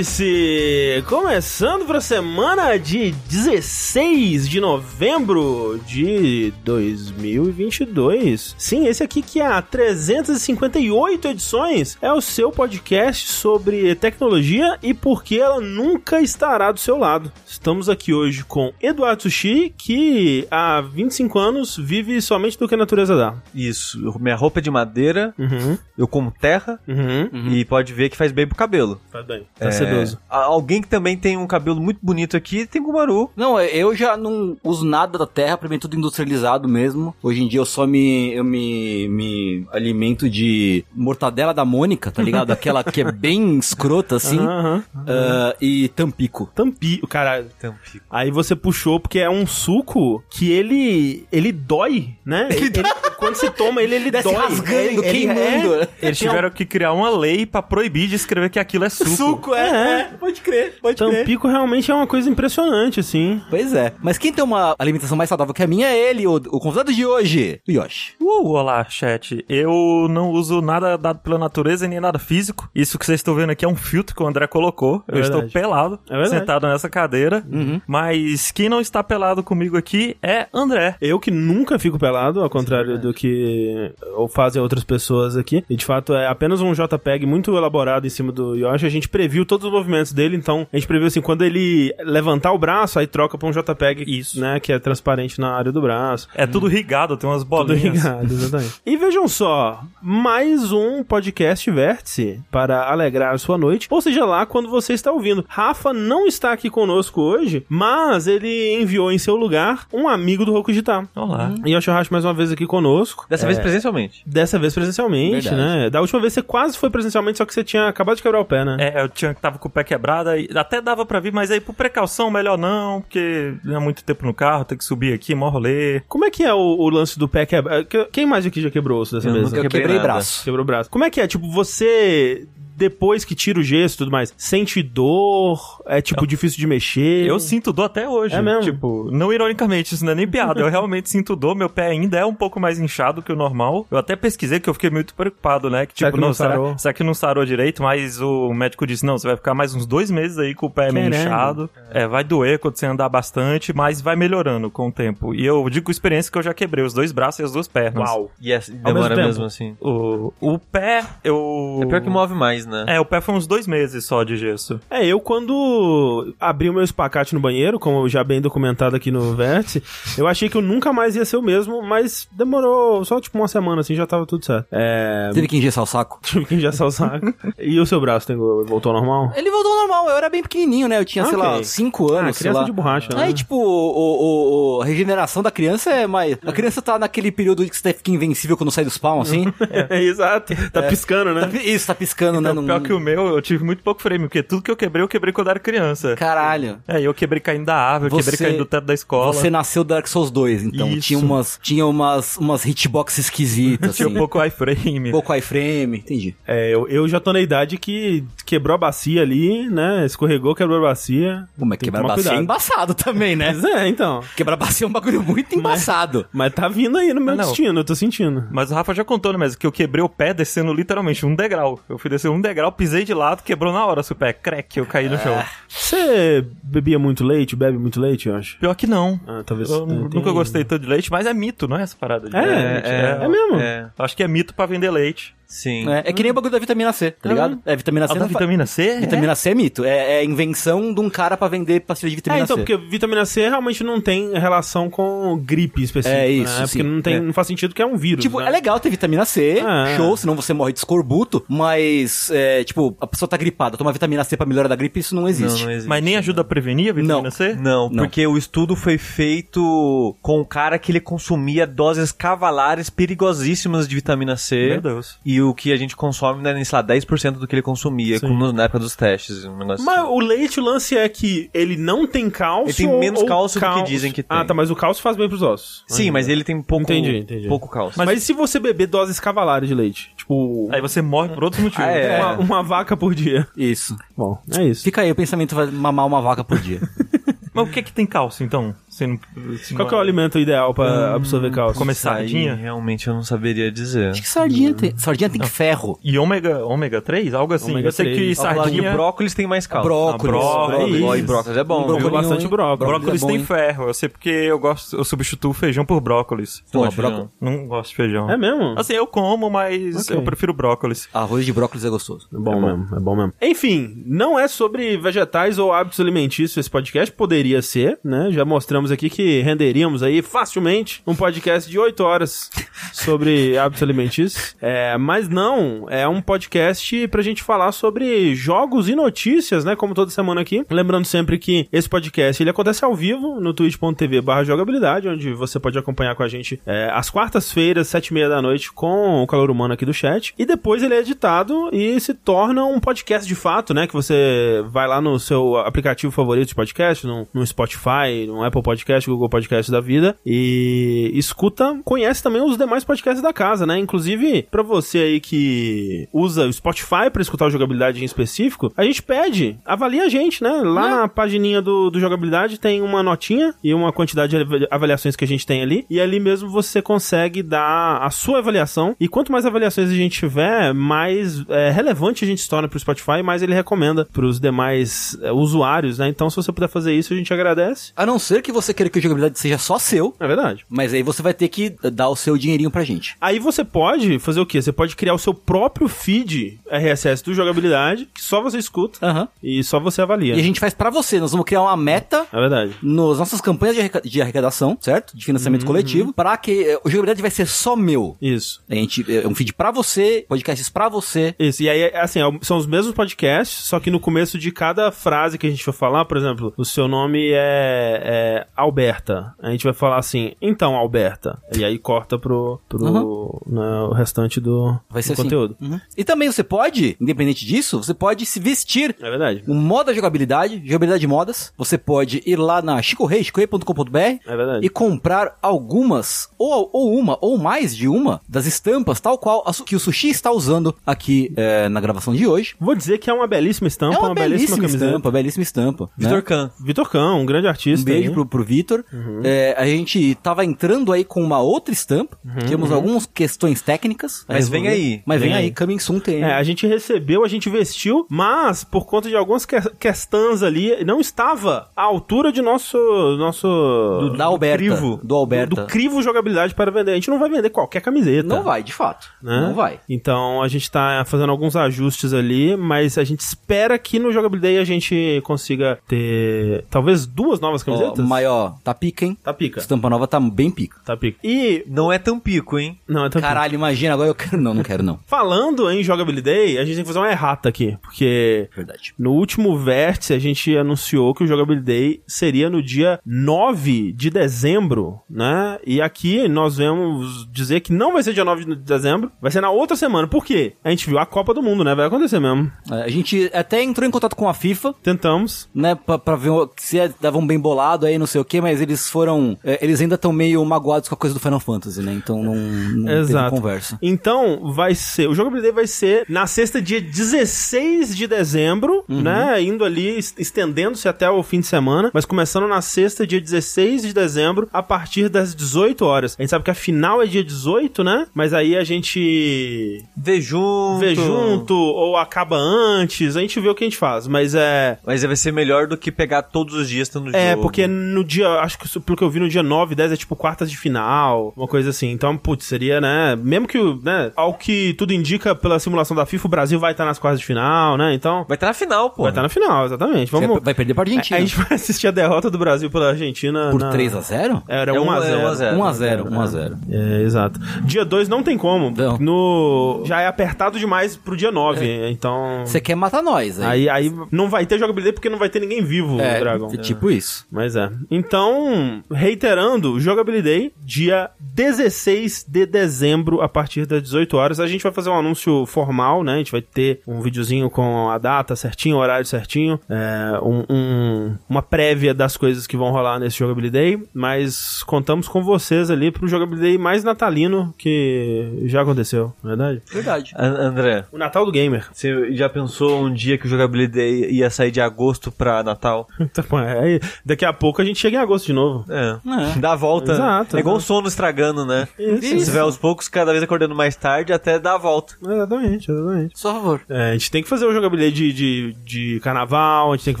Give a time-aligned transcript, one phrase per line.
[0.00, 1.04] Vértice!
[1.06, 8.54] Começando para a semana de 16 de novembro de 2022.
[8.56, 15.22] Sim, esse aqui que há 358 edições é o seu podcast sobre tecnologia e por
[15.22, 17.30] que ela nunca estará do seu lado.
[17.46, 22.78] Estamos aqui hoje com Eduardo Sushi, que há 25 anos vive somente do que a
[22.78, 23.34] natureza dá.
[23.54, 27.52] Isso, minha roupa é de madeira, Uhum, eu como terra uhum.
[27.52, 29.00] e pode ver que faz bem pro cabelo.
[29.10, 29.46] Tá bem.
[29.58, 29.89] Tá É,
[30.28, 33.30] a- Alguém que também tem um cabelo muito bonito aqui tem Gumaru.
[33.36, 37.14] Não, eu já não uso nada da terra, pra mim é tudo industrializado mesmo.
[37.22, 42.22] Hoje em dia eu só me, eu me, me alimento de mortadela da Mônica, tá
[42.22, 42.50] ligado?
[42.50, 44.38] Aquela que é bem escrota assim.
[44.38, 44.82] Aham.
[45.06, 46.50] ah, e tampico.
[46.54, 48.04] Tampi, cara, Tampico.
[48.10, 52.48] Aí você puxou porque é um suco que ele ele dói, né?
[52.50, 54.34] Ele, ele- quando você toma ele ele Desce dói.
[54.36, 55.74] rasgando, Ele- ele queimando.
[55.74, 59.10] é- Eles tiveram que criar uma lei pra proibir de escrever que aquilo é suco.
[59.10, 60.04] Suco, é, É.
[60.18, 61.20] Pode crer, pode crer.
[61.20, 63.40] Tampico realmente é uma coisa impressionante, assim.
[63.48, 63.92] Pois é.
[64.02, 66.92] Mas quem tem uma alimentação mais saudável que a minha é ele, o, o convidado
[66.92, 68.14] de hoje, o Yoshi.
[68.20, 69.44] Uh, olá, chat.
[69.48, 72.68] Eu não uso nada dado pela natureza nem nada físico.
[72.74, 75.02] Isso que vocês estão vendo aqui é um filtro que o André colocou.
[75.08, 75.46] É eu verdade.
[75.46, 77.44] estou pelado, É sentado nessa cadeira.
[77.50, 77.80] Uhum.
[77.86, 80.96] Mas quem não está pelado comigo aqui é André.
[81.00, 85.64] Eu que nunca fico pelado, ao contrário do que ou fazem outras pessoas aqui.
[85.68, 88.86] E de fato é apenas um JPEG muito elaborado em cima do Yoshi.
[88.86, 92.52] A gente previu todos os movimentos dele, então a gente previu assim, quando ele levantar
[92.52, 94.40] o braço, aí troca pra um JPEG, Isso.
[94.40, 96.28] né, que é transparente na área do braço.
[96.34, 97.46] É tudo rigado, tem umas Hum.
[97.50, 97.94] Tudo bolinhas.
[98.04, 98.74] ligado, exatamente.
[98.86, 104.44] E vejam só, mais um podcast Vértice para alegrar a sua noite, ou seja lá
[104.46, 105.44] quando você está ouvindo.
[105.48, 110.52] Rafa não está aqui conosco hoje, mas ele enviou em seu lugar um amigo do
[110.52, 111.06] Roku Gitar.
[111.14, 111.52] Olá.
[111.64, 113.26] E Yoshihashi mais uma vez aqui conosco.
[113.28, 114.22] Dessa vez presencialmente.
[114.26, 115.56] Dessa vez presencialmente, Verdade.
[115.56, 115.90] né?
[115.90, 118.44] Da última vez você quase foi presencialmente, só que você tinha acabado de quebrar o
[118.44, 118.76] pé, né?
[118.80, 121.60] É, eu tinha, tava com o pé quebrado, e até dava pra vir, mas aí
[121.60, 125.34] por precaução, melhor não, porque não é muito tempo no carro, tem que subir aqui,
[125.34, 126.00] mó rolê.
[126.08, 127.84] Como é que é o, o lance do pé quebrar?
[128.12, 129.44] Quem mais aqui já quebrou osso dessa Eu vez?
[129.46, 130.44] nunca Eu quebrei quebrei braço.
[130.44, 130.90] Quebrou o braço.
[130.90, 131.26] Como é que é?
[131.26, 132.46] Tipo, você.
[132.80, 135.82] Depois que tira o gesso e tudo mais, sente dor?
[135.86, 137.26] É, tipo, difícil de mexer?
[137.26, 138.34] Eu sinto dor até hoje.
[138.34, 138.62] É mesmo?
[138.62, 140.60] Tipo, não ironicamente, isso não é nem piada.
[140.60, 143.86] Eu realmente sinto dor, meu pé ainda é um pouco mais inchado que o normal.
[143.90, 145.86] Eu até pesquisei que eu fiquei muito preocupado, né?
[145.86, 146.78] Que Será tipo, que não não, será, sarou?
[146.78, 147.82] será que não sarou direito?
[147.82, 150.70] Mas o médico disse: não, você vai ficar mais uns dois meses aí com o
[150.70, 151.68] pé meio inchado.
[151.90, 155.34] É, vai doer quando você andar bastante, mas vai melhorando com o tempo.
[155.34, 157.66] E eu digo com experiência que eu já quebrei os dois braços e as duas
[157.66, 158.08] pernas.
[158.08, 158.30] Uau.
[158.40, 159.76] E é- demora mesmo mesmo, assim.
[159.80, 161.80] O, o pé, eu.
[161.82, 162.69] É pior que move mais, né?
[162.86, 164.80] É, o pé foi uns dois meses só de gesso.
[164.90, 169.34] É, eu quando abri o meu espacate no banheiro, como já bem documentado aqui no
[169.34, 169.82] Vértice,
[170.16, 173.48] eu achei que eu nunca mais ia ser o mesmo, mas demorou só tipo uma
[173.48, 174.66] semana assim, já tava tudo certo.
[174.72, 175.30] É.
[175.32, 176.18] Teve que engessar o saco.
[176.24, 177.32] Tive que engessar o saco.
[177.58, 179.32] E o seu braço tem- voltou ao normal?
[179.36, 180.98] Ele voltou ao normal, eu era bem pequenininho, né?
[180.98, 182.64] Eu tinha, sei lá, 5 anos, Ah, sei criança lá.
[182.64, 183.22] de borracha, né?
[183.24, 186.36] Aí, tipo, o, o- o- a regeneração da criança é mais...
[186.44, 189.52] A criança tá naquele período que você fica invencível quando sai do spawn, assim.
[189.88, 190.52] É, exato.
[190.72, 191.42] Tá piscando, né?
[191.46, 192.52] Tá Isso, tá piscando, né?
[192.60, 195.02] Num- pior que o meu, eu tive muito pouco frame, porque tudo que eu quebrei,
[195.02, 196.14] eu quebrei quando era criança.
[196.16, 196.78] Caralho.
[196.86, 199.32] É, eu quebrei caindo da árvore, eu quebrei Você- caindo do teto da escola.
[199.32, 200.88] Você nasceu Dark Souls 2, então.
[200.90, 201.00] Isso.
[201.08, 204.14] Tinha umas, tinha umas, umas hitbox esquisitas, Tinha assim.
[204.14, 205.10] um pouco iframe.
[205.10, 206.34] pouco iframe, entendi.
[206.46, 210.04] É, eu, eu já tô na idade que quebrou a bacia ali, né?
[210.06, 211.44] Escorregou, quebrou a bacia.
[211.56, 212.42] Mas Tem que quebrar bacia é cuidado.
[212.42, 213.52] embaçado também, né?
[213.52, 214.22] Mas é, então.
[214.36, 216.26] Quebrar bacia é um bagulho muito embaçado.
[216.32, 217.44] Mas tá vindo aí no meu Ah, não.
[217.44, 218.44] destino, eu tô sentindo.
[218.50, 221.34] Mas o Rafa já contou, né, mas que eu quebrei o pé descendo literalmente um
[221.34, 221.80] degrau.
[221.88, 224.32] Eu fui descer um degrau, pisei de lado, quebrou na hora seu pé.
[224.32, 225.42] Crack, eu caí no chão.
[225.68, 228.58] Você bebia muito leite, bebe muito leite, eu acho?
[228.58, 229.20] Pior que não.
[229.26, 229.70] Ah, talvez.
[229.70, 232.28] Eu é, tem- nunca gostei tanto de leite, mas é mito, não é essa parada
[232.28, 232.88] de É, leite?
[233.24, 233.56] é mesmo?
[233.60, 235.34] É, Acho que é mito pra vender leite.
[235.50, 235.88] Sim.
[235.90, 237.58] É, é que nem o bagulho da vitamina C, tá ligado?
[237.66, 239.00] É, vitamina C A da não fa- vitamina C?
[239.00, 239.84] Vitamina C é mito.
[239.84, 242.62] É, é invenção de um cara pra vender pastilha de É, vitamina então, C.
[242.62, 246.20] porque vitamina C realmente não tem relação com gripe específica.
[246.22, 246.66] É isso, né?
[246.66, 247.20] Porque não, tem, É.
[247.20, 248.22] não faz sentido que é um vírus.
[248.22, 248.46] Tipo, né?
[248.46, 252.96] é legal ter vitamina C, Ah, show, senão você morre de escorbuto, mas, é, tipo,
[253.00, 255.64] a pessoa tá gripada, toma vitamina C pra melhorar da gripe, isso não Não, existe.
[255.64, 255.88] não existe.
[255.88, 257.30] Mas nem ajuda a prevenir a vitamina Não.
[257.30, 257.54] C?
[257.54, 258.04] Não, Não.
[258.04, 263.94] porque o estudo foi feito com um cara que ele consumia doses cavalares perigosíssimas de
[263.94, 264.68] vitamina C.
[264.70, 265.18] Meu Deus.
[265.24, 268.52] E o que a gente consome, né, sei lá, 10% do que ele consumia com-
[268.52, 269.44] na época dos testes.
[269.44, 270.08] Um negócio Mas assim.
[270.08, 272.68] o leite, o lance é que ele não tem cálcio.
[272.84, 274.46] Ele tem menos ou cálcio do que cálcio- dizem que Ah, tem.
[274.48, 275.84] tá, mas o cálcio faz bem pros ossos.
[275.88, 277.48] Sim, mas ele tem pouco, Entendi, entendi.
[277.48, 277.94] pouco cálcio.
[277.98, 280.12] Mas, e se você beber doses cavalares de leite?
[280.16, 281.84] Tipo, Aí você morre por outros motivos.
[281.84, 282.18] Ah, é.
[282.20, 283.46] uma, uma vaca por dia.
[283.56, 283.96] Isso.
[284.16, 284.82] Bom, é isso.
[284.84, 286.80] Fica aí, o pensamento vai mamar uma vaca por dia.
[287.52, 288.72] Mas o que que tem cálcio, então?
[289.00, 289.18] Você não,
[289.56, 291.78] você Qual não- que é o alimento ideal pra absorver cálcio?
[291.78, 292.54] Comer sardinha?
[292.54, 294.10] realmente eu não saberia dizer.
[294.10, 295.98] Acho que sardinha tem, sardinha tem ferro.
[296.04, 297.32] E ômega, ômega 3?
[297.32, 297.70] Algo assim.
[297.70, 298.18] Ômega eu sei 3.
[298.18, 298.92] que Sardinha...
[298.92, 299.88] brócolis tem mais cálcio.
[299.88, 300.34] Brócolis.
[300.44, 301.02] Ah, brócolis.
[301.02, 301.86] Ó, E brócolis é bom.
[301.86, 302.88] Brocolinho- bastante brócolis.
[302.92, 303.44] Brócolis é bom, tem hein?
[303.44, 303.84] ferro.
[303.88, 306.62] Eu sei porque eu gosto, eu substituo feijão por brócolis.
[306.66, 307.10] Não Pô, gosto de feijão.
[307.12, 307.30] brócolis.
[307.40, 308.30] Não gosto de feijão.
[308.30, 308.74] É mesmo?
[308.78, 310.16] Assim, eu como, mas Ok.
[310.16, 311.08] eu prefiro brócolis.
[311.14, 312.28] Arroz de brócolis é gostoso.
[312.32, 313.32] É bom mesmo, é bom mesmo.
[313.40, 318.28] Enfim, não é sobre vegetais ou hábitos alimentícios esse podcast, poderia ser, né?
[318.30, 322.50] Já mostramos aqui que renderíamos aí facilmente um podcast de 8 horas
[322.92, 324.56] sobre hábitos alimentícios.
[324.60, 329.76] É, mas não, é um podcast pra gente falar sobre jogos e notícias, né?
[329.76, 330.64] Como toda semana aqui.
[330.70, 335.58] Lembrando sempre que esse podcast ele acontece ao vivo no twitch.tv barra jogabilidade, onde você
[335.58, 339.26] pode acompanhar com a gente é, às quartas-feiras, sete e meia da noite, com o
[339.26, 340.34] calor humano aqui do chat.
[340.38, 343.86] E depois ele é editado e se torna um podcast de fato, né?
[343.86, 348.62] Que você vai lá no seu aplicativo favorito de podcast, no, no Spotify, no Apple
[348.62, 353.78] Podcast, Google Podcast da vida, e escuta, conhece também os demais podcasts da casa, né?
[353.78, 358.84] Inclusive, pra você aí que usa o Spotify pra escutar o jogabilidade em específico, a
[358.84, 360.50] gente pede, avalia a gente, né?
[360.50, 365.16] Lá na pagininha do, do jogabilidade tem uma notinha e uma quantidade de avali- avaliações
[365.16, 369.08] que a gente tem ali, e ali mesmo você consegue dar a sua avaliação, e
[369.08, 373.22] quanto mais avaliações a gente tiver, mais é, relevante a gente se torna pro Spotify,
[373.22, 376.08] mais ele recomenda pros demais é, usuários, né?
[376.08, 377.92] Então, se você puder fazer isso, a gente agradece.
[377.96, 380.64] A não ser que você queira que a jogabilidade seja só seu, É verdade.
[380.68, 383.16] mas aí você vai ter que dar o seu dinheirinho pra gente.
[383.20, 384.60] Aí você pode fazer o quê?
[384.60, 389.28] Você pode criar o seu próprio feed RSS do jogabilidade, que só você escuta Aham.
[389.42, 390.34] e só você avalia.
[390.34, 391.18] E a gente faz pra você.
[391.20, 392.74] Nós vamos criar uma meta É verdade.
[392.82, 395.16] nas nossas campanhas de, de arrecadação, certo?
[395.16, 398.16] De financiamento coletivo, para que eh, o jogabilidade vai ser só meu.
[398.20, 398.62] Isso.
[398.68, 401.34] A gente é um feed pra você, podcasts pra você.
[401.38, 404.50] Isso, e aí, assim, é o- são os mesmos podcasts, só que no começo de
[404.52, 409.34] cada frase que a gente for falar, por exemplo, o seu nome é, é Alberta.
[409.40, 411.38] A gente vai falar assim, então, Alberta.
[411.56, 415.22] E aí corta pro, pro né, o restante do, Vai do ser assim.
[415.24, 415.56] conteúdo.
[415.60, 415.80] Uhum.
[415.96, 419.42] E também você pode, independente disso, você pode se vestir É verdade.
[419.48, 421.52] um moda jogabilidade, jogabilidade de modas.
[421.56, 424.64] Você pode ir lá na chicorei, chicorei.com.br É verdade.
[424.66, 429.52] e comprar algumas, ou, ou uma, ou mais de uma, das estampas, tal qual a
[429.64, 432.54] que o Sushi está usando aqui eh, na gravação de hoje.
[432.58, 434.84] Vou dizer que é uma belíssima estampa, é uma, belíssima, camiseta.
[434.86, 435.84] estampa, belíssima estampa.
[435.98, 436.08] né?
[436.08, 436.50] Vitor Kahn.
[436.58, 437.82] Vitor Kahn, um grande artista.
[437.82, 438.14] Um beijo aí.
[438.14, 438.84] pro, pro Vitor.
[439.22, 442.18] É, a gente tava entrando aí com uma outra estampa.
[442.48, 444.24] Temos algumas questões técnicas.
[444.28, 445.02] Mas vem aí.
[445.06, 445.54] Mas vem, Vem aí, aí.
[445.54, 446.22] coming soon tem.
[446.24, 450.84] É, a gente recebeu, a gente vestiu, mas por conta de algumas que questões ali,
[450.84, 452.76] não estava à altura de nosso.
[453.18, 454.58] nosso do, da Alberta.
[454.58, 455.00] crivo.
[455.04, 455.54] Do Alberta.
[455.54, 456.90] Do, do crivo jogabilidade para vender.
[456.92, 458.26] A gente não vai vender qualquer camiseta.
[458.28, 459.06] Não vai, de fato.
[459.22, 459.40] né?
[459.42, 459.78] Não vai.
[459.88, 464.58] Então a gente tá fazendo alguns ajustes ali, mas a gente espera que no Jogabilidade
[464.58, 468.04] a gente consiga ter talvez duas novas Ó, camisetas.
[468.06, 468.29] maior,
[468.64, 469.16] tá pica, hein?
[469.22, 469.60] Tá pica.
[469.60, 470.78] Estampa nova tá bem pica.
[470.84, 471.18] Tá pica.
[471.24, 471.64] E.
[471.66, 472.78] Não é tão pico, hein?
[472.88, 473.20] Não, é pica.
[473.20, 474.40] Caralho, imagina, agora eu quero.
[474.40, 474.98] Não, não quero, não.
[475.06, 478.94] Falando em Jogabilidade, a gente tem que fazer uma errata aqui, porque Verdade.
[478.98, 484.10] No último vértice, a gente anunciou que o Jogability Day seria no dia 9 de
[484.10, 485.58] dezembro, né?
[485.66, 489.40] E aqui nós vamos dizer que não vai ser dia 9 de dezembro, vai ser
[489.40, 490.06] na outra semana.
[490.08, 490.54] Por quê?
[490.64, 491.74] A gente viu a Copa do Mundo, né?
[491.74, 492.50] Vai acontecer mesmo.
[492.70, 495.48] É, a gente até entrou em contato com a FIFA, Tentamos.
[495.54, 498.60] né, pra, pra ver se é- davam bem bolado aí, não sei o que, mas
[498.60, 499.36] eles foram.
[499.44, 501.92] é, eles ainda estão meio magoados com a coisa do Final Fantasy, né?
[501.92, 503.34] Então não, não teve Exato.
[503.34, 503.78] conversa.
[503.82, 505.08] Então, vai ser.
[505.08, 509.00] O Jogability Day vai ser na sexta, dia 16 de dezembro, Uhum.
[509.02, 509.42] né?
[509.42, 513.82] Indo ali, es- estendendo-se até o fim de semana, mas começando na sexta, dia 16
[513.82, 516.16] de dezembro, a partir das 18 horas.
[516.18, 518.06] A gente sabe que a final é dia 18, né?
[518.14, 520.78] Mas aí a gente Vê junto.
[520.80, 524.78] vê junto ou acaba antes, a gente vê o que a gente faz, mas é.
[524.86, 527.42] Mas vai ser melhor do que pegar todos os dias tendo É, jogo.
[527.42, 530.16] porque no dia, acho que pelo que eu vi no dia 9, 10 é tipo
[530.16, 531.90] quartas de final, uma coisa assim.
[531.90, 533.16] Então, putz, seria, né?
[533.16, 536.84] Mesmo que, né, ao que tudo indica pela simulação da FIFA, o Brasil vai estar
[536.84, 537.94] nas quartas de final, né?
[537.94, 539.02] Então, Vai estar na final, pô.
[539.02, 540.10] vai estar na final, exatamente.
[540.10, 540.28] Vamos.
[540.28, 541.16] Vai- vai perder pra Argentina.
[541.16, 543.50] A, a gente vai assistir a derrota do Brasil pela Argentina.
[543.50, 543.70] Por na...
[543.72, 544.42] 3x0?
[544.48, 545.56] Era É 1 um- a é 0 1 a 0.
[545.56, 546.56] 1x0, 1x0.
[546.70, 547.38] É, exato.
[547.64, 548.72] Dia 2 não tem como.
[548.76, 548.98] Não.
[548.98, 549.82] No...
[549.86, 552.42] Já é apertado demais pro dia 9, então...
[552.44, 553.68] Você quer matar nós aí.
[553.68, 556.48] Aí, aí não vai ter jogabilidade porque não vai ter ninguém vivo, é, Dragon.
[556.52, 557.26] é tipo isso.
[557.30, 557.70] Mas é.
[558.04, 564.40] Então, reiterando, Jogability Day, dia 16 de dezembro, a partir das 18 horas.
[564.40, 566.14] A gente vai fazer um anúncio formal, né?
[566.14, 570.44] A gente vai ter um videozinho com a data certinho, o horário certinho, é, um-
[570.50, 573.82] um- uma prévia das coisas que vão rolar nesse Jogability Day.
[573.94, 579.36] Mas contamos com vocês ali pro Jogability Day mais natalino que já aconteceu, não é
[579.36, 579.62] verdade?
[579.72, 580.12] Verdade.
[580.16, 581.68] An- André, O Natal do Gamer.
[581.72, 585.86] você já pensou um dia que o Jogability Day ia sair de agosto pra Natal?
[586.00, 588.64] Então, aí, daqui a pouco a gente chega chega em agosto de novo.
[588.70, 588.98] É.
[589.04, 589.38] É.
[589.38, 589.92] Dá a volta.
[589.92, 591.66] Exato, é igual o sono estragando, né?
[591.78, 592.26] Isso.
[592.26, 594.94] Se vai aos poucos, cada vez acordando mais tarde, até dar a volta.
[595.02, 596.18] Exatamente, exatamente.
[596.18, 596.60] Só favor.
[596.68, 599.94] É, a gente tem que fazer o jogabilidade de, de, de carnaval, a gente tem
[599.94, 600.00] que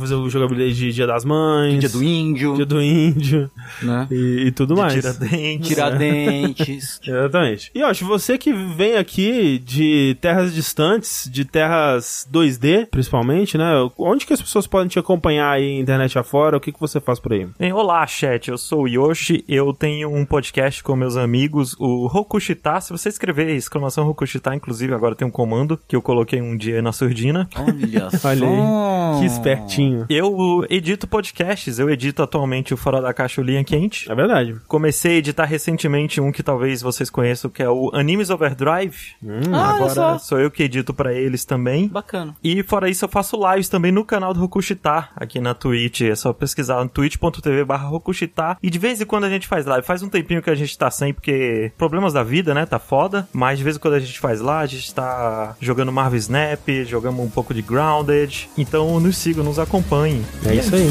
[0.00, 1.80] fazer o jogabilidade de Dia das Mães.
[1.80, 3.50] Dia do índio, Dia do Índio
[3.82, 4.06] né?
[4.10, 4.94] e, e tudo mais.
[4.94, 5.68] Tiradentes.
[5.68, 7.00] Tiradentes.
[7.06, 7.70] Exatamente.
[7.74, 13.70] E, ó, você que vem aqui de terras distantes, de terras 2D, principalmente, né?
[13.98, 16.56] Onde que as pessoas podem te acompanhar aí, internet afora?
[16.56, 17.48] O que, que você faz por aí?
[17.58, 18.48] Bem, olá, chat.
[18.50, 19.42] Eu sou o Yoshi.
[19.48, 22.78] Eu tenho um podcast com meus amigos, o Rokushita.
[22.80, 26.82] Se você escrever exclamação Rokushita, inclusive, agora tem um comando que eu coloquei um dia
[26.82, 27.48] na surdina.
[27.56, 28.28] Olha só.
[28.30, 29.20] Olha aí.
[29.20, 30.04] Que espertinho.
[30.10, 31.78] Eu edito podcasts.
[31.78, 34.10] Eu edito atualmente o Fora da Caixa o Linha Quente.
[34.12, 34.56] É verdade.
[34.68, 39.14] Comecei a editar recentemente um que talvez vocês conheçam, que é o Animes Overdrive.
[39.52, 40.18] Ah, olha Agora só.
[40.18, 41.88] sou eu que edito pra eles também.
[41.88, 42.36] Bacana.
[42.44, 46.02] E fora isso, eu faço lives também no canal do Rokushita, aqui na Twitch.
[46.02, 48.56] É só pesquisar no twitch.tv barra Rokushita.
[48.60, 49.86] E de vez em quando a gente faz live.
[49.86, 52.66] Faz um tempinho que a gente tá sem, porque problemas da vida, né?
[52.66, 53.28] Tá foda.
[53.32, 56.68] Mas de vez em quando a gente faz lá, a gente tá jogando Marvel Snap,
[56.84, 58.50] jogamos um pouco de Grounded.
[58.58, 60.24] Então nos sigam, nos acompanhem.
[60.44, 60.90] É isso aí.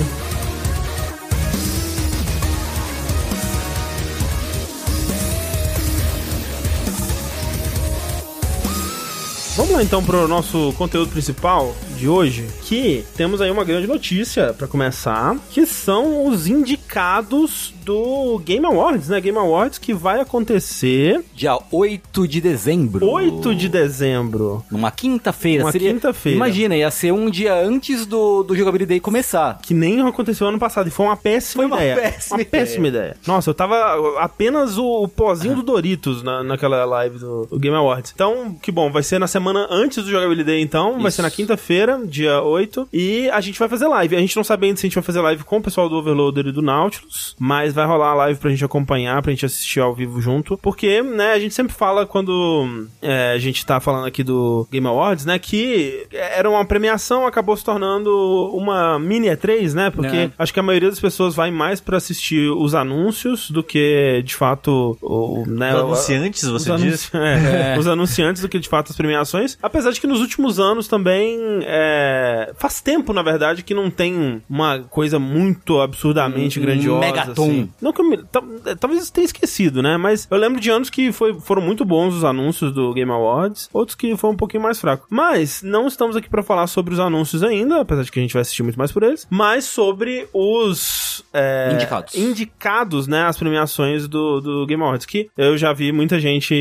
[9.70, 14.52] Vamos lá então pro nosso conteúdo principal de hoje, que temos aí uma grande notícia
[14.52, 19.22] pra começar, que são os indicados do Game Awards, né?
[19.22, 23.08] Game Awards que vai acontecer Dia 8 de dezembro.
[23.08, 24.64] 8 de dezembro.
[24.72, 25.64] Numa quinta-feira.
[25.66, 26.36] Uma seria- quinta-feira.
[26.36, 29.60] Imagina, ia ser um dia antes do, do Jogabilidade Day começar.
[29.62, 31.96] Que nem aconteceu ano passado, e foi uma péssima Foi uma ideia.
[31.96, 32.64] péssima uma ideia.
[32.66, 33.18] péssima ideia.
[33.28, 37.76] Nossa, eu tava apenas o, o pozinho do Doritos na, naquela live do, do Game
[37.76, 38.12] Awards.
[38.16, 40.94] Então, que bom, vai ser na semana antes do Jogabilidade então.
[41.00, 41.18] Vai Isso.
[41.18, 42.88] ser na quinta-feira, dia 8.
[42.94, 44.16] E a gente vai fazer live.
[44.16, 45.96] A gente não sabe ainda se a gente vai fazer live com o pessoal do
[45.96, 49.80] Overloader e do Nautilus, mas vai rolar a live pra gente acompanhar, pra gente assistir
[49.80, 50.58] ao vivo junto.
[50.58, 54.86] Porque, né, a gente sempre fala quando é, a gente tá falando aqui do Game
[54.88, 58.10] Awards, né, que era uma premiação, acabou se tornando
[58.54, 59.90] uma mini E3, né?
[59.90, 60.32] Porque É.
[60.38, 64.36] acho que a maioria das pessoas vai mais pra assistir os anúncios do que, de
[64.36, 67.10] fato, o, né, Os anunciantes, você os diz?
[67.12, 69.49] anunci- é, Os anunciantes do que de fato as premiações.
[69.62, 74.42] Apesar de que nos últimos anos também é, faz tempo, na verdade, que não tem
[74.50, 77.00] uma coisa muito absurdamente Um grandiosa.
[77.00, 77.32] megaton.
[77.44, 77.70] assim.
[77.82, 78.44] Não que eu me, ta-
[78.80, 79.98] talvez eu tenha esquecido, né?
[79.98, 83.70] Mas eu lembro de anos que foi, foram muito bons os anúncios do Game Awards,
[83.74, 85.08] outros que foram um pouquinho mais fracos.
[85.10, 88.34] Mas não estamos aqui pra falar sobre os anúncios ainda, apesar de que a gente
[88.34, 92.16] vai assistir muito mais por eles, mas sobre os é, Indicados.
[92.16, 96.54] indicados, né, as premiações do, do Game Awards, que eu já vi muita gente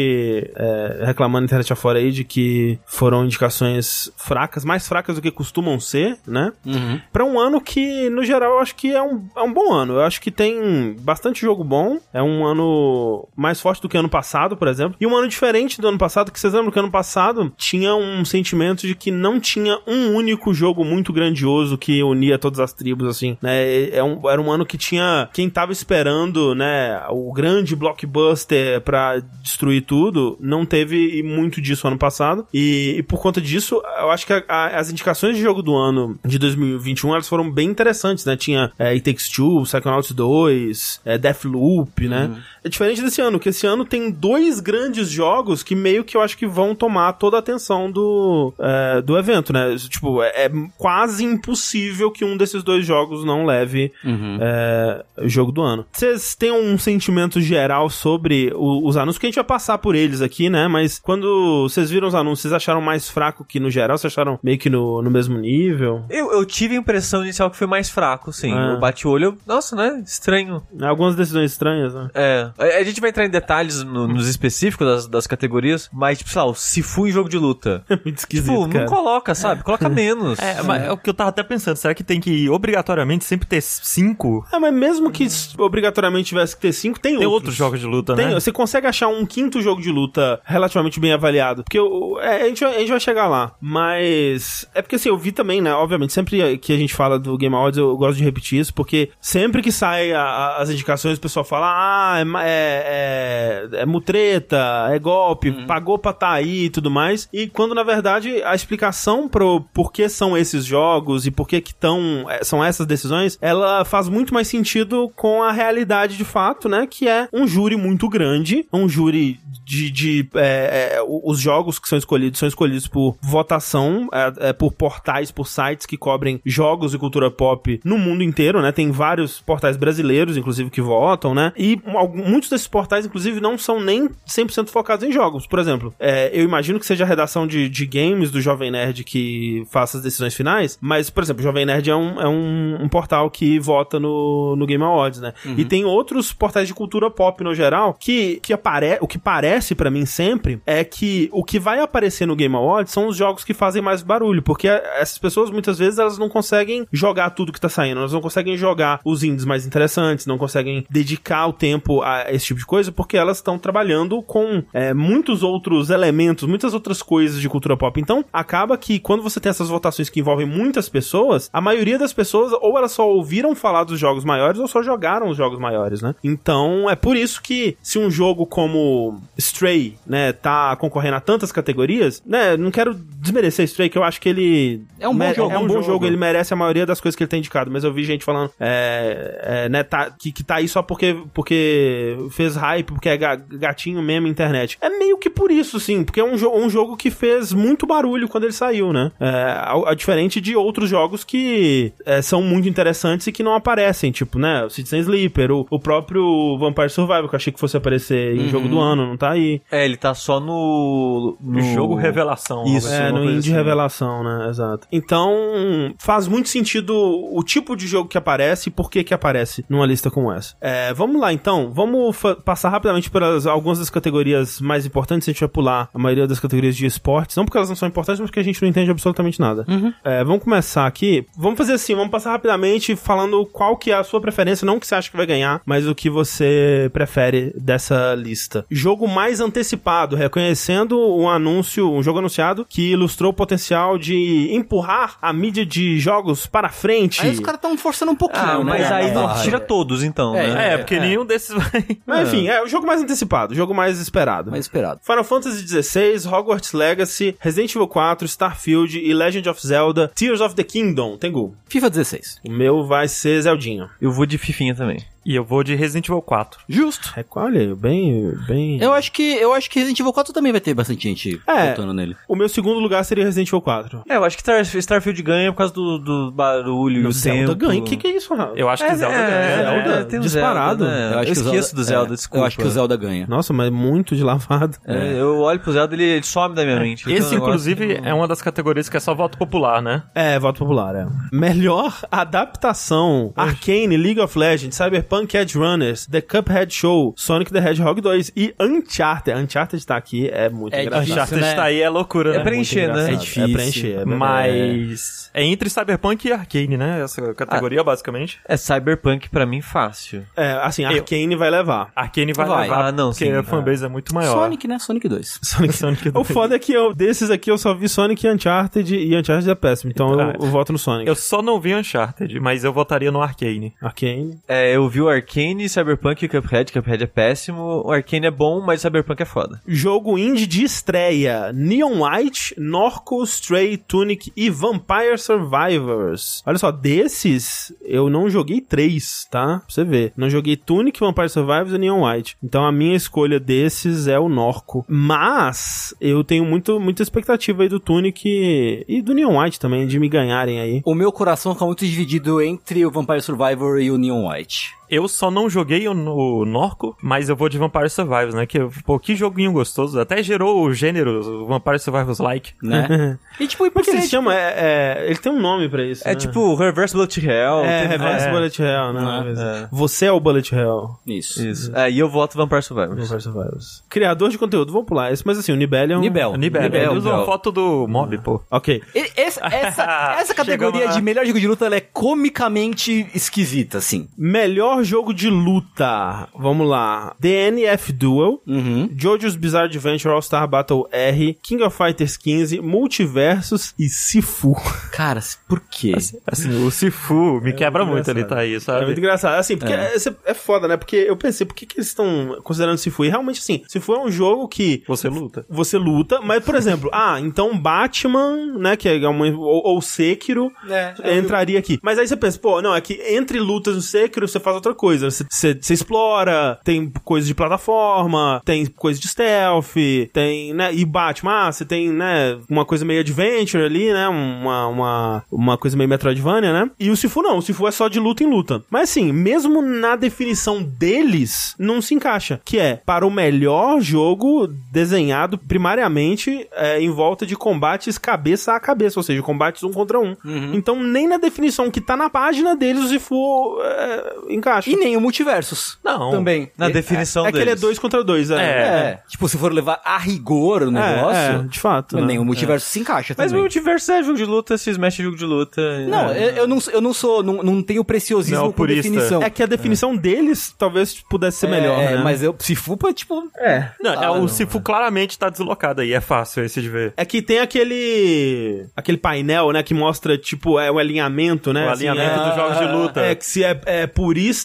[0.54, 5.30] é, reclamando na internet afora aí de que foram indicações fracas, mais fracas do que
[5.30, 6.52] costumam ser, né?
[6.64, 7.00] Uhum.
[7.12, 9.94] Pra um ano que, no geral, eu acho que é um, é um bom ano.
[9.94, 11.98] Eu acho que tem bastante jogo bom.
[12.12, 14.96] É um ano mais forte do que ano passado, por exemplo.
[15.00, 18.24] E um ano diferente do ano passado, que vocês lembram que ano passado tinha um
[18.24, 23.08] sentimento de que não tinha um único jogo muito grandioso que unia todas as tribos,
[23.08, 23.88] assim, né?
[23.90, 29.18] É um, era um ano que tinha quem tava esperando, né, o grande blockbuster pra
[29.42, 32.46] destruir tudo, não teve muito disso ano passado.
[32.52, 32.67] E,
[32.98, 36.18] e por conta disso, eu acho que a- a- as indicações de jogo do ano
[36.24, 38.36] de 2021, elas foram bem interessantes, né?
[38.36, 42.30] Tinha é, It Takes Two, Psychonauts 2, é, Deathloop, né?
[42.64, 46.20] É diferente desse ano, que esse ano tem dois grandes jogos que meio que eu
[46.20, 49.76] acho que vão tomar toda a atenção do, é, do evento, né?
[49.88, 54.38] Tipo, é, é quase impossível que um desses dois jogos não leve Uhum.
[54.40, 55.84] é, o jogo do ano.
[55.92, 59.94] Vocês têm um sentimento geral sobre o- os anúncios, que a gente vai passar por
[59.94, 60.68] eles aqui, né?
[60.68, 63.96] Mas quando vocês viram os anúncios, vocês acharam mais fraco que no geral?
[63.98, 66.02] Vocês acharam meio que no, no mesmo nível?
[66.10, 68.52] Eu, eu tive a impressão inicial que foi mais fraco, sim.
[68.52, 68.74] Ah.
[68.74, 70.02] O bate-olho, nossa, né?
[70.04, 70.62] Estranho.
[70.80, 72.08] Algumas decisões estranhas, né?
[72.14, 72.47] É.
[72.58, 76.30] A, a gente vai entrar em detalhes no- nos específicos das, das categorias, mas, tipo,
[76.30, 77.84] sei lá, o Sifu em jogo de luta.
[78.04, 78.84] Muito esquisito, Tipo, cara.
[78.84, 79.62] não coloca, sabe?
[79.62, 80.38] Coloca menos.
[80.38, 81.76] É, mas é o que eu tava até pensando.
[81.76, 84.46] Será que tem que obrigatoriamente sempre ter cinco?
[84.52, 85.26] É, mas mesmo que
[85.58, 87.34] obrigatoriamente tivesse que ter cinco, tem, Tem outros.
[87.38, 88.34] outros jogos de luta, Tem, né?
[88.34, 91.64] Você consegue achar um quinto jogo de luta relativamente bem avaliado.
[91.64, 93.52] Porque eu, é, a, gente, vai- a gente vai chegar lá.
[93.60, 94.68] Mas.
[94.74, 95.72] É porque assim, eu vi também, né?
[95.74, 99.10] Obviamente, sempre que a gente fala do Game Awards, eu gosto de repetir isso, porque
[99.20, 101.66] sempre que sai a- a- as indicações, o pessoal fala:
[102.14, 106.90] ah, é, ma- é, é, é mutreta, é golpe, pagou pra tá aí e tudo
[106.90, 107.28] mais.
[107.32, 111.60] E quando na verdade a explicação pro por que são esses jogos e por que
[111.60, 116.24] que tão, é, são essas decisões, ela faz muito mais sentido com a realidade de
[116.24, 116.86] fato, né?
[116.88, 121.88] Que é um júri muito grande, um júri de, de é, é, os jogos que
[121.88, 124.08] são escolhidos são escolhidos por votação
[124.40, 128.72] é, por portais, por sites que cobrem jogos e cultura pop no mundo inteiro, né?
[128.72, 131.52] Tem vários portais brasileiros, inclusive, que votam, né?
[131.56, 135.46] E algum- muitos desses portais, inclusive, não são nem 100% focados em jogos.
[135.46, 139.04] Por exemplo, é, eu imagino que seja a redação de, de games do Jovem Nerd
[139.04, 142.78] que faça as decisões finais, mas, por exemplo, o Jovem Nerd é um, é um,
[142.82, 145.32] um portal que vota no, no Game Awards, né?
[145.56, 149.74] E tem outros portais de cultura pop no geral que, que apare, o que parece
[149.74, 153.44] pra mim sempre é que o que vai aparecer no Game Awards são os jogos
[153.44, 157.60] que fazem mais barulho, porque essas pessoas muitas vezes elas não conseguem jogar tudo que
[157.60, 162.02] tá saindo, elas não conseguem jogar os indies mais interessantes, não conseguem dedicar o tempo
[162.02, 166.74] a esse tipo de coisa, porque elas estão trabalhando com é, muitos outros elementos, muitas
[166.74, 168.00] outras coisas de cultura pop.
[168.00, 172.12] Então, acaba que quando você tem essas votações que envolvem muitas pessoas, a maioria das
[172.12, 176.02] pessoas ou elas só ouviram falar dos jogos maiores ou só jogaram os jogos maiores,
[176.02, 176.14] né?
[176.22, 181.52] Então, é por isso que se um jogo como Stray, né, tá concorrendo a tantas
[181.52, 185.52] categorias, né, não quero desmerecer Stray, que eu acho que ele É um bom jogo,
[185.52, 185.86] é um bom bom jogo.
[185.86, 188.24] jogo, ele merece a maioria das coisas que ele tem indicado, mas eu vi gente
[188.24, 193.08] falando, é, é, né, tá, que, que tá aí só porque, porque fez hype, porque
[193.08, 194.78] é ga- gatinho mesmo internet.
[194.80, 197.86] É meio que por isso, sim, porque é um, jo um jogo que fez muito
[197.86, 199.10] barulho quando ele saiu, né?
[199.20, 203.54] É, a, a diferente de outros jogos que é, são muito interessantes e que não
[203.54, 207.60] aparecem, tipo, né, o Citizen Sleeper, o, o próprio Vampire Survivor, que eu achei que
[207.60, 209.60] fosse aparecer em jogo do ano, não tá aí.
[209.70, 211.36] É, ele tá só no.
[211.40, 212.64] No jogo revelação.
[212.64, 212.86] Isso.
[212.86, 213.52] algo assim, É, no indie assim.
[213.52, 214.48] revelação, né?
[214.48, 214.86] Exato.
[214.90, 219.64] Então, faz muito sentido o tipo de jogo que aparece e por que que aparece
[219.68, 220.54] numa lista como essa.
[220.60, 221.70] É, vamos lá, então.
[221.72, 225.28] Vamos fa- passar rapidamente por as- algumas das categorias mais importantes.
[225.28, 227.36] A gente vai pular a maioria das categorias de esportes.
[227.36, 229.66] Não porque elas não são importantes, mas porque a gente não entende absolutamente nada.
[230.04, 231.26] É, vamos começar aqui.
[231.36, 234.80] Vamos fazer assim, vamos passar rapidamente falando qual que é a sua preferência, não o
[234.80, 238.64] que você acha que vai ganhar, mas o que você prefere dessa lista.
[238.70, 245.16] Jogo mais antecipado, reconhecendo um anúncio, um jogo anunciado que ilustrou o potencial de empurrar
[245.20, 247.22] a mídia de jogos para frente.
[247.22, 248.64] Aí os caras estão forçando um pouquinho, Ah, né?
[248.64, 250.74] mas aí não tira todos, então, É, né?
[250.74, 251.84] É, porque nenhum desses vai.
[252.06, 254.50] Mas enfim, é o jogo mais antecipado, o jogo mais esperado.
[254.50, 255.00] Mais esperado.
[255.02, 260.54] Final Fantasy XVI, Hogwarts Legacy, Resident Evil 4, Starfield e Legend of Zelda, Tears of
[260.54, 261.16] the Kingdom.
[261.16, 261.54] Tem Gu.
[261.68, 262.40] FIFA 16.
[262.46, 263.88] O meu vai ser Zeldinho.
[264.00, 264.98] Eu vou de Fifinha também.
[265.28, 266.60] E eu vou de Resident Evil 4.
[266.66, 267.12] Justo.
[267.14, 268.80] É, olha, bem, bem...
[268.82, 271.68] Eu acho que eu acho que Resident Evil 4 também vai ter bastante gente É.
[271.70, 272.16] votando nele.
[272.26, 274.04] O meu segundo lugar seria Resident Evil 4.
[274.08, 277.40] É, eu acho que Star- Starfield ganha por causa do, do barulho e o Zelda
[277.48, 277.54] tempo.
[277.56, 277.80] ganha.
[277.80, 278.56] O que, que é isso, Ronaldo?
[278.56, 279.56] Eu acho que É, Zelda é, ganha.
[279.82, 280.00] Zelda?
[280.00, 280.84] é, tem o Disparado.
[280.86, 281.14] Zelda, né?
[281.14, 282.38] Eu, acho eu que esqueço do Zelda, é, desculpa.
[282.38, 283.26] Eu acho que o Zelda ganha.
[283.28, 284.78] Nossa, mas muito de lavado.
[284.86, 287.02] É, eu olho pro Zelda ele, ele some da minha mente.
[287.12, 290.04] Esse, Então, inclusive, é uma das categorias que é só voto popular, né?
[290.14, 291.06] É, voto popular, é.
[291.30, 298.00] Melhor adaptação: Arcane, League of Legends, Cyberpunk Edge Runners, The Cuphead Show, Sonic the Hedgehog
[298.00, 299.36] 2 e Uncharted.
[299.38, 301.04] Uncharted tá aqui, é muito É engraçado.
[301.04, 301.54] difícil, Uncharted né?
[301.54, 302.44] tá aí, é loucura, É né?
[302.44, 303.02] preencher, Muito né?
[303.12, 303.14] engraçado.
[303.14, 303.42] É difícil.
[303.44, 307.00] É preencher, é, Mas é entre Cyberpunk e Arcane, né?
[307.02, 308.38] Essa categoria, basicamente.
[308.46, 310.24] É Cyberpunk pra mim fácil.
[310.36, 311.90] É, assim, Arcane vai levar.
[311.94, 312.62] Arcane vai, Vai.
[312.68, 313.42] levar, Ah, não, porque sim, a é.
[313.42, 314.32] fanbase é muito maior.
[314.32, 314.78] Sonic, né?
[314.78, 315.38] Sonic 2.
[315.42, 316.28] Sonic, Sonic O 2.
[316.30, 319.54] foda é que eu, desses aqui eu só vi Sonic e Uncharted e Uncharted é
[319.54, 321.08] péssimo, então eu, eu voto no Sonic.
[321.08, 323.74] Eu só não vi Uncharted, mas eu votaria no Arcane.
[323.82, 324.38] Arcane.
[324.48, 326.72] É, eu vi o Arcane, Cyberpunk e Cuphead.
[326.72, 327.82] Cuphead é péssimo.
[327.84, 329.60] O Arcane é bom, mas Cyberpunk é foda.
[329.66, 336.42] Jogo indie de estreia: Neon White, Norco, Stray, Tunic e Vampire Survivors.
[336.46, 339.58] Olha só, desses eu não joguei três, tá?
[339.58, 340.12] Pra você ver.
[340.16, 342.36] Não joguei Tunic, Vampire Survivors e Neon White.
[342.42, 344.84] Então a minha escolha desses é o Norco.
[344.88, 349.98] Mas eu tenho muito, muita expectativa aí do Tunic e do Neon White também, de
[349.98, 350.82] me ganharem aí.
[350.84, 354.77] O meu coração fica muito dividido entre o Vampire Survivor e o Neon White.
[354.90, 358.46] Eu só não joguei o, o Norco, mas eu vou de Vampire Survivors, né?
[358.46, 359.98] Que, pô, que joguinho gostoso.
[360.00, 362.52] Até gerou o gênero o Vampire Survivors like.
[362.62, 363.18] Né?
[363.38, 364.32] e tipo, e por é que ser, eles chamam?
[364.32, 366.06] É, é- ele tem um nome pra isso.
[366.06, 366.14] É né?
[366.16, 367.64] tipo Reverse Bullet Hell.
[367.64, 369.68] É, Reverse é, Bullet Hell, né?
[369.70, 370.90] Você é o Bullet Hell.
[371.06, 371.46] Isso.
[371.46, 371.76] Isso.
[371.76, 373.00] É, e eu voto Vampire Survivors.
[373.00, 373.84] Vampire Survivors.
[373.88, 376.00] Criador de conteúdo, vamos pular esse, mas assim, o Nibelion...
[376.00, 376.36] Nibel.
[376.36, 378.40] Nibel, Nibel, ele usa uma foto do mob, pô.
[378.50, 378.82] Ok.
[378.94, 384.08] E- Essa, essa, essa categoria de melhor jogo de luta ela é comicamente esquisita, assim.
[384.16, 386.28] Melhor jogo de luta.
[386.36, 387.14] Vamos lá.
[387.18, 388.40] DNF Duel.
[388.46, 388.88] Uhum.
[388.94, 391.38] JoJo's Bizarre Adventure All-Star Battle R.
[391.42, 392.60] King of Fighters 15.
[392.60, 394.54] Multiversus e Sifu.
[394.92, 395.92] Cara, por quê?
[396.26, 398.36] Assim, o Sifu me quebra muito ele engraçado.
[398.36, 398.86] tá aí, É sabe?
[398.86, 399.34] muito engraçado.
[399.38, 399.94] Assim, porque é,
[400.26, 400.76] é foda, né?
[400.76, 403.04] Porque eu pensei, por que, que eles estão considerando Sifu?
[403.04, 405.44] E realmente, assim, Sifu é um jogo que Você luta.
[405.48, 410.50] você luta, mas, por exemplo, ah, então Batman, né, que é uma, ou, ou Sekiro,
[410.68, 411.78] É, entraria aqui.
[411.82, 414.67] Mas aí você pensa, pô, não, é que entre lutas no Sekiro você faz outra
[414.68, 415.10] outra coisa.
[415.10, 419.74] Você- explora, tem coisa de plataforma, tem coisa de stealth,
[420.12, 424.66] tem, né, e Batman, ah, você tem, né, uma coisa meio adventure ali, né, uma,
[424.66, 426.70] uma, uma coisa meio Metroidvania, né?
[426.78, 428.62] E o Sifu não, o Sifu é só de luta em luta.
[428.70, 434.46] Mas assim, mesmo na definição deles, não se encaixa, que é para o melhor jogo
[434.70, 439.98] desenhado primariamente é, em volta de combates cabeça a cabeça, ou seja, combates um contra
[439.98, 440.16] um.
[440.52, 444.57] Então nem na definição que tá na página deles o Sifu é, encaixa.
[444.66, 445.78] E nem o Multiversus.
[445.84, 446.10] Não.
[446.10, 446.50] Também.
[446.56, 448.36] Na definição é que ele é dois contra dois, é.
[448.38, 448.98] É.
[449.08, 451.96] Tipo, se for levar a rigor o negócio, é, de fato.
[451.96, 452.02] né?
[452.06, 453.42] nem o multiverso se encaixa Mas o também.
[453.42, 455.60] multiverso é jogo de luta, se Smash é jogo de luta.
[455.86, 456.24] Não, é.
[456.24, 458.82] eu, eu não, eu não sou, não, não tenho preciosismo Não, purista.
[458.88, 459.22] definição.
[459.22, 462.00] É que a definição deles talvez pudesse ser melhor, É, né?
[462.02, 462.34] mas eu,
[462.78, 463.30] pra, tipo...
[463.36, 463.70] É.
[463.80, 466.92] Não, é, Ah, o não, Sifu claramente tá deslocado aí, é fácil esse de ver.
[466.96, 471.66] É que tem aquele aquele painel, né, que mostra, tipo, é o alinhamento, né?
[471.66, 473.00] o assim, alinhamento é- dos jogos de luta.
[473.00, 473.86] É, que se é, é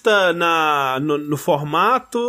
[0.04, 2.20] purista na, no, no formato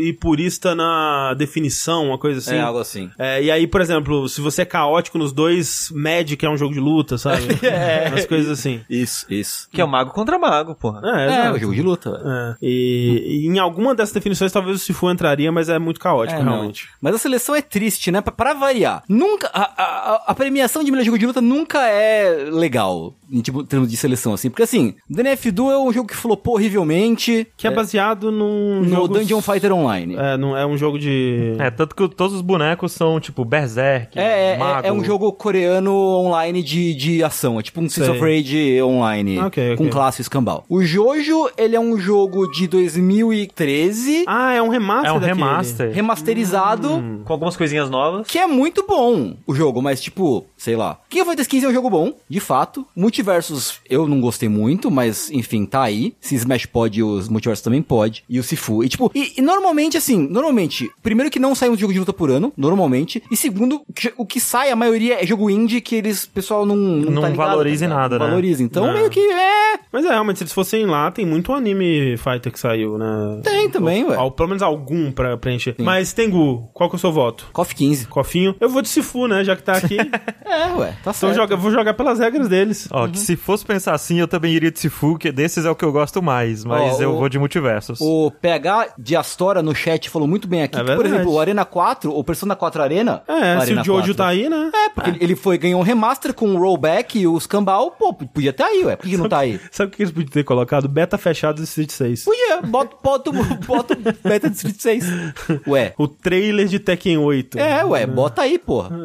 [0.00, 2.56] e purista na definição, uma coisa assim.
[2.56, 3.10] É algo assim.
[3.18, 6.74] É, e aí, por exemplo, se você é caótico nos dois, Magic é um jogo
[6.74, 7.40] de luta, sabe?
[7.70, 8.08] É.
[8.08, 8.80] Umas coisas assim.
[8.90, 9.68] Isso, isso.
[9.70, 11.00] Que é o mago contra mago, porra.
[11.04, 11.56] É, É, exato.
[11.56, 12.10] o jogo de luta.
[12.24, 12.56] É.
[12.60, 16.42] E, e em alguma dessas definições talvez o Sifu entraria, mas é muito caótico, É,
[16.44, 16.52] não.
[16.54, 16.88] realmente.
[17.00, 18.20] Mas a seleção é triste, né?
[18.20, 19.02] Pra, pra variar.
[19.08, 19.48] Nunca.
[19.52, 23.14] A, a, a premiação de melhor jogo de luta nunca é legal.
[23.32, 24.50] Em tipo, em termos de seleção, assim.
[24.50, 27.46] Porque assim, DNF Duel é um jogo que flopou horrivelmente.
[27.56, 30.16] Que é, baseado num No jogo- Dungeon Fighter Online.
[30.16, 31.54] É, não, é um jogo de...
[31.58, 34.86] É, tanto que todos os bonecos são, tipo, Berserk, É, é, Mago.
[34.88, 37.58] é um jogo coreano online de, de ação.
[37.58, 38.08] É tipo um Sei.
[38.08, 39.38] of Rage online.
[39.38, 39.76] Ok, ok.
[39.76, 40.64] Com classe escambau.
[40.68, 45.38] O Jojo, ele é um jogo de 2013, Ah, é um remaster É um daquele.
[45.40, 45.92] remaster.
[45.92, 47.22] remasterizado.
[47.24, 48.26] Com algumas coisinhas novas.
[48.26, 50.98] Que é muito bom o jogo, mas tipo, sei lá.
[51.08, 52.86] King of Fighters 15 é um jogo bom, de fato.
[53.20, 56.14] Multiversos eu não gostei muito, mas enfim, tá aí.
[56.20, 58.24] Se Smash pode, os Multiversos também pode.
[58.28, 58.82] E o Sifu.
[58.82, 62.12] E tipo, e, e normalmente assim, normalmente, primeiro que não sai um jogo de luta
[62.14, 63.22] por ano, normalmente.
[63.30, 66.74] E segundo, que- o que sai, a maioria é jogo indie que eles, pessoal não,
[66.76, 68.30] não, Não tá ligado, valoriza tá nada, Não né?
[68.30, 68.62] Valoriza.
[68.62, 68.94] Então Não.
[68.94, 69.78] meio que é.
[69.92, 73.40] Mas é, realmente, se eles fossem lá, tem muito anime fighter que saiu, né?
[73.44, 74.16] Tem também, ué.
[74.34, 75.74] Pelo menos algum pra preencher.
[75.78, 77.48] Mas, Tengu, qual que é o seu voto?
[77.52, 78.06] KOF 15.
[78.06, 78.54] Cofinho?
[78.60, 79.44] Eu vou de Sifu, né?
[79.44, 79.96] Já que tá aqui.
[80.50, 81.36] É, ué, tá então certo.
[81.36, 82.88] joga, vou jogar pelas regras deles.
[82.90, 85.74] Ó, que se fosse pensar assim, eu também iria de Sifu, que desses é o
[85.74, 87.98] que eu gosto mais, mas Ó, eu o- vou de multiversos.
[88.00, 91.40] O PH de Astora no chat falou muito bem aqui É que, por exemplo, o
[91.40, 93.22] Arena 4, o Persona 4 Arena.
[93.28, 94.14] É, se Arena o Jojo 4.
[94.14, 94.70] tá aí, né?
[94.74, 98.12] É, porque ele- ele foi, ganhou um remaster com o rollback e os cambal, pô,
[98.14, 98.96] podia estar aí, ué.
[98.96, 99.60] Por que não tá aí?
[99.70, 100.88] Sabe o que eles podiam ter colocado?
[100.88, 102.24] Beta fechado do Street 6.
[102.24, 105.04] Podia, bota, bota, o- bota o beta de Street 6.
[105.66, 105.94] Ué.
[105.98, 107.58] O trailer de Tekken 8.
[107.58, 108.96] É, ué, bota aí, porra.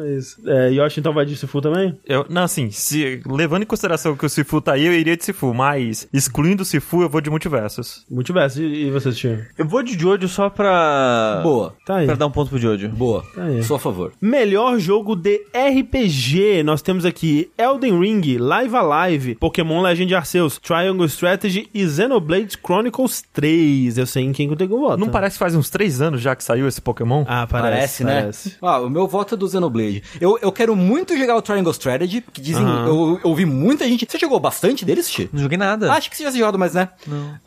[0.46, 0.66] É.
[0.68, 1.98] É, Yoshi então vai de Sifu também?
[2.06, 5.24] Eu, não, assim, se, levando em consideração que o Sifu tá aí, eu iria de
[5.24, 8.04] Sifu, mas excluindo o Sifu, eu vou de multiversos.
[8.10, 8.62] Multiverso.
[8.62, 9.44] E, e você, Tio?
[9.56, 11.40] Eu vou de Jojo só pra.
[11.42, 12.06] Boa, Tá aí.
[12.06, 12.88] Pra dar um ponto pro Jojo.
[12.88, 13.24] boa.
[13.36, 13.62] aí.
[13.62, 14.12] Sou a favor.
[14.20, 16.62] Melhor jogo de RPG.
[16.64, 23.22] Nós temos aqui Elden Ring, Live Alive, Pokémon Legend Arceus, Triangle Strategy e Xenoblade Chronicles
[23.32, 23.98] 3.
[23.98, 24.98] Eu sei em quem que eu tenho que votar.
[24.98, 27.24] Não parece que faz uns três anos já que saiu esse Pokémon?
[27.26, 28.20] Ah, Parece, parece, né?
[28.20, 28.56] parece.
[28.60, 30.02] Ah, o meu voto é do Xenoblade.
[30.20, 32.62] Eu, eu quero muito jogar o Triangle Strategy, que dizem.
[32.64, 32.86] Aham.
[32.86, 34.06] Eu, eu ouvi muita gente.
[34.08, 35.28] Você jogou bastante deles, Xi?
[35.32, 35.92] Não joguei nada.
[35.92, 36.88] Acho que você já tinha jogado, mas né?
[37.06, 37.38] Não.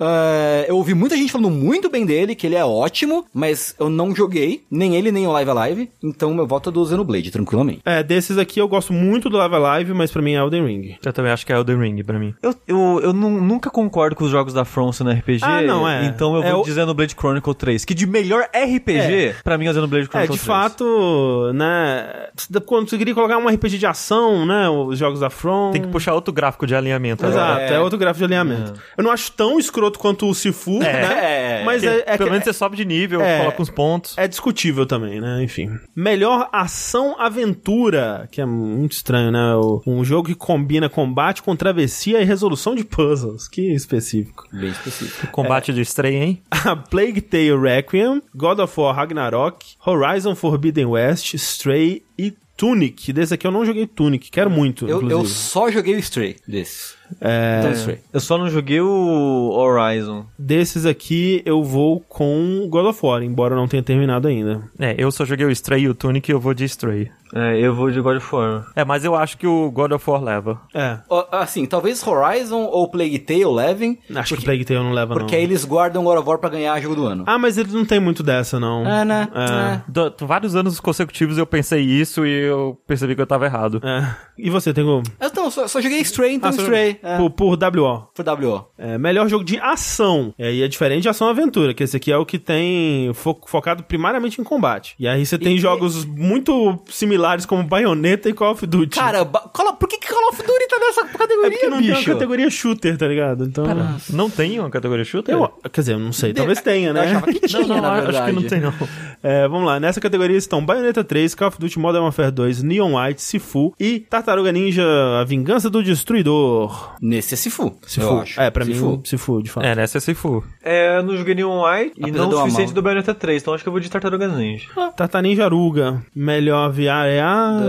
[0.68, 4.14] eu ouvi muita gente falando muito bem dele, que ele é ótimo, mas eu não
[4.16, 5.92] joguei, nem ele, nem o Live Alive.
[6.04, 7.82] Então meu voto é do Xenoblade, tranquilamente.
[7.86, 10.96] É, desses aqui eu gosto muito do Live Alive, mas pra mim é Elden Ring.
[11.04, 12.34] Eu também acho que é Elden Ring pra mim.
[12.42, 15.40] Eu, eu, eu nu- nunca concordo com os jogos da From no RPG.
[15.44, 16.06] Ah, não, é.
[16.06, 17.86] Então eu É vou o- de Xenoblade Chronicle 3.
[17.86, 20.48] Que de melhor RPG, pra mim é o Xenoblade É, Chronicle de 3.
[20.48, 22.28] fato, né?
[22.66, 24.70] Quando você queria colocar um RPG de ação, né?
[24.70, 25.72] Os jogos da From.
[25.72, 27.24] Tem que puxar outro gráfico de alinhamento.
[27.24, 27.30] né?
[27.30, 27.74] Exato, É.
[27.74, 28.80] é, outro gráfico de alinhamento.
[28.98, 31.60] Eu não acho tão escroto quanto o Sifu, né?
[31.60, 33.40] É, Mas é, é, pelo menos você sobe de nível, é.
[33.40, 34.18] coloca uns pontos.
[34.18, 35.44] é discutível também, né?
[35.44, 35.70] Enfim.
[35.96, 39.40] Melhor ação aventura, que é muito estranho, né?
[39.86, 43.48] Um jogo que combina combate com travessia e resolução de puzzles.
[43.48, 44.46] Que específico.
[44.52, 45.28] Bem específico.
[45.32, 46.42] Combate de estreia, hein?
[46.52, 53.14] A Plague Tale Requiem, God of War Ragnarok, Horizon Forbidden West, Stray e Tunic.
[53.14, 55.22] Desse aqui eu não joguei Tunic, quero muito, Eu, inclusive.
[55.22, 56.94] eu só joguei o Stray desses.
[57.22, 58.00] É, Então, Stray.
[58.12, 60.26] Eu só não joguei o Horizon.
[60.38, 64.62] Desses aqui eu vou com God of War, embora eu não tenha terminado ainda.
[64.78, 67.10] É, eu só joguei o Stray e o Tunic e eu vou de Stray.
[67.34, 68.66] É, eu vou de God of War.
[68.76, 70.60] É, mas eu acho que o God of War leva.
[70.74, 70.98] É,
[71.32, 75.38] Assim, talvez Horizon ou Plague Tale levem, acho que Plague Tale não leva porque não.
[75.40, 77.24] aí eles guardam God of War pra ganhar jogo do ano.
[77.28, 78.86] Ah, mas eles não tem muito dessa, não.
[78.88, 79.28] É, né?
[79.34, 79.82] É.
[79.92, 83.80] Do- vários anos consecutivos eu pensei isso e eu percebi que eu tava errado.
[83.84, 84.16] É.
[84.38, 85.04] E você, tem como?
[85.20, 87.00] Eu não, só, só joguei Stray, então Ah, só- Stray.
[87.04, 87.18] É.
[87.18, 88.08] Por, por WO.
[88.16, 88.66] Por WO.
[88.78, 90.34] É, melhor jogo de ação.
[90.38, 93.84] É, e é diferente de ação-aventura, que esse aqui é o que tem fo- focado
[93.84, 94.96] primariamente em combate.
[95.00, 98.98] E aí você tem jogos muito similares como Bayonetta e Call of Duty.
[98.98, 102.10] Cara, por que, que Call of Duty tá nessa categoria, é porque não tem bicho?
[102.10, 103.44] uma categoria shooter, tá ligado?
[103.46, 103.66] Então.
[104.10, 105.36] Não tem uma categoria shooter?
[105.36, 107.02] Eu, quer dizer, eu não sei, talvez tenha, Eu né?
[107.02, 108.74] achava que tinha, Não, não, na acho que não tem não.
[109.22, 112.96] É, vamos lá, nessa categoria estão Bayonetta 3, Call of Duty Modern Warfare 2, Neon
[112.98, 114.84] White, Sifu e Tartaruga Ninja
[115.20, 116.94] A Vingança do Destruidor.
[117.02, 117.76] Nesse é Sifu.
[117.86, 118.06] Sifu.
[118.08, 118.40] eu acho.
[118.42, 118.86] É, pra Sifu.
[118.92, 119.66] mim, Sifu, de fato.
[119.66, 120.44] É, nessa é Sifu.
[120.64, 123.54] É, eu não joguei nenhum White e Apesar não o suficiente do Bayonetta 3, então
[123.54, 124.68] acho que eu vou de Tartaruga Ninja.
[124.96, 127.20] Tartaruga Ninja Aruga, melhor VR.
[127.24, 127.60] Ah,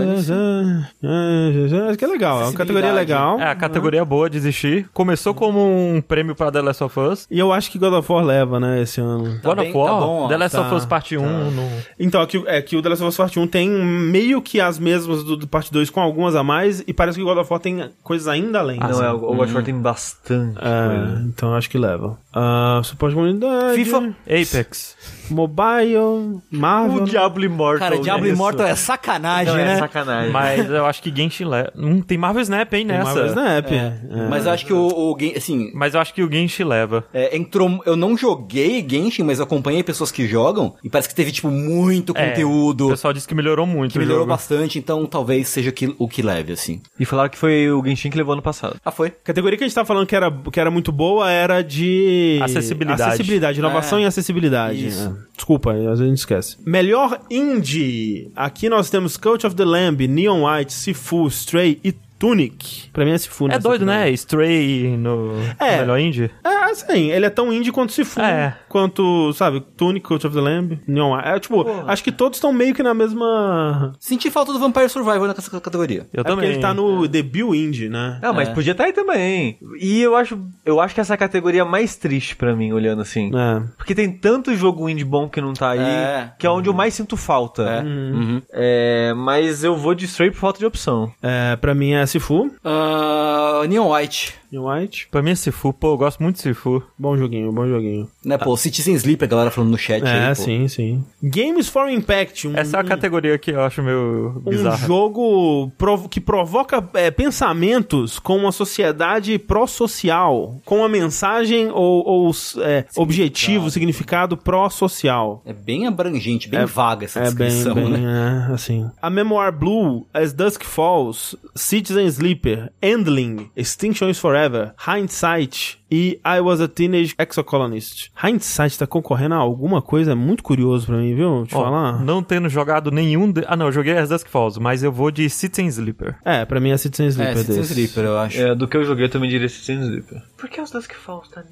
[1.03, 3.39] é, acho que é legal, é uma categoria legal.
[3.39, 4.89] É, a categoria boa de existir.
[4.93, 7.27] Começou como um prêmio pra The Last of Us.
[7.29, 9.39] E eu acho que God of War leva, né, esse ano.
[9.41, 10.27] Tá God bem, of War, tá bom, ó.
[10.27, 11.40] The Last Tá, of Us Parte 1.
[11.45, 11.67] No...
[11.99, 14.77] Então, aqui, é que o The Last of Us Part 1 tem meio que as
[14.77, 17.51] mesmas do, do Parte 2 com algumas a mais, e parece que o God of
[17.51, 18.79] War tem coisas ainda além.
[18.79, 22.17] não, é, o God of War tem bastante É, então acho que leva.
[22.33, 23.75] Ah, suporte de comunidade.
[23.83, 24.15] FIFA.
[24.25, 24.95] Apex.
[25.29, 27.03] Mobile, Marvel.
[27.03, 27.89] O Diablo Immortal.
[27.89, 28.33] Cara, Diablo né?
[28.33, 29.77] Immortal é sacanagem, Não, é né?
[29.77, 30.31] sacanagem.
[30.31, 31.71] Mas eu acho que Genshin leva.
[31.75, 33.03] Hum, tem Marvel Snap, hein, Tem nessa.
[33.05, 33.71] Marvel Snap.
[33.71, 33.75] É.
[33.75, 34.27] É.
[34.29, 37.05] Mas eu acho que o, o game, assim, Mas eu acho que o Genshin leva.
[37.13, 37.81] é, entrou.
[37.85, 42.13] Eu não joguei Genshin, mas acompanhei pessoas que jogam e parece que teve, tipo, muito
[42.15, 42.87] É, conteúdo.
[42.87, 44.31] O pessoal disse que melhorou muito que o melhorou jogo.
[44.33, 46.81] bastante, então talvez seja que- o que leve, assim.
[46.99, 48.75] E falaram que foi o Genshin que levou ano passado.
[48.83, 49.07] Ah, foi?
[49.07, 52.20] A categoria que a gente tá falando que era, que era muito boa era de...
[52.41, 53.01] Acessibilidade.
[53.01, 54.03] Acessibilidade, inovação É.
[54.03, 54.87] e acessibilidade.
[54.87, 55.07] Isso.
[55.07, 55.35] É.
[55.35, 56.57] Desculpa, às vezes a gente esquece.
[56.65, 58.31] Melhor indie.
[58.35, 62.89] Aqui nós temos Coach of the Lamb, Neon White, Sifu, Stray e Tunic.
[62.93, 64.07] Pra mim é Sifu, É doido, né?
[64.11, 65.79] Stray no É.
[65.79, 66.29] melhor indie.
[66.43, 68.55] É, assim, ele é tão indie quanto Sifu, É.
[68.69, 71.27] quanto, sabe, Tunic, Coach of the Lamb, White.
[71.27, 73.93] É, tipo, acho que todos estão meio que na mesma...
[73.99, 76.05] Senti falta do Vampire Survivor nessa categoria.
[76.13, 76.35] Eu é também.
[76.35, 78.19] porque ele tá no debut indie, né?
[78.21, 78.53] Não, mas É.
[78.53, 79.57] podia estar aí também.
[79.79, 83.01] E eu acho, eu acho que essa é a categoria mais triste pra mim, olhando
[83.01, 83.31] assim.
[83.35, 83.63] É.
[83.77, 86.31] Porque tem tanto jogo indie bom que não tá aí, É.
[86.37, 87.63] que é onde eu mais sinto falta.
[87.63, 87.81] É.
[87.81, 88.41] Uhum.
[88.53, 91.11] É, mas eu vou de Stray por falta de opção.
[91.21, 94.33] É, pra mim é Sifu, Ah, Neon White.
[94.51, 95.07] Neon White.
[95.09, 96.83] Pra mim é Sifu, pô, eu gosto muito de Sifu.
[96.97, 98.09] Bom joguinho, bom joguinho.
[98.25, 100.41] Né, pô, Citizen Sleep, a galera falando no chat É, aí, pô.
[100.41, 101.03] sim, sim.
[101.23, 102.47] Games for Impact.
[102.47, 104.85] Um, Essa é a categoria que eu acho meio um bizarra.
[104.87, 112.31] jogo provo- que provoca é, pensamentos com uma sociedade pró-social, com uma mensagem ou, ou,
[112.59, 115.41] é, objetivo, significado pró-social.
[115.45, 118.47] É bem abrangente, bem vaga essa É bem, descrição, bem, né?
[118.49, 118.89] é, assim.
[119.01, 124.40] A Memoir Blue, As Dusk Falls, Citizen Sleeper, Endling, Extinction is Forever,
[124.79, 128.11] Hindsight e I Was a Teenage Exocolonist.
[128.23, 131.45] Hindsight tá concorrendo a alguma coisa, é muito curioso pra mim, viu?
[131.45, 131.99] Te Ó, falar.
[132.03, 133.31] não tendo jogado nenhum.
[133.31, 133.43] De...
[133.47, 136.15] Ah, não, eu joguei As Dusk Falls, mas eu vou de Citizen Sleeper.
[136.23, 137.73] É, pra mim é Citizen É, Sleeper Citizen desse.
[137.73, 138.39] Sleeper, eu acho.
[138.41, 140.21] É, do que eu joguei, eu também diria Citizen Sleeper.
[140.37, 141.43] Por que os Dusk Falls tá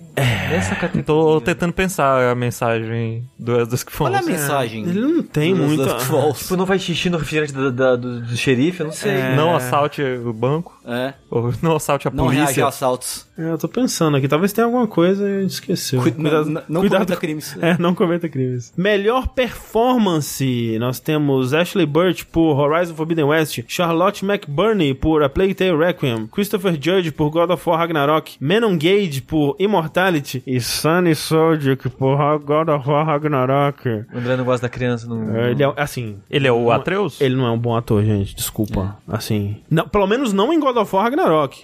[0.49, 1.03] nessa categoria?
[1.03, 4.15] Tô tentando pensar a mensagem do As Dusk Falls.
[4.15, 4.83] Olha a mensagem.
[4.87, 5.83] Ele não tem dos muito.
[5.83, 6.39] Dusk Falls.
[6.39, 8.79] Tipo, não faz xixi no refrigerante da- da- do, do xerife?
[8.79, 9.11] Eu não sei.
[9.11, 9.35] É.
[9.35, 11.13] Não assalte o banco, É.
[11.29, 12.65] ou não assalte a Não reage polícia.
[12.65, 13.27] a assaltos.
[13.37, 16.01] É, eu tô pensando aqui, talvez tenha alguma coisa e a gente esqueceu.
[16.01, 17.57] Cuida- não- não cometa crimes.
[17.61, 18.71] É, não cometa crimes.
[18.77, 20.77] Melhor performance.
[20.79, 26.27] Nós temos Ashley Burch por Horizon Forbidden West, Charlotte McBurney por A Plague Tale Requiem,
[26.27, 32.39] Christopher Judge por God of War Ragnarok, Menon Gage por Immortality e Sunny Soldier por
[32.39, 33.87] God of War Ragnarok.
[34.13, 35.07] O André não gosta da criança.
[35.07, 35.35] Não...
[35.35, 37.19] É, Ele é, assim, Ele é o Atreus?
[37.21, 38.35] ele não é um bom ator, gente.
[38.35, 38.97] Desculpa.
[39.07, 39.57] Assim.
[39.69, 41.63] Não, pelo menos não em God of War Ragnarok.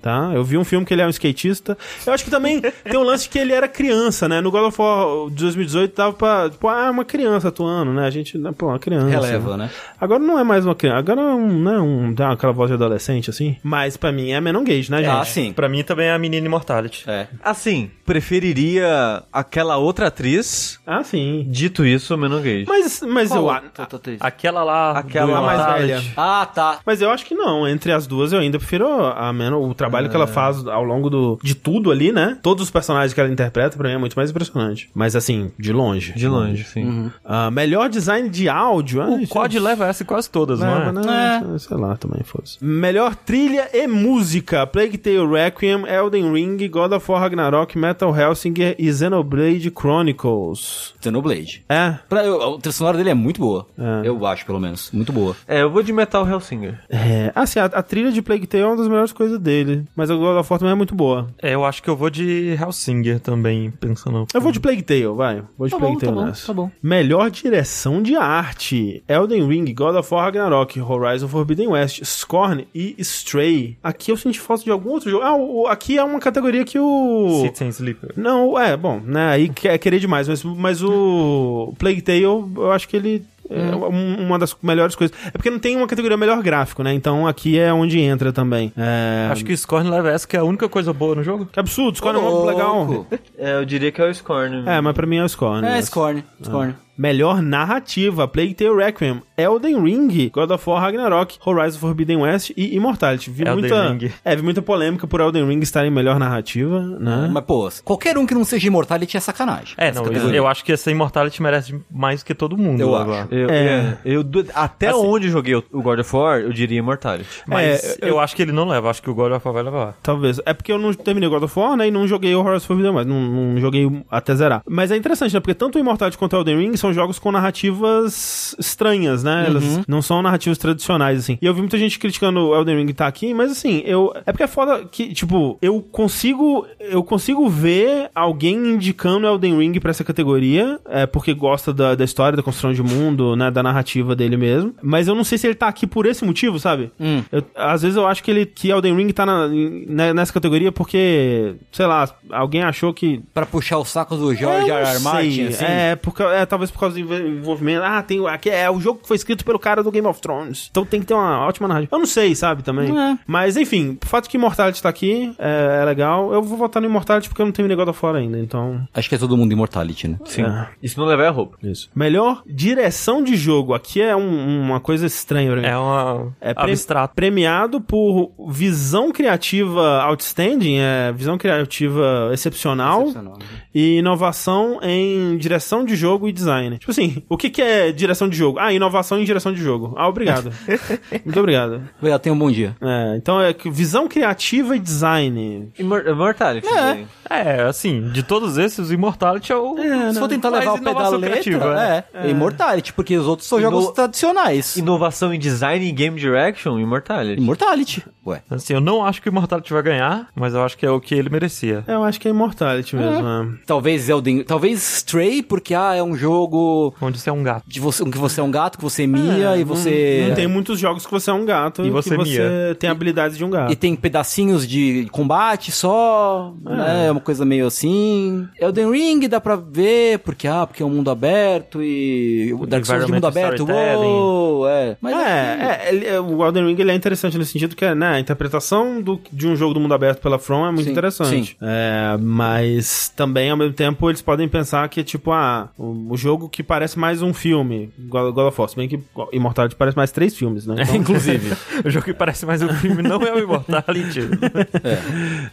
[0.00, 0.30] Tá?
[0.34, 1.76] Eu vi um filme que ele é um skatista.
[2.06, 4.40] Eu acho que também tem um lance que ele era criança, né?
[4.40, 6.50] No God of War de 2018 tava pra.
[6.50, 8.06] Tipo, ah, uma criança atuando, né?
[8.06, 8.38] A gente.
[8.38, 9.06] né, Pô, uma criança.
[9.08, 9.70] Releva, né?
[10.00, 10.98] Agora não é mais uma criança.
[10.98, 11.78] Agora é um, né?
[11.78, 13.56] Um, dá aquela voz de adolescente, assim.
[13.62, 15.08] Mas pra mim é Menon Gage, né, gente?
[15.10, 15.52] Ah, sim.
[15.52, 17.04] Pra mim também é a menina Immortality.
[17.08, 17.26] É.
[17.42, 20.78] Assim, preferiria aquela outra atriz.
[20.86, 21.44] Ah, sim.
[21.48, 22.64] Dito isso, Menon Gage.
[22.68, 23.48] Mas, mas eu.
[23.50, 23.60] a-
[24.02, 24.20] triste.
[24.22, 24.92] Aquela lá.
[24.98, 26.02] Aquela a mais velha.
[26.16, 26.78] Ah, tá.
[26.84, 27.66] Mas eu acho que não.
[27.66, 29.68] Entre as duas, eu ainda prefiro a Menon.
[29.68, 32.38] O trabalho que ela faz ao longo do, de tudo ali, né?
[32.42, 34.88] Todos os personagens que ela interpreta, pra mim, é muito mais impressionante.
[34.94, 36.12] Mas assim, de longe.
[36.14, 37.10] De longe, sim.
[37.24, 39.00] Ah, melhor design de áudio.
[39.02, 41.40] ah, O isso COD é- leva essa quase todas, Leva, não é?
[41.40, 41.58] né?
[41.58, 42.62] Sei lá, também foda-se.
[42.64, 48.74] Melhor trilha e música: Plague Tale Requiem, Elden Ring, God of War Ragnarok, Metal Hellsinger
[48.78, 50.94] e Xenoblade Chronicles.
[51.02, 51.64] Xenoblade.
[51.68, 53.66] É, Pra, eu, a trilha sonora dele é muito boa.
[53.78, 54.08] É.
[54.08, 54.90] Eu acho, pelo menos.
[54.92, 55.36] Muito boa.
[55.46, 56.80] É, eu vou de Metal Hellsinger.
[56.90, 57.32] é.
[57.34, 59.84] Assim, a, a trilha de Plague Tale é uma das melhores coisas dele.
[59.94, 61.28] Mas a God of War também é muito boa.
[61.42, 64.26] É, eu acho que eu vou de Hellsinger também, pensando.
[64.32, 65.42] Eu vou de Plague Tale, vai.
[65.58, 66.46] Vou de Tá Plague bom, tá Tale bom, nessa.
[66.46, 66.70] tá bom.
[66.82, 72.94] Melhor direção de arte: Elden Ring, God of War Ragnarok, Horizon Forbidden West, Scorn e
[72.98, 73.76] Stray.
[73.82, 75.24] Aqui eu senti falta de algum outro jogo.
[75.24, 77.40] Ah, o- aqui é uma categoria que o.
[77.42, 78.12] Citizen Sleeper.
[78.16, 79.28] Não, é, bom, né?
[79.30, 83.24] Aí que- é querer demais, mas, mas o Plague Tale, eu acho que ele.
[83.50, 85.16] É um- uma das melhores coisas.
[85.26, 86.92] É porque não tem uma categoria melhor gráfico, né?
[86.92, 88.72] Então aqui é onde entra também.
[88.76, 89.28] É...
[89.30, 91.46] Acho que o Scorn leva essa, que é a única coisa boa no jogo.
[91.46, 92.84] Que absurdo, Scorn é muito legal.
[92.84, 93.06] Louco.
[93.38, 94.64] É, eu diria que é o Scorn.
[94.66, 95.66] É, mas pra mim é o Scorn.
[95.66, 95.82] É, né?
[95.82, 96.74] Scorn, Scorn.
[96.98, 102.74] Melhor narrativa: Plague Tale Requiem, Elden Ring, God of War Ragnarok, Horizon Forbidden West e
[102.76, 103.30] Immortality.
[103.30, 104.12] Vi Elden muita, Ring.
[104.24, 107.28] É, vi muita polêmica por Elden Ring estar em melhor narrativa, né?
[107.32, 109.74] Mas, pô, qualquer um que não seja Immortality é sacanagem.
[109.76, 110.36] É, não, categoria.
[110.36, 112.80] eu acho que essa Immortality merece mais que todo mundo.
[112.80, 113.24] Eu agora.
[113.24, 113.34] acho.
[113.34, 113.98] Eu, É.
[114.04, 117.28] eu do- até Assim- onde eu joguei o o God of War, eu diria Immortality.
[117.46, 119.62] Mas É, eu, acho que ele não leva, acho que o God of War vai
[119.62, 119.96] levar.
[120.02, 120.40] Talvez.
[120.46, 121.88] É porque eu não terminei God of War, né?
[121.88, 123.08] E não joguei o Horizon Forbidden West.
[123.08, 124.62] Não, não joguei até zerar.
[124.68, 125.40] Mas é interessante, né?
[125.40, 129.44] Porque tanto o Immortality quanto o Elden Ring são jogos com narrativas estranhas, né?
[129.46, 131.38] Elas não são narrativas tradicionais, assim.
[131.40, 134.12] E eu vi muita gente criticando o Elden Ring tá aqui, mas assim, eu...
[134.24, 136.66] É porque é foda que, tipo, eu consigo...
[136.78, 142.04] Eu consigo ver alguém indicando Elden Ring pra essa categoria, é porque gosta da, da
[142.04, 143.50] história, da construção de mundo, né?
[143.50, 144.74] Da narrativa dele mesmo.
[144.82, 146.90] Mas eu não sei se ele tá aqui por esse motivo, sabe?
[147.00, 147.22] Hum.
[147.32, 150.70] Eu- às vezes eu acho que ele que Elden Ring tá na- né, nessa categoria
[150.72, 153.20] porque, sei lá, alguém achou que.
[153.34, 154.98] Pra puxar o saco do George Eu R.
[155.00, 155.64] Martin, assim.
[155.64, 157.82] É, porque, é, talvez por causa do envol- envolvimento.
[157.84, 160.68] Ah, tem, aqui é o jogo que foi escrito pelo cara do Game of Thrones.
[160.70, 161.94] Então tem que ter uma ótima narrativa.
[161.94, 162.96] Eu não sei, sabe, também.
[162.96, 163.18] É.
[163.26, 166.32] Mas enfim, o fato que Immortality tá aqui é, é legal.
[166.32, 168.86] Eu vou votar no Immortality porque eu não God of War ainda, então.
[168.94, 170.18] Acho que é todo mundo Immortality, né?
[170.24, 170.42] Sim.
[170.42, 170.68] É.
[170.82, 171.56] Isso não leva a roupa.
[171.62, 171.90] Isso.
[171.94, 173.74] Melhor direção de jogo.
[173.74, 175.66] Aqui é um- uma coisa estranha pra mim.
[175.66, 177.14] É uma É pre- abstrato.
[177.14, 183.38] premiado por visão criativa outstanding, é visão criativa excepcional, Excepcional.
[183.74, 186.65] e inovação em direção de jogo e design.
[186.78, 188.58] Tipo assim, o que, que é direção de jogo?
[188.58, 189.94] Ah, inovação em direção de jogo.
[189.96, 190.52] Ah, obrigado.
[191.24, 191.82] Muito obrigado.
[191.98, 192.76] Obrigado, tenha um bom dia.
[192.80, 195.70] É, então é visão criativa e design.
[195.78, 196.66] Immor- Immortality.
[196.68, 197.06] também.
[197.28, 199.76] É, assim, de todos esses, o Immortality é o.
[200.12, 202.30] Se for tentar levar o inovação letra, criativa, é, é.
[202.30, 204.76] Immortality, porque os outros são Ino- jogos tradicionais.
[204.76, 207.40] Inovação em design e game direction, Immortality.
[207.42, 208.04] Immortality.
[208.26, 208.42] Ué.
[208.50, 211.00] Assim, eu não acho que o Immortality vai ganhar, mas eu acho que é o
[211.00, 211.84] que ele merecia.
[211.86, 213.26] Eu acho que é Immortality mesmo.
[213.26, 213.46] é.
[213.66, 214.42] Talvez Elden...
[214.44, 216.55] Talvez Stray, porque, ah, é um jogo
[217.00, 217.64] Onde você é um gato.
[217.66, 220.26] de você, que você é um gato, que você mia e você...
[220.28, 222.74] Não tem muitos jogos que você é um gato E você que você mia.
[222.78, 223.72] tem habilidades de um gato.
[223.72, 227.06] E tem pedacinhos de combate só, né?
[227.06, 228.46] É uma coisa meio assim.
[228.60, 232.52] Elden Ring dá pra ver, porque, ah, porque é um mundo aberto e...
[232.54, 234.96] O Dark Souls de mundo aberto, uou, é.
[235.00, 237.94] Mas É, é, ele- é, o Elden Ring ele é interessante nesse sentido que é,
[237.94, 240.90] né, a interpretação do, de um jogo do mundo aberto pela From é muito Sim,
[240.92, 241.46] interessante.
[241.50, 241.56] sim.
[241.60, 246.45] É, mas também, ao mesmo tempo, eles podem pensar que, tipo, ah, o, o jogo
[246.48, 248.98] que parece mais um filme, God, of War, se bem que
[249.32, 250.76] Immortality parece mais três filmes, né?
[250.86, 251.52] Então, Inclusive.
[251.84, 254.20] o jogo que parece mais um filme não é o Immortality.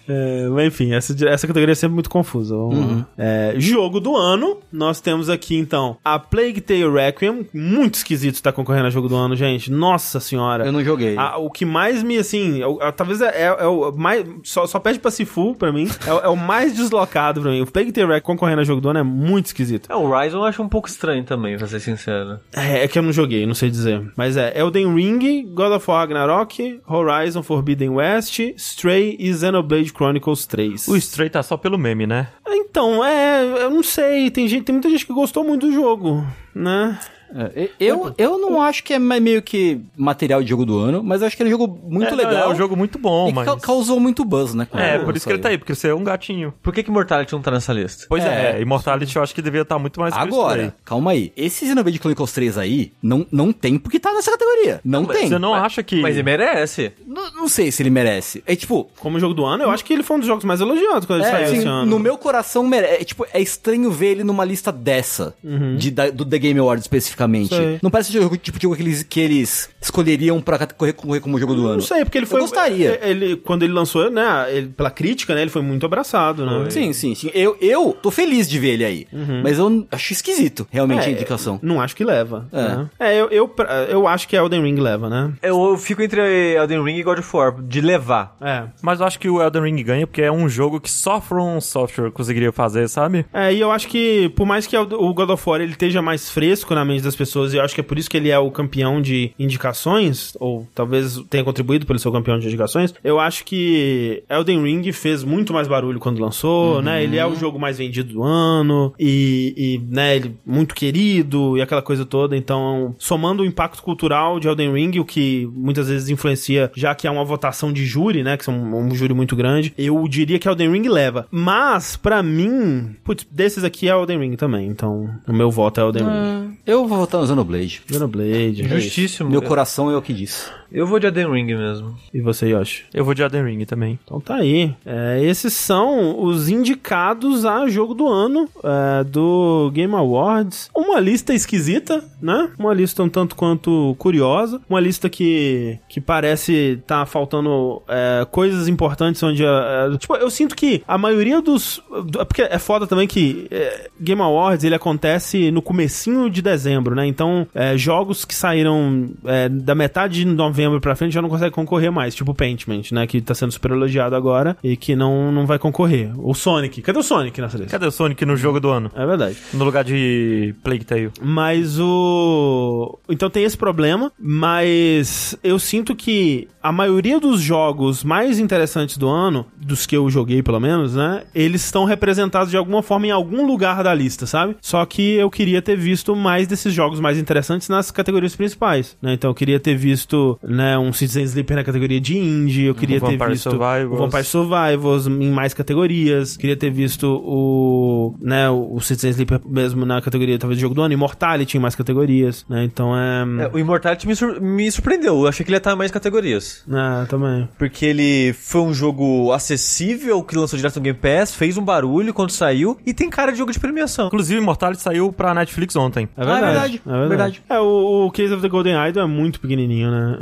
[0.08, 2.56] é, mas enfim, essa, essa categoria é sempre muito confusa.
[2.56, 3.03] Uhum.
[3.17, 8.51] É, jogo do ano, nós temos aqui, então, a Plague Tale Requiem, muito esquisito estar
[8.51, 9.71] concorrendo a jogo do ano, gente.
[9.71, 10.65] Nossa senhora.
[10.65, 11.15] Eu não joguei.
[11.17, 14.25] Ah, o que mais me, assim, é o- é- talvez é, é- é o mais.
[14.43, 15.88] Só, só pede pra Sifu pra mim.
[16.06, 17.62] É, o- é o mais deslocado pra mim.
[17.62, 19.91] O Plague Tale Requiem concorrendo a jogo do ano é muito esquisito.
[19.91, 22.39] É, o Horizon eu acho um pouco estranho também, pra ser sincero.
[22.54, 24.02] É, é que eu não joguei, não sei dizer.
[24.15, 30.46] Mas é Elden Ring, God of War Ragnarok, Horizon Forbidden West, Stray e Xenoblade Chronicles
[30.46, 30.88] 3.
[30.88, 32.28] o Stray tá só pelo meme, né?
[32.48, 36.26] Então, é, eu não sei, tem gente, tem muita gente que gostou muito do jogo,
[36.56, 37.00] né?
[37.36, 41.22] É, eu, eu não acho que é meio que material de jogo do ano, mas
[41.22, 42.52] eu acho que ele é um jogo muito é, legal.
[42.52, 43.46] É um jogo muito bom, e mas.
[43.46, 44.67] ca- causou muito buzz, né?
[44.74, 46.54] É, por isso que ele tá aí, porque você é um gatinho.
[46.62, 48.06] Por que que Immortality não tá nessa lista?
[48.08, 48.62] Pois é, É.
[48.62, 51.32] Immortality eu acho que devia estar muito mais Agora, calma aí.
[51.36, 54.80] Esse Xenoblade Chronicles 3 aí, não, não tem porque tá nessa categoria.
[54.84, 55.28] Não, tem.
[55.28, 56.02] Você não acha que.
[56.02, 56.91] Mas ele merece.
[57.06, 58.43] Não, não sei se ele merece.
[58.46, 58.89] É tipo...
[59.00, 61.19] Como jogo do ano, eu acho que ele foi um dos jogos mais elogiados quando
[61.22, 61.86] ele É, saiu assim, esse ano.
[61.86, 65.34] no meu coração, mere- é, tipo, é estranho ver ele numa lista dessa,
[65.78, 67.23] de, da- do The Game Awards especificamente.
[67.56, 67.80] Sei.
[67.82, 71.40] Não parece o tipo de jogo que eles, que eles escolheriam pra concorrer, concorrer como
[71.40, 71.76] jogo do ano.
[71.76, 72.42] Não sei, porque ele Eu foi.
[72.42, 73.00] gostaria.
[73.04, 74.46] Ele, quando ele lançou, né?
[74.52, 75.42] Ele, pela crítica, né?
[75.42, 76.70] Ele foi muito abraçado, né?
[76.70, 77.30] Sim, sim, sim.
[77.34, 79.08] Eu, eu tô feliz de ver ele aí.
[79.44, 81.60] Mas eu acho esquisito, realmente, É, a indicação.
[81.62, 82.48] Não acho que leva.
[82.52, 82.62] É.
[82.62, 82.90] né?
[83.00, 83.56] É, eu, eu,
[83.90, 85.34] eu acho que Elden Ring leva, né?
[85.42, 86.21] Eu, eu fico entre
[86.56, 88.36] Elden Ring e God of War, de levar.
[88.42, 88.63] É.
[88.82, 91.60] Mas eu acho que o Elden Ring ganha porque é um jogo que só From
[91.62, 93.26] Software conseguiria fazer, sabe?
[93.34, 96.30] É, e eu acho que, por mais que o God of War ele esteja mais
[96.30, 98.30] fresco na mente das das pessoas, e eu acho que é por isso que ele
[98.30, 102.94] é o campeão de indicações, ou talvez tenha contribuído pelo seu campeão de indicações.
[103.04, 107.04] Eu acho que Elden Ring fez muito mais barulho quando lançou, né?
[107.04, 111.62] Ele é o jogo mais vendido do ano, e, e, né, ele muito querido, e
[111.62, 112.36] aquela coisa toda.
[112.36, 117.08] Então, somando o impacto cultural de Elden Ring, o que muitas vezes influencia, já que
[117.08, 118.38] é uma votação de júri, né?
[118.38, 121.28] Que são um júri muito grande, eu diria que Elden Ring leva.
[121.30, 124.68] Mas, pra mim, putz, desses aqui é Elden Ring também.
[124.68, 126.58] Então, o meu voto é Elden Ring.
[126.66, 127.81] Eu vou votar no Xenoblade.
[127.89, 128.62] Xenoblade.
[128.62, 128.79] é.
[128.79, 129.29] Justíssimo.
[129.29, 130.51] Meu coração é o que diz.
[130.71, 131.95] Eu vou de Elden Ring mesmo.
[132.12, 132.85] E você, Yoshi?
[132.93, 133.99] Eu vou de Elden Ring também.
[134.04, 134.73] Então tá aí.
[134.83, 140.71] É, esses são os indicados a jogo do ano é, do Game Awards.
[140.75, 142.49] Uma lista esquisita, né?
[142.58, 144.60] Uma lista um tanto quanto curiosa.
[144.67, 149.43] Uma lista que, que parece tá faltando é, coisas importantes onde...
[149.45, 151.83] é, tipo, eu sinto que a maioria dos...
[152.08, 156.92] do- Porque é foda também que é, Game Awards, ele acontece no comecinho de dezembro,
[156.96, 157.06] né?
[157.06, 161.52] Então, é, jogos que saíram é, da metade de novembro pra frente já não conseguem
[161.52, 162.15] concorrer mais.
[162.15, 163.08] Tipo o Paintment, né?
[163.08, 166.12] Que tá sendo super elogiado agora e que não, não vai concorrer.
[166.17, 166.81] O Sonic.
[166.81, 167.71] Cadê o Sonic nessa lista?
[167.71, 168.91] Cadê o Sonic no jogo do ano?
[168.96, 169.37] É verdade.
[169.54, 171.12] No lugar de Plague Tale.
[171.21, 173.00] Mas o.
[173.10, 179.08] Então tem esse problema, mas eu sinto que a maioria dos jogos mais interessantes do
[179.10, 181.23] ano, dos que eu joguei pelo menos, né?
[181.35, 184.56] Eles estão representados de alguma forma em algum lugar da lista, sabe?
[184.62, 189.13] Só que eu queria ter visto mais desses jogos mais interessantes nas categorias principais, né?
[189.13, 193.00] Então eu queria ter visto, né, um Citizen Sleeper na categoria de indie, eu queria
[193.00, 193.92] ter Vampire visto Survivors.
[193.92, 199.86] o Vampire Survivors em mais categorias, queria ter visto o, né, o Citizen Sleeper mesmo
[199.86, 202.63] na categoria talvez de jogo do ano, Immortality em mais categorias, né?
[202.63, 205.21] Então é, É, o Immortality me, sur- me surpreendeu.
[205.21, 206.63] Eu achei que ele ia estar em mais categorias.
[206.69, 207.48] é também.
[207.58, 212.13] Porque ele foi um jogo acessível, que lançou direto no Game Pass, fez um barulho
[212.13, 214.08] quando saiu, e tem cara de jogo de premiação.
[214.08, 216.08] Inclusive, Immortality saiu pra Netflix ontem.
[216.17, 216.44] É verdade.
[216.44, 217.08] Ah, é verdade, É verdade.
[217.10, 217.44] verdade.
[217.50, 220.18] É, o, o Case of the Golden Idol é muito pequenininho, né?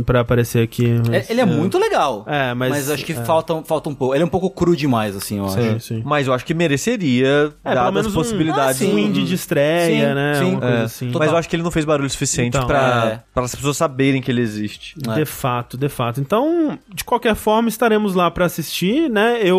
[0.00, 0.88] É, pra aparecer aqui.
[1.08, 2.24] mas- É- ele é, muito legal.
[2.26, 3.16] É, mas- acho que é.
[3.24, 4.14] falta, falta um pouco.
[4.14, 5.54] Ele é um pouco cru demais, assim, eu acho.
[5.54, 6.02] Sim, sim.
[6.04, 7.26] Mas eu acho que mereceria,
[7.64, 8.76] É, pelo dadas menos as um- possibilidades.
[8.82, 8.92] Ah, sim.
[8.94, 10.34] Um indie de estreia, Sim, né?
[10.38, 10.50] sim.
[10.52, 11.06] Uma coisa É, assim.
[11.06, 11.20] Total.
[11.20, 13.20] Mas eu acho que ele não fez barulho suficiente Então, pra, é.
[13.34, 14.94] pra as pessoas saberem que ele existe.
[15.08, 15.14] É.
[15.14, 16.20] De fato, de fato.
[16.20, 19.38] Então, de qualquer forma, estaremos lá pra assistir, né?
[19.42, 19.58] Eu.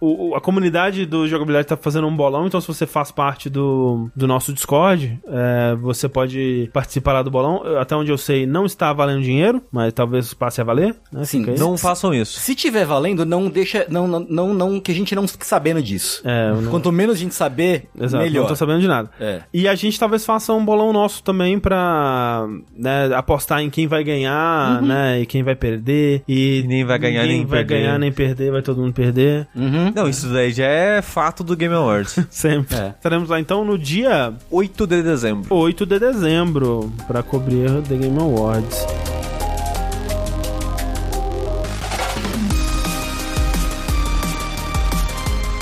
[0.00, 3.48] o- o- a comunidade do Jogabilidade tá fazendo um bolão, então se você faz parte
[3.50, 7.62] do, do nosso Discord, é, você pode participar lá do bolão.
[7.78, 11.24] Até onde eu sei, não está valendo dinheiro, mas talvez passe a valer, né?
[11.24, 11.44] Sim.
[11.58, 12.38] Não façam isso.
[12.40, 13.86] Se tiver valendo, não deixa.
[13.88, 16.22] Não, não, não, não- que a gente não fique sabendo disso.
[16.24, 18.42] É, não- Quanto menos a gente saber, Exato, melhor.
[18.42, 19.10] não tô sabendo de nada.
[19.20, 19.40] É.
[19.52, 24.02] E a gente talvez faça um bolão nosso também pra né, apostar em quem vai
[24.04, 25.20] ganhar, né?
[25.20, 26.22] E quem vai perder.
[26.28, 27.82] E Ninguém vai ganhar nem vai perder.
[27.84, 29.46] ganhar nem perder, vai todo mundo perder.
[29.54, 29.92] Uhum.
[29.94, 32.18] Não, isso daí já é fato do Game Awards.
[32.30, 32.76] Sempre.
[32.76, 32.88] É.
[32.96, 35.19] Estaremos lá então no dia 8 de dezembro.
[35.50, 38.86] 8 de dezembro pra cobrir The Game Awards.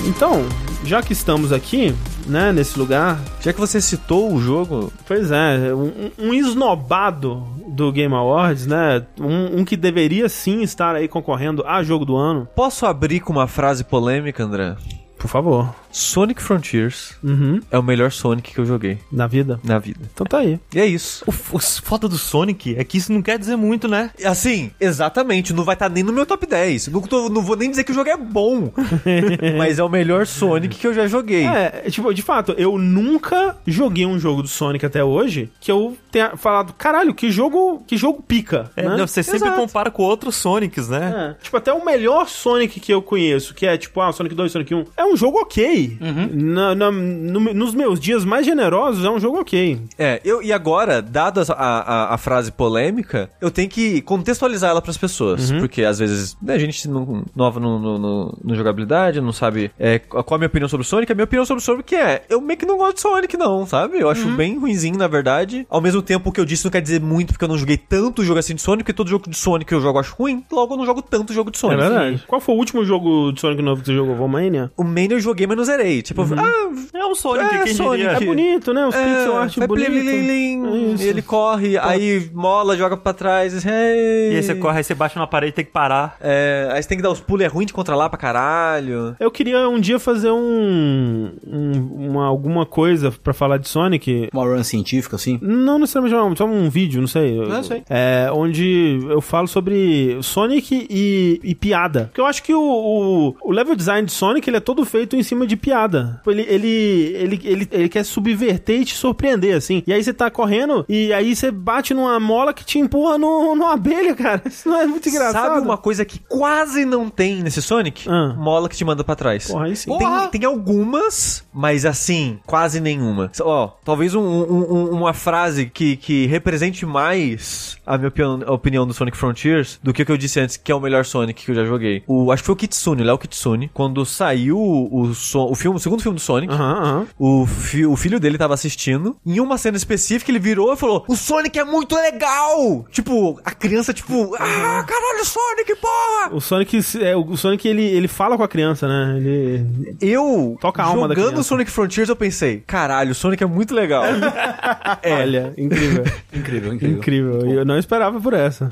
[0.07, 0.45] Então,
[0.85, 1.95] já que estamos aqui,
[2.27, 7.93] né, nesse lugar, Já que você citou o jogo, Pois é, um, um esnobado do
[7.93, 9.05] Game Awards, né?
[9.21, 12.49] Um, um que deveria sim estar aí concorrendo a jogo do ano.
[12.55, 14.77] posso abrir com uma frase polêmica, André?
[15.19, 15.75] Por favor.
[15.91, 17.61] Sonic Frontiers Uhum.
[17.71, 19.59] é o melhor Sonic que eu joguei Na vida.
[19.65, 20.01] na vida.
[20.13, 20.61] Então tá aí.
[20.75, 21.25] E é isso.
[21.27, 24.11] O, o foda do Sonic é que isso não quer dizer muito, né?
[24.25, 26.89] Assim, exatamente, não vai estar nem no meu top 10.
[26.89, 28.71] Não, tô- não vou nem dizer que o jogo é bom,
[29.57, 31.47] mas é o melhor Sonic que eu já joguei.
[31.47, 35.71] É, é, tipo, de fato, eu nunca joguei um jogo do Sonic até hoje que
[35.73, 38.99] eu tenha falado, caralho, que jogo, que jogo pica, É, né?
[39.07, 39.57] Você sempre Exato.
[39.61, 41.35] compara com outros Sonics, né?
[41.39, 44.53] É, tipo, até o melhor Sonic que eu conheço, que é tipo, ah, Sonic 2,
[44.53, 45.99] Sonic 1, é um jogo ok.
[46.33, 49.79] Na- na- no- nos meus dias mais generosos, é um jogo ok.
[49.99, 54.83] É, eu, e agora, dada a, a, a frase polêmica, eu tenho que contextualizar ela
[54.83, 55.51] pras pessoas.
[55.53, 59.71] Porque às vezes né, a gente não, nova no, no, no- no jogabilidade, não sabe
[59.79, 61.11] é, qual a minha opinião sobre o Sonic.
[61.13, 63.67] A minha opinião sobre o Sonic é: eu meio que não gosto de Sonic, não,
[63.67, 63.99] sabe?
[64.01, 65.67] Eu acho bem ruinzinho, na verdade.
[65.71, 68.23] Ao mesmo tempo que eu disse, não quer dizer muito, porque eu não joguei tanto
[68.25, 70.45] jogo assim de Sonic, porque todo jogo de Sonic que eu jogo eu acho ruim,
[70.51, 71.81] logo eu não jogo tanto jogo de É Sonic.
[71.81, 72.25] verdade.
[72.27, 74.15] Qual foi o último jogo de Sonic novo que você jogou?
[74.15, 74.71] Volmania?
[74.77, 76.03] O Mania eu joguei, mas não zerei.
[76.03, 78.03] Tipo, ah, É um Sonic, É, quem Sonic.
[78.09, 78.17] diria?
[78.17, 78.87] É bonito, né?
[78.87, 79.89] Os pixel art vai bonito.
[79.91, 81.03] É isso.
[81.05, 83.65] Ele corre, aí mola, joga pra trás.
[83.65, 84.33] Hey.
[84.33, 86.17] E aí você corre, aí você bate na parede e tem que parar.
[86.21, 89.17] É, aí você tem que dar os pulos, é ruim de controlar pra caralho.
[89.19, 94.29] Eu queria um dia fazer um, um- uma, alguma coisa pra falar de Sonic.
[94.33, 95.39] Uma run científica, assim.
[95.43, 97.37] Não necessariamente só um vídeo, não sei.
[97.47, 97.83] Não, sei.
[97.89, 102.05] É, onde eu falo sobre Sonic e, e piada.
[102.07, 105.15] Porque eu acho que o, o, o level design de Sonic ele é todo feito
[105.17, 106.21] em cima de piada.
[106.27, 109.83] Ele, ele, ele, ele, ele quer subverter e te surpreender, assim.
[109.87, 113.55] E aí você tá correndo e aí você bate numa mola que te empurra no,
[113.55, 114.43] numa abelha, cara.
[114.47, 115.55] Isso não é muito engraçado.
[115.55, 118.09] Sabe uma coisa que quase não tem nesse Sonic?
[118.09, 118.35] Ah.
[118.37, 119.47] Mola que te manda pra trás.
[119.49, 119.97] Porra, aí sim.
[119.99, 123.31] Tem, tem algumas, mas assim, quase nenhuma.
[123.41, 128.53] Ó, talvez um- um- um- uma frase que, que represente mais a minha opinião, a
[128.53, 131.05] opinião do Sonic Frontiers do que o que eu disse antes, que é o melhor
[131.05, 132.03] Sonic que eu já joguei.
[132.07, 134.59] O, acho que foi o Kitsune, o Léo Kitsune, quando saiu
[134.91, 136.53] o, so- o filme, o segundo filme do Sonic.
[136.53, 137.07] Aham, aham.
[137.19, 139.17] O, fi- o filho dele tava assistindo.
[139.27, 142.85] Em uma cena específica, ele virou e falou: O Sonic é muito legal!
[142.91, 146.35] Tipo, a criança, tipo, ah, caralho, Sonic, porra!
[146.35, 149.17] O Sonic, é, o Sonic ele, ele fala com a criança, né?
[149.19, 149.97] Ele.
[150.01, 151.43] Eu, Toca a alma jogando.
[151.43, 154.05] Sonic Frontiers, eu pensei, caralho, o Sonic é muito legal.
[155.03, 156.05] é, Olha, incrível.
[156.33, 156.97] Incrível, incrível.
[156.99, 157.51] incrível.
[157.51, 158.71] Eu não esperava por essa.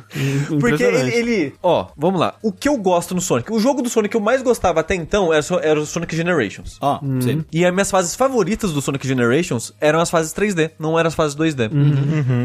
[0.60, 2.34] Porque ele, ele- Ó, vamos lá.
[2.42, 3.52] O que eu gosto no Sonic?
[3.52, 6.76] O jogo do Sonic que eu mais gostava até então era, era o Sonic Generations.
[6.80, 7.40] Ó, sei.
[7.52, 11.14] E as minhas fases favoritas do Sonic Generations eram as fases 3D, não eram as
[11.14, 11.70] fases 2D.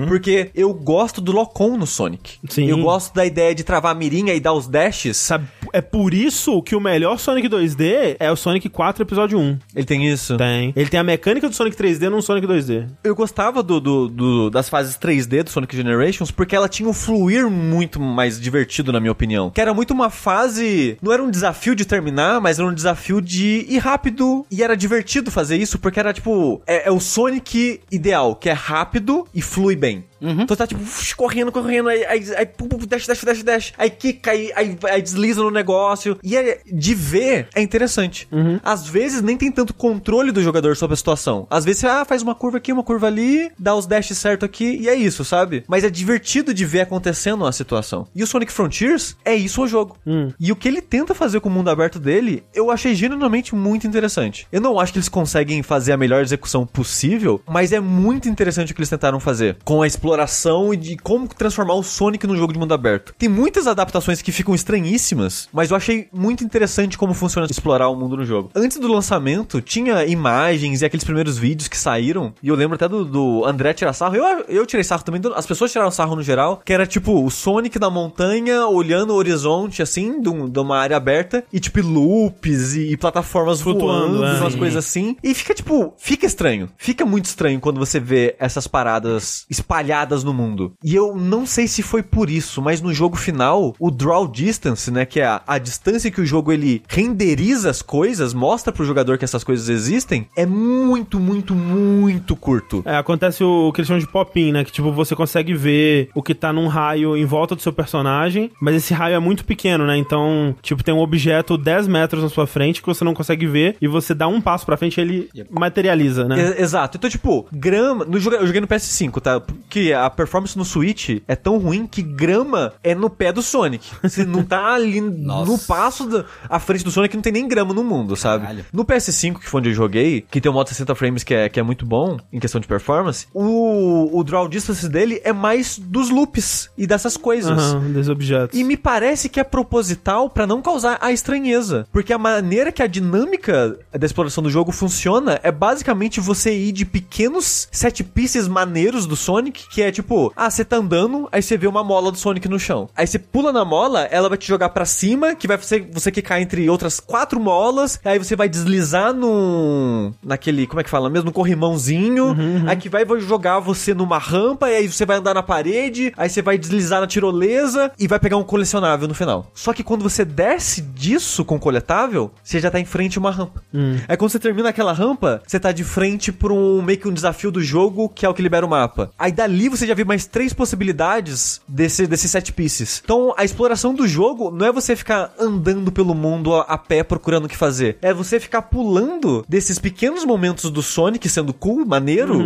[0.07, 2.37] Porque eu gosto do Locom no Sonic.
[2.49, 2.67] Sim.
[2.67, 5.17] Eu gosto da ideia de travar a mirinha e dar os dashes.
[5.17, 9.57] Sabe, é por isso que o melhor Sonic 2D é o Sonic 4 episódio 1.
[9.75, 10.37] Ele tem isso.
[10.37, 10.73] Tem.
[10.75, 12.87] Ele tem a mecânica do Sonic 3D num Sonic 2D.
[13.03, 16.93] Eu gostava do, do- do- das fases 3D do Sonic Generations porque ela tinha um
[16.93, 19.49] fluir muito mais divertido, na minha opinião.
[19.49, 20.97] Que era muito uma fase.
[21.01, 24.45] Não era um desafio de terminar, mas era um desafio de ir rápido.
[24.49, 26.61] E era divertido fazer isso porque era tipo.
[26.65, 30.05] É, é o Sonic ideal, que é rápido e flui bem.
[30.21, 30.81] Então tá tipo
[31.17, 34.77] correndo, correndo, aí, aí, aí pum, pum, dash, dash, dash, dash, aí quica, aí, aí,
[34.83, 36.17] aí desliza no negócio.
[36.23, 38.27] E é, de ver é interessante.
[38.63, 41.47] Às vezes nem tem tanto controle do jogador sobre a situação.
[41.49, 44.45] Às vezes você ah, faz uma curva aqui, uma curva ali, dá os dashes certo
[44.45, 45.63] aqui e é isso, sabe?
[45.67, 48.07] Mas é divertido de ver acontecendo a situação.
[48.13, 49.97] E o Sonic Frontiers é isso o jogo.
[50.39, 53.87] E o que ele tenta fazer com o mundo aberto dele, eu achei genuinamente muito
[53.87, 54.47] interessante.
[54.51, 58.71] Eu não acho que eles conseguem fazer a melhor execução possível, mas é muito interessante
[58.71, 62.35] o que eles tentaram fazer com a exploração e de como transformar o Sonic num
[62.35, 63.13] jogo de mundo aberto.
[63.17, 67.95] Tem muitas adaptações que ficam estranhíssimas, mas eu achei muito interessante como funciona explorar o
[67.95, 68.49] mundo no jogo.
[68.55, 72.87] Antes do lançamento, tinha imagens e aqueles primeiros vídeos que saíram, e eu lembro até
[72.87, 74.15] do, do André tirar sarro.
[74.15, 77.29] Eu, eu tirei sarro também, as pessoas tiraram sarro no geral, que era tipo o
[77.29, 82.75] Sonic na montanha olhando o horizonte, assim, de, de uma área aberta, e tipo loops
[82.75, 84.39] e, e plataformas Flutuando, voando, é.
[84.39, 85.15] umas coisas assim.
[85.21, 86.69] E fica tipo, fica estranho.
[86.77, 90.73] Fica muito estranho quando você vê essas paradas espalhadas no mundo.
[90.83, 94.89] E eu não sei se foi por isso, mas no jogo final, o draw distance,
[94.89, 98.85] né, que é a, a distância que o jogo ele renderiza as coisas, mostra pro
[98.85, 102.81] jogador que essas coisas existem, é muito, muito, muito curto.
[102.85, 104.63] É, acontece o, o que eles chamam de pop-in, né?
[104.63, 108.51] Que tipo, você consegue ver o que tá num raio em volta do seu personagem,
[108.61, 109.97] mas esse raio é muito pequeno, né?
[109.97, 113.75] Então, tipo, tem um objeto 10 metros na sua frente que você não consegue ver
[113.81, 116.55] e você dá um passo pra frente e ele materializa, né?
[116.59, 116.97] Exato.
[116.97, 118.05] Então, tipo, grama.
[118.05, 119.39] No, eu joguei no PS5, tá?
[119.39, 123.89] Porque a performance no Switch é tão ruim que grama é no pé do Sonic.
[124.01, 127.73] Você não tá ali no passo da, à frente do Sonic, não tem nem grama
[127.73, 128.43] no mundo, sabe?
[128.43, 128.65] Caralho.
[128.71, 131.49] No PS5, que foi onde eu joguei, que tem um modo 60 frames que é,
[131.49, 135.77] que é muito bom em questão de performance, o, o draw distance dele é mais
[135.77, 137.57] dos loops e dessas coisas.
[137.57, 138.57] Aham, dos objetos.
[138.57, 141.87] E me parece que é proposital pra não causar a estranheza.
[141.91, 146.71] Porque a maneira que a dinâmica da exploração do jogo funciona é basicamente você ir
[146.71, 151.41] de pequenos set pieces maneiros do Sonic, que é tipo, ah, você tá andando, aí
[151.41, 152.89] você vê uma mola do Sonic no chão.
[152.95, 156.11] Aí você pula na mola, ela vai te jogar pra cima, que vai ser você
[156.11, 160.89] que cai entre outras quatro molas, aí você vai deslizar no naquele, como é que
[160.89, 162.35] fala, mesmo no corrimãozinho,
[162.67, 166.13] aí que vai vai jogar você numa rampa, e aí você vai andar na parede,
[166.17, 169.49] aí você vai deslizar na tirolesa e vai pegar um colecionável no final.
[169.53, 173.21] Só que quando você desce disso com o coletável, você já tá em frente a
[173.21, 173.63] uma rampa.
[174.07, 177.13] Aí quando você termina aquela rampa, você tá de frente por um meio que um
[177.13, 179.11] desafio do jogo, que é o que libera o mapa.
[179.17, 183.01] Aí dali você já vê mais três possibilidades desse, desses set pieces.
[183.03, 187.03] Então a exploração do jogo não é você ficar andando pelo mundo a, a pé
[187.03, 187.97] procurando o que fazer.
[188.01, 192.39] É você ficar pulando desses pequenos momentos do Sonic sendo cool, maneiro,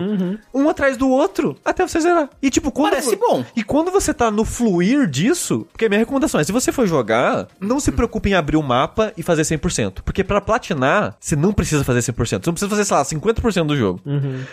[0.53, 2.29] um atrás do outro, até você zerar.
[2.41, 2.91] E tipo, quando.
[2.91, 3.43] Parece bom.
[3.55, 6.88] E quando você tá no fluir disso, porque a minha recomendação é, se você for
[6.88, 10.01] jogar, não se preocupe em abrir o mapa e fazer 100%.
[10.03, 12.26] Porque pra platinar, você não precisa fazer 100%.
[12.26, 14.01] Você não precisa fazer, sei lá, 50% do jogo.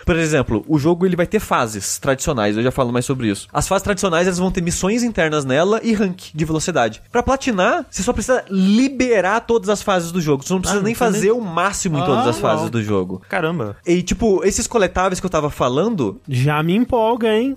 [0.06, 3.48] Por exemplo, o jogo ele vai ter fases tradicionais, eu já falo mais sobre isso.
[3.52, 7.02] As fases tradicionais, elas vão ter missões internas nela e rank de velocidade.
[7.10, 10.42] Pra platinar, você só precisa liberar todas as fases do jogo.
[10.44, 12.82] Você não precisa Ah, nem precisa fazer o máximo em todas Ah, as fases do
[12.82, 13.22] jogo.
[13.28, 13.76] Caramba.
[13.86, 17.56] E, tipo, esses coletáveis que eu tava falando, Já me empolga, hein?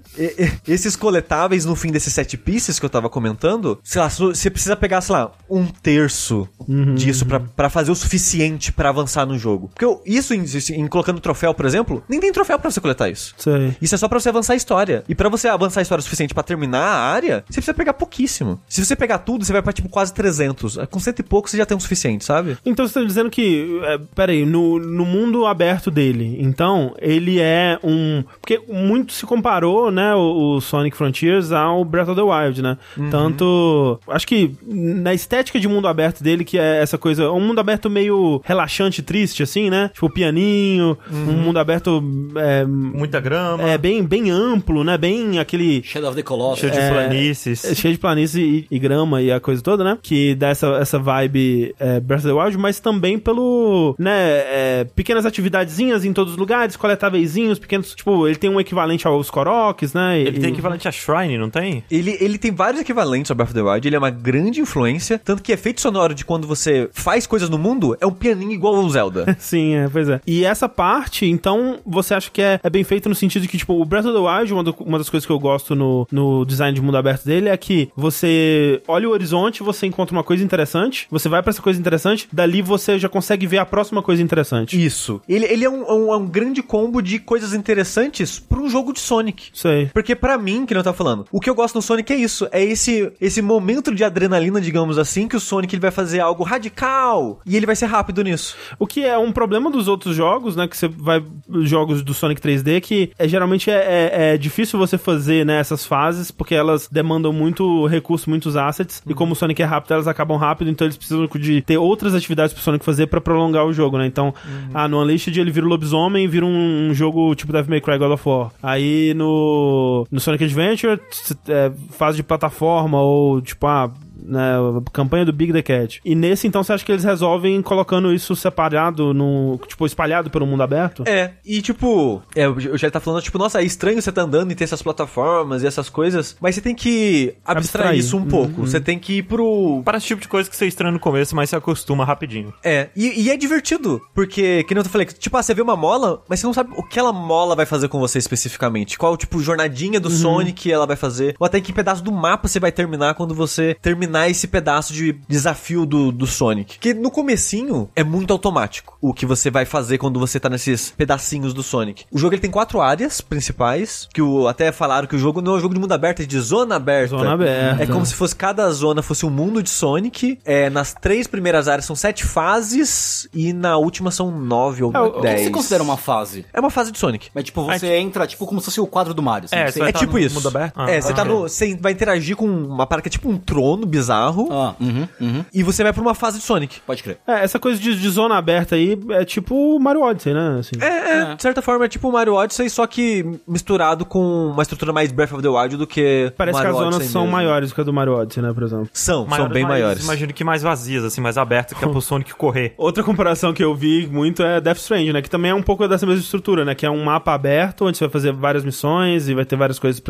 [0.67, 4.75] esses coletáveis no fim desses sete pieces que eu tava comentando, sei lá, você precisa
[4.75, 6.47] pegar, sei lá, um terço
[6.95, 9.69] disso pra, pra fazer o suficiente pra avançar no jogo.
[9.69, 10.43] Porque eu- isso, em,
[10.73, 13.33] em colocando troféu, por exemplo, nem tem troféu pra você coletar isso.
[13.37, 13.75] Sei.
[13.81, 15.03] Isso é só pra você avançar a história.
[15.09, 17.93] E pra você avançar a história o suficiente pra terminar a área, você precisa pegar
[17.93, 18.59] pouquíssimo.
[18.67, 20.77] Se você pegar tudo, você vai pra tipo quase 300.
[20.89, 22.57] Com cento e pouco você já tem o suficiente, sabe?
[22.65, 23.79] Então você tá dizendo que.
[23.83, 28.23] É, peraí, no, no mundo aberto dele, então, ele é um.
[28.39, 32.77] Porque muito se comparou, né, o, o Sonic Frontiers ao Breath of the Wild, né?
[33.09, 33.99] Tanto.
[34.07, 37.31] Acho que na estética de mundo aberto dele, que é essa coisa.
[37.31, 39.89] Um mundo aberto meio relaxante, triste, assim, né?
[39.93, 42.03] Tipo, pianinho, um mundo aberto.
[42.37, 43.63] É, Muita grama.
[43.63, 44.97] é bem, bem amplo, né?
[44.97, 45.81] Bem aquele.
[45.83, 46.59] Shadow of the Colossus.
[46.59, 47.65] Cheio de É, planícies.
[47.65, 49.97] É cheio de planície e, e grama e a coisa toda, né?
[50.01, 54.87] Que dá essa, essa vibe é, Breath of the Wild, mas também pelo, né, é,
[54.95, 59.93] pequenas atividadezinhas em todos os lugares, coletáveiszinhos, pequenos, tipo, ele tem um equivalente aos Koroks,
[59.93, 60.19] né?
[60.19, 61.83] Ele e, tem equivalente a Shrine, não tem?
[61.89, 65.19] Ele, ele tem vários equivalentes ao Breath of the Wild, ele é uma grande influência,
[65.23, 68.75] tanto que efeito sonoro de quando você faz coisas no mundo é um pianinho igual
[68.75, 69.35] ao Zelda.
[69.39, 70.21] Sim, é, pois é.
[70.25, 73.57] E essa parte, então, você acha que é, é bem feito no sentido de que,
[73.57, 76.07] tipo, o Breath of the Wild, uma, do- uma das coisas que eu gosto no,
[76.11, 80.23] no design de mundo aberto dele é que você olha o horizonte, você encontra uma
[80.23, 84.01] coisa interessante, você vai pra essa coisa interessante, dali você já consegue ver a próxima
[84.01, 84.83] coisa interessante.
[84.83, 85.21] Isso.
[85.27, 88.69] Ele, ele é, um, é um- é um grande combo de coisas interessantes pra um
[88.69, 89.49] jogo de Sonic.
[89.53, 89.89] Sei.
[89.93, 92.47] Porque pra mim, que não tá falando, o que eu gosto no Sonic é isso,
[92.51, 96.43] é esse esse momento de adrenalina, digamos assim, que o Sonic ele vai fazer algo
[96.43, 98.55] radical e ele vai ser rápido nisso.
[98.79, 100.67] O que é um problema dos outros jogos, né?
[100.67, 101.23] Que você vai.
[101.61, 103.73] Jogos do Sonic 3D, que é, geralmente é,
[104.11, 109.01] é- é difícil você fazer né, essas fases, porque elas demandam muito recurso, muitos assets.
[109.07, 112.13] E como o Sonic é rápido, elas acabam rápido, então eles precisam de ter outras
[112.15, 114.05] atividades pro Sonic fazer pra prolongar o jogo, né?
[114.05, 114.33] Então,
[114.73, 117.81] ah, no Unleashed ele vira o lobisomem e vira um, um jogo tipo Devil May
[117.81, 118.51] Cry God of War.
[118.61, 120.99] Aí no, no Sonic Adventure,
[121.47, 123.91] é, fase de plataforma ou tipo, ah,
[124.23, 126.01] né, a campanha do Big the Cat.
[126.03, 130.45] E nesse, então, você acha que eles resolvem colocando isso separado, no, tipo, espalhado pelo
[130.45, 131.03] mundo aberto?
[131.05, 134.51] É, e tipo, é, o já tá falando, tipo, nossa, é estranho você tá andando
[134.51, 137.99] e ter essas plataformas e essas coisas, mas você tem que abstrair, Abstrair.
[137.99, 138.65] isso um pouco.
[138.65, 139.81] Você tem que ir pro.
[139.85, 142.53] Parece o tipo de coisa que você estranha no começo, mas se acostuma rapidinho.
[142.63, 145.75] É, e, e é divertido, porque, que nem eu falei, tipo, ah, você vê uma
[145.75, 148.97] mola, mas você não sabe o que aquela mola vai fazer com você especificamente.
[148.97, 152.59] Qual, tipo, jornadinha do Sonic ela vai fazer, ou até que pedaço do mapa você
[152.59, 156.77] vai terminar quando você terminar esse pedaço de desafio do, do Sonic.
[156.79, 160.91] Que no comecinho é muito automático o que você vai fazer quando você tá nesses
[160.91, 162.05] pedacinhos do Sonic.
[162.11, 165.53] O jogo ele tem quatro áreas principais, que o, até falaram que o jogo não
[165.53, 167.09] é um jogo de mundo aberto, é de zona aberta.
[167.17, 167.83] Zona aberta.
[167.83, 170.39] É como se fosse cada zona fosse um mundo de Sonic.
[170.45, 174.99] É, nas três primeiras áreas são sete fases e na última são nove ou É,
[174.99, 175.41] o- O que dez.
[175.43, 176.45] você considera uma fase?
[176.53, 177.29] É uma fase de Sonic.
[177.33, 179.45] Mas tipo, você entra tipo como se fosse o quadro do Mario.
[179.45, 180.35] assim, É, você É tá tipo no isso.
[180.35, 180.73] mundo aberto?
[180.75, 181.41] Ah, é, você pode tá no.
[181.41, 184.47] Você vai interagir com uma parada que é tipo um trono bizarro.
[184.51, 185.45] Ah, uhum, uhum.
[185.53, 186.79] E você vai pra uma fase de Sonic.
[186.85, 187.17] Pode crer.
[187.27, 190.57] É, essa coisa de, de zona aberta aí é tipo Mario Odyssey, né?
[190.59, 190.75] Assim.
[190.81, 194.61] É, é, de certa forma é tipo o Mario Odyssey, só que misturado com uma
[194.61, 196.31] estrutura mais Breath of the Wild do que.
[196.37, 197.35] Parece Mario que as zonas são mesmo.
[197.37, 198.89] maiores do que a do Mario Odyssey, né, por exemplo.
[198.93, 200.03] São, Maiores, são bem mas maiores.
[200.03, 202.73] Imagino que mais vazias, assim, mais abertas, que é pro Sonic correr.
[202.77, 205.21] Outra comparação que eu vi muito é Death Stranding, né?
[205.21, 206.75] Que também é um pouco dessa mesma estrutura, né?
[206.75, 209.79] Que é um mapa aberto, onde você vai fazer várias missões e vai ter várias
[209.79, 210.01] coisas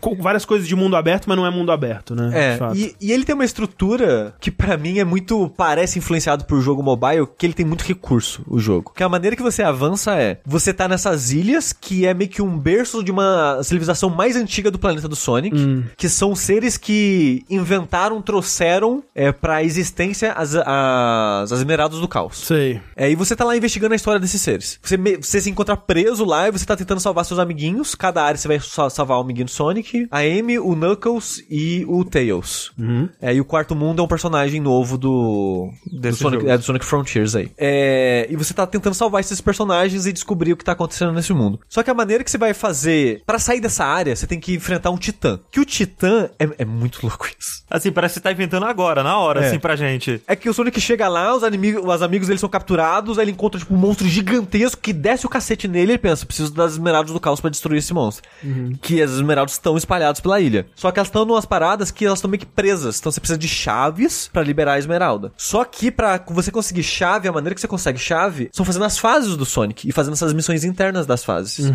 [0.00, 2.30] co- várias coisas de mundo aberto, mas não é mundo aberto, né?
[2.32, 2.76] É, fato.
[2.76, 5.48] e, e ele tem uma estrutura que pra mim é muito.
[5.56, 8.92] parece influenciado por jogo mobile, que ele tem muito recurso, o jogo.
[8.94, 12.42] Que a maneira que você avança é: você tá nessas ilhas, que é meio que
[12.42, 15.56] um berço de uma civilização mais antiga do planeta do Sonic,
[15.96, 22.38] que são seres que inventaram, trouxeram é, pra existência as, as, as esmeraldas do caos.
[22.38, 22.80] Sei.
[22.96, 24.78] É, e você tá lá investigando a história desses seres.
[24.82, 27.94] Você, você se encontra preso lá e você tá tentando salvar seus amiguinhos.
[27.94, 31.84] Cada área você vai sa- salvar o amiguinho do Sonic, a Amy, o Knuckles e
[31.88, 32.72] o Tails.
[33.20, 36.84] É, e o quarto mundo é um personagem novo do, do, Sonic, é, do Sonic
[36.84, 37.50] Frontiers aí.
[37.58, 41.32] É, e você tá tentando salvar esses personagens e descobrir o que tá acontecendo nesse
[41.32, 41.60] mundo.
[41.68, 44.54] Só que a maneira que você vai fazer pra sair dessa área, você tem que
[44.54, 45.38] enfrentar um titã.
[45.50, 47.62] Que o titã é, é muito louco isso.
[47.70, 49.48] Assim, parece que você tá inventando agora, na hora, É.
[49.48, 50.20] assim, pra gente.
[50.26, 53.32] É que o Sonic chega lá, os, inimigos, os amigos dele são capturados, aí ele
[53.32, 56.72] encontra tipo um monstro gigantesco que desce o cacete nele e ele pensa, preciso das
[56.72, 58.28] esmeraldas do caos pra destruir esse monstro.
[58.80, 60.66] Que as esmeraldas estão espalhadas pela ilha.
[60.74, 62.91] Só que elas estão numas paradas que elas estão meio que presas.
[62.92, 62.98] Esmeraldas.
[63.00, 65.32] Então você precisa de chaves pra liberar a esmeralda.
[65.36, 68.98] Só que pra você conseguir chave, a maneira que você consegue chave são fazendo as
[68.98, 71.70] fases do Sonic e fazendo essas missões internas das fases.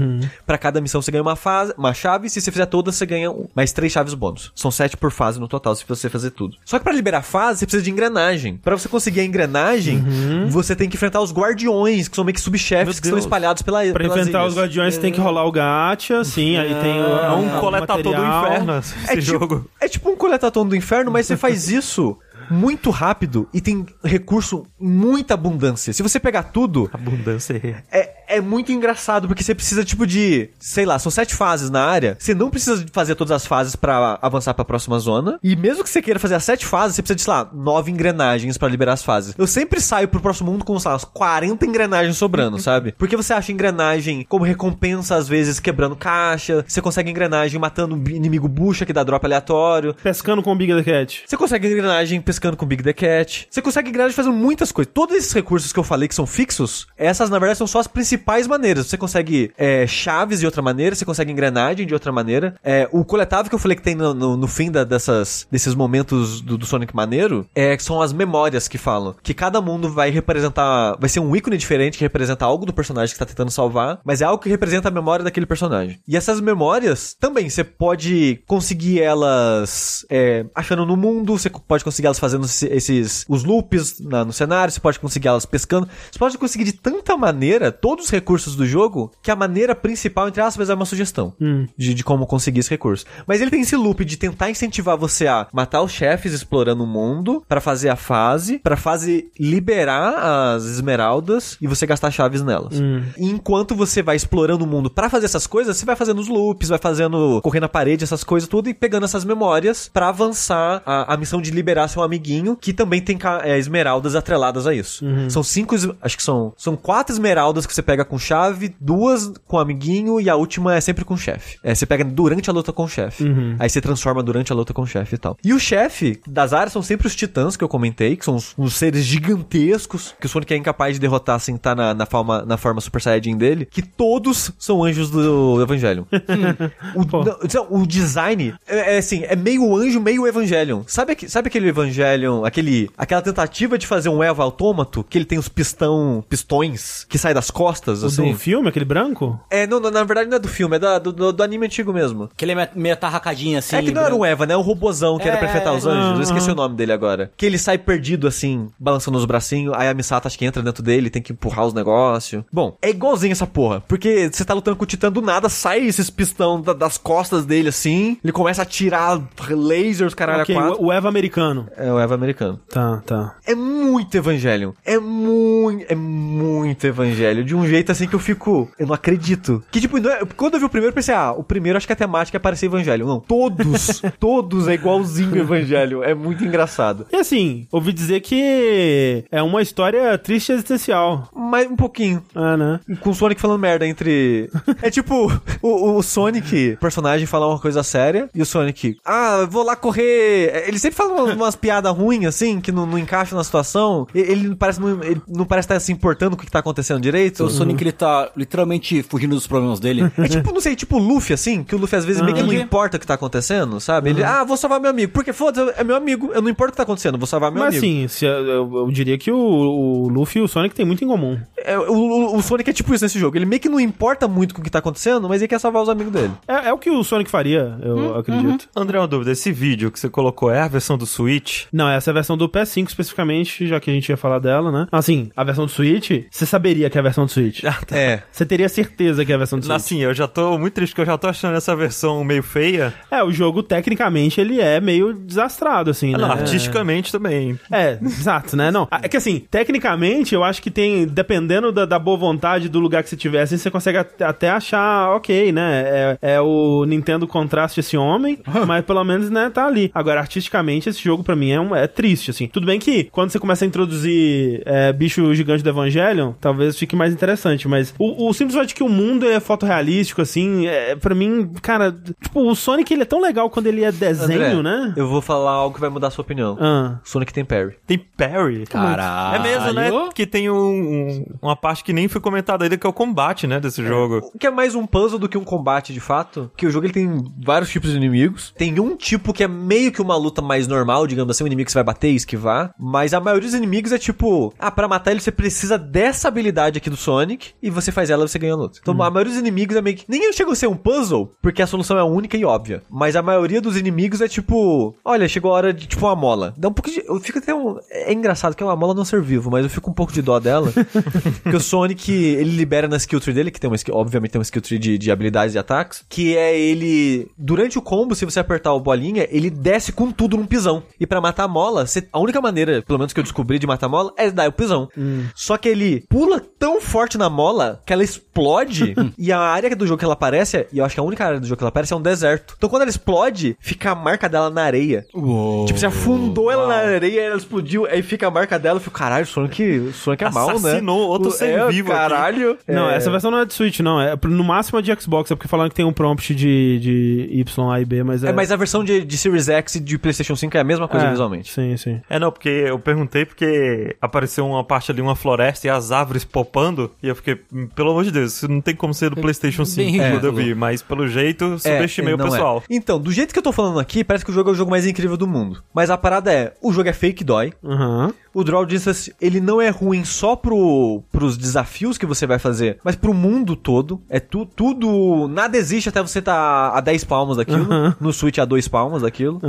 [0.45, 3.31] Pra cada missão você ganha uma fase, uma chave, se você fizer todas você ganha
[3.31, 4.51] um- mais três chaves bônus.
[4.55, 6.55] São sete por fase no total se você fazer tudo.
[6.65, 8.57] Só que pra liberar fase você precisa de engrenagem.
[8.57, 10.03] Pra você conseguir a engrenagem,
[10.49, 13.77] você tem que enfrentar os guardiões, que são meio que subchefes que estão espalhados pela
[13.83, 14.53] Pra pelas enfrentar ilhas.
[14.53, 17.59] os guardiões, você tem que rolar o gacha, sim, aí tem o, É um o
[17.59, 19.69] coletador do inferno esse É tipo, jogo.
[19.79, 22.17] é tipo um coletatão do inferno, mas você faz isso
[22.49, 25.91] muito rápido e tem recurso em muita abundância.
[25.93, 27.83] Se você pegar tudo, Abundância.
[27.91, 30.49] é, é muito engraçado, porque você precisa, tipo, de.
[30.59, 32.17] Sei lá, são sete fases na área.
[32.19, 35.39] Você não precisa fazer todas as fases pra avançar pra próxima zona.
[35.41, 37.91] E mesmo que você queira fazer as sete fases, você precisa de, sei lá, nove
[37.91, 39.33] engrenagens pra liberar as fases.
[39.37, 42.93] Eu sempre saio pro próximo mundo com, sei lá, umas 40 engrenagens sobrando, sabe?
[42.97, 46.65] Porque você acha engrenagem como recompensa, às vezes, quebrando caixa.
[46.67, 49.95] Você consegue engrenagem matando um inimigo bucha que dá drop aleatório.
[50.03, 51.23] Pescando com o Big the Cat.
[51.25, 53.47] Você consegue engrenagem pescando com Big the Cat.
[53.49, 54.91] Você consegue engrenagem fazendo muitas coisas.
[54.93, 57.87] Todos esses recursos que eu falei que são fixos, essas na verdade são só as
[57.87, 58.16] principais
[58.47, 58.87] maneiras.
[58.87, 62.55] Você consegue é, chaves de outra maneira, você consegue engrenagem de outra maneira.
[62.63, 65.73] É, o coletável que eu falei que tem no, no- no fim da- dessas, desses
[65.75, 69.15] momentos do, do Sonic maneiro é, são as memórias que falam.
[69.21, 70.95] Que cada mundo vai representar.
[70.99, 74.21] Vai ser um ícone diferente que representa algo do personagem que tá tentando salvar, mas
[74.21, 75.99] é algo que representa a memória daquele personagem.
[76.07, 82.07] E essas memórias também você pode conseguir elas é, achando no mundo, você pode conseguir
[82.07, 86.19] elas fazendo esse- esses os loops na- no cenário, você pode conseguir elas pescando, você
[86.19, 90.41] pode conseguir de tanta maneira todos os recursos do jogo que a maneira principal, entre
[90.41, 91.33] aspas, é uma sugestão
[91.77, 93.05] de, de como conseguir esse recurso.
[93.25, 96.87] Mas ele tem esse loop de tentar incentivar você a matar os chefes explorando o
[96.87, 102.79] mundo pra fazer a fase, pra fase liberar as esmeraldas e você gastar chaves nelas.
[103.17, 106.27] E enquanto você vai explorando o mundo pra fazer essas coisas, você vai fazendo os
[106.27, 110.81] loops, vai fazendo correr na parede, essas coisas tudo e pegando essas memórias pra avançar
[110.85, 115.05] a, a missão de liberar seu amiguinho, que também tem é, esmeraldas atreladas a isso.
[115.29, 119.57] São cinco, acho que são, são quatro esmeraldas que você pega com chave, duas com
[119.57, 121.57] amiguinho e a última é sempre com o chefe.
[121.63, 123.23] É, você pega durante a luta com o chefe.
[123.59, 125.37] Aí você transforma durante a luta com o chefe e tal.
[125.43, 128.53] E o chefe das áreas são sempre os titãs que eu comentei, que são os,
[128.57, 132.43] os seres gigantescos que o Sonic é incapaz de derrotar sem estar na, na, forma,
[132.45, 136.03] na forma Super Saiyajin dele, que todos são anjos do Evangelion.
[136.95, 140.83] o, não, então, o design é, é assim, é meio anjo, meio Evangelion.
[140.87, 145.37] Sabe, sabe aquele Evangelion, aquele, aquela tentativa de fazer um Eva autômato, que ele tem
[145.37, 148.31] os pistão, pistões que saem das costas, O assim?
[148.31, 149.39] do filme, aquele branco?
[149.49, 151.65] É, não, não, na verdade não é do filme, é da- do, do, do anime
[151.65, 152.29] antigo mesmo.
[152.35, 153.75] Que ele é meio- meio atarracadinho assim.
[153.75, 154.53] é que não era um Eva, né?
[154.53, 156.17] É um robozão que era É, pra enfrentar os anjos.
[156.17, 157.31] Eu esqueci o nome dele agora.
[157.37, 159.73] Que ele sai perdido, assim, balançando os bracinhos.
[159.77, 162.43] Aí a Misata acho que entra dentro dele, tem que empurrar os negócios.
[162.51, 163.81] Bom, é igualzinho essa porra.
[163.87, 167.45] Porque você tá lutando com o Titã do nada, sai esses pistão da- das costas
[167.45, 168.17] dele, assim.
[168.23, 169.19] Ele começa a tirar
[169.49, 170.81] lasers, caralho, Ok, a quatro.
[170.83, 171.67] o, o Eva americano.
[171.77, 172.59] É o Eva americano.
[172.69, 173.35] Tá, tá.
[173.45, 174.75] É muito Evangelho.
[174.85, 175.85] É muito.
[175.89, 177.43] É muito Evangelho.
[177.43, 178.69] De um jeito assim que eu fico.
[178.77, 179.63] Eu não acredito.
[179.71, 181.93] Que tipo, é- quando eu vi o primeiro, eu pensei, ah, o primeiro acho que
[181.93, 183.05] a temática é parecer Evangelho.
[183.07, 184.01] Não, todos.
[184.19, 186.03] todos é igualzinho Evangelho.
[186.03, 187.05] É muito engraçado.
[187.11, 191.29] E assim, ouvi dizer que é uma história triste e existencial.
[191.35, 192.23] Mas um pouquinho.
[192.35, 192.79] Ah, né?
[192.99, 194.49] Com o Sonic falando merda entre.
[194.81, 199.39] É tipo, o, o Sonic, o personagem, falar uma coisa séria, e o Sonic, ah,
[199.41, 200.63] eu vou lá correr.
[200.67, 204.07] Ele sempre fala umas, umas piadas ruins, assim, que não, não encaixam na situação.
[204.13, 207.01] E- Ele parece não, ele não parece estar se importando com o que tá acontecendo
[207.01, 207.43] direito.
[207.43, 210.11] O Sonic, ele tá literalmente fugindo dos problemas dele.
[210.17, 212.41] É tipo, não sei, tipo o Luffy, assim, que o Luffy às vezes meio que
[212.41, 212.63] não Entendi.
[212.63, 214.09] importa o que tá acontecendo, sabe?
[214.09, 215.11] Ele, ah, vou salvar meu amigo.
[215.13, 216.31] Porque foda-se, é meu amigo.
[216.33, 217.85] Eu não importa o que tá acontecendo, vou salvar meu Mas amigo.
[217.85, 221.03] assim, se, eu, eu- eu diria que o, o Luffy e o Sonic têm muito
[221.03, 221.37] em comum.
[221.57, 223.37] É, o, o- o Sonic é tipo isso nesse jogo.
[223.37, 225.81] Ele meio que não importa muito com o que tá acontecendo, mas ele quer salvar
[225.83, 226.31] os amigos dele.
[226.47, 228.67] É, é o que o Sonic faria, eu acredito.
[228.75, 229.31] André, uma dúvida.
[229.31, 231.65] Esse vídeo que você colocou é a versão do Switch?
[231.71, 234.71] Não, essa é a versão do PS5 especificamente, já que a gente ia falar dela,
[234.71, 234.87] né?
[234.91, 237.56] Assim, a versão do Switch, você saberia que é a versão do Switch.
[237.91, 238.21] É.
[238.31, 239.75] Você teria certeza que é a versão do Switch.
[239.75, 242.93] Assim, eu já tô muito triste porque eu já tô achando essa versão meio feia.
[243.11, 246.23] É, o jogo, tecnicamente, ele é meio desastrado, assim, Ah, né?
[246.25, 247.59] Não, artisticamente também.
[247.71, 248.71] É, exato, né?
[248.71, 252.79] Não, é que assim, tecnicamente, eu acho que tem, dependendo da, da boa vontade do
[252.79, 255.83] lugar que você tiver, assim, você consegue at- até achar ok, né?
[256.21, 259.91] É, é o Nintendo Contraste esse homem, mas pelo menos, né, tá ali.
[259.93, 262.47] Agora, artisticamente, esse jogo pra mim é, um, é triste, assim.
[262.47, 266.95] Tudo bem que quando você começa a introduzir é, bicho gigante do Evangelion, talvez fique
[266.95, 267.36] mais interessante,
[267.67, 271.51] mas o, o simples fato de que o mundo é fotorrealístico, assim, é, pra mim,
[271.61, 274.93] cara, tipo, o Sonic ele é tão legal quando ele é desenho, André, né?
[274.97, 276.57] Eu vou falar algo que vai mudar a sua opinião.
[276.59, 276.99] Ah.
[277.03, 277.75] Sonic tem parry.
[277.85, 278.65] Tem Perry.
[278.65, 279.35] Caralho.
[279.35, 279.89] É mesmo, né?
[280.13, 283.47] Que tem um, um- uma parte que nem foi comentado ainda que é o combate,
[283.47, 284.21] né, desse jogo.
[284.33, 286.51] O que é mais um puzzle do que um combate, de fato.
[286.57, 288.53] Que o jogo ele tem vários tipos de inimigos.
[288.57, 291.65] Tem um tipo que é meio que uma luta mais normal, digamos assim, um inimigo
[291.67, 292.73] que você vai bater e esquivar.
[292.79, 296.77] Mas a maioria dos inimigos é tipo, ah, pra matar ele você precisa dessa habilidade
[296.77, 297.26] aqui do Sonic
[297.61, 298.79] e você faz ela e você ganha a luta.
[298.81, 300.05] Então a maioria dos inimigos é meio que.
[300.07, 302.83] Nem chega a ser um puzzle, porque a solução é única e óbvia.
[302.89, 306.53] Mas a maioria dos inimigos é tipo, olha, chegou a hora de tipo uma mola.
[306.57, 307.03] Dá um pouco de.
[307.05, 307.77] Eu fico até um.
[307.91, 310.21] É engraçado que é uma mola não ser vivo, mas eu fico um pouco de
[310.21, 310.71] dó dela.
[311.43, 314.39] porque o Sonic, ele libera na skill tree dele, que tem uma skill, obviamente tem
[314.39, 317.27] uma skill tree de, de habilidades e ataques, que é ele.
[317.37, 320.83] Durante o combo, se você apertar o bolinha, ele desce com tudo num pisão.
[320.99, 323.67] E pra matar a mola, você- a única maneira, pelo menos que eu descobri de
[323.67, 324.89] matar a mola, é dar o pisão.
[325.35, 329.85] Só que ele pula tão forte na mola que ela explode e a área do
[329.87, 331.69] jogo que ela aparece, e eu acho que a única área do jogo que ela
[331.69, 332.55] aparece é um deserto.
[332.57, 335.05] Então quando ela explode, fica a marca dela na areia.
[335.11, 338.97] Tipo, você afundou ela na areia, ela explodiu, aí fica a marca dela, eu fico,
[338.97, 340.55] caralho, o Sonic, Sonic é mal, né?
[340.55, 341.99] Assassinou outro O- ser é, vivo aqui.
[342.01, 342.57] Caralho.
[342.67, 342.95] Não, É.
[342.95, 343.99] essa versão não é de Switch, não.
[343.99, 347.29] É no máximo é de Xbox, é porque falaram que tem um prompt de, de
[347.31, 348.29] Y, A e B, mas é.
[348.29, 350.87] É, mas a versão de, de Series X e de PlayStation 5 é a mesma
[350.87, 351.51] coisa é, visualmente.
[351.51, 352.01] Sim, sim.
[352.09, 356.23] É, não, porque eu perguntei porque apareceu uma parte ali, uma floresta e as árvores
[356.23, 359.15] popando, e eu fiquei, "Hum, pelo amor de Deus, isso não tem como ser do
[359.15, 362.29] PlayStation 5 Bem quando eu vi, mas pelo jeito subestimei o não é.
[362.29, 362.63] pessoal.
[362.69, 364.71] Então, do jeito que eu tô falando aqui, parece que o jogo é o jogo
[364.71, 365.63] mais incrível do mundo.
[365.73, 367.53] Mas a parada é, o jogo é fake dói.
[367.63, 368.13] Aham.
[368.37, 372.77] O Draw Distance, ele não é ruim só pro, pros desafios que você vai fazer,
[372.83, 373.99] mas pro mundo todo.
[374.09, 375.27] É tu, tudo.
[375.27, 377.65] Nada existe até você tá a 10 palmas daquilo.
[377.99, 379.41] No Switch a 2 palmas daquilo.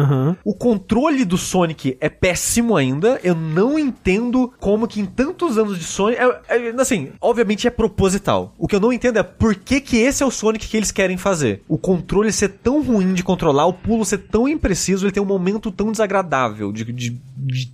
[0.45, 3.21] O controle do Sonic é péssimo ainda.
[3.23, 6.19] Eu não entendo como que em tantos anos de Sonic.
[6.21, 8.55] é- é- assim, obviamente é proposital.
[8.59, 10.91] O que eu não entendo é por que, que esse é o Sonic que eles
[10.91, 11.63] querem fazer.
[11.69, 15.27] O controle ser tão ruim de controlar, o pulo ser tão impreciso, ele tem um
[15.27, 17.21] momento tão desagradável de, de- de-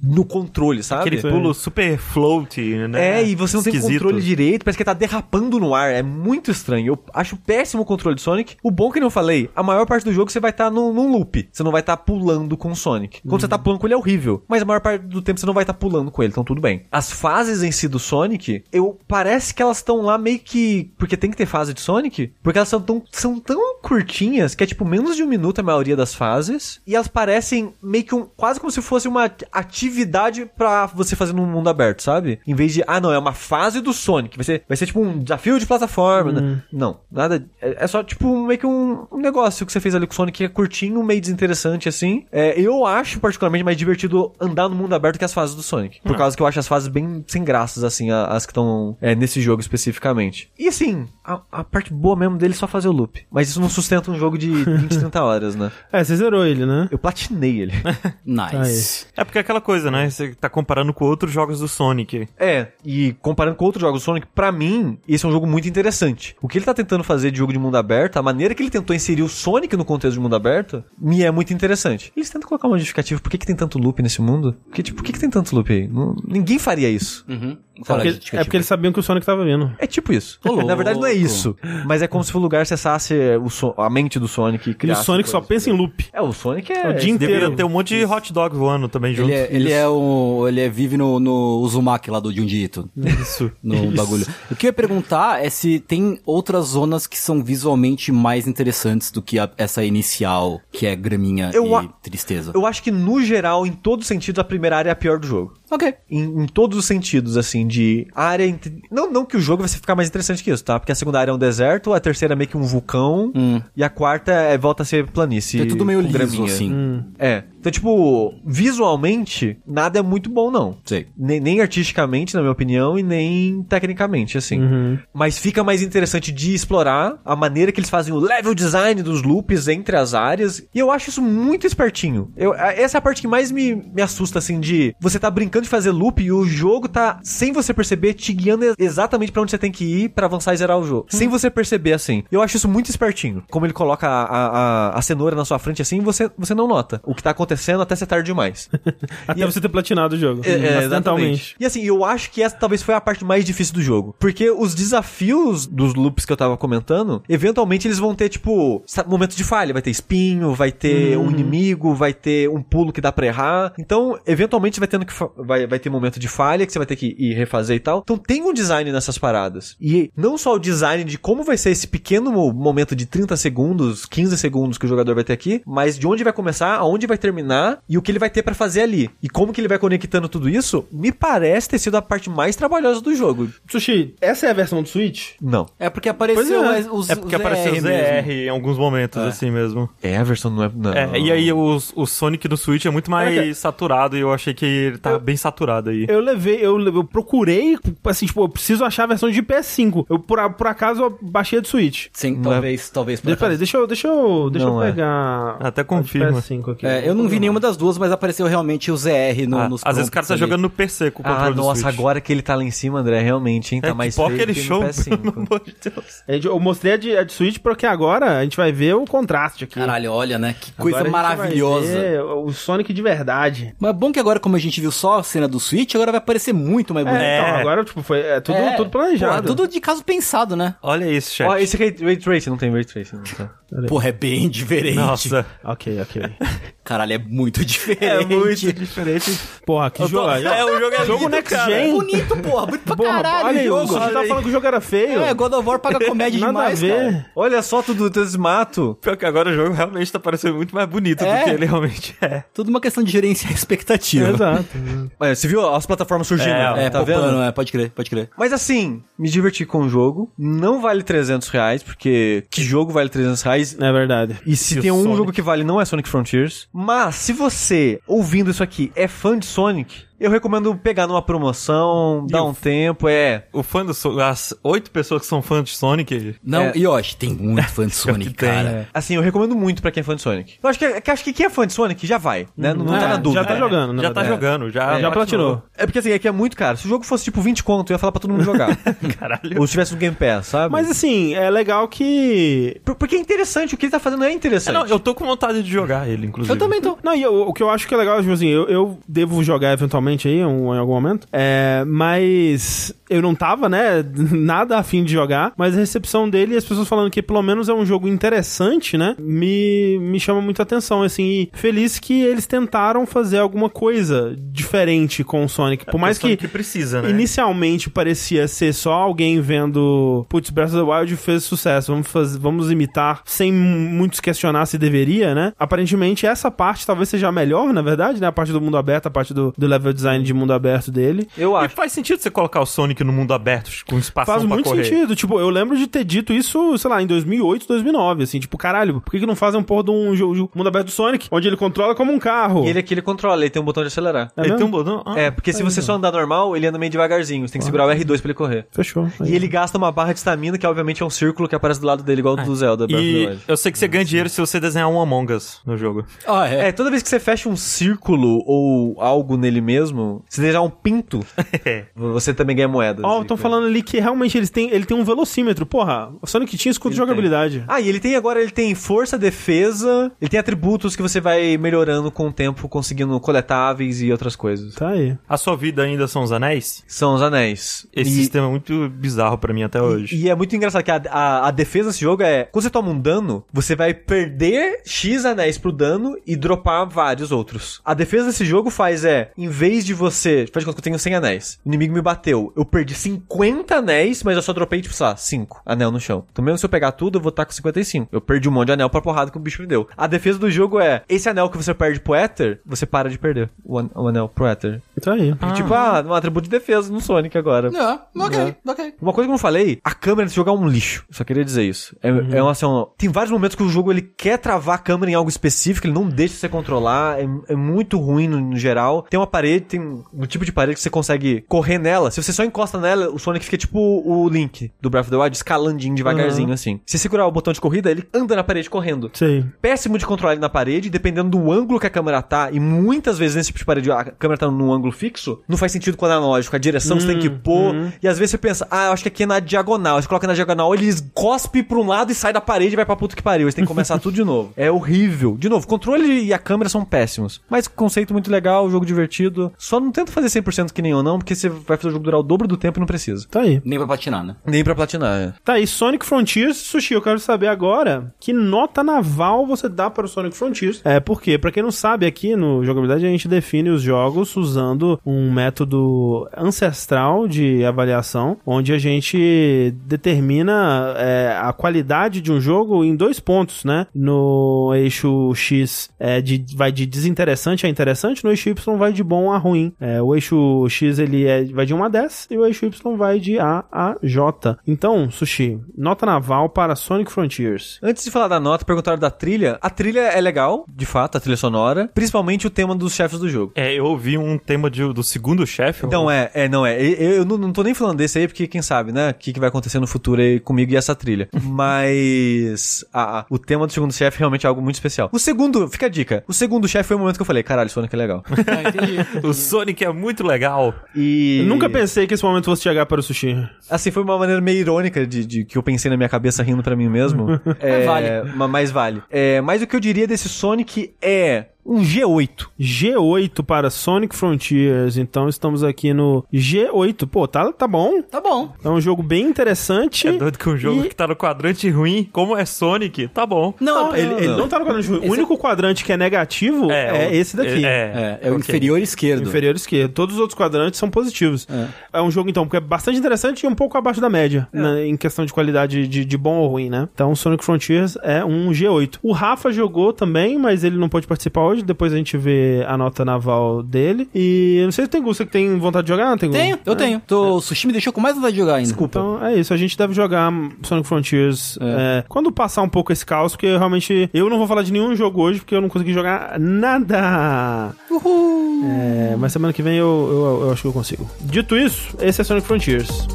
[0.02, 1.02] no controle, sabe?
[1.02, 1.30] Aquele Sim.
[1.30, 3.20] pulo super float, né?
[3.20, 4.02] É, e você não tem Esquisito.
[4.02, 6.92] controle direito, parece que tá derrapando no ar, é muito estranho.
[6.92, 8.56] Eu acho péssimo o controle de Sonic.
[8.62, 11.10] O bom que eu falei, a maior parte do jogo você vai estar num, num
[11.10, 13.20] loop, você não vai estar pulando com o Sonic.
[13.22, 15.46] Quando você tá pulando com ele é horrível, mas a maior parte do tempo você
[15.46, 16.82] não vai estar pulando com ele, então tudo bem.
[16.90, 21.16] As fases em si do Sonic, eu parece que elas estão lá meio que porque
[21.16, 24.66] tem que ter fase de Sonic, porque elas são tão, são tão curtinhas que é
[24.66, 28.26] tipo menos de um minuto a maioria das fases, e elas parecem meio que um,
[28.36, 32.40] quase como se fosse uma atividade pra você fazer num mundo aberto, sabe?
[32.46, 34.36] Em vez de, ah, não, é uma fase do Sonic.
[34.36, 36.32] Vai ser, vai ser tipo um desafio de plataforma.
[36.32, 36.62] né?
[36.72, 37.44] Não, nada.
[37.60, 40.16] É, é só tipo meio que um, um negócio que você fez ali com o
[40.16, 42.26] Sonic que é curtinho, meio desinteressante assim.
[42.32, 46.00] É, eu acho particularmente mais divertido andar no mundo aberto que as fases do Sonic.
[46.02, 49.14] Por causa que eu acho as fases bem sem graças, assim, as que estão é,
[49.14, 50.50] nesse jogo especificamente.
[50.58, 53.24] E assim, a, a parte boa mesmo dele é só fazer o loop.
[53.30, 55.70] Mas isso não sustenta um jogo de 20, 30 horas, né?
[55.92, 56.88] É, você zerou ele, né?
[56.90, 57.72] Eu platinei ele.
[58.24, 59.06] Nice.
[59.16, 60.10] É porque aquela coisa, né?
[60.10, 62.28] Você tá comparando com outros jogos do Sonic.
[62.38, 65.68] É, e comparando com outros jogos do Sonic, pra mim, esse é um jogo muito
[65.68, 66.34] interessante.
[66.42, 68.70] O que ele tá tentando fazer de jogo de mundo aberto, a maneira que ele
[68.70, 72.12] tentou inserir o Sonic no contexto de mundo aberto, me é muito interessante.
[72.16, 74.56] Eles tentam colocar uma justificativa, por que, que tem tanto loop nesse mundo?
[74.66, 75.86] Porque, tipo, por que, que tem tanto loop aí?
[75.86, 77.24] Não- ninguém faria isso.
[77.28, 77.56] Uhum.
[77.76, 79.72] É porque, é porque eles sabiam que o Sonic tava vindo.
[79.78, 80.38] É tipo isso.
[80.66, 81.56] Na verdade não é isso.
[81.84, 84.90] Mas é como se o lugar acessasse o so- a mente do Sonic e E
[84.92, 86.06] o Sonic só pensa em loop.
[86.12, 86.90] É, o Sonic é...
[86.90, 87.56] O dia Deveria inteiro.
[87.56, 89.28] ter um monte de hot dog voando também junto.
[89.30, 90.44] Ele é, ele é o.
[90.46, 92.88] Ele é, vive no, no Uzumaki lá do Junji Ito.
[92.96, 93.50] Isso.
[93.62, 94.26] No bagulho.
[94.50, 99.10] O que eu ia perguntar é se tem outras zonas que são visualmente mais interessantes
[99.10, 102.52] do que a- essa inicial, que é graminha Eu e a- tristeza.
[102.54, 105.18] Eu acho que, no geral, em todos os sentidos, a primeira área é a pior
[105.18, 105.54] do jogo.
[105.70, 105.92] Ok.
[106.08, 108.46] em, em todos os sentidos, assim, de área.
[108.46, 110.78] int- Não, não que o jogo vai ficar mais interessante que isso, tá?
[110.78, 113.32] Porque a segunda área é um deserto, a terceira é meio que um vulcão,
[113.76, 115.60] e a quarta é, volta a ser planície.
[115.62, 116.44] É tudo meio liso, graminha.
[116.44, 117.04] assim.
[117.18, 117.44] É.
[117.64, 120.76] Então, tipo, visualmente, nada é muito bom, não.
[120.84, 121.06] Sei.
[121.16, 124.98] Nem, nem artisticamente, na minha opinião, e nem tecnicamente, assim.
[125.14, 129.22] Mas fica mais interessante de explorar a maneira que eles fazem o level design dos
[129.22, 130.62] loops entre as áreas.
[130.74, 132.30] E eu acho isso muito espertinho.
[132.36, 135.62] Eu, essa é a parte que mais me, me assusta, assim, de você tá brincando
[135.64, 139.40] de fazer loop e o jogo tá, sem você perceber, te guiando ex- exatamente pra
[139.40, 141.06] onde você tem que ir pra avançar e zerar o jogo.
[141.08, 142.24] Sem você perceber, assim.
[142.30, 143.42] Eu acho isso muito espertinho.
[143.50, 144.46] Como ele coloca a, a,
[144.90, 147.53] a- a cenoura na sua frente, assim, você, você não nota o que tá acontecendo
[147.82, 148.68] até ser tarde demais.
[149.26, 150.42] Até você ter platinado o jogo.
[150.44, 151.56] É, é, exatamente.
[151.58, 154.14] E assim, eu acho que essa talvez foi a parte mais difícil do jogo.
[154.18, 159.36] Porque os desafios dos loops que eu tava comentando, eventualmente eles vão ter, tipo, momentos
[159.36, 159.72] de falha.
[159.72, 163.72] Vai ter espinho, vai ter um inimigo, vai ter um pulo que dá pra errar.
[163.78, 166.96] Então, eventualmente vai tendo que vai, vai ter momento de falha que você vai ter
[166.96, 168.00] que ir refazer e tal.
[168.02, 169.76] Então tem um design nessas paradas.
[169.80, 174.04] E não só o design de como vai ser esse pequeno momento de 30 segundos,
[174.06, 177.18] 15 segundos que o jogador vai ter aqui, mas de onde vai começar, aonde vai
[177.18, 179.10] terminar terminar e o que ele vai ter pra fazer ali.
[179.22, 182.56] E como que ele vai conectando tudo isso, me parece ter sido a parte mais
[182.56, 183.48] trabalhosa do jogo.
[183.70, 185.32] Sushi, essa é a versão do Switch?
[185.40, 185.66] Não.
[185.78, 186.80] É porque apareceu é.
[186.90, 188.32] os, É porque os apareceu ZR ZR mesmo.
[188.32, 189.88] em alguns momentos, assim mesmo.
[190.02, 190.70] É, a versão não é.
[190.74, 190.92] Não.
[190.92, 193.54] É, e aí o, o Sonic do Switch é muito mais Caraca.
[193.54, 196.06] saturado e eu achei que ele tá bem saturado aí.
[196.08, 200.06] Eu levei, eu, eu procurei, assim, tipo, eu preciso achar a versão de PS5.
[200.08, 202.06] Eu, por, por acaso, eu baixei a de Switch.
[202.12, 203.20] Sim, Não é- talvez, talvez.
[203.20, 204.90] por Deixa, peraí, deixa eu, deixa eu, deixa Não eu é.
[204.92, 205.56] pegar.
[205.60, 206.40] Até confirma.
[206.40, 206.86] PS5 aqui.
[206.86, 209.82] É, eu não vi nenhuma das duas, mas apareceu realmente o ZR no, Ah, nos
[209.84, 210.40] às vezes o cara tá ali.
[210.40, 212.70] jogando no PC com o controle Ah, do nossa, agora que ele tá lá em
[212.70, 213.80] cima, André, realmente, hein?
[213.80, 215.16] Tá é, mais tipo feio aquele show, PS5.
[215.18, 216.22] pelo amor de Deus.
[216.28, 219.04] Gente- Eu mostrei a de, a de Switch porque agora a gente vai ver o
[219.04, 219.74] contraste aqui.
[219.74, 220.54] Caralho, olha, né?
[220.60, 221.86] Que coisa Agora a gente vai maravilhosa.
[222.00, 223.74] ver O Sonic de verdade.
[223.78, 226.12] Mas é bom que agora, como a gente viu só a cena do Switch, agora
[226.12, 227.22] vai parecer muito mais bonito.
[227.22, 229.32] É, então, agora, tipo, foi é tudo, É, tudo planejado.
[229.32, 230.74] pô, é tudo de caso pensado, né?
[230.82, 231.48] Olha isso, chat.
[231.48, 233.16] Ó, esse aqui é Ray Tracing, não tem Ray Tracing.
[233.16, 233.50] não tá.
[233.88, 234.94] Porra, é bem diferente.
[234.96, 235.44] Nossa.
[235.64, 236.22] Ok, ok.
[236.84, 238.04] Caralho, é muito diferente.
[238.04, 239.38] É muito diferente.
[239.66, 240.28] Porra, que jogo.
[240.30, 241.70] É, o jogo é Jogo lindo, next cara.
[241.72, 241.92] gen.
[241.92, 242.66] bonito, porra.
[242.66, 243.86] Bonito pra Porra, caralho olha o jogo.
[243.88, 245.20] Sushi tava falando que o jogo era feio.
[245.22, 246.96] É, God of War paga comédia Nada demais, a ver.
[247.12, 247.26] cara.
[247.36, 248.98] Olha só tudo desse mato.
[249.00, 251.38] Pior que agora o jogo realmente tá parecendo muito mais bonito É.
[251.38, 252.44] do que ele realmente é.
[252.52, 254.28] Tudo uma questão de gerenciar expectativa.
[254.30, 254.64] Exato.
[255.18, 257.42] Mas você viu as plataformas surgindo, É, É, tá popando, vendo?
[257.42, 258.28] é, pode crer, pode crer.
[258.38, 260.30] Mas assim, me diverti com o jogo.
[260.38, 263.76] Não vale 300 reais, porque que jogo vale 300 reais?
[263.78, 264.36] É verdade.
[264.46, 265.16] E se E tem um Sonic?
[265.16, 266.68] jogo que vale, não é Sonic Frontiers.
[266.72, 272.26] Mas se você, ouvindo isso aqui, é fã de Sonic, eu recomendo pegar numa promoção,
[272.28, 273.44] dar o- um tempo, é...
[273.52, 276.72] O fã do Sonic, as oito pessoas que são fãs de Sonic, Não, É.
[276.76, 278.88] Yoshi, tem muito fã de Sonic, que tem, cara.
[278.92, 280.54] Assim, eu recomendo muito pra quem é fã de Sonic.
[280.62, 282.72] Eu acho que, que acho que quem é fã de Sonic já vai, né?
[282.74, 283.42] Não, não É, tá na dúvida.
[283.42, 285.62] Já tá jogando, na já tá jogando, já, Já platinou.
[285.76, 286.76] É porque assim, é que é muito caro.
[286.76, 288.76] Se o jogo fosse tipo 20 conto, eu ia falar pra todo mundo jogar.
[289.18, 289.60] Caralho.
[289.60, 290.72] Ou se tivesse no Game Pass, sabe?
[290.72, 292.80] Mas assim, é legal que.
[292.84, 294.74] Por- Porque é interessante, o que ele tá fazendo é É, interessante.
[294.74, 296.52] não, eu tô com vontade de jogar ele, inclusive.
[296.54, 296.96] Eu também tô.
[297.02, 299.42] Não, e eu- o que eu acho que é legal, tipo assim, eu, eu devo
[299.42, 301.26] jogar eventualmente aí, um- em algum momento.
[301.32, 305.52] É, mas eu não tava, né, nada afim de jogar.
[305.56, 308.96] Mas a recepção dele e as pessoas falando que pelo menos é um jogo interessante,
[308.96, 311.24] né, me, me chama muita atenção, assim.
[311.24, 315.84] E feliz que eles tentaram fazer alguma coisa diferente com o Sonic.
[315.86, 316.48] Por mais Sonic que.
[316.48, 317.10] precisa, né?
[317.10, 322.38] Inicialmente parecia ser só alguém vendo Putz, Breath of the Wild fez sucesso, vamos, fazer,
[322.38, 325.52] vamos imitar sem muitos questionar se deveria, né?
[325.58, 328.26] Aparentemente essa parte talvez seja a melhor, na verdade, né?
[328.26, 331.28] A parte do mundo aberto, a parte do, do level design de mundo aberto dele.
[331.38, 331.74] Eu E acho.
[331.74, 334.84] faz sentido você colocar o Sonic no mundo aberto, com espaço Faz muito correr.
[334.84, 335.14] sentido.
[335.16, 338.38] Tipo, eu lembro de ter dito isso, sei lá, em 2008, 2009, assim.
[338.40, 340.86] Tipo, caralho, por que, que não fazem um porra de um jogo de mundo aberto
[340.86, 342.64] do Sonic, onde ele controla como um carro?
[342.64, 344.32] E ele aqui, ele controla, ele tem um botão de acelerar.
[344.36, 344.58] É Ele mesmo?
[344.58, 345.02] tem um botão...
[345.06, 347.46] Ah, É, porque se você só andar normal, ele anda meio devagarzinho.
[347.46, 348.66] Você tem que segurar o R2 pra ele correr.
[348.70, 349.08] Fechou.
[349.20, 349.30] Aí.
[349.32, 351.86] E ele gasta uma barra de estamina, que obviamente é um círculo que aparece do
[351.86, 352.86] lado dele, igual o do Zelda.
[352.88, 356.04] E eu sei que você ganha dinheiro se você desenhar um Among Us no jogo.
[356.26, 356.68] Ah, é.
[356.68, 359.83] É, toda vez que você fecha um círculo ou algo nele mesmo,
[360.28, 361.20] se desenhar um pinto,
[361.94, 363.04] você também ganha moedas.
[363.04, 365.66] Ó, E- estão falando ali que realmente eles têm, ele tem um velocímetro.
[365.66, 367.64] Porra, o Sonic tinha escudo de jogabilidade.
[367.68, 371.56] Ah, e ele tem agora, ele tem força, defesa, ele tem atributos que você vai
[371.56, 374.74] melhorando com o tempo, conseguindo coletáveis e outras coisas.
[374.74, 375.16] Tá aí.
[375.28, 376.82] A sua vida ainda são os anéis?
[376.86, 377.86] São os anéis.
[377.92, 380.14] Esse E- sistema é muito bizarro pra mim até hoje.
[380.16, 382.44] E é muito engraçado que a, a, a defesa desse jogo é.
[382.44, 387.32] Quando você toma um dano, você vai perder X anéis pro dano e dropar vários
[387.32, 387.80] outros.
[387.84, 390.46] A defesa desse jogo faz é, em vez de você.
[390.52, 391.58] Faz de conta que eu tenho 100 anéis.
[391.64, 392.52] O inimigo me bateu.
[392.54, 396.24] Eu perdi 50 anéis, mas eu só dropei, tipo, sei lá, 5 anel no chão.
[396.30, 398.08] Então, mesmo se eu pegar tudo, eu vou estar com 55.
[398.12, 399.88] Eu perdi um monte de anel pra porrada que o bicho me deu.
[399.96, 403.18] A defesa do jogo é: esse anel que você perde pro Ether, você para de
[403.18, 404.82] perder o, an- o anel pro Ether.
[405.00, 405.34] Tá aí.
[405.54, 407.70] Tipo, ah, um atributo de defesa no Sonic agora.
[407.70, 408.94] Não, ok, ok.
[409.00, 411.04] Uma coisa que eu não falei, a câmera desse jogo é um lixo.
[411.10, 411.96] Só queria dizer isso.
[412.02, 414.78] É, é uma, assim, um- tem vários momentos que o jogo ele quer travar a
[414.78, 418.56] câmera em algo específico, ele não deixa você controlar, é, é muito ruim no, no
[418.56, 419.02] geral.
[419.08, 422.10] Tem uma parede, tem um tipo de parede que você consegue correr nela.
[422.10, 425.16] Se você só encosta nela, o Sonic fica tipo o Link do Breath of the
[425.16, 426.80] Wild, escalandinho devagarzinho assim.
[426.86, 429.44] Se você segurar o botão de corrida, ele anda na parede correndo Sei.
[429.60, 433.18] péssimo de controlar ele na parede, dependendo do ângulo que a câmera tá, e muitas
[433.18, 436.04] vezes nesse tipo de parede a câmera tá num ângulo fixo, não faz sentido com
[436.04, 438.92] o analógico, a direção você tem que pôr, e às vezes você pensa, ah, eu
[438.92, 442.12] acho que aqui é na diagonal, você coloca na diagonal, ele cospe pra um lado
[442.12, 444.14] e sai da parede e vai pra puta que pariu, você tem que começar tudo
[444.14, 444.52] de novo.
[444.56, 445.36] É horrível.
[445.38, 449.52] De novo, o controle e a câmera são péssimos, mas conceito muito legal, jogo divertido,
[449.58, 452.04] só não tenta fazer 100% que nem eu não, porque você vai fazer o jogo
[452.04, 453.26] durar o dobro do tempo e não precisa.
[453.30, 453.60] Tá aí.
[453.64, 454.36] Nem pra platinar, né?
[454.46, 455.34] Nem pra platinar, é.
[455.44, 460.06] Tá aí, Sonic Frontiers, Sushi, eu quero saber agora que nota naval você dá para
[460.06, 460.80] o Sonic Frontiers.
[460.84, 465.00] É, porque, pra quem não sabe, aqui no Jogabilidade a gente define os jogos usando
[465.04, 472.84] um método ancestral de avaliação, onde a gente determina é, a qualidade de um jogo
[472.84, 473.86] em dois pontos, né?
[473.94, 479.02] No eixo X é, de, vai de desinteressante a interessante, no eixo Y vai de
[479.02, 479.72] bom a ruim.
[479.80, 482.96] É, o eixo X ele é, vai de 1 a 10 e o eixo Y
[482.96, 484.58] vai de A a J.
[484.66, 487.78] Então, Sushi, nota naval para Sonic Frontiers.
[487.82, 489.58] Antes de falar da nota, perguntaram da trilha.
[489.60, 491.90] A trilha é legal, de fato, a trilha sonora.
[491.94, 493.52] Principalmente o tema dos chefes do jogo.
[493.54, 495.84] É, eu ouvi um tema de- do segundo chefe.
[495.86, 496.80] Então, é, é, não é.
[496.82, 499.10] Eu, eu não, não tô nem falando desse aí, porque quem sabe, né?
[499.10, 501.28] O que, que vai acontecer no futuro aí comigo e essa trilha.
[501.42, 505.08] Mas a- a- o tema do segundo chefe realmente é algo muito especial.
[505.12, 506.24] O segundo, fica a dica.
[506.26, 508.22] O segundo chefe foi o momento que eu falei, caralho, Sonic é legal.
[508.30, 508.94] Ah, entendi.
[509.26, 510.74] O Sonic é muito legal.
[510.94, 511.38] E.
[511.40, 513.36] Eu nunca pensei que esse momento fosse chegar para o Sushi.
[513.70, 516.62] Assim, foi uma maneira meio irônica de, de que eu pensei na minha cabeça rindo
[516.62, 517.26] pra mim mesmo.
[517.60, 518.08] é, vale.
[518.34, 519.02] ma- Mas vale.
[519.10, 522.46] É, mas o que eu diria desse Sonic é um G8.
[522.60, 524.96] G8 para Sonic Frontiers.
[524.96, 527.06] Então estamos aqui no G8.
[527.06, 528.02] Pô, tá, tá bom.
[528.02, 528.52] Tá bom.
[528.64, 530.08] É um jogo bem interessante.
[530.08, 533.24] É doido que um jogo E- que tá no quadrante ruim, como é Sonic, tá
[533.26, 533.54] bom.
[533.60, 534.90] Não, Não, ele, ele não tá no quadrante.
[534.92, 537.64] O único quadrante que é negativo é, o- esse daqui.
[537.64, 538.38] É, é o ok.
[538.40, 539.22] inferior esquerdo.
[539.28, 539.92] Inferior esquerdo.
[539.92, 541.46] Todos os outros quadrantes são positivos.
[541.92, 542.00] É.
[542.02, 544.96] um jogo, então, que é bastante interessante e um pouco abaixo da média, né, em
[544.96, 546.88] questão de qualidade de, de bom ou ruim, né?
[546.92, 548.98] Então, Sonic Frontiers é um G8.
[549.02, 551.53] O Rafa jogou também, mas ele não pode participar hoje.
[551.62, 554.08] Depois a gente vê a nota naval dele.
[554.14, 556.28] E eu não sei se tem Gu, você que tem vontade de jogar, não tem
[556.28, 556.34] Gu?
[556.36, 557.00] Tenho, eu tenho.
[557.06, 558.68] Tô, O sushi me deixou com mais vontade de jogar ainda.
[558.68, 558.98] Desculpa.
[558.98, 560.32] Então é isso, a gente deve jogar
[560.62, 564.62] Sonic Frontiers é, quando passar um pouco esse caos, porque realmente eu não vou falar
[564.62, 567.74] de nenhum jogo hoje, porque eu não consegui jogar nada.
[567.90, 568.62] Uhul.
[568.64, 571.08] É, mas semana que vem eu, eu, eu acho que eu consigo.
[571.20, 573.06] Dito isso, esse é Sonic Frontiers.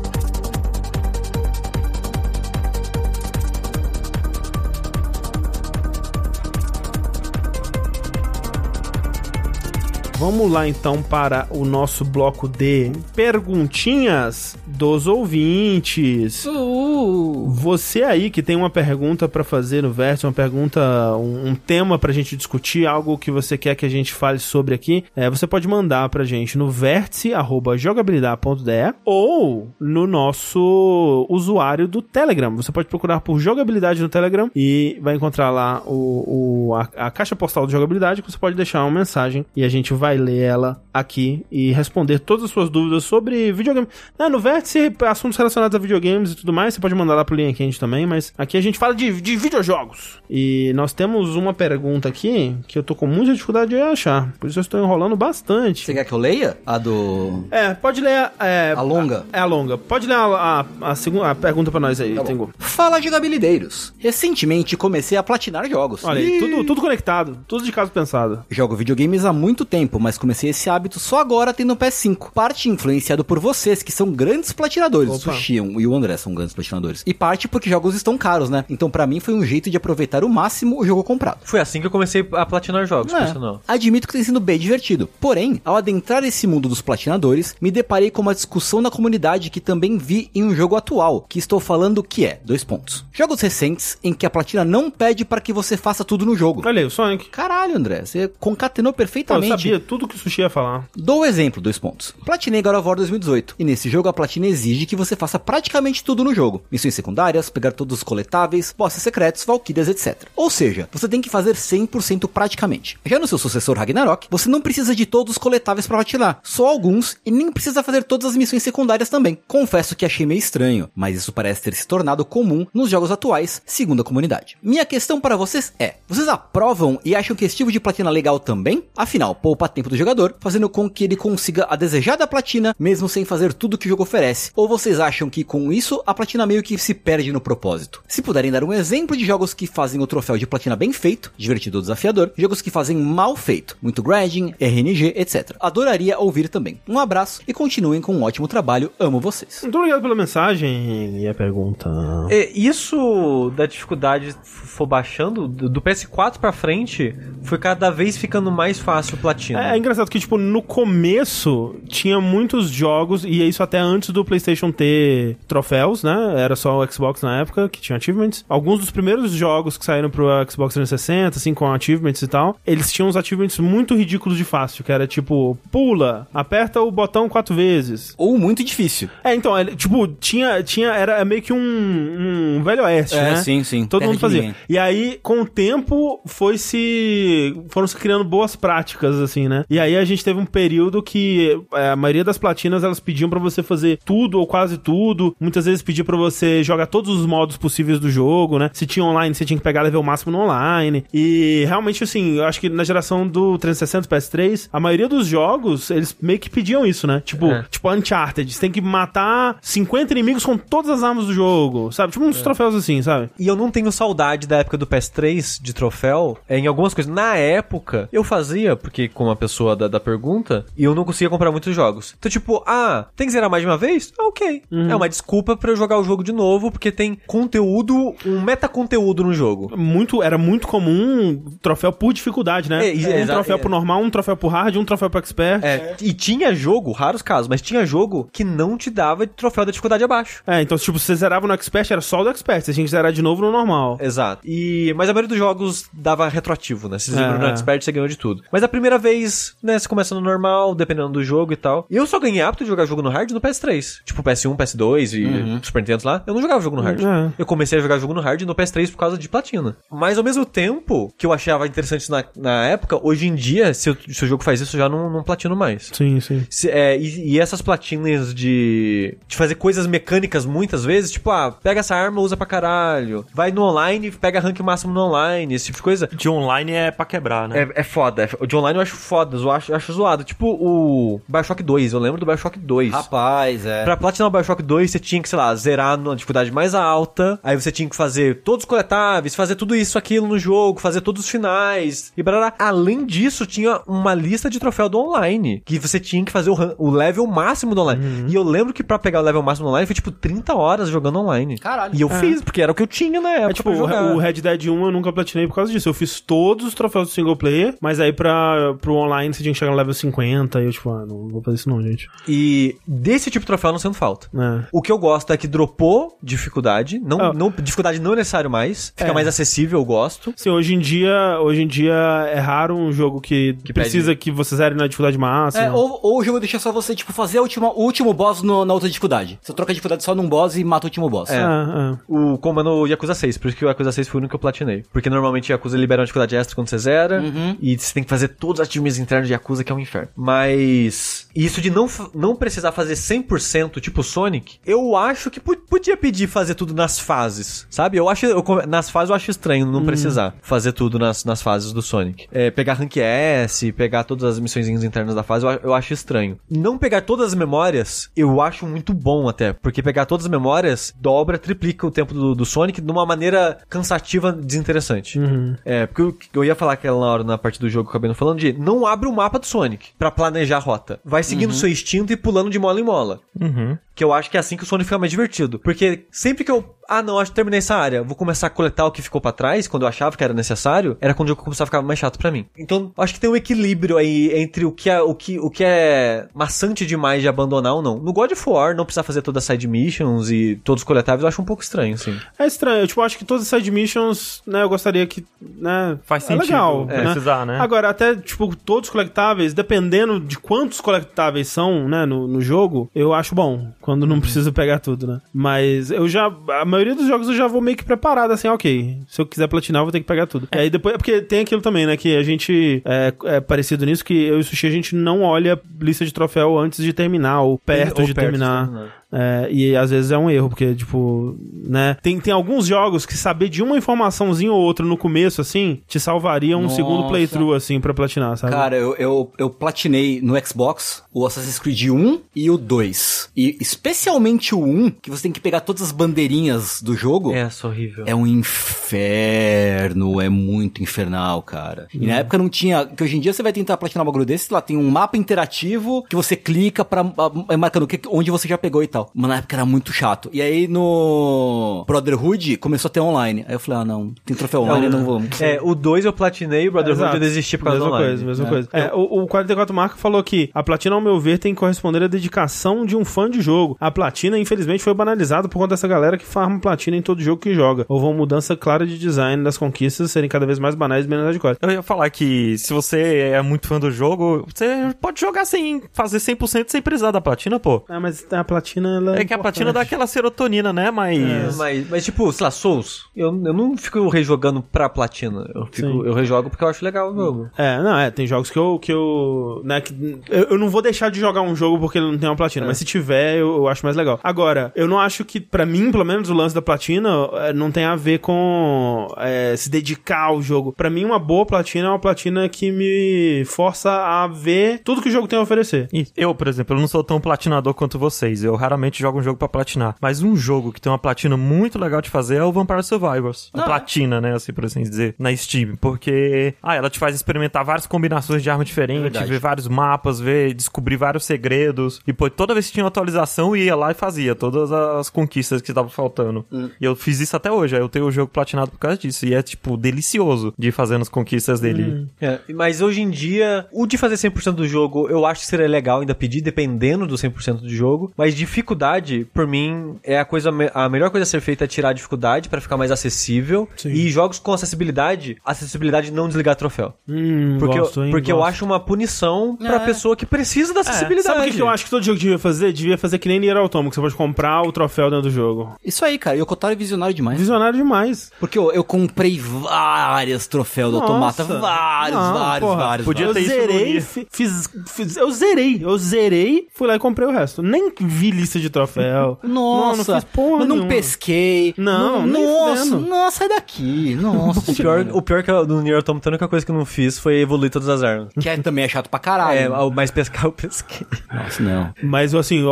[10.19, 16.45] Vamos lá então para o nosso bloco de perguntinhas dos ouvintes.
[16.45, 17.49] Uh.
[17.49, 20.79] Você aí que tem uma pergunta pra fazer no Vértice, uma pergunta,
[21.17, 24.73] um, um tema pra gente discutir, algo que você quer que a gente fale sobre
[24.73, 32.55] aqui, é, você pode mandar pra gente no vértice.jogabilidade.de ou no nosso usuário do Telegram.
[32.55, 37.11] Você pode procurar por jogabilidade no Telegram e vai encontrar lá o, o- a, a
[37.11, 40.39] caixa postal de jogabilidade que você pode deixar uma mensagem e a gente vai ler
[40.43, 43.87] ela aqui e responder todas as suas dúvidas sobre videogame.
[44.17, 44.68] Ah, no Vértice,
[45.07, 48.05] assuntos relacionados a videogames e tudo mais, você pode mandar lá pro linha quente também,
[48.05, 50.19] mas aqui a gente fala de, de videojogos.
[50.29, 54.49] E nós temos uma pergunta aqui que eu tô com muita dificuldade de achar, por
[54.49, 55.85] isso eu estou enrolando bastante.
[55.85, 56.57] Você quer que eu leia?
[56.65, 57.45] A do.
[57.51, 59.25] É, pode ler é, A longa?
[59.31, 59.77] É a longa.
[59.77, 62.23] Pode ler a, a, a segunda a pergunta pra nós aí, Tá.
[62.23, 62.51] Tengu.
[62.57, 63.93] Fala, jogabilideiros.
[63.97, 66.03] Recentemente comecei a platinar jogos.
[66.03, 68.43] Olha aí, tudo, tudo conectado, tudo de caso pensado.
[68.49, 72.31] Jogo videogames há muito tempo, mas comecei esse hábito só agora tendo o PS5.
[72.33, 75.09] Parte influenciado por vocês, que são grandes platinadores.
[75.09, 75.33] O Opa.
[75.33, 77.01] Sushi e o André são grandes platinadores.
[77.05, 78.65] E parte porque jogos estão caros, né?
[78.69, 81.39] Então pra mim foi um jeito de aproveitar o máximo o jogo comprado.
[81.43, 83.33] Foi assim que eu comecei a platinar jogos, É,
[83.67, 85.09] admito que tem sido bem divertido.
[85.19, 89.61] Porém, ao adentrar esse mundo dos platinadores, me deparei com uma discussão na comunidade que
[89.61, 93.05] também vi em um jogo atual, que estou falando que é, dois pontos.
[93.13, 96.61] Jogos recentes em que a platina não pede para que você faça tudo no jogo.
[96.65, 97.29] Olha aí, o Sonic.
[97.29, 99.49] Caralho, André, você concatenou Pô, eu perfeitamente.
[99.49, 100.87] sabia tudo que o Sushi ia falar.
[100.95, 102.13] Dou o exemplo, dois pontos.
[102.25, 103.55] Platinei God of War 2018.
[103.59, 106.63] E nesse jogo a platina exige que você faça praticamente tudo no jogo.
[106.71, 110.27] Missões secundárias, pegar todos os coletáveis, bosses secretos, valquírias, etc.
[110.35, 112.97] Ou seja, você tem que fazer 100% praticamente.
[113.05, 116.67] Já no seu sucessor Ragnarok, você não precisa de todos os coletáveis pra platinar, só
[116.67, 119.37] alguns e nem precisa fazer todas as missões secundárias também.
[119.47, 123.61] Confesso que achei meio estranho, mas isso parece ter se tornado comum nos jogos atuais,
[123.65, 124.57] segundo a comunidade.
[124.63, 128.39] Minha questão para vocês é: vocês aprovam e acham que esse tipo de platina legal
[128.39, 128.83] também?
[128.95, 133.25] Afinal, poupa tempo do jogador, fazendo com que ele consiga a desejada platina, mesmo sem
[133.25, 134.38] fazer tudo que o jogo oferece.
[134.55, 138.03] Ou vocês acham que com isso a platina meio que se perde no propósito?
[138.07, 141.31] Se puderem dar um exemplo de jogos que fazem o troféu de platina bem feito,
[141.37, 145.55] divertido ou desafiador, jogos que fazem mal feito, muito grinding, RNG, etc.
[145.59, 146.79] Adoraria ouvir também.
[146.87, 149.59] Um abraço e continuem com um ótimo trabalho, amo vocês.
[149.63, 151.89] Muito obrigado pela mensagem e a pergunta.
[152.29, 158.51] É, isso da dificuldade for baixando, do do PS4 pra frente, foi cada vez ficando
[158.51, 159.69] mais fácil o platina.
[159.69, 164.18] É, é engraçado que, tipo, no começo tinha muitos jogos, e isso até antes do
[164.25, 166.35] PlayStation ter troféus, né?
[166.37, 168.45] era só o Xbox na época, que tinha achievements.
[168.47, 172.91] Alguns dos primeiros jogos que saíram pro Xbox 360, assim, com achievements e tal, eles
[172.91, 177.55] tinham uns achievements muito ridículos de fácil, que era tipo, pula, aperta o botão quatro
[177.55, 178.13] vezes.
[178.17, 179.09] Ou muito difícil.
[179.23, 183.35] É, então, ele, tipo, tinha, tinha, era meio que um, um velho oeste, É, né?
[183.37, 183.85] sim, sim.
[183.85, 184.41] Todo Terra mundo fazia.
[184.41, 184.55] ninguém.
[184.67, 187.55] E aí, com o tempo, foi se.
[187.69, 189.65] foram se criando boas práticas, assim, né?
[189.69, 193.29] E aí a gente teve um período que é, a maioria das platinas elas pediam
[193.29, 195.35] pra você fazer tudo ou quase tudo.
[195.39, 198.71] Muitas vezes pedia pra você jogar todos os modos possíveis do jogo, né?
[198.73, 201.05] Se tinha online, você tinha que pegar level máximo no online.
[201.13, 205.91] E realmente, assim, eu acho que na geração do 360 PS3, a maioria dos jogos,
[205.91, 207.21] eles meio que pediam isso, né?
[207.23, 207.65] Tipo, É.
[207.69, 212.11] tipo Uncharted, você tem que matar 50 inimigos com todas as armas do jogo, sabe?
[212.11, 213.29] Tipo uns troféus assim, sabe?
[213.37, 217.13] E eu não tenho saudade da época do PS3 de troféu é, em algumas coisas.
[217.13, 221.29] Na época, eu fazia, porque como a pessoa da, da pergunta, e eu não conseguia
[221.29, 222.15] comprar muitos jogos.
[222.17, 223.98] Então, tipo, ah, tem que zerar mais de uma vez?
[224.19, 224.63] Ah, ok.
[224.89, 229.23] É uma desculpa pra eu jogar o jogo de novo, porque tem conteúdo, um metaconteúdo
[229.23, 229.71] no jogo.
[229.77, 232.87] muito, era muito comum troféu por dificuldade, né?
[232.87, 233.59] É, e- um troféu é.
[233.59, 235.63] pro normal, um troféu pro hard, um troféu pro expert.
[235.63, 235.69] É.
[235.69, 239.71] É, e tinha jogo, raros casos, mas tinha jogo que não te dava troféu da
[239.71, 240.43] dificuldade abaixo.
[240.61, 242.63] então, tipo, você zerava no expert, era só o do expert.
[242.63, 243.97] Você tinha que zerar de novo no normal.
[244.01, 244.41] Exato.
[244.45, 246.99] E, mas a maioria dos jogos dava retroativo, né?
[246.99, 247.51] Se você É, zerou no é.
[247.51, 248.43] Expert, você ganhou de tudo.
[248.51, 251.85] Mas a primeira vez, né, você começa no normal, dependendo do jogo e tal.
[251.89, 253.88] Eu só ganhei apto de jogar jogo no hard no PS3.
[254.05, 256.23] Tipo, PS1, PS2 e Super Nintendo lá.
[256.25, 257.01] Eu não jogava jogo no hard.
[257.01, 257.31] É.
[257.37, 259.75] Eu comecei a jogar jogo no hard no PS3 por causa de platina.
[259.91, 263.89] Mas ao mesmo tempo que eu achava interessante na, na época, hoje em dia, se,
[263.89, 265.89] eu- se o jogo faz isso, eu já não, não platino mais.
[265.93, 266.45] Sim, sim.
[266.49, 271.51] Se- é, e, e essas platinas de, de fazer coisas mecânicas muitas vezes, tipo, ah,
[271.51, 273.25] pega essa arma, usa pra caralho.
[273.33, 276.07] Vai no online, pega rank máximo no online, esse tipo de coisa.
[276.11, 277.63] De online é pra quebrar, né?
[277.75, 278.23] É, é foda.
[278.23, 280.23] É, o de online eu acho foda, eu acho, eu acho zoado.
[280.23, 282.91] Tipo o Bioshock 2, eu lembro do Bioshock 2.
[282.91, 283.78] Rapaz, é.
[283.83, 287.39] Pra platinar o Bioshock 2, você tinha que, sei lá, zerar na dificuldade mais alta.
[287.43, 291.01] Aí você tinha que fazer todos os coletáveis, fazer tudo isso, aquilo no jogo, fazer
[291.01, 292.11] todos os finais.
[292.15, 292.53] E barará.
[292.59, 295.61] Além disso, tinha uma lista de troféu do online.
[295.65, 298.25] Que você tinha que fazer o, o level máximo do online.
[298.27, 300.89] E eu lembro que pra pegar o level máximo do online foi tipo 30 horas
[300.89, 301.57] jogando online.
[301.57, 301.95] Caralho.
[301.95, 303.51] E eu fiz, porque era o que eu tinha na época.
[303.51, 304.03] É tipo, pra jogar.
[304.15, 305.89] o Red Dead 1 eu nunca platinei por causa disso.
[305.89, 309.53] Eu fiz todos os troféus do single player, mas aí pra, pro online você tinha
[309.53, 312.09] que chegar no level 50 e eu, tipo, ah, não vou fazer isso não, gente.
[312.27, 314.27] E desse tipo de troféu não sinto falta.
[314.35, 314.65] É.
[314.71, 316.99] O que eu gosto é que dropou dificuldade.
[316.99, 317.33] Não, Ah.
[317.33, 318.93] não, dificuldade não é necessário mais.
[318.95, 319.13] Fica É.
[319.13, 320.33] mais acessível, eu gosto.
[320.35, 321.93] Sim, hoje em dia, hoje em dia
[322.33, 325.65] é raro um jogo que, precisa que você zere na dificuldade máxima.
[325.65, 328.41] É, ou, ou o jogo deixa só você, tipo, fazer a última, o último boss
[328.41, 329.39] no- na outra dificuldade.
[329.41, 331.29] Você troca a dificuldade só num boss e mata o último boss.
[331.29, 331.97] É, é.
[332.07, 334.31] O como é no Yakuza 6, por isso que o Yakuza 6 foi o único
[334.31, 334.83] que eu platinei.
[334.91, 337.21] Porque normalmente o Yakuza libera uma dificuldade extra quando você zera,
[337.61, 340.09] e você tem que fazer todos os achievements internos de Yakuza, que é um inferno.
[340.15, 346.27] Mas isso de não, não precisar fazer 100% tipo Sonic, eu acho que podia pedir
[346.27, 347.97] fazer tudo nas fases, sabe?
[347.97, 351.73] Eu acho, eu nas fases eu acho estranho não precisar fazer tudo nas, nas fases
[351.73, 352.27] do Sonic.
[352.31, 356.37] É, pegar Rank S, pegar todas as missões internas da fase, eu, eu acho estranho.
[356.49, 360.93] Não pegar todas as memórias, eu acho muito bom até, porque pegar todas as memórias
[360.99, 365.19] dobra, triplica o tempo do, do Sonic de uma maneira cansativa, desinteressante.
[365.65, 368.07] É, porque eu, eu ia falar aquela hora na parte do jogo que eu acabei
[368.07, 370.99] não falando de não abre o mapa do Sonic pra planejar a rota.
[371.03, 373.19] Vai seguindo o seu instinto e pulando de mola em mola.
[373.39, 373.48] Uhum.
[373.95, 375.59] Que eu acho que é assim que o Sonic fica mais divertido.
[375.59, 376.75] Porque sempre que eu.
[376.87, 378.01] Ah, não, acho que terminei essa área.
[378.01, 380.97] Vou começar a coletar o que ficou pra trás, quando eu achava que era necessário,
[380.99, 382.45] era quando o jogo começava a ficar mais chato pra mim.
[382.57, 385.63] Então, acho que tem um equilíbrio aí entre o que é, o que, o que
[385.63, 387.99] é maçante demais de abandonar ou não.
[387.99, 391.21] No God of War, não precisar fazer todas as side missions e todos os coletáveis,
[391.21, 392.17] eu acho um pouco estranho, assim.
[392.39, 392.81] É estranho.
[392.81, 395.99] Eu, tipo, acho que todas as side missions, né, eu gostaria que, né...
[396.05, 396.97] Faz é sentido legal, é.
[396.97, 397.03] né?
[397.03, 397.59] precisar, né?
[397.59, 402.89] Agora, até, tipo, todos os coletáveis, dependendo de quantos coletáveis são, né, no, no jogo,
[402.95, 403.71] eu acho bom.
[403.81, 405.21] Quando não precisa pegar tudo, né?
[405.33, 406.25] Mas eu já...
[406.61, 408.99] A maioria dos jogos eu já vou meio que preparado, assim, ok.
[409.07, 410.47] Se eu quiser platinar, eu vou ter que pegar tudo.
[410.53, 410.95] E aí depois...
[410.95, 412.81] É porque tem aquilo também, né, que a gente...
[412.85, 416.13] É, é parecido nisso, que eu e o Sushi, a gente não olha lista de
[416.13, 418.98] troféu antes de terminar, ou perto Ou de perto de terminar.
[419.11, 421.97] É, e às vezes é um erro, porque, tipo, né?
[422.01, 425.99] Tem, tem alguns jogos que saber de uma informaçãozinha ou outra no começo, assim, te
[425.99, 426.75] salvaria um Nossa.
[426.75, 428.53] segundo playthrough, assim, pra platinar, sabe?
[428.53, 433.31] Cara, eu, eu, eu platinei no Xbox o Assassin's Creed 1 e o 2.
[433.35, 437.33] E especialmente o 1, que você tem que pegar todas as bandeirinhas do jogo.
[437.33, 438.03] É, isso é horrível.
[438.07, 441.87] É um inferno, é muito infernal, cara.
[441.93, 444.25] E na época não tinha, que hoje em dia você vai tentar platinar um bagulho
[444.25, 447.03] desse, lá tem um mapa interativo que você clica pra,
[447.49, 448.98] é marcando onde você já pegou e tal.
[449.13, 450.29] Mas na época era muito chato.
[450.33, 453.45] E aí no Brotherhood começou a ter online.
[453.47, 455.21] Aí eu falei, ah não, tem troféu online, eu não vou.
[455.39, 457.15] É, o 2 eu platinei, o Brotherhood Exato.
[457.17, 458.09] eu desisti por causa mesma do online.
[458.09, 458.69] coisa, mesma coisa.
[458.73, 462.03] É, o, o 44 Marco falou que a platina, ao meu ver, tem que corresponder
[462.03, 463.77] à dedicação de um fã de jogo.
[463.79, 467.41] A platina, infelizmente, foi banalizada por conta dessa galera que farma platina em todo jogo
[467.41, 467.85] que joga.
[467.87, 471.25] Houve uma mudança clara de design das conquistas serem cada vez mais banais e menos
[471.25, 471.57] hardcore.
[471.61, 475.81] Eu ia falar que se você é muito fã do jogo, você pode jogar sem
[475.93, 477.83] fazer 100% sem precisar da platina, pô.
[477.87, 480.91] Ah, mas a platina, ela É que a platina dá aquela serotonina, né?
[480.91, 481.57] Mas.
[481.57, 485.49] Mas, mas, tipo, sei lá, Souls, eu, eu não fico rejogando pra platina.
[485.53, 486.05] Eu, fico, Sim.
[486.05, 487.49] eu rejogo porque eu acho legal o jogo.
[487.57, 489.93] É, não, é, tem jogos que eu, que eu, né, que,
[490.29, 492.65] eu, eu não vou deixar de jogar um jogo porque ele não tem uma platina,
[492.65, 494.19] mas se tiver, eu, eu acho mais legal.
[494.23, 497.71] Agora, eu não acho que, pra mim, pelo menos, o lance da platina é, não
[497.71, 500.73] tem a ver com é, se dedicar ao jogo.
[500.73, 505.09] Pra mim, uma boa platina é uma platina que me força a ver tudo que
[505.09, 505.87] o jogo tem a oferecer.
[506.15, 508.43] Eu, por exemplo, eu não sou tão platinador quanto vocês.
[508.43, 509.95] Eu raramente jogo um jogo pra platinar.
[510.01, 513.49] Mas um jogo que tem uma platina muito legal de fazer é o Vampire Survivors.
[513.53, 514.33] A platina, né?
[514.33, 515.75] Assim, por assim dizer, na Steam.
[515.75, 519.29] Porque, ah, ela te faz experimentar várias combinações de arma diferentes, verdade.
[519.29, 522.01] ver vários mapas, ver, descobrir vários segredos.
[522.07, 525.09] E, pô, toda vez que tinha uma atualização, eu ia lá e fazia todas as
[525.09, 526.45] conquistas que estavam faltando.
[526.79, 527.75] E eu fiz isso até hoje.
[527.75, 529.25] Aí eu tenho o jogo platinado por causa disso.
[529.25, 532.07] E é, tipo, delicioso de ir fazendo as conquistas dele.
[532.21, 535.67] É, mas hoje em dia, o de fazer 100% do jogo, eu acho que seria
[535.67, 538.11] legal ainda pedir, dependendo do 100% do jogo.
[538.17, 538.35] Mas
[538.73, 541.93] dificuldade, por mim, é a coisa a melhor coisa a ser feita é tirar a
[541.93, 543.67] dificuldade pra ficar mais acessível.
[543.75, 543.89] Sim.
[543.89, 546.93] E jogos com acessibilidade, acessibilidade não desligar troféu.
[547.07, 548.47] Hum, Porque, gosto, eu, hein, porque eu gosto.
[548.49, 549.79] acho uma punição pra É.
[549.85, 551.23] pessoa que precisa da acessibilidade.
[551.25, 552.71] Sabe o que, que eu acho que todo jogo devia fazer?
[552.71, 555.75] Devia fazer que nem Nier Automata, que você pode comprar o troféu dentro do jogo.
[555.83, 556.37] Isso aí, cara.
[556.37, 557.39] E o Kotaro é visionário demais.
[557.39, 558.31] Visionário demais.
[558.39, 560.99] Porque eu, eu comprei várias troféus do.
[560.99, 561.43] Automata.
[561.43, 563.05] Vários, Não, vários, porra, vários.
[563.05, 563.49] podia eu vários.
[563.49, 564.01] ter isso no zerei,
[564.31, 567.61] fiz, fiz- eu zerei, eu zerei, fui lá e comprei o resto.
[567.61, 569.37] Nem vi lista de troféu.
[569.43, 571.73] Nossa, não, não fiz porra eu não pesquei.
[571.77, 574.15] Não, nem nossa, nossa, sai daqui.
[574.15, 576.75] Nossa, O pior, o pior que eu, no Nier Automata, a única coisa que eu
[576.75, 578.29] não fiz foi evoluir todas as armas.
[578.39, 579.59] Que é, também é chato pra caralho.
[579.59, 581.05] É, o mais pescar eu pesquei.
[581.31, 581.93] Nossa, não.
[582.03, 582.63] Mas assim,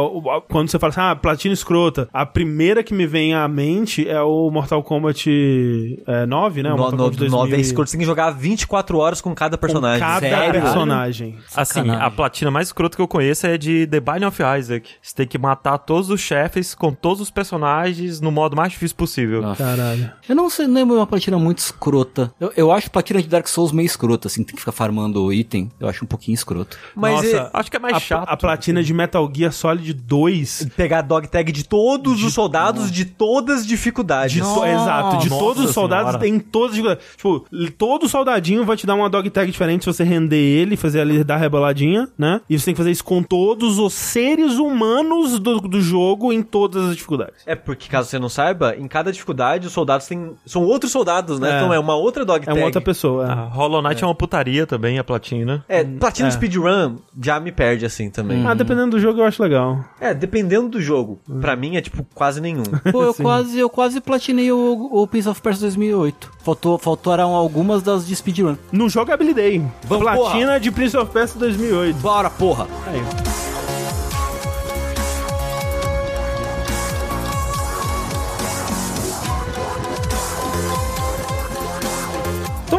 [0.47, 4.21] quando você fala assim, ah, platina escrota, a primeira que me vem à mente é
[4.21, 5.29] o Mortal Kombat
[6.07, 6.69] é, 9, né?
[6.69, 9.21] O No, Mortal no, Kombat 2000 9 é escroto, você tem que jogar 24 horas
[9.21, 9.99] com cada personagem.
[9.99, 10.61] cada Sério?
[10.61, 11.35] personagem.
[11.55, 12.03] Assim, Sacanagem.
[12.05, 14.89] a platina mais escrota que eu conheço é de The Binding of Isaac.
[15.01, 18.95] Você tem que matar todos os chefes com todos os personagens no modo mais difícil
[18.95, 19.43] possível.
[19.43, 19.55] Ah.
[19.55, 20.11] Caralho.
[20.29, 22.31] Eu não sei, lembro uma platina muito escrota.
[22.39, 25.71] Eu, eu acho platina de Dark Souls meio escrota, assim, tem que ficar farmando item.
[25.79, 26.77] Eu acho um pouquinho escroto.
[26.95, 28.29] Mas Nossa, é- Acho que é mais a, chato.
[28.29, 32.91] a platina de Metal Gear Solid 2 pegar a dog tag de todos os soldados
[32.91, 34.33] de todas as dificuldades.
[34.33, 36.19] De to- exato, de Nossa todos os soldados senhora.
[36.19, 37.05] tem todas as dificuldades.
[37.15, 37.45] Tipo,
[37.77, 41.23] todo soldadinho vai te dar uma dog tag diferente se você render ele, fazer ali
[41.23, 42.41] dar reboladinha, né?
[42.49, 46.41] E você tem que fazer isso com todos os seres humanos do, do jogo em
[46.43, 47.35] todas as dificuldades.
[47.45, 50.31] É porque, caso você não saiba, em cada dificuldade os soldados têm.
[50.45, 51.51] São outros soldados, né?
[51.51, 51.55] É.
[51.57, 52.57] Então é uma outra dog É tag.
[52.57, 53.25] uma outra pessoa.
[53.25, 53.31] é.
[53.31, 54.07] A Hollow Knight é.
[54.07, 55.63] uma putaria também, a platina.
[55.69, 56.31] É, platina É.
[56.31, 58.45] speedrun já me perde assim também.
[58.45, 59.85] Ah, dependendo do jogo eu acho legal.
[60.01, 61.19] É, dependendo do jogo.
[61.39, 62.63] Pra mim é tipo quase nenhum.
[62.91, 66.31] Pô, eu quase, eu quase platinei o, o Prince of Persia 2008.
[66.43, 68.55] Faltou, faltaram algumas das de speedrun.
[68.71, 69.63] No Jogabilidade.
[69.83, 71.97] Vamos, Platina de Prince of Persia 2008.
[71.97, 72.67] Bora, porra!
[72.87, 73.46] Aí.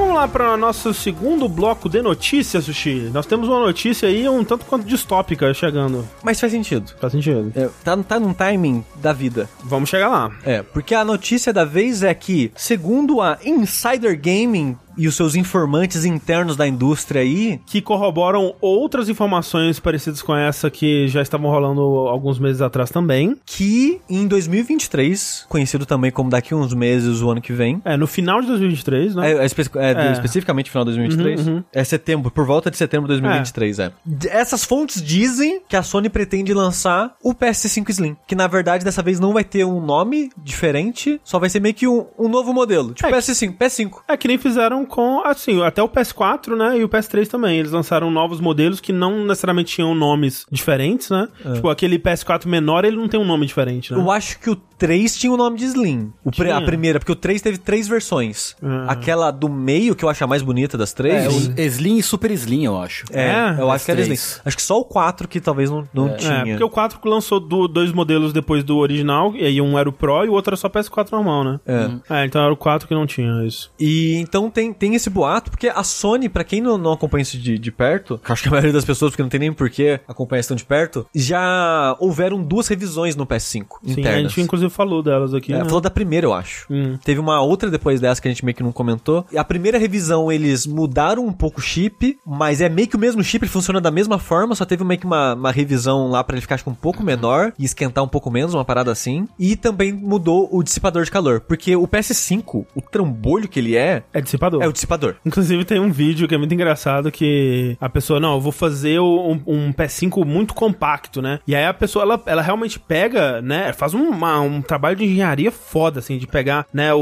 [0.09, 3.11] Vamos lá para o nosso segundo bloco de notícias, Sushi.
[3.13, 6.09] Nós temos uma notícia aí um tanto quanto distópica chegando.
[6.23, 6.95] Mas faz sentido.
[6.99, 7.53] Faz sentido.
[7.55, 9.51] É, tá, tá num timing da vida.
[9.63, 10.33] Vamos chegar lá.
[10.45, 15.35] É, porque a notícia da vez é que, segundo a Insider Gaming e os seus
[15.35, 21.51] informantes internos da indústria aí, Que corroboram outras informações parecidas com essa que já estavam
[21.51, 23.37] rolando alguns meses atrás também.
[23.47, 27.97] que em 2023, conhecido também como daqui a uns meses, o ano que vem, É,
[27.97, 29.33] no final de 2023, né?
[29.33, 30.13] É, é espe- é, É.
[30.13, 31.47] especificamente final de 2023?
[31.47, 31.65] Uhum, uhum.
[31.73, 33.93] É setembro, por volta de setembro de 2023, é.
[34.05, 38.85] D- Essas fontes dizem que a Sony pretende lançar o PS5 Slim, que na verdade
[38.85, 42.29] dessa vez não vai ter um nome diferente, só vai ser meio que um, um
[42.29, 43.13] novo modelo, tipo É.
[43.13, 43.91] PS5, PS5.
[44.09, 47.59] É que nem fizeram com, assim, até o PS4, né, e o PS3 também.
[47.59, 51.29] Eles lançaram novos modelos que não necessariamente tinham nomes diferentes, né?
[51.55, 53.99] Tipo, aquele PS4 menor, ele não tem um nome diferente, né?
[54.01, 56.13] Eu acho que o 3 tinha o nome de Slim.
[56.25, 58.55] O pre- a primeira, porque o 3 teve três versões.
[58.63, 58.87] Ah.
[58.89, 61.25] Aquela do meio, que eu acho a mais bonita das três.
[61.25, 63.05] É, o Slim e Super Slim, eu acho.
[63.13, 64.21] É, É, eu acho que era três.
[64.21, 64.41] Slim.
[64.45, 66.33] Acho que só o 4 que talvez não, não tinha.
[66.33, 69.89] É, porque o 4 lançou do- dois modelos depois do original, e aí um era
[69.89, 71.61] o Pro e o outro era só PS4 normal, né?
[71.67, 72.21] É.
[72.21, 73.71] É, então era o 4 que não tinha isso.
[73.81, 77.39] E então tem, tem esse boato, porque a Sony, pra quem não, não acompanha isso
[77.39, 79.53] de, de perto, que eu acho que a maioria das pessoas, porque não tem nem
[79.53, 84.33] porquê acompanhar isso tão de perto, já houveram duas revisões no PS5 Sim, a internas.
[84.33, 85.53] gente inclusive falou delas aqui.
[85.53, 85.65] É, né?
[85.65, 86.67] falou da primeira, eu acho.
[86.71, 86.99] Hum.
[87.03, 89.25] Teve uma outra depois dessa que a gente meio que não comentou.
[89.37, 93.23] A primeira revisão, eles mudaram um pouco o chip, mas é meio que o mesmo
[93.23, 96.35] chip, ele funciona da mesma forma, só teve meio que uma, uma revisão lá pra
[96.37, 99.27] ele ficar acho um pouco menor e esquentar um pouco menos, uma parada assim.
[99.39, 104.03] E também mudou o dissipador de calor, porque o PS5, o trambolho que ele é,
[104.13, 104.63] É dissipador.
[104.63, 105.17] é o dissipador.
[105.25, 109.01] Inclusive tem um vídeo que é muito engraçado que a pessoa, não, eu vou fazer
[109.01, 111.41] um, um PS5 muito compacto, né?
[111.47, 113.73] E aí a pessoa, ela, ela realmente pega, né?
[113.73, 117.01] Faz um, uma- um trabalho de engenharia foda, assim, de pegar, né, o,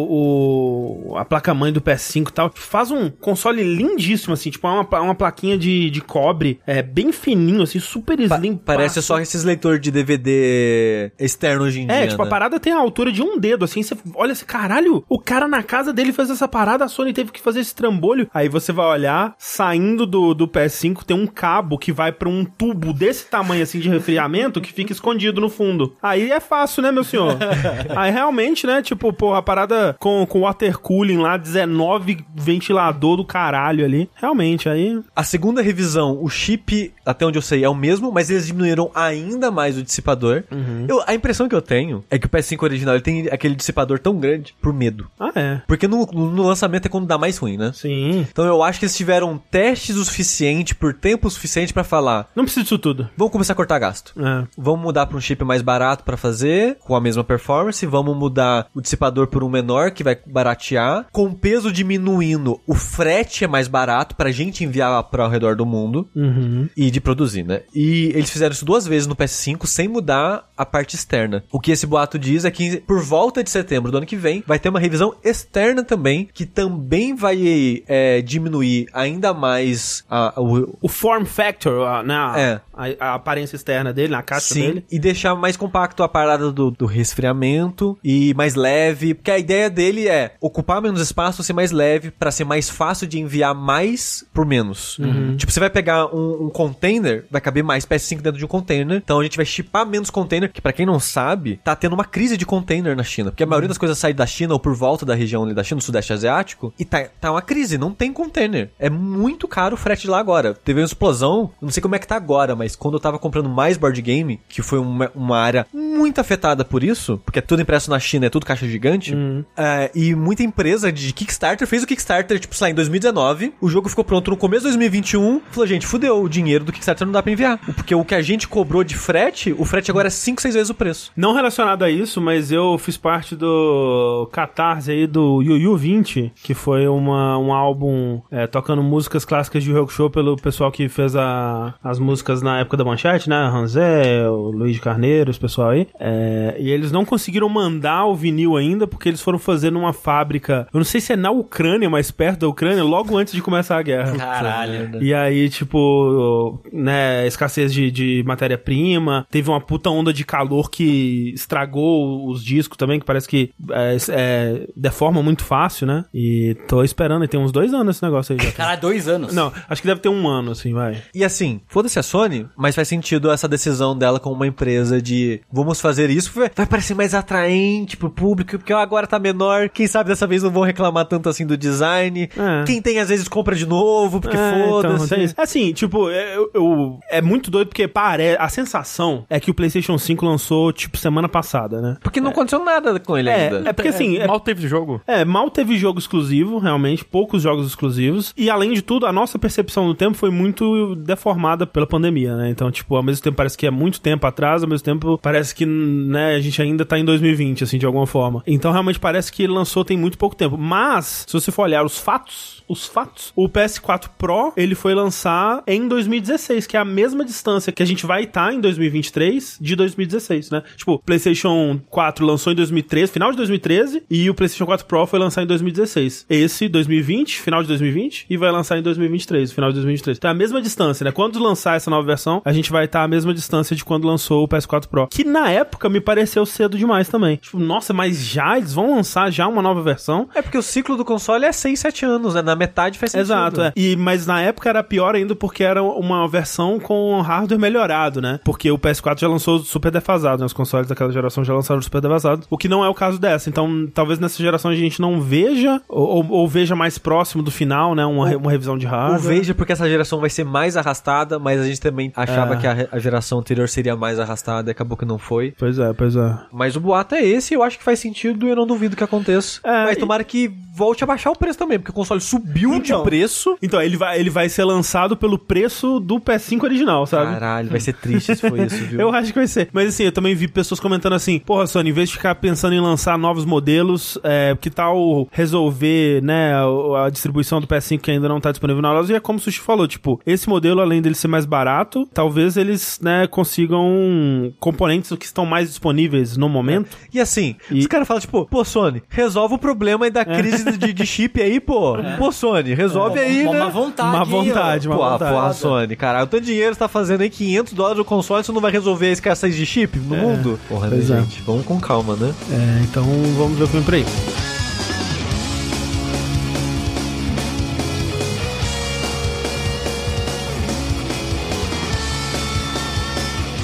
[1.11, 2.51] o- a placa-mãe do PS5 e tal.
[2.55, 7.63] Faz um console lindíssimo, assim, tipo uma, uma plaquinha de, de cobre, é, bem fininho,
[7.63, 8.57] assim, super Pa- slim.
[8.57, 11.97] parece só esses leitores de DVD externo hoje em dia.
[11.97, 12.31] É, tipo, a né?
[12.31, 15.63] parada tem a altura de um dedo, assim, você olha assim, caralho, o cara na
[15.63, 18.29] casa dele fez essa parada, a Sony teve que fazer esse trambolho.
[18.35, 22.45] Aí você vai olhar, saindo do, do PS5 tem um cabo que vai pra um
[22.45, 25.95] tubo desse tamanho, assim, de resfriamento, que fica escondido no fundo.
[26.03, 27.37] Aí é fácil, né, meu senhor?
[27.97, 33.25] Aí realmente, né, tipo, pô, a parada com, com water cooling lá, 19 ventilador do
[33.25, 34.11] caralho ali.
[34.15, 35.01] Realmente, aí...
[35.15, 38.91] A segunda revisão, o chip, até onde eu sei, é o mesmo, mas eles diminuíram
[38.95, 40.43] ainda mais o dissipador.
[40.89, 43.99] Eu- a impressão que eu tenho é que o PS5 original ele tem aquele dissipador
[43.99, 45.09] tão grande por medo.
[45.19, 45.61] Ah, é.
[45.67, 47.73] Porque no, no lançamento é quando dá mais ruim, né?
[47.75, 48.27] Sim.
[48.31, 52.45] Então eu acho que eles tiveram testes o suficiente, por tempo suficiente pra falar: Não
[52.45, 53.09] precisa disso tudo.
[53.17, 54.13] vamos começar a cortar gasto.
[54.19, 54.47] É.
[54.57, 57.85] Vamos mudar para um chip mais barato pra fazer, com a mesma performance.
[57.87, 61.07] Vamos mudar o dissipador por um menor, que vai baratear.
[61.13, 65.57] Com o peso diminuindo, o frete é mais barato pra gente enviar para ao redor
[65.57, 66.09] do mundo.
[66.15, 66.69] Uhum.
[66.77, 67.63] E de produzir, né?
[67.75, 71.45] E eles fizeram isso duas vezes no PS5 sem mudar a parte externa.
[71.51, 74.43] O que esse boato diz é que por volta de setembro do ano que vem
[74.47, 80.77] vai ter uma revisão externa também, que também vai é, diminuir ainda mais a, o,
[80.81, 82.61] o form factor, a, né, a- É.
[83.01, 84.87] a, aparência externa dele, na caixa Sim, dele.
[84.91, 89.69] e deixar mais compacto a parada do, do resfriamento e mais leve, porque a ideia
[89.69, 94.25] dele é ocupar menos espaço, ser mais leve, pra ser mais fácil de enviar mais
[94.33, 94.99] por menos.
[95.37, 98.97] Tipo, você vai pegar um, um container, vai caber mais PS5 dentro de um container,
[98.99, 102.05] então a gente vai chipar menos container, que pra quem não sabe, tá tendo uma
[102.05, 104.75] crise de container na China, porque a maioria das coisas sai da China ou por
[104.75, 107.93] volta da região ali da China, do sudeste asiático, e tá, tá uma crise, não
[107.93, 108.71] tem container.
[108.79, 110.55] É muito caro o frete lá agora.
[110.55, 113.49] Teve uma explosão, não sei como é que tá agora, mas quando eu tava comprando
[113.49, 117.63] mais board game, que foi uma, uma área muito afetada por isso, porque é tudo
[117.63, 119.15] impresso na China, é tudo caixa gigante,
[119.57, 123.69] é, e muita empresa de Kickstarter fez o Kickstarter, tipo, sei lá, em 2019, o
[123.69, 127.13] jogo ficou pronto no começo de 2021, falou, gente, fudeu, o dinheiro do Kickstarter não
[127.13, 127.59] dá pra enviar.
[127.75, 130.71] Porque o que a gente cobrou de frete, o frete agora é 5, 6 vezes
[130.71, 131.13] o preço.
[131.17, 136.33] Não relacionado a isso, mas eu fiz parte do Catarse aí do Yu Yu 20,
[136.43, 140.89] que foi uma, um álbum é, tocando músicas clássicas de Rock Show pelo pessoal que
[140.89, 143.49] fez a, as músicas na época da manchete, né?
[143.49, 145.89] Ranzé, o Luiz Carneiro, esse pessoal aí.
[145.99, 150.67] É, e eles não conseguiram mandar o vinil ainda, porque eles foram fazer numa fábrica,
[150.73, 153.79] eu não sei se é na Ucrânia, mas perto da Ucrânia, logo antes de começar
[153.79, 154.17] a guerra.
[154.17, 155.03] Caralho.
[155.03, 161.33] E aí, tipo, né, escassez de, de matéria-prima, teve uma puta onda de calor que
[161.35, 166.05] estragou os discos também, que parece que é, é, deforma muito fácil, né?
[166.13, 168.53] E tô esperando, e tem uns dois anos esse negócio aí já.
[168.53, 169.35] Caralho, dois anos.
[169.35, 171.03] Não, acho que deve ter um ano, assim, vai.
[171.15, 175.41] E assim, foda-se a Sony, mas faz sentido essa decisão dela com uma empresa de
[175.53, 180.09] vamos fazer isso, vai parecer mais atraente pro público, porque agora tá menor, quem sabe
[180.09, 182.29] dessa vez não vão reclamar tanto assim do design.
[182.37, 182.65] É.
[182.65, 185.17] Quem tem às vezes compra de novo, porque É, então, foda-se.
[185.23, 185.35] isso.
[185.37, 188.37] Assim, tipo, é, eu, eu- é muito doido porque pare...
[188.39, 191.97] a sensação é que o PlayStation 5 lançou, tipo, semana passada, né?
[192.03, 193.69] porque não aconteceu nada com ele É, ainda.
[193.69, 195.01] é porque assim, é, Mal teve jogo.
[195.07, 198.33] É, mal teve jogo exclusivo, realmente, poucos jogos exclusivos.
[198.37, 202.51] E além de tudo, a nossa percepção do tempo foi muito deformada pela pandemia, né?
[202.51, 205.55] Então, tipo, ao mesmo tempo parece que é muito tempo atrás, ao mesmo tempo parece
[205.55, 208.43] que, né, a gente ainda tá em 2020, assim, de alguma forma.
[208.47, 210.57] Então, realmente parece que lançou tem muito pouco tempo.
[210.57, 215.63] Mas, se você for olhar os fatos, os fatos, o PS4 Pro, ele foi lançar
[215.67, 219.77] em 2016, que é a mesma distância que a gente vai estar em 2023 de
[219.77, 220.63] 2016, né?
[220.77, 225.19] Tipo, PlayStation 4 lançou em 2013, final de 2013, e o PlayStation 4 Pro foi
[225.19, 226.27] lançar em 2016.
[226.29, 230.19] Esse, 2020, final de 2020, e vai lançar em 2023, final de 2023.
[230.19, 231.13] Então é a mesma distância, né?
[231.13, 234.45] Quando lançar essa nova versão, a gente vai estar à mesma distância de quando lançou
[234.45, 235.09] o PS4 Pro.
[235.09, 237.37] Que na época me pareceu cedo demais também.
[237.37, 240.29] Tipo, nossa, mas já eles vão lançar já uma nova versão?
[240.35, 242.43] É porque o ciclo do console é 6, 7 anos, né?
[242.43, 243.27] Na metade faz sentido.
[243.27, 243.73] Exato, é.
[243.77, 248.41] E, mas na época era pior ainda porque era uma versão com hardware melhorado, né?
[248.45, 250.47] Porque o PS4 já lançou super defasado, né?
[250.47, 253.49] Os consoles daquela geração já lançaram super defasados, o que não é o caso dessa.
[253.49, 257.51] Então, talvez nessa geração a gente não veja, ou, ou- ou veja mais próximo do
[257.51, 258.05] final, né?
[258.05, 259.21] Uma, re- uma revisão de O hardware.
[259.21, 262.57] veja porque essa geração vai ser mais arrastada, mas a gente também achava É.
[262.57, 265.55] que a, a geração anterior seria mais arrastada e acabou que não foi.
[265.59, 266.39] Pois é, pois é.
[266.53, 269.05] Mas o boato é esse, eu acho que faz sentido e eu não duvido que
[269.05, 269.61] aconteça.
[269.65, 272.46] É, mas e- tomara que volte a baixar o preço também, porque o console subiu
[272.55, 272.99] Então.
[272.99, 273.57] de preço.
[273.63, 277.33] Então, ele vai, ele vai ser lançado pelo preço do PS5 original, sabe?
[277.33, 279.01] Caralho, vai ser triste se for isso, viu?
[279.07, 279.69] Eu acho que vai ser.
[279.73, 282.75] Mas assim, eu também vi pessoas comentando assim: porra, Sony, em vez de ficar pensando
[282.75, 288.11] em lançar novos modelos, é, que tal resolver, né, a, a distribuição do PS5 que
[288.11, 289.13] ainda não tá disponível na loja?
[289.13, 292.57] E é como o Sushi falou: tipo, esse modelo, além dele ser mais barato, talvez
[292.57, 296.97] eles, né, consigam componentes que estão mais disponíveis no momento.
[297.13, 300.77] E assim, E- os caras falam, tipo, pô, Sony, resolve o problema aí da crise
[300.77, 301.97] de, de chip aí, pô.
[302.19, 303.61] Pô, Sony, resolve aí, uma, né?
[303.63, 304.17] uma vontade.
[304.17, 305.33] Uma vontade, uma Pô, vontade.
[305.35, 308.45] porra, Sony, cara, o tanto de dinheiro você tá fazendo aí 500 dólares no console,
[308.45, 310.61] você não vai resolver a escassez de chip no mundo?
[310.69, 311.01] Porra, né, é.
[311.01, 311.43] gente?
[311.43, 312.33] Vamos com calma, né?
[312.51, 313.05] É, então
[313.37, 314.05] vamos ver o que vem por aí.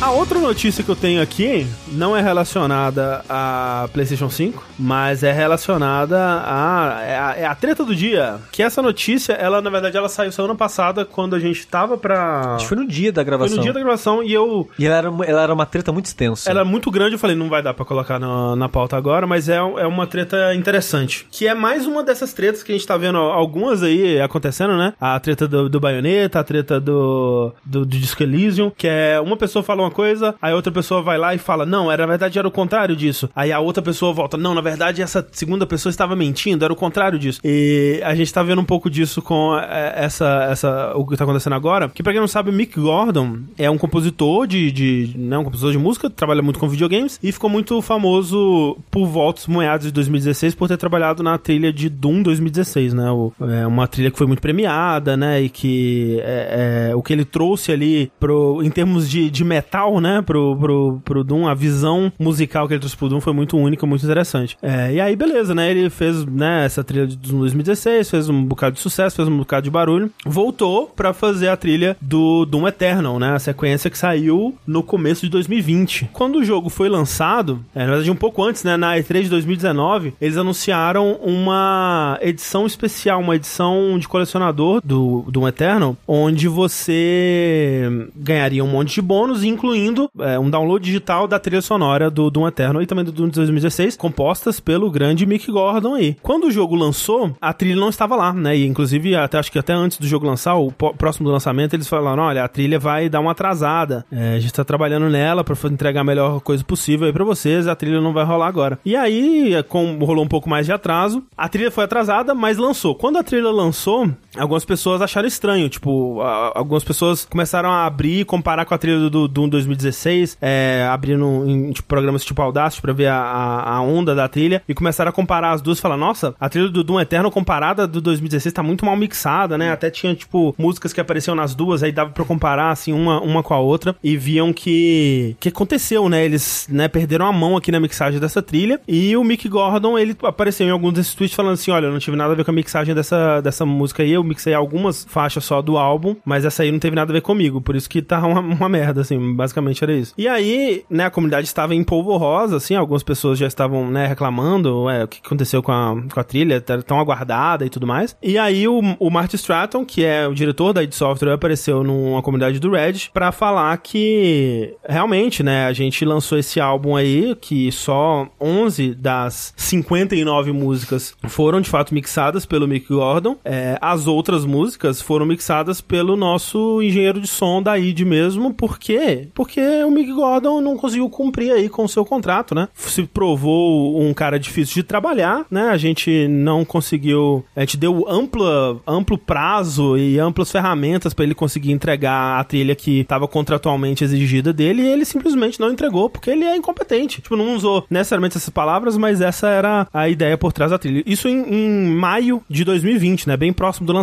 [0.01, 5.33] A outra notícia que eu tenho aqui não é relacionada a PlayStation 5, mas é
[5.33, 8.37] relacionada a, é a, é a treta do dia.
[8.51, 12.55] Que essa notícia, ela na verdade ela saiu semana passada quando a gente tava pra.
[12.57, 13.57] Acho que foi no dia da Foi gravação.
[13.57, 16.07] no dia da gravação e eu E ela era, uma- ela era uma treta muito
[16.07, 16.51] extensa.
[16.51, 19.27] ela é muito grande, eu falei, não vai dar pra colocar na, na pauta agora,
[19.27, 21.27] mas é, é uma treta interessante.
[21.31, 24.95] Que é mais uma dessas tretas que a gente tá vendo algumas aí acontecendo, né?
[25.01, 29.37] A treta do, do Bayonetta, a treta do, do, do Disco Elysium, que é uma
[29.37, 32.39] pessoa fala uma coisa, aí outra pessoa vai lá e fala, não, era, na verdade
[32.39, 33.29] era o contrário disso.
[33.35, 36.77] Aí a outra pessoa volta, não, na verdade essa segunda pessoa estava mentindo, era o
[36.77, 37.41] contrário disso.
[37.45, 41.25] E a gente tá vendo um pouco disso com é, essa, essa, o que tá
[41.25, 45.39] acontecendo agora, que pra quem não sabe, Mick Gordon é um compositor de, de né,
[45.39, 49.87] um compositor de música, trabalha muito com videogames e ficou muito famoso por voltas meados
[49.87, 53.11] de 2016 por ter trabalhado na trilha de Doom 2016, né?
[53.11, 55.41] O, é uma trilha que foi muito premiada, né?
[55.43, 60.01] E que é, é, o que ele trouxe ali pro, em termos de, de metal,
[60.01, 60.23] né?
[60.23, 61.72] Pro, pro, pro Doom, a visão
[62.19, 64.57] musical que ele trouxe pro Doom foi muito única, muito interessante.
[64.63, 65.71] É, e aí, beleza, né?
[65.71, 69.39] Ele fez né, essa trilha de Doom 2016, fez um bocado de sucesso, fez um
[69.39, 73.35] bocado de barulho, voltou pra fazer a trilha do Doom Eternal, né?
[73.35, 76.11] A sequência que saiu no começo de 2020.
[76.13, 78.77] Quando o jogo foi lançado, é, na verdade um pouco antes, né?
[78.77, 85.49] Na E3 de 2019, eles anunciaram uma edição especial, uma edição de colecionador do Doom
[85.49, 91.62] Eternal, onde você ganharia um monte de bônus, incluindo é, um download digital da trilha
[91.63, 95.95] sonora do Doom Eternal e também do Doom de 2016, compostas pelo grande Mick Gordon
[95.95, 96.17] aí.
[96.23, 98.57] Quando o jogo lançou, a trilha não estava lá, né?
[98.57, 101.89] E inclusive, até, acho que até antes do jogo lançar, o próximo do lançamento, eles
[101.89, 104.05] falaram: olha, a trilha vai dar uma atrasada.
[104.11, 107.67] É, a gente tá trabalhando nela pra entregar a melhor coisa possível aí pra vocês,
[107.67, 108.79] a trilha não vai rolar agora.
[108.85, 112.59] E aí, é, com, rolou um pouco mais de atraso, a trilha foi atrasada, mas
[112.59, 112.95] lançou.
[112.95, 118.21] Quando a trilha lançou, algumas pessoas acharam estranho, tipo, a- algumas pessoas começaram a abrir
[118.21, 122.83] e comparar com a trilha do Doom 2016, é, abrindo em tipo, programas tipo Audacity
[122.83, 123.17] pra ver a,
[123.65, 126.69] a, onda da trilha, e começaram a comparar as duas e falar, nossa, a trilha
[126.69, 129.71] do Doom Eterno comparada do 2016 tá muito mal mixada, né?
[129.73, 133.43] Até tinha, tipo, músicas que apareciam nas duas, aí dava pra comparar, assim, uma, uma
[133.43, 136.25] com a outra, e viam que que aconteceu, né?
[136.25, 140.17] Eles, né, perderam a mão aqui na mixagem dessa trilha, e o Mick Gordon, ele
[140.23, 142.51] apareceu em alguns desses tweets falando assim, olha, eu não tive nada a ver com
[142.51, 146.63] a mixagem dessa, dessa música aí, eu mixei algumas faixas só do álbum, mas essa
[146.63, 149.35] aí não teve nada a ver comigo, por isso que tá uma, uma merda, assim,
[149.35, 150.15] basicamente era isso.
[150.17, 154.85] E aí, né, a comunidade estava em polvorosa, assim, algumas pessoas já estavam, né, reclamando,
[154.85, 158.17] ué, o que aconteceu com a, com a trilha, tá tão aguardada e tudo mais.
[158.23, 162.23] E aí o, o Marty Stratton, que é o diretor da id Software, apareceu numa
[162.23, 167.71] comunidade do Reddit pra falar que realmente, né, a gente lançou esse álbum aí, que
[167.73, 173.37] só 11 das 59 músicas foram de fato mixadas pelo Mick Gordon.
[173.45, 178.79] É, as outras músicas foram mixadas pelo nosso engenheiro de som da id mesmo, por
[178.79, 179.29] quê?
[179.35, 182.69] Porque o Mick Gordon não conseguiu cumprir aí com o seu contrato, né?
[182.75, 185.69] Se provou um cara difícil de trabalhar, né?
[185.69, 191.35] A gente não conseguiu, a gente deu ampla, amplo prazo e amplas ferramentas pra ele
[191.35, 196.31] conseguir entregar a trilha que estava contratualmente exigida dele e ele simplesmente não entregou porque
[196.31, 197.21] ele é incompetente.
[197.21, 201.03] Tipo, não usou necessariamente essas palavras, mas essa era a ideia por trás da trilha.
[201.07, 203.37] Isso em, em maio de 2020, né?
[203.37, 204.02] Bem próximo do lançamento,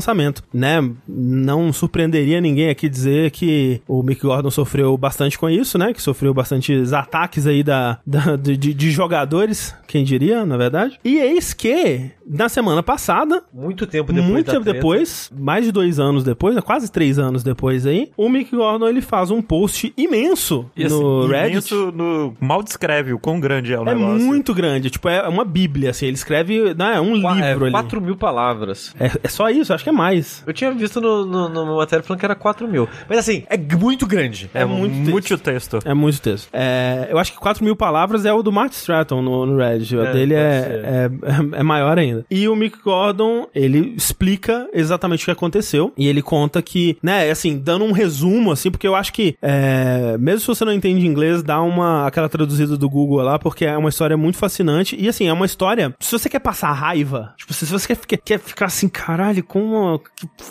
[0.53, 0.87] né?
[1.07, 5.93] Não surpreenderia ninguém aqui dizer que o Mick Gordon sofreu bastante com isso, né?
[5.93, 10.99] Que sofreu bastantes ataques aí da, da de, de jogadores, quem diria, na verdade.
[11.03, 15.99] E eis que, na semana passada, muito tempo depois, muito tempo depois, mais de dois
[15.99, 16.61] anos depois, né?
[16.61, 20.99] quase três anos depois aí, o Mick Gordon ele faz um post imenso E assim,
[20.99, 21.51] no Reddit.
[21.73, 22.35] imenso no...
[22.39, 24.25] Mal descreve o quão grande é o É negócio.
[24.25, 27.67] muito grande, tipo, é uma bíblia, assim, ele escreve, né, é um Qua- livro é,
[27.67, 27.71] ali.
[27.71, 28.93] 4 mil palavras.
[28.99, 30.43] É, é só isso, acho que é mais.
[30.45, 32.87] Eu tinha visto no, no, no matéria falando que era 4 mil.
[33.07, 34.49] Mas assim, é muito grande.
[34.53, 35.79] É, É muito muito, muito texto.
[35.85, 36.49] É muito texto.
[36.53, 39.95] É, eu acho que 4 mil palavras é o do Mark Stratton no, no Reddit.
[39.95, 40.85] O É, dele é, ser.
[41.55, 42.25] é, é maior ainda.
[42.29, 45.93] E o Mick Gordon, ele explica exatamente o que aconteceu.
[45.97, 50.17] E ele conta que, né, assim, dando um resumo, assim, porque eu acho que, é,
[50.19, 53.77] mesmo se você não entende inglês, dá uma, aquela traduzida do Google lá, porque é
[53.77, 54.95] uma história muito fascinante.
[54.99, 58.17] E, assim, é uma história, se você quer passar raiva, tipo, se você quer, ficar-
[58.17, 59.75] quer ficar assim, caralho, como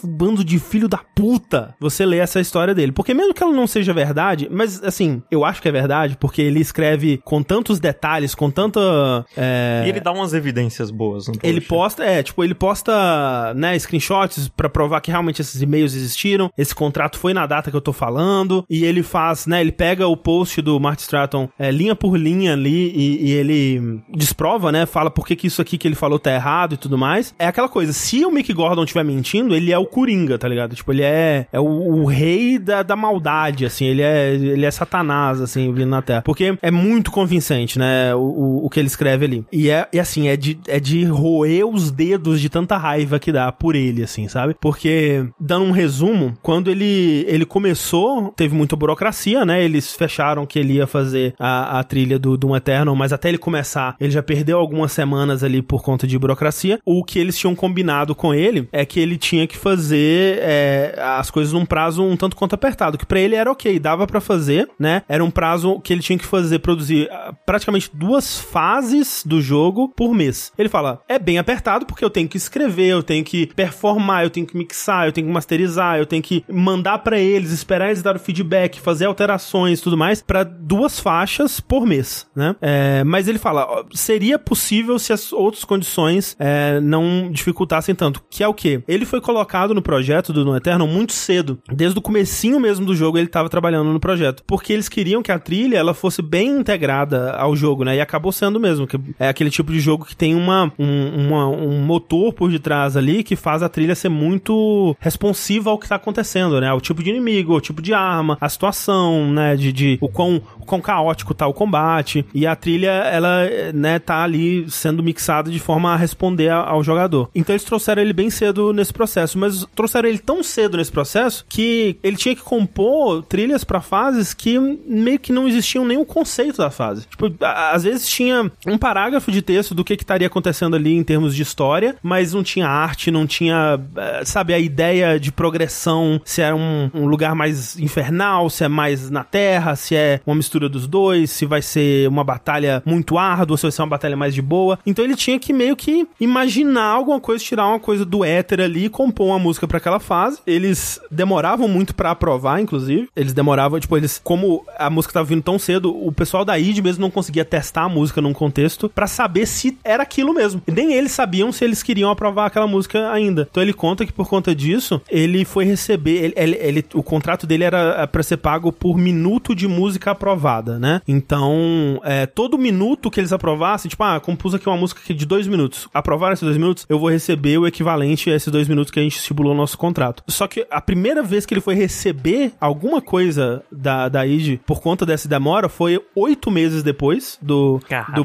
[0.03, 2.93] bando de filho da puta, você lê essa história dele.
[2.93, 6.43] Porque mesmo que ela não seja verdade, mas, assim, eu acho que é verdade, porque
[6.43, 9.25] ele escreve com tantos detalhes, com tanta...
[9.37, 11.41] é, E ele dá umas evidências boas post.
[11.43, 16.51] ele posta, é, tipo, ele posta, né, screenshots pra provar que realmente esses e-mails existiram,
[16.57, 20.07] esse contrato foi na data que eu tô falando, e ele faz, né, ele pega
[20.07, 24.87] o post do Mark Stratton é, linha por linha ali e, e ele desprova, né,
[24.87, 27.35] fala por que que isso aqui que ele falou tá errado e tudo mais.
[27.39, 29.18] É aquela coisa, se o Mick Gordon estiver mentindo,
[29.55, 30.74] ele é o Coringa, tá ligado?
[30.74, 34.70] Tipo, ele é, é o, o rei da, da maldade, assim, ele é, ele é
[34.70, 36.23] satanás, assim, vindo na Terra.
[36.23, 39.45] Porque é muito convincente, né, o, o, o que ele escreve ali.
[39.53, 43.32] E é, e assim, é de, é de roer os dedos de tanta raiva que
[43.32, 44.55] dá por ele, assim, sabe?
[44.61, 49.62] Porque, dando um resumo, quando ele, ele começou, teve muita burocracia, né?
[49.65, 53.39] Eles fecharam que ele ia fazer a, a trilha do Doom Eternal, mas até ele
[53.39, 56.78] começar, ele já perdeu algumas semanas ali por conta de burocracia.
[56.85, 61.31] O que eles tinham combinado com ele é que ele tinha que fazer é, as
[61.31, 64.69] coisas num prazo um tanto quanto apertado, que pra ele era ok, dava pra fazer,
[64.79, 65.03] né?
[65.09, 69.89] Era um prazo que ele tinha que fazer, produzir ah, praticamente duas fases do jogo
[69.89, 70.53] por mês.
[70.59, 74.31] Ele fala, é bem apertado porque eu tenho que escrever, eu tenho que performar, eu
[74.31, 78.03] tenho que mixar, eu tenho que masterizar, eu tenho que mandar pra eles, esperar eles
[78.03, 82.55] dar o feedback, fazer alterações tudo mais, pra duas faixas por mês, né?
[82.61, 88.23] É, mas ele fala, seria possível se as outras condições é, não dificultassem tanto.
[88.31, 88.83] Que é o quê?
[88.89, 91.59] Ele foi colocado no projeto do No Eternal muito cedo.
[91.70, 94.43] Desde o comecinho mesmo do jogo ele estava trabalhando no projeto.
[94.47, 97.97] Porque eles queriam que a trilha ela fosse bem integrada ao jogo, né?
[97.97, 98.86] E acabou sendo mesmo.
[98.86, 102.97] Que é aquele tipo de jogo que tem uma, um, uma- um motor por detrás
[102.97, 106.69] ali que faz a trilha ser muito responsiva ao que tá acontecendo, né?
[106.69, 109.55] Ao tipo de inimigo, ao tipo de arma, a situação, né?
[109.56, 112.24] De, de o, quão, o caótico tá o combate.
[112.35, 117.28] E a trilha, ela, né, tá ali sendo mixada de forma a responder ao jogador.
[117.35, 121.45] Então eles trouxeram ele bem cedo nesse processo, mas trouxeram ele tão cedo nesse processo
[121.49, 126.59] que ele tinha que compor trilhas pra fases que meio que não existiam nenhum conceito
[126.59, 127.07] da fase.
[127.07, 131.03] Tipo, às vezes tinha um parágrafo de texto do que que estaria acontecendo ali em
[131.03, 136.21] termos de história, mas não tinha arte, não tinha, eh, sabe, a ideia de progressão,
[136.25, 140.37] se era um, um lugar mais infernal, se é mais na terra, se é uma
[140.37, 144.17] mistura dos dois, se vai ser uma batalha muito árdua, se vai ser uma batalha
[144.17, 144.79] mais de boa.
[144.87, 148.68] Então ele tinha que meio que imaginar alguma coisa, tirar uma coisa do éter ali
[148.77, 150.39] e compor uma música pra aquela fase.
[150.47, 153.09] Eles demoravam muito pra aprovar, inclusive.
[153.16, 156.78] Eles demoravam, tipo, eles, como a música tava vindo tão cedo, o pessoal da id
[156.81, 160.61] mesmo não conseguia testar a música num contexto pra saber se era aquilo mesmo.
[160.66, 163.47] E nem eles sabiam se eles queriam aprovar aquela música ainda.
[163.51, 167.47] Então ele conta que por conta disso, ele foi receber, ele, ele- ele- o contrato
[167.47, 171.01] dele era pra ser pago por minuto de música aprovada, né?
[171.07, 175.47] Então, é, todo minuto que eles aprovassem, tipo, ah, compus aqui uma música de dois
[175.47, 175.89] minutos.
[175.93, 179.02] Aprovaram esses dois minutos, eu vou receber o equivalente a esses dois minutos que a
[179.02, 180.22] gente estipulou no nosso contrato.
[180.26, 184.80] Só que a primeira vez que ele foi receber alguma coisa da, da id por
[184.80, 188.14] conta dessa demora foi oito meses depois do, Caralho.
[188.14, 188.24] do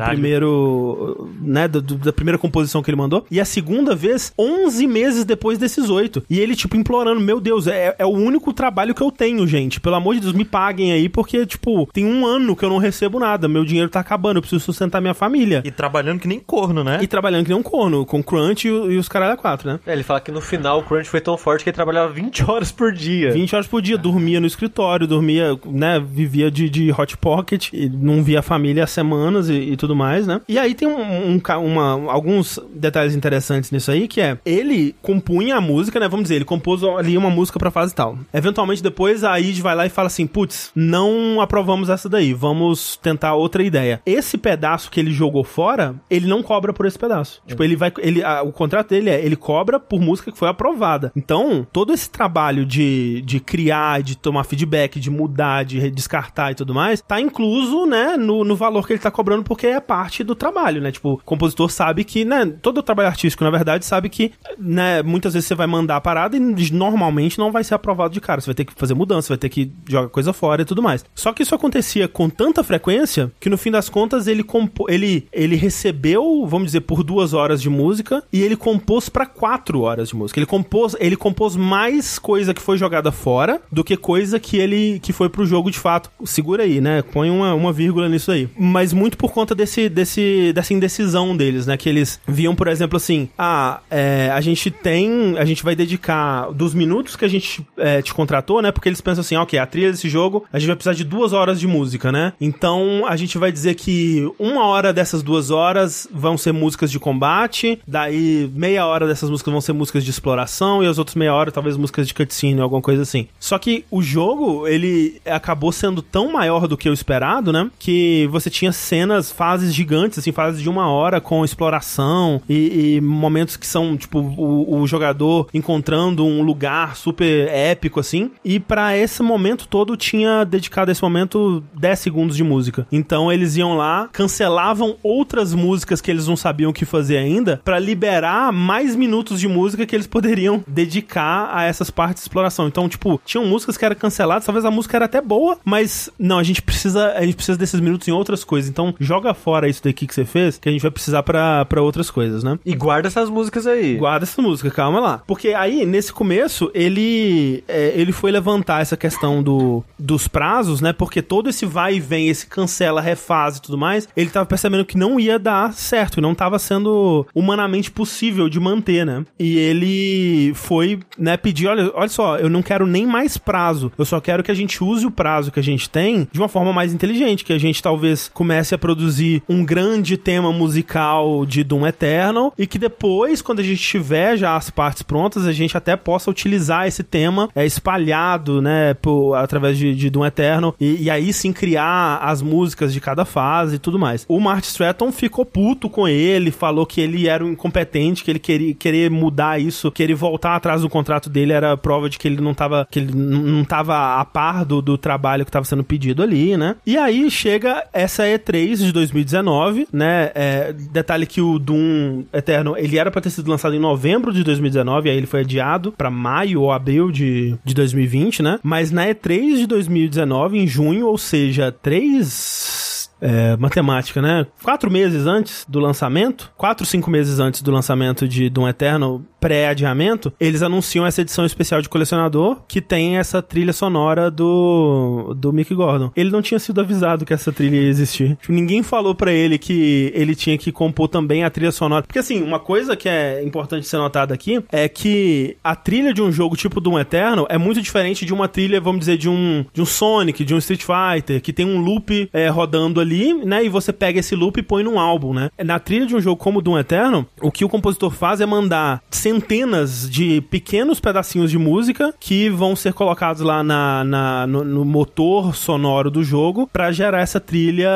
[0.57, 3.25] primeiro, né, do- do- da primeira composição que ele mandou.
[3.29, 6.23] E a segunda vez, 11 meses depois desses oito.
[6.29, 9.79] E ele, tipo, implorando, meu Deus, é, é o único trabalho que eu tenho, gente.
[9.79, 12.77] Pelo amor de Deus, me paguem aí, porque, tipo, tem um ano que eu não
[12.77, 13.47] recebo nada.
[13.47, 15.61] Meu dinheiro tá acabando, eu preciso sustentar minha família.
[15.65, 16.99] E trabalhando que nem corno, né?
[17.01, 19.69] E trabalhando que nem um corno, com crunch e, o- e os caralho a quatro,
[19.69, 19.79] né?
[19.85, 22.43] É, ele fala que no final o crunch foi tão forte que ele trabalhava 20
[22.49, 23.31] horas por dia.
[23.31, 28.23] 20 horas por dia, dormia no escritório, dormia, né, vivia de, de hot pocket, não
[28.23, 30.41] via a família há semanas e, e tudo mais, né?
[30.47, 35.55] E aí tem um, um uma, alguns detalhes interessantes nisso aí, que é, ele compunha
[35.57, 38.17] a música, né, vamos dizer, ele compôs ali uma música pra fase tal.
[38.33, 42.95] Eventualmente depois a id vai lá e fala assim, putz, não aprovamos essa daí, vamos
[42.97, 44.01] tentar outra ideia.
[44.05, 47.41] Esse pedaço que ele jogou fora, ele não cobra por esse pedaço.
[47.47, 50.37] Tipo, ele vai, ele, a- o contrato dele é, ele cobra por música música que
[50.37, 51.11] foi aprovada.
[51.15, 56.55] Então, todo esse trabalho de, de criar, de tomar feedback, de mudar, de descartar e
[56.55, 60.23] tudo mais, tá incluso, né, no, no valor que ele tá cobrando, porque é parte
[60.23, 60.91] do trabalho, né?
[60.91, 65.01] Tipo, o compositor sabe que, né, todo o trabalho artístico, na verdade, sabe que, né,
[65.01, 68.39] muitas vezes você vai mandar a parada e normalmente não vai ser aprovado de cara.
[68.39, 71.03] Você vai ter que fazer mudança, vai ter que jogar coisa fora e tudo mais.
[71.15, 75.27] Só que isso acontecia com tanta frequência que no fim das contas ele compo ele,
[75.31, 80.02] ele recebeu, vamos dizer, por duas horas de música e ele compôs para quatro horas
[80.09, 80.39] de música.
[80.39, 84.99] Ele compôs, ele compôs mais coisa que foi jogada fora do que coisa que ele
[84.99, 86.09] que foi pro jogo de fato.
[86.25, 87.01] Segura aí, né?
[87.01, 88.49] Põe uma, uma vírgula nisso aí.
[88.57, 91.77] Mas muito por conta desse, desse, dessa indecisão deles, né?
[91.77, 96.51] Que eles viam, por exemplo, assim, ah, é, a gente tem, a gente vai dedicar
[96.51, 98.71] dos minutos que a gente é, te contratou, né?
[98.71, 101.33] Porque eles pensam assim, ok, a trilha desse jogo, a gente vai precisar de duas
[101.33, 102.33] horas de música, né?
[102.39, 106.99] Então a gente vai dizer que uma hora dessas duas horas vão ser músicas de
[106.99, 111.33] combate, daí meia hora dessas músicas vão ser músicas de exploração e as outras meia
[111.33, 113.27] hora talvez músicas de cutscene, alguma coisa assim.
[113.39, 117.69] Só que o jogo, ele acabou sendo tão maior do que o esperado, né?
[117.79, 123.01] Que você tinha cenas, fases gigantes, assim, fases de uma hora com exploração e, e
[123.01, 128.31] momentos que são, tipo, o, o, jogador encontrando um lugar super épico, assim.
[128.43, 132.85] E para esse momento todo tinha dedicado esse momento 10 segundos de música.
[132.91, 137.61] Então eles iam lá, cancelavam outras músicas que eles não sabiam o que fazer ainda,
[137.63, 142.67] para liberar mais minutos de música que eles poderiam dedicar a essas partes de exploração.
[142.67, 146.39] Então, tipo, tinham músicas que eram canceladas, talvez a música era até boa, mas não,
[146.39, 148.69] a gente precisa, a gente precisa desses minutos em outras coisas.
[148.69, 152.09] Então, joga fora isso daqui que você fez, que a gente vai precisar para outras
[152.09, 152.57] coisas, né?
[152.65, 153.95] E guarda essas músicas aí.
[153.95, 155.23] Guarda essa música, calma lá.
[155.25, 160.93] Porque aí, nesse começo, ele é, ele foi levantar essa questão do, dos prazos, né?
[160.93, 164.85] Porque todo esse vai e vem, esse cancela, refaz e tudo mais, ele tava percebendo
[164.85, 169.25] que não ia dar certo, não tava sendo humanamente possível de manter, né?
[169.39, 174.05] E ele foi, né, pedir, olha, olha só, eu não quero nem mais prazo, eu
[174.05, 176.73] só quero que a gente use o prazo que a gente tem de uma forma
[176.73, 181.87] mais inteligente, que a gente talvez comece a produzir um grande tema musical de Doom
[181.87, 185.95] Eternal e que depois, quando a gente tiver já as partes prontas, a gente até
[185.95, 191.09] possa utilizar esse tema é, espalhado, né, por, através de, de Doom Eternal e, e,
[191.09, 194.25] aí sim criar as músicas de cada fase e tudo mais.
[194.27, 198.39] O Mark Stratton ficou puto com ele, falou que ele era um incompetente, que ele
[198.39, 202.27] queria querer mudar isso, que ele voltar atrás do contrato dele era prova de que
[202.27, 205.83] ele não tava, que ele não tava a par do, do trabalho que tava sendo
[205.83, 206.75] pedido ali, né?
[206.85, 210.31] E aí chega essa E3 de 2019, né?
[210.35, 214.43] É, detalhe que o Doom Eterno, ele era pra ter sido lançado em novembro de
[214.43, 218.59] 2019, aí ele foi adiado para maio ou abril de, de 2020, né?
[218.63, 224.45] Mas na E3 de 2019, em junho, ou seja, três é, matemática, né?
[224.61, 230.31] Quatro meses antes do lançamento, quatro, cinco meses antes do lançamento de Doom Eternal, pré-adiamento,
[230.39, 235.75] eles anunciam essa edição especial de colecionador que tem essa trilha sonora do, do Mick
[235.75, 236.11] Gordon.
[236.15, 238.37] Ele não tinha sido avisado que essa trilha ia existir.
[238.37, 242.03] Tipo, ninguém falou para ele que ele tinha que compor também a trilha sonora.
[242.03, 246.21] Porque assim, uma coisa que é importante ser notada aqui é que a trilha de
[246.21, 249.65] um jogo tipo Doom Eternal é muito diferente de uma trilha, vamos dizer, de um,
[249.73, 253.65] de um Sonic, de um Street Fighter, que tem um loop é, rodando ali, né?
[253.65, 255.49] E você pega esse loop e põe num álbum, né?
[255.61, 259.03] Na trilha de um jogo como Doom Eternal, o que o compositor faz é mandar
[259.33, 264.85] centenas de pequenos pedacinhos de música que vão ser colocados lá na, na no, no,
[264.85, 267.89] motor sonoro do jogo para gerar essa trilha,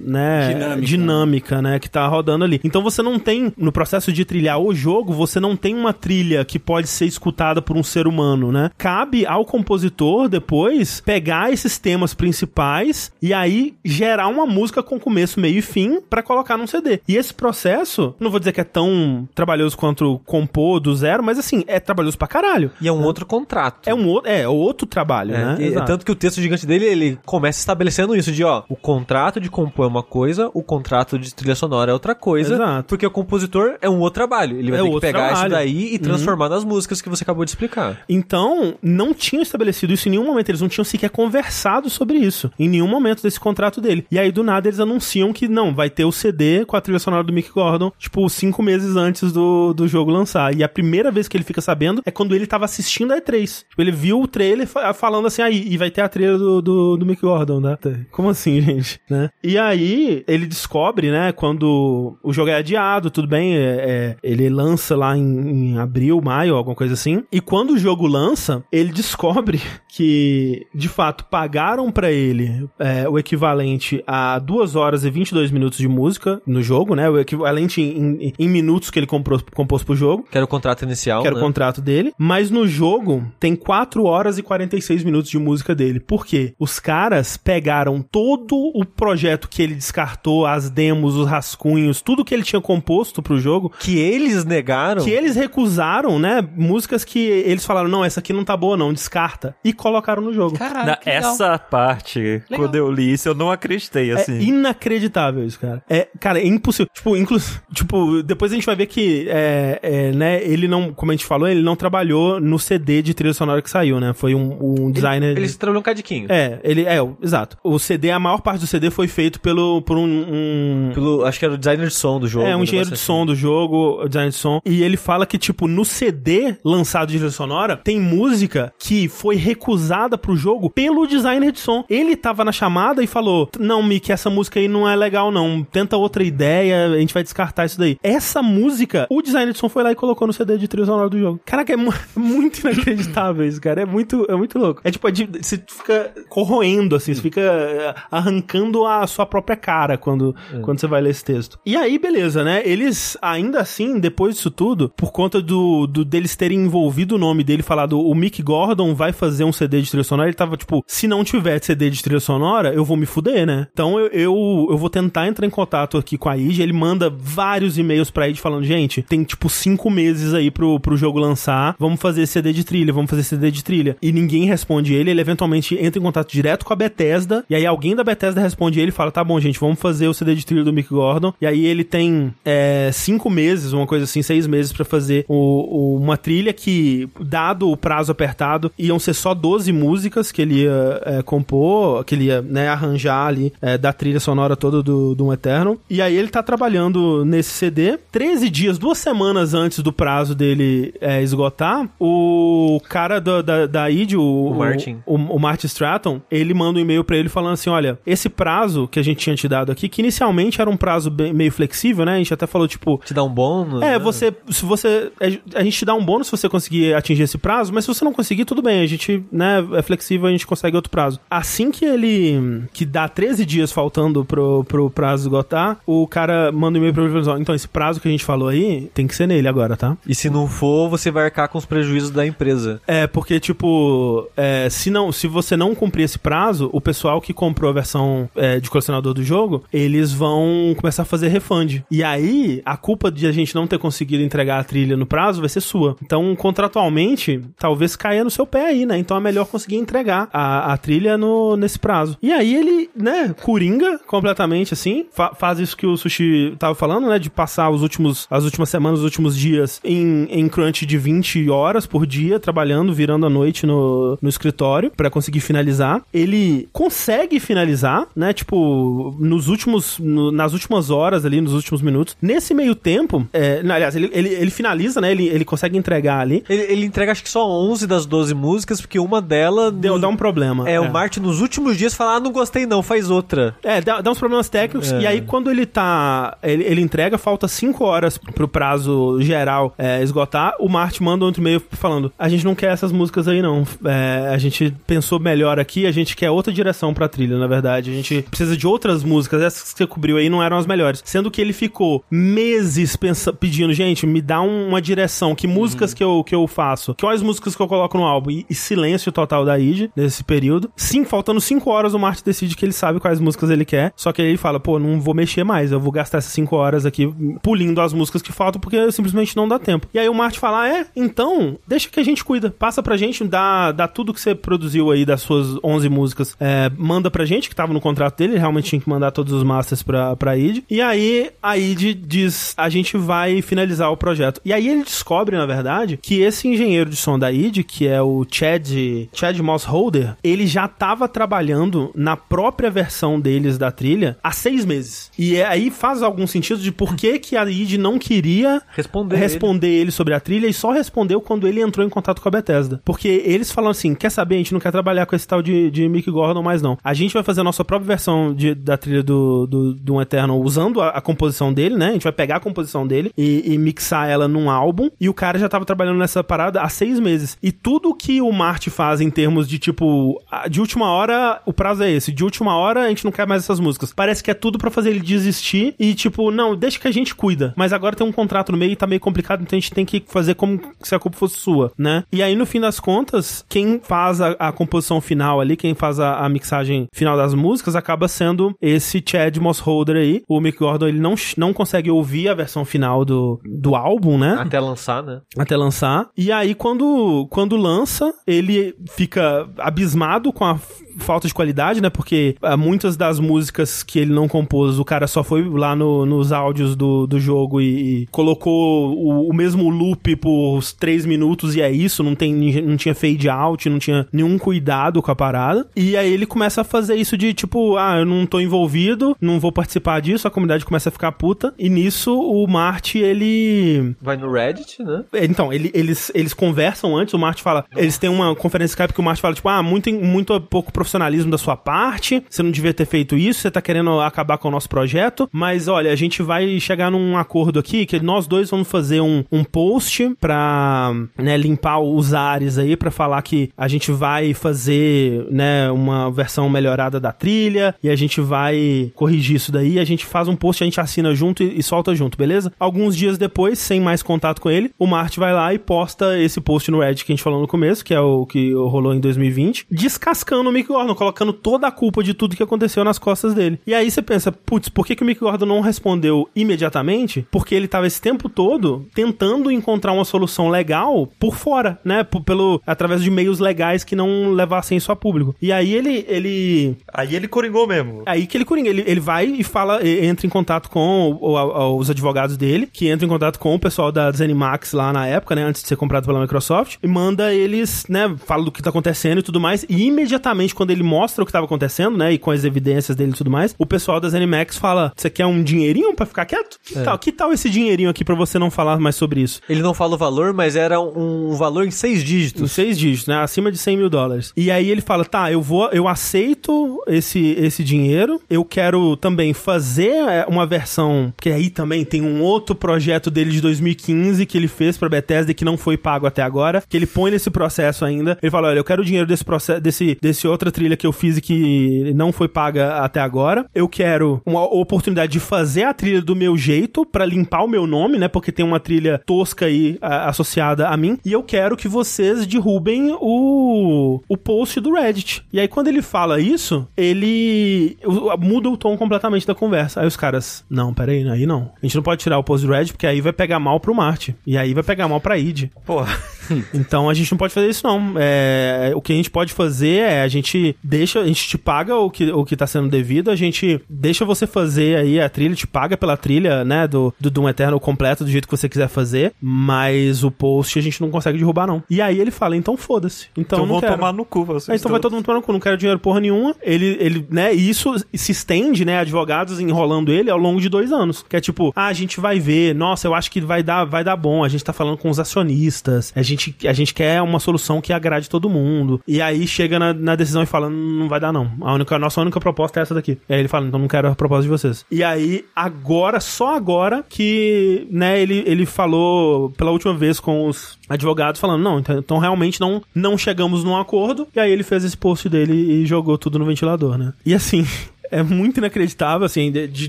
[0.00, 0.86] né, dinâmica.
[0.86, 2.60] dinâmica, né, que tá rodando ali.
[2.64, 6.44] Então você não tem no processo de trilhar o jogo, você não tem uma trilha
[6.44, 8.70] que pode ser escutada por um ser humano, né?
[8.76, 15.38] Cabe ao compositor depois pegar esses temas principais e aí gerar uma música com começo,
[15.38, 17.00] meio e fim para colocar num CD.
[17.06, 21.38] E esse processo, não vou dizer que é tão trabalhoso quanto compor do zero, mas
[21.38, 22.70] assim, é trabalhoso pra caralho.
[22.80, 23.06] E é um né?
[23.06, 23.88] outro contrato.
[23.88, 25.56] É um outro, é, outro trabalho, é, né?
[25.60, 29.40] E, tanto que o texto gigante dele, ele começa estabelecendo isso de, ó, o contrato
[29.40, 32.88] de compor é uma coisa, o contrato de trilha sonora é outra coisa, Exato.
[32.88, 34.58] porque o compositor é um outro trabalho.
[34.58, 35.46] Ele vai é ter que pegar trabalho.
[35.46, 36.54] isso daí e transformar uhum.
[36.54, 38.02] nas músicas que você acabou de explicar.
[38.08, 42.50] Então, não tinham estabelecido isso em nenhum momento, eles não tinham sequer conversado sobre isso,
[42.58, 44.06] em nenhum momento desse contrato dele.
[44.10, 46.98] E aí, do nada, eles anunciam que, não, vai ter o CD com a trilha
[46.98, 50.53] sonora do Mick Gordon, tipo, cinco meses antes do, do jogo lançar.
[50.54, 53.64] E a primeira vez que ele fica sabendo é quando ele tava assistindo a E3.
[53.68, 56.96] Tipo, ele viu o trailer falando assim, aí, e vai ter a trilha do, do,
[56.96, 57.76] do Mick Gordon, né?
[58.10, 59.00] Como assim, gente?
[59.08, 59.30] Né?
[59.42, 64.48] E aí, ele descobre, né, quando o jogo é adiado, tudo bem, é, é, ele
[64.48, 67.24] lança lá em, em abril, maio, alguma coisa assim.
[67.32, 73.18] E quando o jogo lança, ele descobre que, de fato, pagaram para ele é, o
[73.18, 77.08] equivalente a 2 horas e 22 minutos de música no jogo, né?
[77.08, 80.24] O equivalente em, em, em minutos que ele comprou, compôs pro jogo.
[80.30, 81.40] Que era o contrato inicial, que era né?
[81.42, 85.98] o contrato dele, mas no jogo tem 4 horas e 46 minutos de música dele.
[86.00, 86.54] Por quê?
[86.58, 92.34] Os caras pegaram todo o projeto que ele descartou, as demos, os rascunhos, tudo que
[92.34, 95.02] ele tinha composto pro jogo, Que eles negaram.
[95.04, 96.46] que eles recusaram, né?
[96.56, 99.54] Músicas que eles falaram, não, essa aqui não tá boa não, descarta.
[99.64, 100.58] E colocaram no jogo.
[100.58, 101.32] Caralho, Na- que legal.
[101.32, 102.42] essa parte, Legal.
[102.56, 104.38] quando eu li isso, eu não acreditei, É assim.
[104.40, 105.82] inacreditável isso, cara.
[105.88, 106.90] É, cara, é impossível.
[106.92, 107.38] Tipo, inclu
[107.72, 111.24] tipo, depois a gente vai ver que, é, é, né, ele não, como a gente
[111.26, 114.12] falou, ele não trabalhou no CD de trilha sonora que saiu, né?
[114.12, 115.36] Foi um, um designer...
[115.36, 116.26] Eles trabalham um cadiquinho.
[116.30, 117.56] É, ele, é, exato.
[117.62, 121.38] O CD, a maior parte do CD foi feito pelo, por um, um- Pelo, acho
[121.38, 122.46] que era o designer de som do jogo.
[122.46, 124.60] é, um engenheiro de som do jogo, o designer de som.
[124.64, 129.36] E ele fala que, tipo, no CD lançado de trilha sonora, tem música que foi
[129.36, 131.84] recusada pro jogo pelo designer de som.
[131.88, 135.62] Ele tava na chamada e falou: Não, Mickey, essa música aí não é legal, não.
[135.64, 137.96] Tenta outra ideia, a gente vai descartar isso daí.
[138.02, 141.08] Essa música, o designer de som foi lá e colocou no CD de trilha sonora
[141.08, 141.40] do jogo.
[141.44, 143.82] Caraca, é mu- muito inacreditável isso, cara.
[143.82, 144.80] É muito, é muito louco.
[144.84, 149.96] É tipo, é você fica corroendo, assim, você fica é, arrancando a sua própria cara
[149.96, 151.58] quando, quando você vai ler esse texto.
[151.64, 152.62] E aí, beleza, né?
[152.64, 157.42] Eles, ainda assim, depois disso tudo, por conta do, do deles terem envolvido o nome
[157.44, 160.84] dele, falado, o Mick Gordon vai fazer um CD de trilha sonora, ele tava tipo,
[160.86, 163.66] se não tiver CD de trilha sonora, eu vou me fuder, né?
[163.72, 167.10] Então eu, eu, eu vou tentar entrar em contato aqui com a id ele manda
[167.10, 170.03] vários e-mails pra id falando, gente, tem tipo cinco meses
[170.34, 173.96] aí pro, pro jogo lançar, vamos fazer CD de trilha, vamos fazer CD de trilha.
[174.02, 177.66] E ninguém responde ele, ele eventualmente entra em contato direto com a Bethesda, e aí
[177.66, 180.44] alguém da Bethesda responde ele e fala, tá bom, gente, vamos fazer o CD de
[180.46, 184.46] trilha do Mick Gordon, e aí ele tem é, cinco meses, uma coisa assim, seis
[184.46, 189.34] meses pra fazer o, o- uma trilha que, dado o prazo apertado, iam ser só
[189.34, 193.92] 12 músicas que ele ia é, compor, que ele ia né, arranjar ali é, da
[193.92, 195.76] trilha sonora toda do Doom Eternal.
[195.88, 197.98] E aí ele tá trabalhando nesse CD.
[198.10, 203.90] 13 dias, duas semanas antes do prazo dele é, esgotar, o cara da, da, da
[203.90, 204.98] id, o, O Martin.
[205.06, 208.86] o, o Martin Stratton, ele manda um e-mail pra ele falando assim: olha, esse prazo
[208.88, 212.04] que a gente tinha te dado aqui, que inicialmente era um prazo bem- meio flexível,
[212.04, 212.14] né?
[212.14, 213.82] A gente até falou, tipo, Te dá um bônus.
[213.82, 213.98] é, né?
[213.98, 214.32] você.
[214.50, 215.10] Se você.
[215.54, 218.04] A gente te dá um bônus se você conseguir atingir esse prazo, mas se você
[218.04, 218.80] não conseguir, tudo bem.
[218.80, 221.20] A gente, né, é flexível, a gente consegue outro prazo.
[221.30, 222.64] Assim que ele.
[222.72, 227.02] Que dá 13 dias faltando pro, pro prazo esgotar, o cara manda um e-mail pra
[227.04, 229.48] ele falando: "Ó, então, esse prazo que a gente falou aí, tem que ser nele
[229.48, 229.83] agora, tá?
[230.06, 232.80] E se não for, você vai arcar com os prejuízos da empresa.
[232.86, 237.32] É, porque, tipo, é, se, não, se você não cumprir esse prazo, o pessoal que
[237.32, 241.82] comprou a versão é, de colecionador do jogo, eles vão começar a fazer refund.
[241.90, 245.40] E aí, a culpa de a gente não ter conseguido entregar a trilha no prazo
[245.40, 245.96] vai ser sua.
[246.02, 248.98] Então, contratualmente, talvez caia no seu pé aí, né?
[248.98, 252.16] Então é melhor conseguir entregar a, a trilha no, nesse prazo.
[252.22, 257.08] E aí ele, né, coringa completamente, assim, fa- faz isso que o Sushi tava falando,
[257.08, 257.18] né?
[257.18, 261.48] De passar os últimos, as últimas semanas, os últimos dias em, em crunch de 20
[261.50, 266.02] horas por dia, trabalhando, virando a noite no, no escritório pra conseguir finalizar.
[266.12, 268.32] Ele consegue finalizar, né?
[268.32, 272.16] Tipo, nos últimos, no- nas últimas horas ali, nos últimos minutos.
[272.20, 275.10] Nesse meio tempo, é, aliás, ele, ele, ele finaliza, né?
[275.12, 276.44] Ele, ele consegue entregar ali.
[276.48, 279.72] Ele, ele entrega acho que só 11 das 12 músicas, porque uma delas...
[279.72, 280.68] Deu, no- dá um problema.
[280.68, 283.56] É, o Martin nos últimos dias fala, ah, não gostei não, faz outra.
[283.62, 284.92] É, dá, dá uns problemas técnicos.
[284.92, 285.00] É.
[285.00, 286.36] E aí, quando ele tá.
[286.42, 290.54] Ele, ele entrega, falta 5 horas pro prazo geral é, esgotar.
[290.58, 293.64] O Martin manda outro e-mail falando: A gente não quer essas músicas aí, não.
[293.84, 297.90] É, a gente pensou melhor aqui, a gente quer outra direção pra trilha, na verdade.
[297.90, 299.42] A gente precisa de outras músicas.
[299.42, 301.02] Essas que você cobriu aí não eram as melhores.
[301.04, 305.34] Sendo que ele ficou meses pensa, pedindo, gente, me dá um- uma direção.
[305.34, 306.94] Que músicas que, eu, que eu faço?
[306.98, 308.30] Quais músicas que eu coloco no álbum?
[308.30, 310.70] E, e silêncio total da id nesse período.
[310.76, 313.92] Sim, faltando 5 horas, o Martin decide que ele sabe quais músicas ele quer.
[313.96, 315.72] Só que aí ele fala, pô, não vou mexer mais.
[315.72, 317.12] Eu vou gastar essas 5 horas aqui
[317.42, 319.88] pulindo as músicas que faltam, porque simplesmente não dá tempo.
[319.92, 320.86] E aí o Martin fala, ah, é?
[320.96, 322.50] Então, deixa que a gente cuida.
[322.50, 326.36] Passa pra gente, dá, dá tudo que você produziu aí das suas 11 músicas.
[326.40, 328.34] É, manda pra gente, que tava no contrato dele.
[328.34, 330.64] Ele realmente tinha que mandar todos os masters pra, pra id.
[330.70, 334.40] E aí a id diz, a gente vai finalizar o projeto.
[334.44, 338.00] E aí ele descobre, na verdade, que esse engenheiro de som da id, que é
[338.00, 338.68] o Chad,
[339.12, 345.10] Chad Mossholder, ele já tava trabalhando na própria versão deles da trilha há seis meses.
[345.18, 349.68] E aí faz algum sentido de por que, que a id não queria Responder responder
[349.68, 349.90] ele.
[349.90, 352.80] sobre a trilha e só respondeu quando ele entrou em contato com a Bethesda.
[352.84, 355.70] Porque eles falam assim: quer saber, a gente não quer trabalhar com esse tal de,
[355.70, 356.76] de Mick Gordon mais não.
[356.82, 360.40] A gente vai fazer a nossa própria versão de- da trilha do, do, do Eternal
[360.40, 361.90] usando a, a composição dele, né?
[361.90, 364.90] A gente vai pegar a composição dele e, e mixar ela num álbum.
[365.00, 367.36] E o cara já tava trabalhando nessa parada há seis meses.
[367.42, 370.20] E tudo que o Marty faz em termos de tipo,
[370.50, 372.12] de última hora, o prazo é esse.
[372.12, 373.92] De última hora, a gente não quer mais essas músicas.
[373.92, 377.14] Parece que é tudo pra fazer ele desistir e tipo, não, deixa que a gente
[377.14, 377.52] cuida.
[377.56, 379.72] Mas agora tem um contrato no meio e tá meio complicado complicado, então a gente
[379.72, 382.04] tem que fazer como se a culpa fosse sua, né?
[382.12, 385.98] E aí, no fim das contas, quem faz a, a composição final ali, quem faz
[385.98, 390.22] a, a, mixagem final das músicas, acaba sendo esse Chad Mossholder aí.
[390.28, 394.36] O Mick Gordon, ele não, não consegue ouvir a versão final do, do álbum, né?
[394.38, 395.20] Até lançar, né?
[395.38, 396.08] Até lançar.
[396.16, 400.58] E aí, quando, quando lança, ele fica abismado com a
[400.98, 401.90] falta de qualidade, né?
[401.90, 406.06] Porque uh, muitas das músicas que ele não compôs, o cara só foi lá no,
[406.06, 411.56] nos áudios do, do jogo e, e colocou o, o, mesmo loop por três minutos
[411.56, 415.16] e é isso, não, tem, não tinha fade out, não tinha nenhum cuidado com a
[415.16, 415.66] parada.
[415.74, 419.40] E aí ele começa a fazer isso de tipo, ah, eu não tô envolvido, não
[419.40, 421.54] vou participar disso, a comunidade começa a ficar puta.
[421.58, 423.94] E nisso o Marty, ele.
[424.00, 425.04] Vai no Reddit, né?
[425.12, 427.64] É, então, ele, eles, eles conversam antes, o Marty fala.
[427.76, 431.30] Eles têm uma conferência Skype que o Marty fala, tipo, ah, muito, muito pouco profissionalismo
[431.30, 434.50] da sua parte, você não devia ter feito isso, você tá querendo acabar com o
[434.50, 438.68] nosso projeto, mas olha, a gente vai chegar num acordo aqui que nós dois vamos
[438.68, 443.92] fazer um, um post pra né, limpar os ares aí, pra falar que a gente
[443.92, 449.78] vai fazer né, uma versão melhorada da trilha e a gente vai corrigir isso daí,
[449.78, 452.52] a gente faz um post, a gente assina junto e, e solta junto, beleza?
[452.58, 456.40] Alguns dias depois, sem mais contato com ele, o Marte vai lá e posta esse
[456.40, 459.00] post no Reddit que a gente falou no começo, que é o que rolou em
[459.00, 463.34] 2020, descascando o Mick Gordon, colocando toda a culpa de tudo que aconteceu nas costas
[463.34, 463.58] dele.
[463.66, 467.26] E aí você pensa, putz, por que, que o Mick Gordon não respondeu imediatamente?
[467.30, 472.04] Porque ele tava esse tempo todo tentando encontrar uma solução legal por fora, né?
[472.04, 475.34] P pelo, através de meios legais que não levassem isso a público.
[475.42, 476.04] E aí ele.
[476.08, 478.02] ele aí ele coringou mesmo.
[478.06, 478.70] Aí que ele coringa.
[478.70, 482.88] Ele, ele vai e fala, entra em contato com o, o, os advogados dele, que
[482.88, 485.42] entra em contato com o pessoal da Zenimax lá na época, né?
[485.42, 488.14] Antes de ser comprado pela Microsoft, e manda eles, né?
[488.24, 489.64] Fala do que tá acontecendo e tudo mais.
[489.68, 492.12] E imediatamente, quando ele mostra o que estava acontecendo, né?
[492.12, 495.26] E com as evidências dele e tudo mais, o pessoal da ZeniMax fala: Você quer
[495.26, 496.58] um dinheirinho para ficar quieto?
[496.64, 496.82] Que, é.
[496.82, 499.40] tal, que tal esse dinheirinho aqui para você não falar mais sobre isso?
[499.48, 502.42] Ele não fala o valor, mas era um valor em seis dígitos.
[502.42, 503.16] Em seis dígitos, né?
[503.16, 504.32] Acima de 100 mil dólares.
[504.36, 509.32] E aí ele fala: Tá, eu vou, eu aceito esse, esse dinheiro, eu quero também
[509.32, 514.36] fazer é, uma versão, que aí também tem um outro projeto dele de 2015 que
[514.36, 517.30] ele fez pra Bethesda e que não foi pago até agora, que ele põe nesse
[517.30, 518.18] processo ainda.
[518.22, 520.92] Ele fala: Olha, eu quero o dinheiro desse processo, desse, desse outra trilha que eu
[520.92, 523.46] fiz que não foi paga até agora.
[523.54, 527.66] Eu quero uma oportunidade de fazer a trilha do meu jeito para limpar o meu
[527.66, 528.08] nome, né?
[528.08, 528.73] Porque tem uma trilha
[529.06, 530.98] tosca aí a, associada a mim.
[531.04, 535.24] E eu quero que vocês derrubem o, o post do Reddit.
[535.32, 537.76] E aí, quando ele fala isso, ele
[538.18, 539.80] muda o tom completamente da conversa.
[539.80, 541.50] Aí os caras, não, peraí, aí não.
[541.62, 543.74] A gente não pode tirar o post do Reddit porque aí vai pegar mal pro
[543.74, 544.14] Marte.
[544.26, 545.50] E aí vai pegar mal pra id.
[545.64, 545.98] Porra.
[546.52, 547.94] então a gente não pode fazer isso, não.
[547.96, 551.76] É, o que a gente pode fazer é a gente deixa, a gente te paga
[551.76, 555.34] o que, o que tá sendo devido, a gente deixa você fazer aí a trilha,
[555.34, 558.68] te paga pela trilha, né, do, do Doom Eternal completo, do jeito que você quiser
[558.68, 561.62] fazer, mas o post a gente não consegue derrubar, não.
[561.68, 563.08] E aí ele fala, então foda-se.
[563.16, 563.74] Então, então vão quero.
[563.74, 564.48] tomar no cu vocês.
[564.48, 566.34] É, então vai todo mundo tomar no cu, não quero dinheiro porra nenhuma.
[566.42, 570.72] Ele, ele, né, e isso se estende, né, advogados enrolando ele ao longo de dois
[570.72, 571.04] anos.
[571.08, 573.84] Que é tipo, ah, a gente vai ver, nossa, eu acho que vai dar, vai
[573.84, 576.13] dar bom, a gente tá falando com os acionistas, a gente,
[576.46, 578.80] a gente quer uma solução que agrade todo mundo.
[578.86, 581.30] E aí chega na, na decisão e fala, não vai dar não.
[581.40, 582.98] A única, a nossa única proposta é essa daqui.
[583.08, 584.64] E aí ele fala, então não quero a proposta de vocês.
[584.70, 590.58] E aí, agora, só agora que, né, ele, ele falou pela última vez com os
[590.68, 594.08] advogados falando, não, então, então realmente não, não chegamos num acordo.
[594.14, 596.92] E aí ele fez esse post dele e jogou tudo no ventilador, né?
[597.04, 597.46] E assim,
[597.90, 599.68] é muito inacreditável, assim, de, de,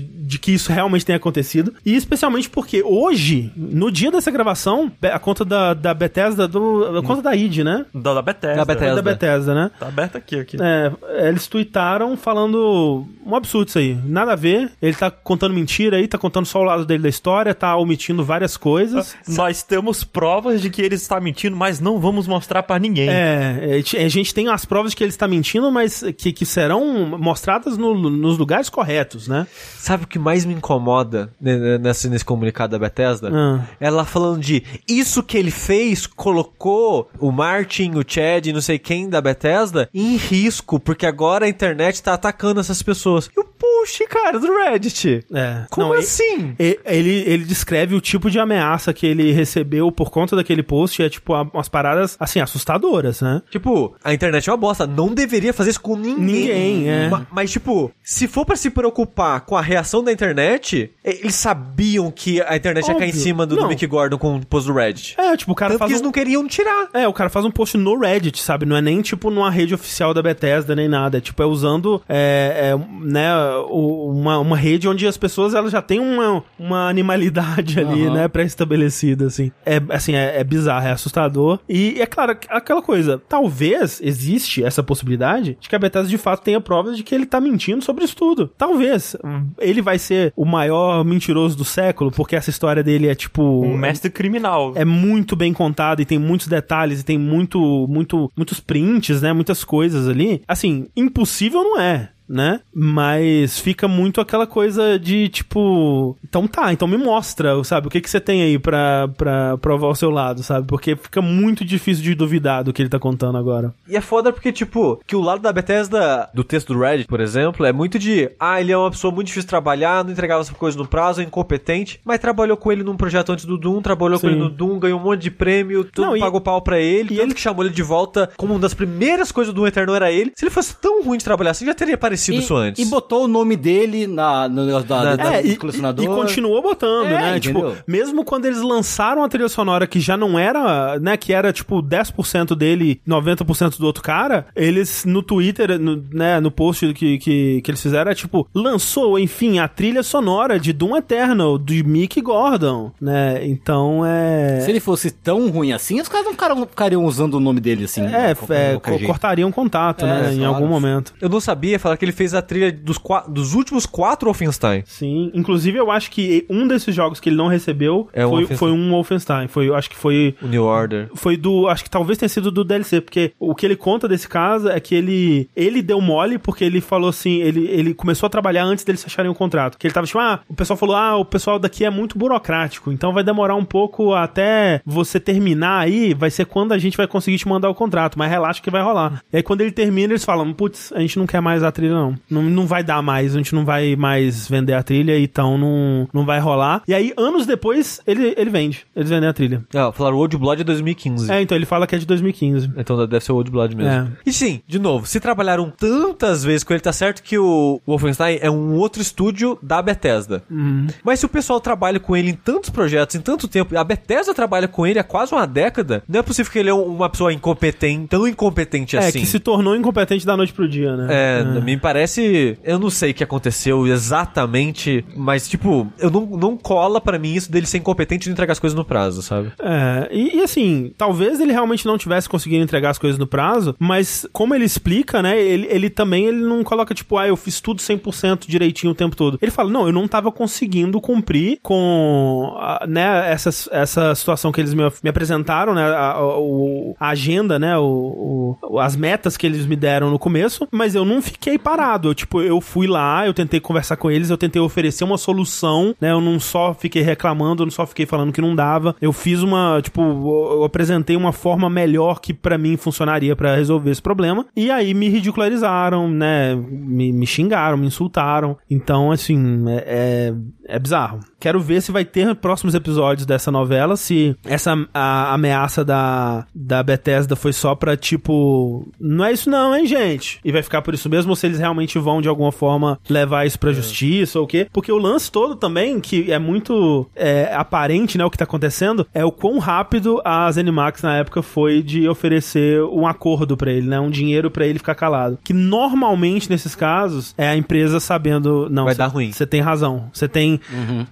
[0.00, 1.74] de, que isso realmente tenha acontecido.
[1.84, 7.02] E especialmente porque hoje, no dia dessa gravação, a conta da, da Bethesda, do, a
[7.02, 7.86] conta da id, né?
[7.94, 8.56] Da, da Bethesda.
[8.56, 8.94] Da Bethesda.
[8.96, 9.70] Da Bethesda, né?
[9.78, 10.56] Tá aberta aqui, aqui.
[10.60, 13.96] É, eles tweetaram falando um absurdo isso aí.
[14.04, 14.70] Nada a ver.
[14.80, 18.24] Ele tá contando mentira aí, tá contando só o lado dele da história, tá omitindo
[18.24, 19.16] várias coisas.
[19.28, 23.08] Nós temos provas de que ele está mentindo, mas não vamos mostrar para ninguém.
[23.08, 27.18] É, a gente tem as provas de que ele está mentindo, mas que, que serão
[27.18, 29.46] mostradas no, nos lugares corretos, né?
[29.78, 33.30] Sabe o que mais me incomoda nesse, nesse comunicado da Bethesda?
[33.32, 33.64] Ah.
[33.80, 38.78] Ela falando de isso que ele fez colocou o Martin, o Chad e não sei
[38.78, 43.30] quem da Bethesda em risco, porque agora a internet tá atacando essas pessoas.
[43.36, 45.24] E o post, cara, do Reddit.
[45.32, 45.64] É.
[45.70, 46.54] Como não, assim?
[46.58, 51.02] Ele, ele, ele, descreve o tipo de ameaça que ele recebeu por conta daquele post.
[51.02, 53.42] É tipo umas paradas, assim, assustadoras, né?
[53.50, 54.86] Tipo, a internet é uma bosta.
[54.86, 56.24] Não deveria fazer isso com ninguém.
[56.24, 57.10] Ninguém, é.
[57.30, 62.40] Mas tipo, se for para se preocupar com a reação da internet, eles sabiam que
[62.42, 62.94] a internet Óbvio.
[62.94, 65.16] ia cair em cima do, do Mick Gordon com o post do Reddit.
[65.18, 65.88] É, tipo, o cara Tanto faz.
[65.88, 65.96] Que um...
[65.96, 66.88] eles não queriam tirar.
[66.94, 68.64] É, o cara faz um post no Reddit, sabe?
[68.64, 71.18] Não é nem, tipo, numa rede oficial da Bethesda nem nada.
[71.18, 73.28] É, tipo, é usando, é, é, né,
[73.68, 78.14] uma, uma rede onde as pessoas elas já têm uma, uma animalidade ali, Aham.
[78.14, 79.50] né, pré-estabelecida, assim.
[79.64, 81.58] É, assim, é, é bizarro, é assustador.
[81.68, 86.44] E é claro, aquela coisa, talvez existe essa possibilidade de que a Bethesda de fato
[86.44, 88.48] tenha provas de que ele tá mentindo sobre isso tudo.
[88.56, 89.16] Talvez.
[89.58, 93.42] Ele vai ser o maior mentiroso do século, porque essa história dele é tipo...
[93.42, 94.72] Um mestre criminal.
[94.74, 99.32] é muito bem contado e tem muitos detalhes e tem muito, muito, muitos prints, né?
[99.32, 100.42] Muitas coisas ali.
[100.46, 102.10] Assim, impossível não é.
[102.28, 102.60] Né?
[102.74, 107.86] Mas fica muito aquela coisa de tipo, então tá, então me mostra, sabe?
[107.86, 110.66] O que que você tem aí pra, pra provar o seu lado, sabe?
[110.66, 113.72] Porque fica muito difícil de duvidar do que ele tá contando agora.
[113.88, 117.20] E é foda porque, tipo, que o lado da Bethesda, do texto do Reddit, por
[117.20, 120.40] exemplo, é muito de, ah, ele é uma pessoa muito difícil de trabalhar, não entregava
[120.40, 123.80] as coisas no prazo, é incompetente, mas trabalhou com ele num projeto antes do Doom,
[123.82, 124.32] trabalhou com Sim.
[124.34, 127.14] ele no Doom, ganhou um monte de prêmio, tudo Não, e- pagou pau pra ele,
[127.14, 129.94] e ele- que chamou ele de volta como uma das primeiras coisas do Doom Eterno
[129.94, 130.32] era ele.
[130.34, 132.84] Se ele fosse tão ruim de trabalhar assim, já teria aparecido isso antes.
[132.84, 136.04] e botou o nome dele na, no negócio da, Na- da, É, do e, colecionador.
[136.04, 137.36] e continuou botando, É, né?
[137.36, 137.70] entendeu?
[137.72, 141.16] Tipo, mesmo quando eles lançaram a trilha sonora que já não era, né?
[141.16, 146.50] Que era tipo 10% dele, 90% do outro cara, eles no Twitter, no, né, no
[146.50, 150.96] post que, que, que eles fizeram, é tipo, lançou, enfim, a trilha sonora de Doom
[150.96, 153.44] Eternal, de Mick Gordon, né?
[153.46, 154.60] Então é.
[154.60, 157.84] Se ele fosse tão ruim assim, os caras não ficariam, ficariam usando o nome dele
[157.84, 158.04] assim.
[158.06, 160.34] É, qualquer- é, cortariam contato, É, né?
[160.34, 161.14] Em algum momento.
[161.20, 164.82] Eu não sabia falar que ele fez a trilha dos, dos últimos quatro Wolfenstein.
[164.86, 168.70] Sim, inclusive eu acho que um desses jogos que ele não recebeu É foi, foi
[168.72, 169.48] um Wolfenstein.
[169.48, 171.08] Foi, acho que foi O New Order.
[171.14, 174.28] foi do, acho que talvez tenha sido do DLC, porque o que ele conta desse
[174.28, 178.30] caso é que ele ele deu mole porque ele falou assim, ele, ele começou a
[178.30, 179.78] trabalhar antes deles fecharem o contrato.
[179.78, 182.92] Que ele tava tipo, ah, o pessoal falou, ah, o pessoal daqui é muito burocrático,
[182.92, 187.06] então vai demorar um pouco até você terminar aí, vai ser quando a gente vai
[187.06, 189.22] conseguir te mandar o contrato, mas relaxa que vai rolar.
[189.32, 191.94] E aí quando ele termina, eles falam, putz, a gente não quer mais a trilha
[191.96, 192.14] não.
[192.30, 196.08] Não, não vai dar mais, a gente não vai mais vender a trilha, então não,
[196.12, 196.82] não vai rolar.
[196.86, 198.86] E aí, anos depois, ele, ele vende.
[198.94, 199.64] Eles vendem a trilha.
[199.74, 201.30] Ah, falaram Old Blood é 2015.
[201.32, 202.70] É, então ele fala que é de 2015.
[202.76, 203.90] Então deve ser o Old Blood mesmo.
[203.92, 204.06] É.
[204.24, 208.38] E sim, de novo, se trabalharam tantas vezes com ele, tá certo que o Wolfenstein
[208.40, 210.42] é um outro estúdio da Bethesda.
[210.50, 210.86] Uhum.
[211.04, 214.34] Mas se o pessoal trabalha com ele em tantos projetos, em tanto tempo, a Bethesda
[214.34, 217.32] trabalha com ele há quase uma década, não é possível que ele é uma pessoa
[217.32, 219.20] incompetente, tão incompetente É, assim.
[219.20, 221.06] que se tornou incompetente da noite pro dia, né?
[221.10, 222.58] É, me parece.
[222.64, 227.34] Eu não sei o que aconteceu exatamente, mas, tipo, eu não, não cola pra mim
[227.34, 229.52] isso dele ser incompetente e não entregar as coisas no prazo, sabe?
[229.60, 233.74] É, e, e assim, talvez ele realmente não tivesse conseguido entregar as coisas no prazo,
[233.78, 237.60] mas como ele explica, né, ele, ele também ele não coloca tipo, ah, eu fiz
[237.60, 239.38] tudo 100% direitinho o tempo todo.
[239.40, 244.60] Ele fala, não, eu não tava conseguindo cumprir com, a, né, essa, essa situação que
[244.60, 249.46] eles me, me apresentaram, né, a, o- a agenda, né, o, o- as metas que
[249.46, 252.08] eles me deram no começo, mas eu não fiquei parado.
[252.08, 255.94] Eu, tipo, eu fui lá, eu tentei conversar com eles, eu tentei oferecer uma solução,
[256.00, 259.12] né, eu não só fiquei reclamando, eu não só fiquei falando que não dava, eu
[259.12, 264.00] fiz uma, tipo, eu apresentei uma forma melhor que pra mim funcionaria pra resolver esse
[264.00, 270.32] problema, e aí me ridicularizaram, né, me, me xingaram, me insultaram, então, assim, é,
[270.68, 271.20] é, é bizarro.
[271.38, 276.82] Quero ver se vai ter próximos episódios dessa novela, se essa a ameaça da, da
[276.82, 280.40] Bethesda foi só pra, tipo, não é isso não, hein, gente?
[280.44, 283.46] E vai ficar por isso mesmo, ou se eles realmente vão, de alguma forma, levar
[283.46, 284.66] isso pra justiça ou o quê?
[284.72, 289.06] Porque o lance todo também, que é muito é, aparente, né, o que tá acontecendo,
[289.14, 293.86] é o quão rápido a Zenimax na época foi de oferecer um acordo pra ele,
[293.88, 295.38] né, um dinheiro pra ele ficar calado.
[295.42, 299.32] Que normalmente, nesses casos, é a empresa sabendo, não, Vai cê- dar ruim.
[299.32, 300.08] Você tem razão.
[300.12, 300.60] Você tem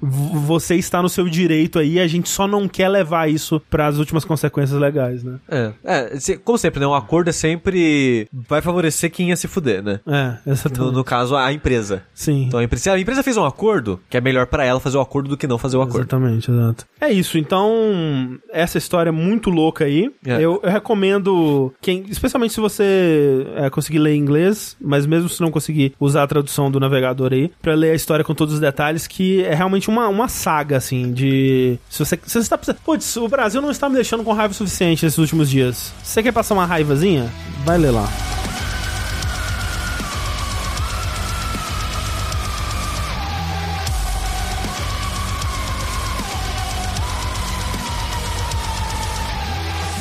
[0.03, 3.87] v- você está no seu direito aí, a gente só não quer levar isso para
[3.87, 5.39] as últimas consequências legais, né?
[5.49, 6.87] É, é como sempre, né?
[6.87, 8.27] Um acordo é sempre.
[8.33, 10.01] Vai favorecer quem ia se fuder, né?
[10.07, 10.95] É, No, exatamente.
[10.95, 12.03] no caso, a empresa.
[12.15, 12.45] Sim.
[12.45, 15.01] Então a empresa, a empresa fez um acordo, que é melhor pra ela fazer o
[15.01, 16.01] acordo do que não fazer o acordo.
[16.01, 16.87] Exatamente, exato.
[17.01, 20.11] É isso, então, essa história é muito louca aí.
[20.27, 20.37] É.
[20.37, 25.51] Eu, eu recomendo, quem, especialmente se você é, conseguir ler inglês, mas mesmo se não
[25.51, 29.07] conseguir usar a tradução do navegador aí, pra ler a história com todos os detalhes,
[29.07, 31.79] que é realmente uma, uma saga, assim, de.
[31.89, 32.81] Se você, se você está precisando.
[32.85, 35.93] Putz, o Brasil não está me deixando com raiva o suficiente nesses últimos dias.
[36.03, 37.31] Se você quer passar uma raivazinha,
[37.65, 38.09] vai ler lá.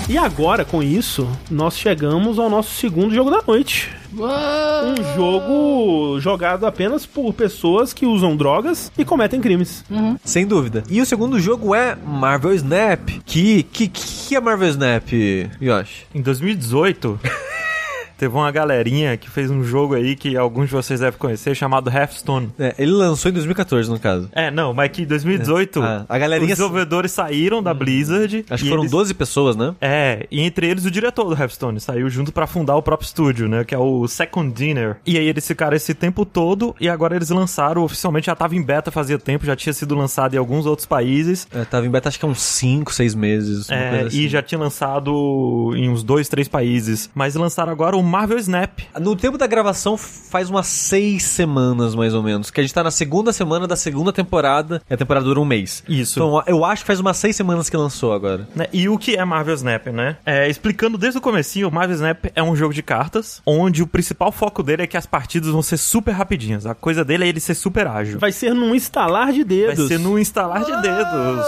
[0.10, 3.90] E agora, com isso, nós chegamos ao nosso segundo jogo da noite.
[4.14, 9.84] Um jogo jogado apenas por pessoas que usam drogas e cometem crimes.
[10.24, 10.84] Sem dúvida.
[10.90, 13.10] E o segundo jogo é Marvel Snap.
[13.26, 15.08] Que que, que é Marvel Snap,
[15.62, 16.06] Yoshi?
[16.14, 17.20] Em 2018,
[18.18, 21.90] teve uma galerinha que fez um jogo aí que alguns de vocês devem conhecer, chamado
[21.90, 22.50] Hearthstone.
[22.60, 24.30] É, ele lançou em 2014, no caso.
[24.34, 28.46] É, não, mas que em 2018 Ah, a galerinha- os desenvolvedores saíram da Blizzard.
[28.50, 29.74] Acho que foram eles- 12 pessoas, né?
[29.82, 33.48] É, e entre eles o diretor do Hearthstone saiu junto pra fundar o próprio estúdio,
[33.48, 33.64] né?
[33.64, 34.98] Que é o Second Dinner.
[35.06, 38.62] E aí eles ficaram esse tempo todo e agora eles lançaram oficialmente, já tava em
[38.62, 41.48] beta fazia tempo, já tinha sido lançado em alguns outros países.
[41.54, 43.70] É, tava em beta acho que há uns 5, 6 meses.
[43.70, 44.18] É, assim.
[44.20, 47.10] e já tinha lançado em uns dois, três países.
[47.14, 48.80] Mas lançaram agora o Marvel Snap.
[49.00, 52.52] No tempo da gravação, faz umas seis semanas, mais ou menos.
[52.52, 54.82] Que a gente tá na segunda semana da segunda temporada.
[54.90, 55.84] E a temporada dura um mês.
[55.88, 56.20] Isso.
[56.20, 58.48] Então, eu acho que faz umas seis semanas que lançou agora.
[58.56, 58.68] né?
[58.74, 60.18] E o que é Marvel Snap, né?
[60.26, 63.88] É, explicando desde o comecinho, o Marvel Snap é um jogo de cartas, onde o
[63.88, 66.66] principal foco dele é que as partidas vão ser super rapidinhas.
[66.66, 68.20] A coisa dele é ele ser super ágil.
[68.20, 69.88] Vai ser num instalar de Vai dedos.
[69.88, 71.46] ser num instalar de dedos.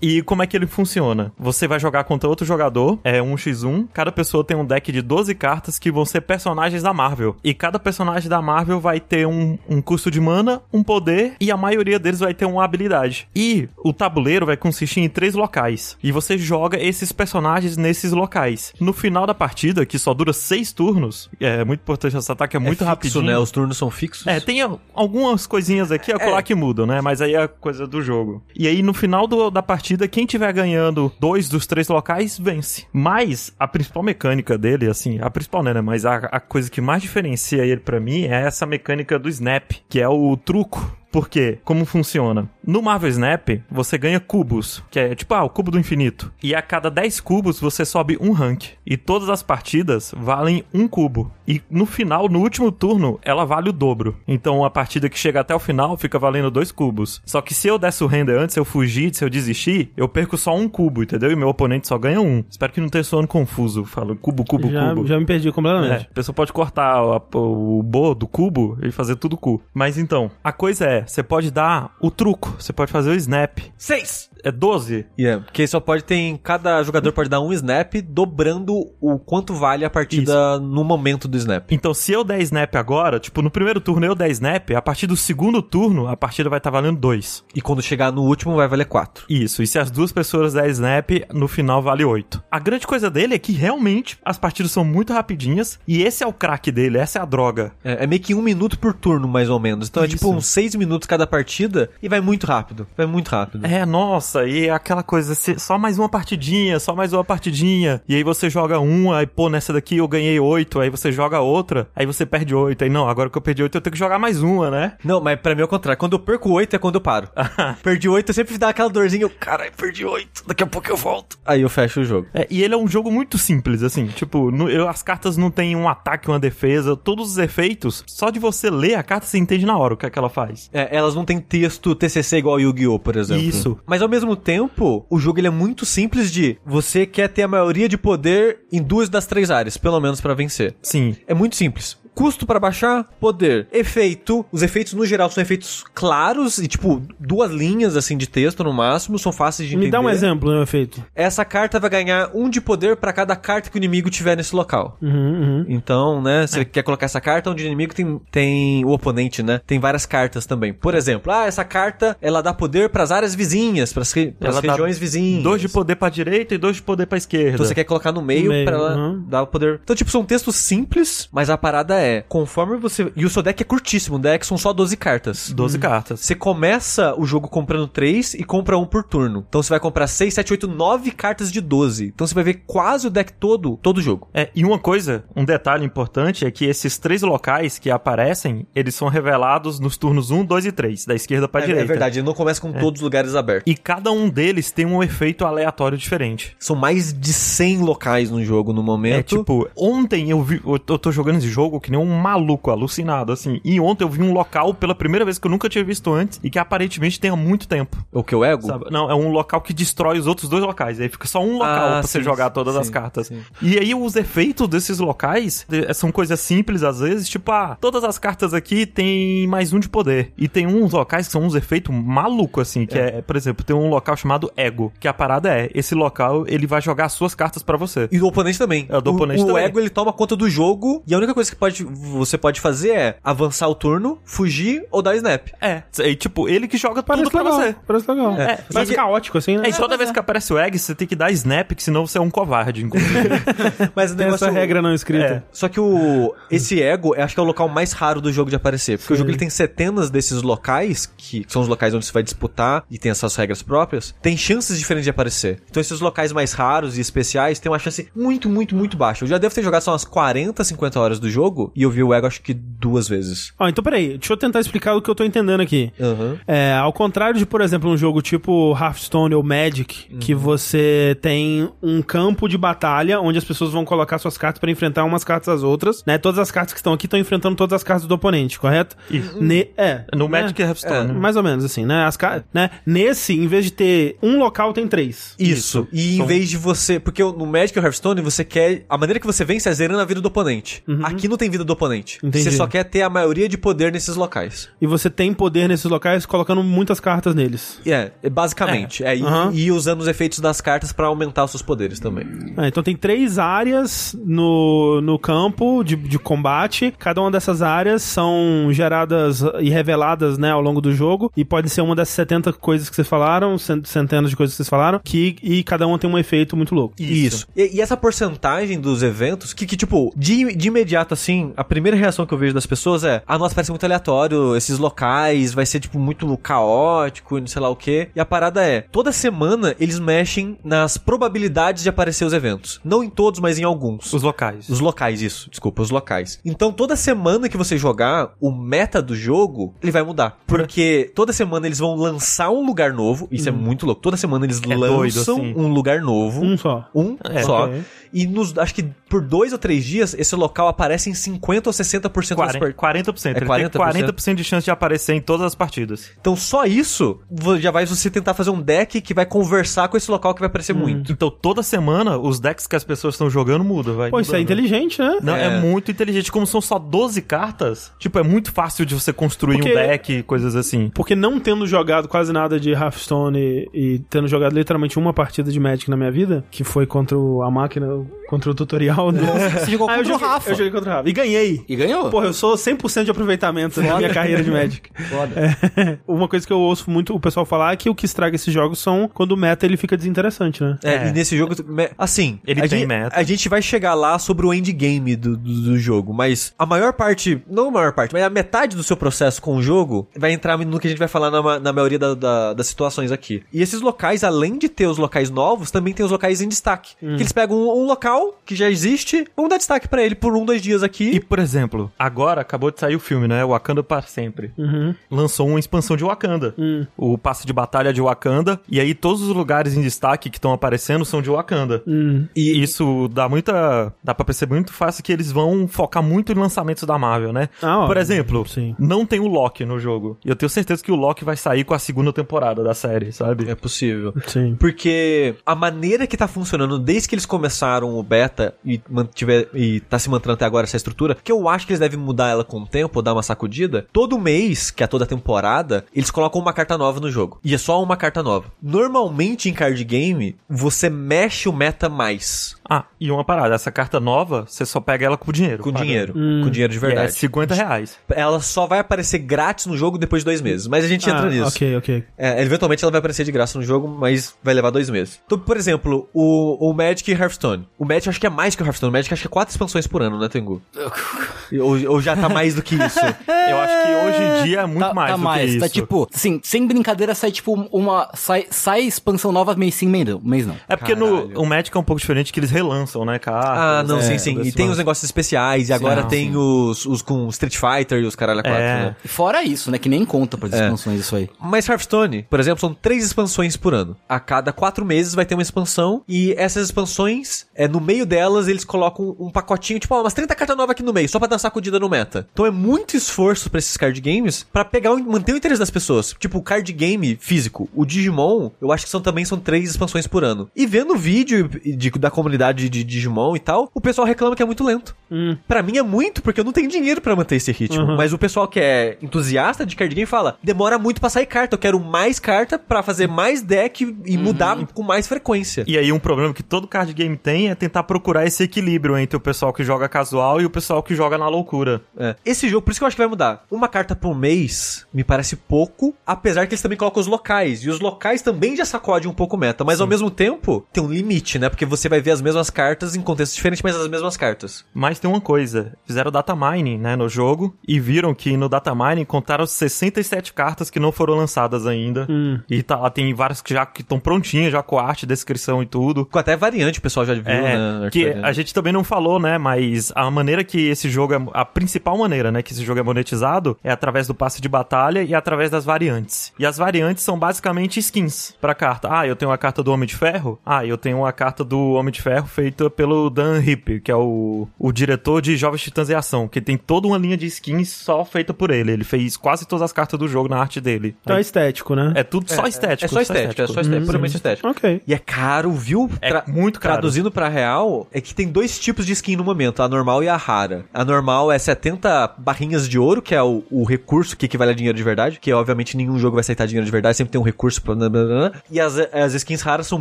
[0.00, 1.32] E como é que ele funciona?
[1.38, 3.88] Você vai jogar contra outro jogador, é 1x1.
[3.92, 7.36] Cada pessoa tem um deck de 12 cartas que vão ser personagens da Marvel.
[7.42, 11.50] E cada personagem da Marvel vai ter um, um custo de mana, um poder, e
[11.50, 13.28] a maioria deles vai ter uma habilidade.
[13.34, 15.96] E o tabuleiro vai consistir em três locais.
[16.02, 18.72] E você joga esses personagens nesses locais.
[18.80, 22.60] No final da partida, que só dura seis turnos, é muito importante ressaltar que é
[22.60, 23.24] muito é fixo, rapidinho.
[23.24, 23.38] né?
[23.38, 24.26] Os turnos são fixos.
[24.26, 24.60] É, tem
[24.94, 27.00] algumas coisinhas aqui a colar que mudam, né?
[27.00, 28.42] Mas aí é coisa do jogo.
[28.54, 32.86] E aí, no final do- da partida, quem tiver ganhando dois dos três locais, vence.
[32.92, 35.86] Mas a principal mecânica dele, assim, a principal né, né?
[35.86, 39.72] Mas a, a coisa que mais diferencia ele pra mim é essa mecânica do snap,
[39.88, 40.99] que é o truco.
[41.10, 41.58] Por quê?
[41.64, 42.48] Como funciona?
[42.64, 46.32] No Marvel Snap, você ganha cubos, que é tipo, ah, o cubo do infinito.
[46.42, 48.66] E a cada 10 cubos você sobe um rank.
[48.86, 51.32] E todas as partidas valem um cubo.
[51.48, 54.16] E no final, no último turno, ela vale o dobro.
[54.28, 57.20] Então a partida que chega até o final fica valendo dois cubos.
[57.26, 60.36] Só que se eu der surrender antes, se eu fugir, se eu desistir, eu perco
[60.38, 61.32] só um cubo, entendeu?
[61.32, 62.44] E meu oponente só ganha um.
[62.48, 63.84] Espero que não tenha soando confuso.
[63.84, 65.06] Falo cubo, cubo, já, cubo.
[65.06, 66.06] já me perdi É, completamente.
[66.08, 69.60] a pessoa pode cortar a- o bo do cubo e fazer tudo cu.
[69.74, 73.58] Mas então, a coisa é, você pode dar o truco, você pode fazer o snap.
[73.76, 74.29] Seis!
[74.44, 75.06] É 12?
[75.18, 76.38] Yeah, porque só pode ter.
[76.42, 81.36] Cada jogador pode dar um snap, dobrando o quanto vale a partida no momento do
[81.36, 81.70] snap.
[81.70, 85.06] Então, se eu der snap agora, tipo, no primeiro turno eu der snap, a partir
[85.06, 87.44] do segundo turno, a partida vai estar valendo 2.
[87.54, 89.24] E quando chegar no último, vai valer quatro.
[89.28, 92.42] Isso, e se as duas pessoas der snap, no final vale 8.
[92.50, 96.26] A grande coisa dele é que realmente as partidas são muito rapidinhas, e esse é
[96.26, 97.72] o craque dele, essa é a droga.
[97.84, 99.88] É, é meio que um minuto por turno, mais ou menos.
[99.88, 100.16] Então é Isso.
[100.16, 102.86] tipo uns seis minutos cada partida e vai muito rápido.
[102.96, 103.66] Vai muito rápido.
[103.66, 108.02] É, nossa, e é aquela coisa, só mais uma partidinha, só mais uma partidinha.
[108.08, 111.40] E aí você joga um, aí pô, nessa daqui eu ganhei oito, aí você joga
[111.40, 112.82] outra, aí você perde oito.
[112.84, 114.92] Aí não, agora que eu perdi oito eu tenho que jogar mais uma, né?
[115.04, 115.98] Não, mas pra mim é o contrário.
[115.98, 117.28] Quando eu perco oito é quando eu paro.
[117.82, 119.22] perdi oito, eu sempre dá aquela dorzinha.
[119.22, 120.44] Eu, Caralho, perdi oito.
[120.46, 121.38] Daqui a pouco eu volto.
[121.44, 122.26] Aí eu fecho o jogo.
[122.34, 125.50] É, e ele é um jogo muito simples, assim, tipo, no- eu- as cartas não
[125.50, 129.38] tem um ataque, uma defesa, todos os efeitos, só de você ler a carta você
[129.38, 130.68] entende na hora o que é que ela faz.
[130.72, 133.42] É, elas não têm texto TCC igual Yu-Gi-Oh, por exemplo.
[133.42, 133.78] Isso.
[133.86, 137.48] Mas ao mesmo tempo, o jogo ele é muito simples de você quer ter a
[137.48, 140.74] maioria de poder em duas das três áreas, pelo menos pra vencer.
[140.82, 141.16] Sim.
[141.26, 141.98] É muito simples.
[142.14, 143.66] Custo pra baixar, poder.
[143.72, 144.44] Efeito.
[144.52, 148.72] Os efeitos no geral são efeitos claros e tipo duas linhas assim de texto no
[148.72, 149.86] máximo, são fáceis de entender.
[149.86, 151.02] Me dá um exemplo, né, efeito.
[151.14, 154.54] Essa carta vai ganhar um de poder pra cada carta que o inimigo tiver nesse
[154.54, 154.98] local.
[155.00, 155.66] Uhum, uhum.
[155.68, 159.60] Então, né, você quer colocar essa carta onde o inimigo tem, tem o oponente, né?
[159.66, 160.72] Tem várias cartas também.
[160.72, 163.94] Por exemplo, ah, essa carta, ela dá poder pras áreas vizinhas,
[164.40, 165.42] Ela dá regiões vizinhas.
[165.42, 167.54] Dois de poder pra direita e dois de poder pra esquerda.
[167.54, 169.24] Então você quer colocar no meio, meio, pra ela uhum.
[169.26, 169.80] dar o poder.
[169.82, 173.12] Então, tipo, são textos simples, mas a parada é, conforme você...
[173.14, 175.50] E o seu deck é curtíssimo, o deck são só 12 cartas.
[175.50, 176.20] 12 cartas.
[176.20, 179.44] Você começa o jogo comprando 3 e compra um por turno.
[179.48, 182.06] Então você vai comprar 6, 7, 8, 9 cartas de 12.
[182.06, 184.28] Então você vai ver quase o deck todo, todo o jogo.
[184.34, 188.94] É, e uma coisa, um detalhe importante é que esses três locais que aparecem, eles
[188.94, 191.84] são revelados nos turnos 1, 2 e 3, da esquerda pra É, direita.
[191.84, 193.70] é verdade, ele não começa com todos os lugares abertos.
[193.70, 196.56] E cada um deles tem um efeito aleatório diferente.
[196.58, 199.36] São mais de 100 locais no jogo no momento.
[199.36, 203.32] É tipo, ontem eu vi, eu tô jogando esse jogo que nem um maluco, alucinado,
[203.32, 203.60] assim.
[203.64, 206.40] E ontem eu vi um local pela primeira vez que eu nunca tinha visto antes
[206.42, 207.96] e que aparentemente tem há muito tempo.
[208.12, 208.66] O que o ego?
[208.66, 208.86] Sabe?
[208.90, 211.00] Não, é um local que destrói os outros dois locais.
[211.00, 213.26] Aí fica só um local Ah, pra você sim, jogar todas sim, as cartas.
[213.26, 213.40] sim.
[213.60, 218.18] E aí os efeitos desses locais são coisas simples às vezes, tipo, ah, todas as
[218.18, 220.32] cartas aqui tem mais um de poder.
[220.38, 223.22] E tem uns locais que são uns efeitos malucos, assim, que é.
[223.22, 226.80] por exemplo, tem um local chamado Ego, que a parada é, esse local, ele vai
[226.80, 228.08] jogar as suas cartas pra você.
[228.12, 228.86] E do oponente também.
[228.88, 229.64] É, o do oponente o, também.
[229.64, 232.60] ego ele toma conta do jogo e a única coisa que pode pode, você pode
[232.60, 235.48] fazer é avançar o turno, fugir ou dar snap.
[235.60, 237.60] É, e tipo, ele que joga Parece tudo pra legal.
[237.60, 237.76] você.
[237.86, 238.40] Parece legal.
[238.40, 239.66] É, Parece e- caótico, assim, né?
[239.66, 242.06] É, e toda vez que aparece o egg, você tem que dar snap, que senão
[242.06, 243.28] você é um covarde, inclusive.
[243.94, 245.24] Mas o Tem essa regra não escrita.
[245.24, 245.42] É.
[245.52, 248.50] Só que o esse ego, eu acho que é o local mais raro do jogo
[248.50, 248.98] de aparecer.
[248.98, 249.20] Porque o Sim.
[249.20, 252.98] jogo ele tem centenas desses locais, que são os locais onde você vai disputar e
[252.98, 255.62] tem essas regras próprias, tem chances diferentes de aparecer.
[255.70, 259.24] Então esses locais mais raros e especiais têm uma chance muito, muito, muito baixa.
[259.24, 262.02] Eu já devo ter jogado só umas 40, 50 horas do jogo e eu vi
[262.02, 263.52] o ego acho que duas vezes.
[263.58, 265.92] Ó, então peraí, deixa eu tentar explicar o que eu tô entendendo aqui.
[266.00, 266.38] Aham.
[266.46, 271.68] É, ao contrário de, por exemplo, um jogo tipo Hearthstone ou Magic, que você tem
[271.82, 275.48] um campo de batalha onde as pessoas vão colocar suas cartas pra enfrentar umas cartas
[275.48, 276.18] às outras, né?
[276.18, 278.96] Todas as cartas que estão aqui estão enfrentando todas as cartas do oponente, correto?
[279.10, 279.40] Isso.
[279.42, 280.04] Ne é.
[280.14, 280.42] No né?
[280.42, 281.12] Magic e Hearthstone.
[281.12, 282.04] Mais ou menos assim, né?
[282.04, 282.70] As ca- né?
[282.86, 285.34] Nesse, em vez de ter um local, tem três.
[285.38, 285.86] Isso.
[285.92, 286.98] E em São- vez de você.
[286.98, 288.84] Porque no Magic e Hearthstone você quer.
[288.88, 290.82] A maneira que você vence é zerando a vida do oponente.
[291.02, 292.18] Aqui não tem vida do oponente.
[292.22, 292.44] Entendi.
[292.44, 294.68] Você só quer ter a maioria de poder nesses locais.
[294.80, 297.80] E você tem poder nesses locais colocando muitas cartas neles.
[297.86, 299.04] É, é basicamente.
[299.04, 299.50] É, e, Aham.
[299.52, 302.26] e usando os efeitos das cartas pra aumentar os seus poderes também.
[302.56, 306.92] Ah, então tem três áreas no, no campo de, de combate.
[306.98, 311.30] Cada uma dessas áreas são geradas e reveladas, né, ao longo do jogo.
[311.36, 314.56] E pode ser uma das 70 coisas que vocês falaram, cent- centenas de coisas que
[314.58, 316.94] vocês falaram, que, e cada uma tem um efeito muito louco.
[316.98, 317.46] Isso.
[317.56, 321.96] E, e essa porcentagem dos eventos, que, que tipo, de, de imediato, assim, a primeira
[321.96, 325.66] reação que eu vejo das pessoas é: ah, nossa, parece muito aleatório, esses locais, vai
[325.66, 328.08] ser, tipo, muito caótico, e não sei lá o quê.
[328.14, 332.80] E a parada é: toda semana eles mexem nas probabilidades de aparecer os eventos.
[332.84, 334.12] Não em todos, mas em alguns.
[334.12, 334.68] Os locais.
[334.68, 335.50] Os locais, isso.
[335.50, 336.40] Desculpa, os locais.
[336.44, 340.38] Então, toda semana que você jogar, o meta do jogo, ele vai mudar.
[340.46, 343.28] Porque toda semana eles vão lançar um lugar novo.
[343.30, 344.00] Isso é muito louco.
[344.00, 345.54] Toda semana eles doido, lançam assim.
[345.56, 346.44] um lugar novo.
[346.44, 346.88] Um só.
[346.94, 347.70] Um É, só.
[348.12, 351.72] E nos, acho que por dois ou três dias, esse local aparece em 50 ou
[351.72, 352.36] 60% das 40%.
[352.36, 352.74] partidas.
[352.74, 353.26] 40%.
[353.26, 353.70] É Ele 40%?
[353.70, 356.10] tem 40% de chance de aparecer em todas as partidas.
[356.20, 357.20] Então só isso
[357.58, 360.48] já vai você tentar fazer um deck que vai conversar com esse local que vai
[360.48, 361.12] aparecer muito.
[361.12, 364.10] Então toda semana os decks que as pessoas estão jogando mudam, vai.
[364.10, 364.52] Pô, isso é mudando.
[364.58, 365.18] inteligente, né?
[365.22, 365.44] Não, é.
[365.46, 365.60] É.
[365.60, 366.30] muito inteligente.
[366.30, 370.12] Como são só 12 cartas, tipo, é muito fácil de você construir Porque- um deck
[370.18, 370.90] e coisas assim.
[370.94, 375.50] Porque não tendo jogado quase nada de Hearthstone e, e tendo jogado literalmente uma partida
[375.50, 377.86] de Magic na minha vida, que foi contra a máquina,
[378.28, 379.20] contra o tutorial do...
[379.20, 380.50] Você jogou Ah, eu contra o joguei, Rafa.
[380.50, 381.08] eu joguei contra o Rafa.
[381.08, 381.29] E ganhei.
[381.68, 382.10] E ganhou?
[382.10, 384.90] Porra, eu sou 100% de aproveitamento na minha carreira de Magic.
[385.08, 385.56] Foda.
[385.76, 388.34] É, uma coisa que eu ouço muito o pessoal falar é que o que estraga
[388.36, 390.78] esses jogos são quando o meta ele fica desinteressante, né?
[390.84, 391.08] É, É.
[391.08, 393.16] e nesse jogo, me- assim, Ele a tem gente, meta.
[393.18, 396.92] a gente vai chegar lá sobre o endgame do, do, do jogo, mas a maior
[396.92, 400.32] parte, não a maior parte, mas a metade do seu processo com o jogo vai
[400.32, 403.42] entrar no que a gente vai falar na, na maioria da- da- das situações aqui.
[403.52, 406.94] E esses locais, além de ter os locais novos, também tem os locais em destaque.
[407.02, 407.16] Hum.
[407.16, 410.36] Que eles pegam um, um local que já existe, vão dar destaque pra ele por
[410.36, 411.16] um, dois dias aqui.
[411.16, 413.44] E, por exemplo, agora acabou de sair o filme, né?
[413.44, 414.52] Wakanda para sempre.
[414.56, 414.94] Uhum.
[415.10, 416.54] Lançou uma expansão de Wakanda.
[416.58, 416.86] Hum.
[416.96, 418.60] O passe de batalha de Wakanda.
[418.68, 421.82] E aí todos os lugares em destaque que estão aparecendo são de Wakanda.
[421.86, 422.26] Hum.
[422.34, 423.92] E isso dá muita.
[424.02, 427.48] dá pra perceber muito fácil que eles vão focar muito em lançamentos da Marvel, né?
[427.62, 428.74] Ah, ó, Por exemplo, sim.
[428.78, 430.18] não tem o Loki no jogo.
[430.24, 433.12] E eu tenho certeza que o Loki vai sair com a segunda temporada da série,
[433.12, 433.48] sabe?
[433.50, 434.14] É possível.
[434.26, 434.56] Sim.
[434.58, 439.80] Porque a maneira que tá funcionando desde que eles começaram o beta e, mantiver, e
[439.80, 442.44] tá se mantendo até agora essa estrutura, que eu acho que eles devem mudar ela
[442.44, 446.40] com o tempo, ou dar uma sacudida, todo mês, que é toda temporada, eles colocam
[446.40, 447.38] uma carta nova no jogo.
[447.44, 448.46] E é só uma carta nova.
[448.62, 452.56] Normalmente em card game, você mexe o meta mais.
[452.68, 455.62] Ah, e uma parada, essa carta nova, você só pega ela com dinheiro.
[455.62, 455.86] Com pagando.
[455.86, 456.12] dinheiro.
[456.16, 456.42] Hum.
[456.44, 457.12] Com dinheiro de é verdade.
[457.12, 457.98] 50 reais.
[458.08, 460.66] Ela só vai aparecer grátis no jogo depois de dois meses.
[460.68, 461.48] Mas a gente entra Ah, nisso.
[461.48, 462.04] Ok, ok.
[462.16, 465.20] É, eventualmente ela vai aparecer de graça no jogo, mas vai levar dois meses.
[465.26, 467.66] Então, por exemplo, o, o Magic e Hearthstone.
[467.78, 468.90] O Magic eu acho que é mais que o Hearthstone.
[468.90, 470.62] O Magic acho que é quatro expansões por ano, né, Tengu?
[471.60, 472.98] ou, ou já tá mais do que isso.
[473.00, 475.60] Eu acho que hoje em dia é muito tá, mais tá do mais, que isso.
[475.60, 478.08] tá tipo, assim, sem brincadeira, sai tipo uma.
[478.14, 480.56] Sai, sai expansão nova mês sim, mês não.
[480.68, 481.28] É porque Caralho.
[481.34, 483.50] no o Magic é um pouco diferente que eles relançam, né, cartas.
[483.50, 484.40] Ah, não, é, sim, sim.
[484.42, 486.36] E tem os negócios especiais, e agora Não, tem sim.
[486.36, 488.74] os, os com Street Fighter e os caralho a quatro, É.
[488.86, 488.96] né?
[489.04, 489.78] E Fora isso, né?
[489.78, 490.62] Que nem conta para É.
[490.64, 491.28] expansões isso aí.
[491.40, 493.96] Mas Hearthstone, por exemplo, são três expansões por ano.
[494.08, 498.48] A cada quatro meses vai ter uma expansão, e essas expansões, é, no meio delas,
[498.48, 501.28] eles colocam um pacotinho, tipo, ó, umas 30 cartas novas aqui no meio, só pra
[501.28, 502.26] dar sacudida no meta.
[502.32, 506.14] Então é muito esforço pra esses card games pra pegar, manter o interesse das pessoas.
[506.18, 507.68] Tipo, o card game físico.
[507.74, 510.50] O Digimon, eu acho que são também são três expansões por ano.
[510.56, 514.42] E vendo o vídeo de- da comunidade de Digimon e tal, o pessoal reclama que
[514.42, 514.96] é muito lento.
[515.10, 515.36] Hum.
[515.46, 517.82] Pra mim é muito, porque eu não tenho dinheiro pra manter esse ritmo.
[517.84, 517.96] Uhum.
[517.96, 521.54] Mas o pessoal que é entusiasta de card game fala: demora muito pra sair carta.
[521.54, 525.64] Eu quero mais carta pra fazer mais deck e mudar com mais frequência.
[525.66, 529.16] E aí um problema que todo card game tem é tentar procurar esse equilíbrio entre
[529.16, 531.80] o pessoal que joga casual e o pessoal pessoal que joga na loucura.
[531.98, 532.14] É.
[532.24, 533.44] Esse jogo, por isso que eu acho que vai mudar.
[533.50, 537.64] Uma carta por mês me parece pouco, apesar que eles também colocam os locais.
[537.64, 540.88] E os locais também já sacodem um pouco meta, mas ao mesmo tempo tem um
[540.88, 541.48] limite, né?
[541.48, 544.64] Porque você vai ver as mesmas cartas em contextos diferentes, mas as mesmas cartas.
[544.72, 548.72] Mas tem uma coisa, fizeram data mining, né, no jogo e viram que no data
[548.74, 552.06] mining contaram 67 cartas que não foram lançadas ainda.
[552.48, 555.66] E tá, lá tem várias que já que estão prontinhas, já com arte, descrição e
[555.66, 556.06] tudo.
[556.06, 557.88] Com até variante o pessoal já viu, É, né?
[557.90, 559.36] que a gente também não falou, né?
[559.36, 561.20] Mas a maneira que esse jogo é.
[561.32, 562.42] A principal maneira, né?
[562.42, 566.32] Que esse jogo é monetizado é através do passe de batalha e através das variantes.
[566.38, 568.88] E as variantes são basicamente skins pra carta.
[568.90, 570.38] Ah, eu tenho a carta do Homem de Ferro.
[570.44, 573.96] Ah, eu tenho a carta do Homem de Ferro feita pelo Dan Hip, que é
[573.96, 577.70] o, o diretor de Jovens Titãs em Ação, que tem toda uma linha de skins
[577.70, 578.72] só feita por ele.
[578.72, 580.96] Ele fez quase todas as cartas do jogo na arte dele.
[581.02, 581.92] Então é Aí- estético, né?
[581.94, 582.84] é tudo só estético.
[582.84, 584.48] É só estético, é só estético, puramente estético.
[584.48, 584.82] Ok.
[584.86, 585.90] E é caro, viu?
[586.00, 586.74] É muito caro.
[586.74, 590.08] Traduzindo pra real, é que tem dois tipos de skin no momento, a normal e
[590.08, 590.49] a rara.
[590.72, 594.54] A normal é 70 barrinhas de ouro, que é o, o recurso que equivale a
[594.54, 597.24] dinheiro de verdade, que obviamente nenhum jogo vai aceitar dinheiro de verdade, sempre tem um
[597.24, 597.74] recurso pra...
[597.74, 598.42] blá, blá, blá, blá.
[598.50, 599.80] E as, as skins raras são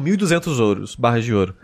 [0.01, 1.55] 1.200 ouros, barras de ouro.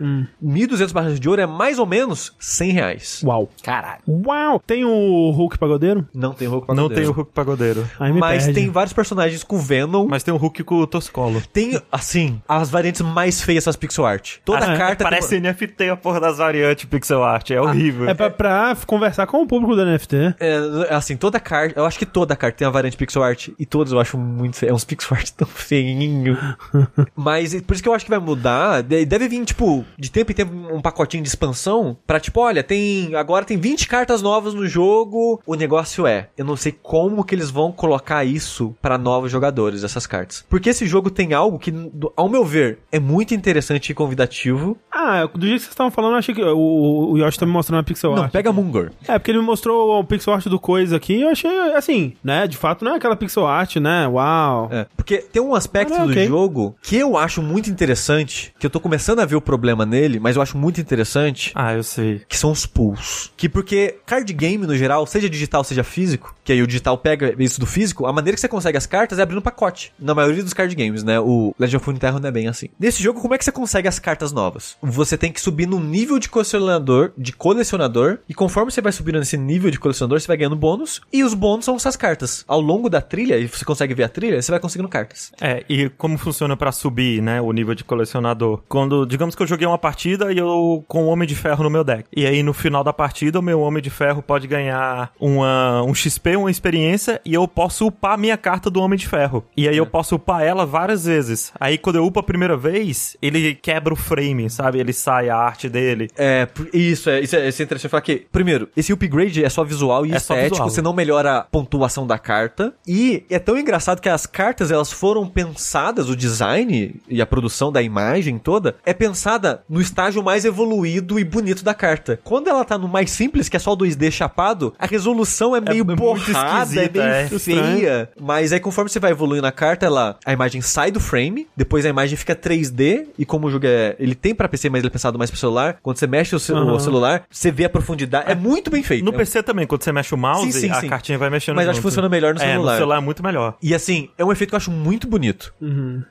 [0.42, 3.22] 1.200 barras de ouro é mais ou menos 100 reais.
[3.24, 3.48] Uau.
[3.62, 4.00] Caralho.
[4.08, 4.60] Uau.
[4.66, 6.06] Tem o Hulk pagodeiro?
[6.14, 7.02] Não tem Hulk Não pagodeiro.
[7.02, 7.90] tem o Hulk Pagodeiro.
[7.98, 8.60] Aí me Mas perde.
[8.60, 10.06] tem vários personagens com Venom.
[10.08, 11.42] Mas tem o Hulk com o Toscolo.
[11.52, 14.36] Tem, assim, as variantes mais feias das pixel art.
[14.44, 17.50] Toda Ah, carta tem Parece NFT a porra das variantes pixel art.
[17.50, 18.08] É horrível.
[18.08, 20.16] É pra, pra conversar com o público do NFT.
[20.40, 20.58] É,
[20.90, 23.92] assim, toda carta, eu acho que toda carta tem uma variante pixel art e todas
[23.92, 24.70] eu acho muito feio.
[24.70, 26.36] É uns pixel art tão feinho.
[27.14, 28.82] Mas por isso que eu acho que vai mudar.
[28.82, 32.62] de- Deve vir, tipo, de tempo em tempo um pacotinho de expansão pra, tipo, olha,
[32.62, 33.14] tem.
[33.14, 35.40] Agora tem 20 cartas novas no jogo.
[35.46, 39.84] O negócio é, eu não sei como que eles vão colocar isso pra novos jogadores,
[39.84, 40.44] essas cartas.
[40.48, 41.72] Porque esse jogo tem algo que,
[42.16, 44.76] ao meu ver, é muito interessante e convidativo.
[44.92, 47.52] Ah, do jeito que vocês estavam falando, eu achei que o, o Yoshi tá me
[47.52, 48.32] mostrando a pixel Não, art.
[48.32, 48.85] pega Mungor.
[49.08, 52.12] É, porque ele me mostrou o pixel art do coisa aqui e eu achei, assim,
[52.22, 52.46] né?
[52.46, 54.06] De fato, não é aquela pixel art, né?
[54.06, 54.68] Uau.
[54.70, 56.26] É, porque tem um aspecto Ah, do ok.
[56.26, 60.20] jogo que eu acho muito interessante, que eu tô começando a ver o problema nele,
[60.20, 62.22] mas eu acho muito interessante, Ah, eu sei.
[62.28, 63.32] que são os pools.
[63.36, 67.34] Que porque card game, no geral, seja digital, seja físico, que aí o digital pega
[67.40, 69.92] isso do físico, a maneira que você consegue as cartas é abrindo pacote.
[69.98, 71.18] Na maioria dos card games, né?
[71.18, 72.68] O Legend of Runeterra não é bem assim.
[72.78, 74.76] Nesse jogo, como é que você consegue as cartas novas?
[74.80, 79.18] Você tem que subir no nível de colecionador, de colecionador, e conforme você vai subindo
[79.18, 82.44] nesse nível de colecionador, você vai ganhando bônus, e os bônus são essas cartas.
[82.46, 85.32] Ao longo da trilha, e você consegue ver a trilha, você vai conseguindo cartas.
[85.40, 88.62] É, e como funciona pra subir, né, o nível de colecionador?
[88.68, 91.70] Quando, digamos que eu joguei uma partida e eu com o Homem de Ferro no
[91.70, 92.04] meu deck.
[92.14, 95.94] E aí no final da partida, o meu Homem de Ferro pode ganhar uma, um
[95.94, 99.44] XP, uma experiência, e eu posso upar a minha carta do Homem de Ferro.
[99.56, 101.52] E aí eu posso upar ela várias vezes.
[101.58, 104.78] Aí quando eu upo a primeira vez, ele quebra o frame, sabe?
[104.78, 106.08] Ele sai a arte dele.
[106.16, 109.64] É, isso é, isso é, isso é interessante falar que, primeiro, esse upgrade é só
[109.64, 110.70] visual e É estético, visual.
[110.70, 112.74] você não melhora a pontuação da carta.
[112.86, 117.70] E é tão engraçado que as cartas, elas foram pensadas, o design e a produção
[117.72, 122.20] da imagem toda, é pensada no estágio mais evoluído e bonito da carta.
[122.24, 125.60] Quando ela tá no mais simples, que é só o 2D chapado, a resolução é
[125.60, 127.28] meio muito borrada, é esquisita, meio é.
[127.38, 128.10] feia.
[128.20, 131.84] Mas aí conforme você vai evoluindo a carta, ela, a imagem sai do frame, depois
[131.86, 134.88] a imagem fica 3D, e como o jogo é, ele tem pra PC, mas ele
[134.88, 136.78] é pensado mais pro celular, quando você mexe o, ce- o Aham.
[136.78, 139.04] celular, você vê a profundidade, é muito bem feito.
[139.04, 140.88] No É- PC também, quando você mexe o mouse, Sim, sim, a sim.
[140.88, 141.88] cartinha vai mexendo Mas acho que junto.
[141.90, 142.72] funciona melhor no É, celular.
[142.72, 143.54] no celular é muito melhor.
[143.62, 145.52] E assim, é um efeito que eu acho muito bonito.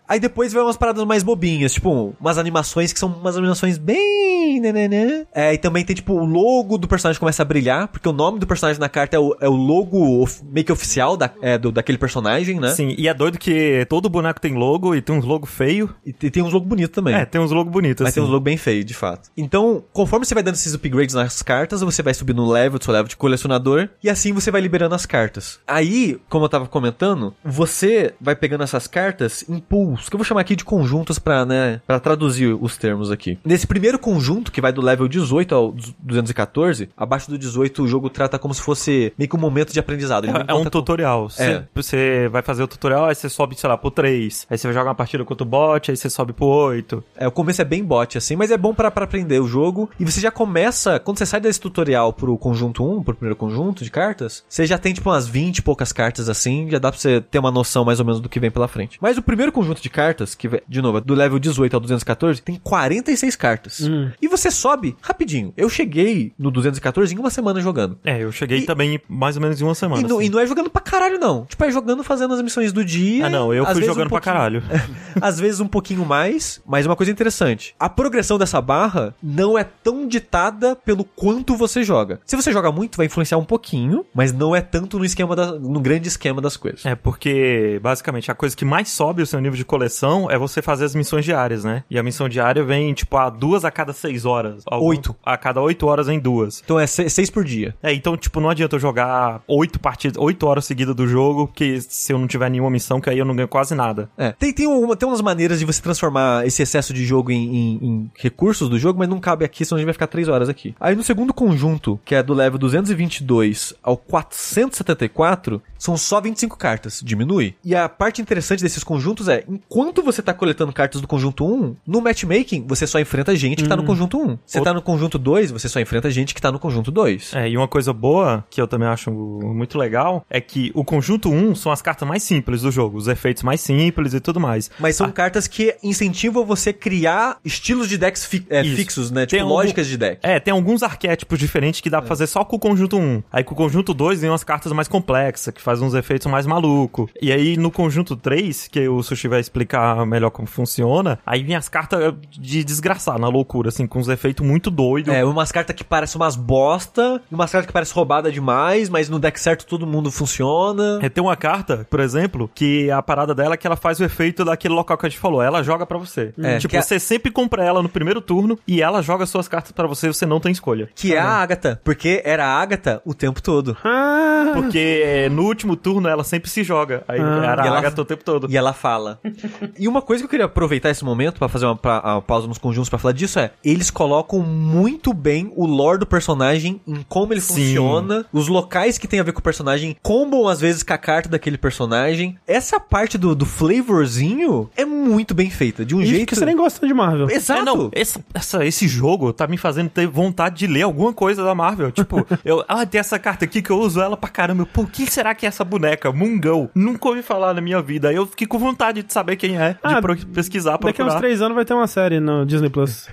[0.08, 4.60] Aí depois vem umas paradas mais bobinhas, tipo, umas animações que são umas animações bem.
[4.62, 5.26] né, né, né.
[5.34, 8.40] É, e também tem, tipo, o logo do personagem começa a brilhar, porque o nome
[8.40, 9.98] do personagem na carta é o, é o logo
[10.44, 12.70] meio que oficial da, é, do, daquele personagem, né?
[12.70, 15.94] Sim, e é doido que todo boneco tem logo e tem uns logo feio.
[16.06, 17.16] E tem, tem uns logos bonitos também.
[17.16, 18.16] É, tem uns logo bonitos, Mas assim.
[18.16, 19.30] tem uns logos bem feios, de fato.
[19.36, 22.84] Então, conforme você vai dando esses upgrades nas cartas, você vai subindo no level do
[22.84, 25.60] seu level de colecionador, e assim você vai liberando as cartas.
[25.68, 30.26] Aí, como eu tava comentando, você vai pegando essas cartas em pools, que eu vou
[30.26, 33.38] chamar aqui de conjuntos pra, né, pra traduzir os termos aqui.
[33.46, 38.10] Nesse primeiro conjunto, que vai do level 18 ao 214, abaixo do 18 o jogo
[38.10, 40.28] trata como se fosse meio que um momento de aprendizado.
[40.28, 41.30] É, é um tutorial.
[41.30, 41.64] Você, É.
[41.74, 44.46] você vai fazer o tutorial, aí você sobe, sei lá, pro 3.
[44.50, 47.04] Aí você vai jogar uma partida contra o bot, aí você sobe pro 8.
[47.16, 49.90] É, o começo é bem bot, assim, mas é bom pra, pra aprender o jogo.
[50.00, 53.84] E você já começa, quando você sai desse tutorial pro conjunto 1, pro primeiro conjunto
[53.84, 57.00] de cartas, você já tem, tipo, umas 20 e poucas cartas assim, já dá pra
[57.00, 58.98] você ter uma noção mais ou menos do que vem pela frente.
[59.02, 62.42] Mas o primeiro conjunto de cartas, que, de novo, é do level 18 ao 214,
[62.42, 63.80] tem 46 cartas.
[64.22, 65.52] E você você sobe rapidinho.
[65.58, 67.98] Eu cheguei no 214 em uma semana jogando.
[68.04, 69.85] É, eu cheguei E- também mais ou menos em uma semana.
[69.86, 70.26] E, não- assim.
[70.28, 71.46] e não é jogando pra caralho, não.
[71.46, 73.26] Tipo, é jogando fazendo as missões do dia.
[73.26, 74.64] Ah, não, eu fui jogando um pra caralho.
[75.22, 77.76] Às vezes um pouquinho mais, mas uma coisa interessante.
[77.80, 82.20] A progressão dessa barra não é tão ditada pelo quanto você joga.
[82.26, 85.54] Se você joga muito, vai influenciar um pouquinho, mas não é tanto no esquema da,
[85.54, 86.86] no grande esquema das coisas.
[86.86, 90.62] É, porque basicamente a coisa que mais sobe o seu nível de coleção é você
[90.62, 91.84] fazer as missões diárias, né?
[91.90, 94.64] E a missão diária vem, tipo, a duas a cada seis horas.
[94.66, 95.16] Algum- Oito.
[95.26, 96.62] A cada oito horas em duas.
[96.64, 97.76] Então é se- seis por dia.
[97.82, 101.80] É, então, tipo, não adianta eu jogar oito partidas, oito horas seguidas do jogo, que
[101.82, 104.10] se eu não tiver nenhuma missão, que aí eu não ganho quase nada.
[104.18, 104.32] É.
[104.34, 107.80] Tem, tem, uma, tem umas maneiras de você transformar esse excesso de jogo em, em-
[107.86, 110.50] em recursos do jogo, mas não cabe aqui, senão a gente vai ficar três horas
[110.50, 110.76] aqui.
[110.80, 117.02] Aí no segundo conjunto, que é do level 222 ao 474, são só 25 cartas.
[117.04, 117.56] Diminui.
[117.64, 121.76] E a parte interessante desses conjuntos é, enquanto você tá coletando cartas do conjunto 1,
[121.86, 124.38] no matchmaking, você só enfrenta gente que tá no conjunto 1.
[124.46, 127.34] Você tá no conjunto 2, você só enfrenta gente que tá no conjunto 2.
[127.36, 129.12] É, e uma coisa boa, que eu também acho
[129.56, 133.08] muito legal, é que o conjunto 1 são as cartas mais simples do jogo, os
[133.08, 134.70] efeitos mais simples e tudo mais.
[134.80, 139.22] Mas são cartas que incentivam você a criar estilos de decks fi- é, fixos, né?
[139.26, 140.20] Tem Tipo, algum- lógicas de deck.
[140.24, 143.24] É, tem alguns arquétipos diferentes que dá pra fazer só com o conjunto 1.
[143.32, 146.46] Aí com o conjunto 2 vem umas cartas mais complexas, que fazem uns efeitos mais
[146.46, 147.10] malucos.
[147.22, 151.56] E aí no conjunto 3, que o Sushi vai explicar melhor como funciona, aí vem
[151.56, 155.14] as cartas de desgraçar, na loucura, assim, com uns efeitos muito doidos.
[155.14, 159.10] É, umas cartas que parecem umas bosta, e umas cartas que parecem roubada demais, mas
[159.10, 161.00] no deck certo todo mundo funciona.
[161.02, 164.04] É, tem uma carta, por exemplo, que a parada dela é que ela faz o
[164.04, 165.42] efeito daquele local que a gente falou.
[165.42, 166.34] Ela joga pra você.
[166.42, 169.48] É, tipo, que a- você sempre compra ela no primeiro turno e ela joga suas
[169.48, 170.90] cartas pra você você não tem escolha.
[170.96, 173.78] Que é a Agatha, porque era a Agatha o tempo todo.
[173.84, 177.04] Ah, Porque no último turno ela sempre se joga.
[177.08, 177.52] Aí Ah.
[177.52, 178.48] era a ela- Agatha o tempo todo.
[178.50, 179.20] E ela fala.
[179.78, 182.48] e uma coisa que eu queria aproveitar esse momento pra fazer uma pra- a pausa
[182.48, 187.04] nos conjuntos pra falar disso é: eles colocam muito bem o lore do personagem em
[187.08, 187.54] como ele Sim.
[187.54, 190.98] funciona, os locais que tem a ver com o personagem, combam às vezes com a
[190.98, 192.38] carta daquele personagem.
[192.48, 196.28] Essa parte do, do flavorzinho é muito bem feita, de um isso jeito.
[196.30, 197.30] que você nem gosta de Marvel.
[197.30, 197.62] Exato.
[197.62, 201.44] É, não, essa, essa- esse jogo tá me fazendo ter vontade de ler alguma coisa
[201.44, 201.92] da Marvel.
[201.92, 204.66] Tipo, eu, ah, tem essa carta aqui que eu uso ela pra caramba.
[204.66, 206.12] Pô, o que será que é essa boneca?
[206.12, 206.70] Mungão.
[206.74, 208.10] Nunca ouvi falar na minha vida.
[208.10, 210.90] Aí eu fiquei com vontade de saber quem é, de Ah, pro- pesquisar, Daqui a
[210.90, 211.20] uns procurar.
[211.20, 213.08] três anos vai ter uma série no Disney Plus.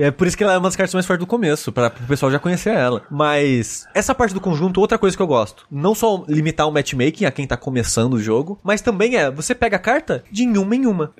[0.00, 2.06] É por isso que ela é uma das cartas mais fortes do começo, pra o
[2.06, 3.02] pessoal já conhecer ela.
[3.10, 5.51] Mas essa parte do conjunto, outra coisa que eu gosto.
[5.70, 9.54] Não só limitar o matchmaking a quem tá começando o jogo, mas também é, você
[9.54, 11.12] pega a carta de em uma em uma.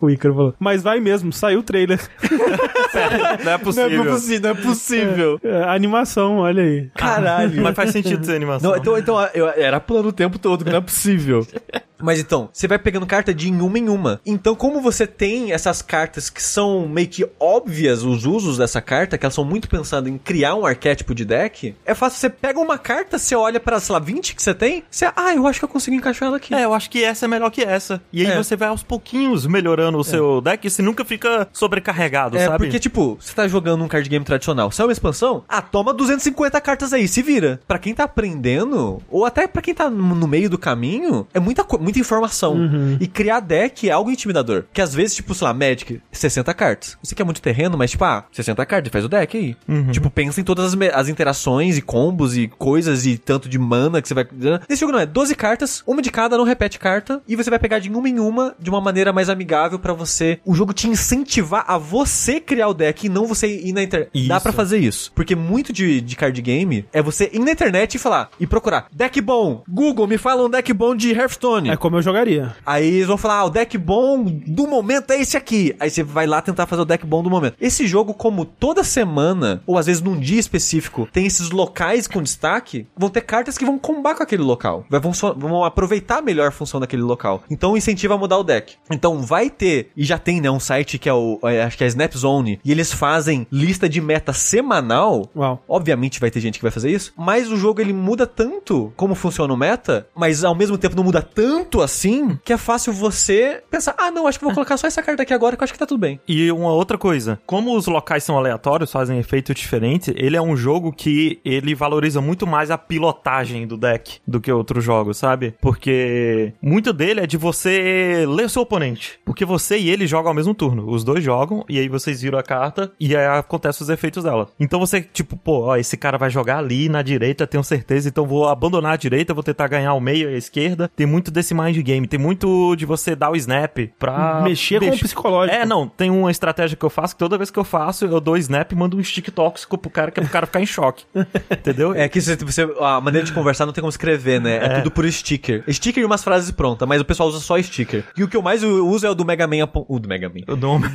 [0.00, 0.54] O Icaro falou.
[0.58, 2.00] Mas vai mesmo, saiu o trailer.
[3.44, 3.90] Não é possível.
[3.90, 5.40] Não é possível, não é possível.
[5.42, 6.90] É, animação, olha aí.
[6.94, 7.60] Caralho.
[7.62, 8.70] Mas faz sentido ser animação.
[8.70, 11.46] Não, então, então eu, era plano o tempo todo, que não é possível.
[12.02, 14.20] Mas então, você vai pegando carta de em uma em uma.
[14.24, 19.16] Então, como você tem essas cartas que são meio que óbvias, os usos dessa carta,
[19.18, 22.18] que elas são muito pensadas em criar um arquétipo de deck, é fácil.
[22.20, 25.34] Você pega uma carta, você olha para sei lá, 20 que você tem, você, ah,
[25.34, 26.54] eu acho que eu consigo encaixar ela aqui.
[26.54, 28.00] É, eu acho que essa é melhor que essa.
[28.12, 28.36] E aí É.
[28.36, 32.58] você vai aos pouquinhos melhorando o seu deck e você nunca fica sobrecarregado, É, sabe?
[32.64, 36.60] porque, tipo, você tá jogando um card game tradicional, saiu uma expansão, ah, toma 250
[36.60, 37.60] cartas aí, se vira.
[37.66, 41.64] Pra quem tá aprendendo, ou até pra quem tá no meio do caminho, é muita,
[41.64, 42.56] co- muita informação.
[43.00, 44.64] E criar deck é algo intimidador.
[44.72, 46.96] Que às vezes, tipo, sei lá, Magic, 60 cartas.
[47.02, 49.56] Você quer muito terreno, mas tipo, ah, 60 cartas, faz o deck aí.
[49.90, 54.00] Tipo, pensa em todas as, as interações e combos e coisas e tanto de mana
[54.00, 54.26] que você vai...
[54.68, 57.58] Nesse jogo não, é 12 cartas, uma de cada, não repete carta, e você vai
[57.58, 60.38] pegar de uma em uma de uma maneira mais amigável pra você...
[60.44, 64.28] O jogo te incentivar a você criar o deck e não você ir na internet.
[64.28, 65.12] Dá pra fazer isso.
[65.14, 68.86] Porque muito de, de card game é você ir na internet e falar, e procurar,
[68.92, 71.70] deck bom, Google, me fala um deck bom de Hearthstone.
[71.70, 72.54] É como eu jogaria.
[72.64, 75.74] Aí eles vão falar, ah, o deck bom do momento é esse aqui.
[75.80, 77.56] Aí você vai lá tentar fazer o deck bom do momento.
[77.60, 82.22] Esse jogo, como toda semana, ou às vezes num dia específico, tem esses locais com
[82.22, 84.84] destaque, vão ter cartas que vão combar com aquele local.
[84.90, 87.42] Vão, só- vão aproveitar melhor a função daquele local.
[87.50, 88.74] Então incentiva a mudar o deck.
[88.90, 91.84] Então vai ter, e já tem, né, um site que é o, é, acho que
[91.84, 95.28] é a Snapzone, e eles fazem lista de meta semanal.
[95.34, 95.62] Uau.
[95.68, 99.14] Obviamente vai ter gente que vai fazer isso, mas o jogo ele muda tanto como
[99.14, 103.62] funciona o meta, mas ao mesmo tempo não muda tanto assim, que é fácil você
[103.70, 105.72] pensar, ah não, acho que vou colocar só essa carta aqui agora que eu acho
[105.72, 106.18] que tá tudo bem.
[106.26, 110.56] E uma outra coisa, como os locais são aleatórios, fazem efeito diferente, ele é um
[110.56, 115.54] jogo que ele valoriza muito mais a pilotagem do deck do que outros jogos, sabe?
[115.60, 119.20] Porque muito dele é de você ler o seu oponente.
[119.24, 120.90] Porque você e ele jogam ao mesmo turno.
[120.90, 124.48] Os dois jogam, e aí vocês viram a carta, e aí acontecem os efeitos dela.
[124.58, 128.26] Então você, tipo, pô, ó, esse cara vai jogar ali na direita, tenho certeza, então
[128.26, 130.90] vou abandonar a direita, vou tentar ganhar o meio e a esquerda.
[130.94, 132.06] Tem muito desse mind game.
[132.06, 134.40] Tem muito de você dar o snap pra.
[134.42, 135.56] Mexer com o psicológico.
[135.56, 135.88] É, não.
[135.88, 138.70] Tem uma estratégia que eu faço que toda vez que eu faço, eu dou snap
[138.72, 141.04] e mando um stick tóxico pro cara, que é pro cara ficar em choque.
[141.50, 141.94] Entendeu?
[141.94, 144.56] É que você, você- a maneira de conversar não tem como escrever, né?
[144.56, 145.64] É, tudo por sticker.
[145.68, 148.04] Sticker e umas frases prontas, mas o pessoal usa só sticker.
[148.16, 149.68] E o que eu mais uso é o do Mega Man.
[149.88, 150.42] O do Mega Man.
[150.46, 150.90] Eu dou uma.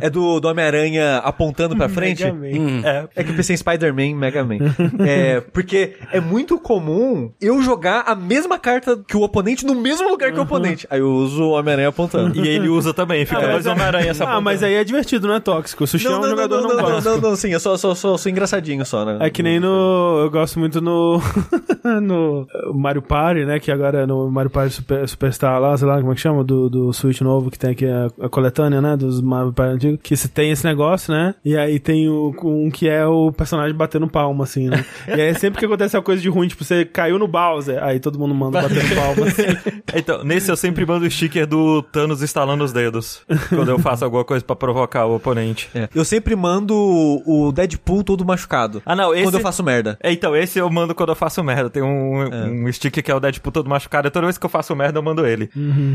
[0.00, 2.24] É do, do Homem-Aranha apontando pra frente.
[2.24, 2.82] Mega Man.
[2.86, 3.08] é.
[3.16, 4.56] É que eu pensei em Spider-Man, Mega Man.
[5.06, 9.93] é, porque é muito comum eu jogar a mesma carta que o oponente no mesmo
[10.02, 10.86] lugar que o oponente.
[10.90, 12.38] Aí eu uso o Homem-Aranha apontando.
[12.44, 15.40] E ele usa também, fica dois Homem-Aranha essa Ah, mas aí é divertido, não é
[15.40, 15.84] tóxico.
[15.84, 18.18] O Sushi é um jogador não, não, não, não, não, sim, eu sou, sou, sou,
[18.18, 19.18] sou engraçadinho só, né?
[19.20, 20.20] É que nem no.
[20.22, 21.20] Eu gosto muito no.
[22.02, 23.58] no Mario Party, né?
[23.58, 26.42] Que agora é no Mario Party Super, Superstar lá, sei lá como é que chama,
[26.42, 28.96] do, do Switch novo que tem aqui a, a coletânea, né?
[28.96, 30.00] Dos Mario Party antigos.
[30.02, 31.34] Que você tem esse negócio, né?
[31.44, 34.84] E aí tem o, um que é o personagem batendo palma, assim, né?
[35.08, 38.00] e aí sempre que acontece uma coisa de ruim, tipo, você caiu no Bowser, aí
[38.00, 39.42] todo mundo manda batendo palma, assim.
[39.92, 43.22] Então, nesse eu sempre mando o sticker do Thanos estalando os dedos.
[43.48, 45.68] quando eu faço alguma coisa pra provocar o oponente.
[45.74, 45.88] É.
[45.94, 48.82] Eu sempre mando o Deadpool todo machucado.
[48.86, 49.24] Ah, não, esse.
[49.24, 49.98] Quando eu faço merda.
[50.02, 51.68] É, então, esse eu mando quando eu faço merda.
[51.68, 54.10] Tem um, um sticker que é o Deadpool todo machucado.
[54.10, 55.50] Toda vez que eu faço merda, eu mando ele.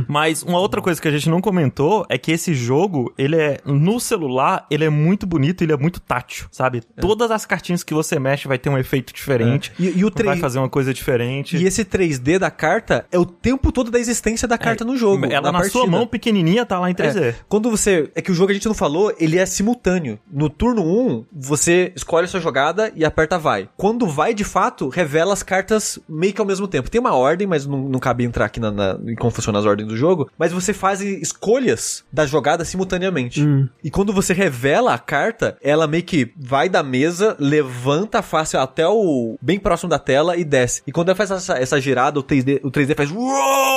[0.08, 3.58] Mas uma outra coisa que a gente não comentou é que esse jogo, ele é.
[3.66, 6.82] No celular, ele é muito bonito, ele é muito tátil, sabe?
[7.00, 9.72] Todas as cartinhas que você mexe vai ter um efeito diferente.
[9.80, 11.58] E, e o Vai 3 fazer uma coisa diferente.
[11.58, 15.26] E esse 3D da carta é o tempo todo da existência da carta no jogo.
[15.26, 15.88] Ela na, sua partida.
[15.88, 17.22] mão pequenininha tá lá em 3D.
[17.22, 18.10] É, quando você.
[18.16, 20.20] É que o jogo a gente não falou, ele é simultâneo.
[20.32, 23.70] No turno 1, você escolhe a sua jogada e aperta vai.
[23.78, 26.90] Quando vai de fato, revela as cartas meio que ao mesmo tempo.
[26.90, 29.66] Tem uma ordem, mas não, não cabe entrar aqui na, na, em como funcionam as
[29.66, 30.30] ordens do jogo.
[30.38, 33.42] Mas você faz escolhas da jogada simultaneamente.
[33.84, 38.58] E quando você revela a carta, ela meio que vai da mesa, levanta a face
[38.58, 39.38] até o.
[39.42, 40.82] bem próximo da tela e desce.
[40.86, 43.12] E quando ela faz essa, essa girada, o 3D, o 3D faz.
[43.12, 43.69] Uou!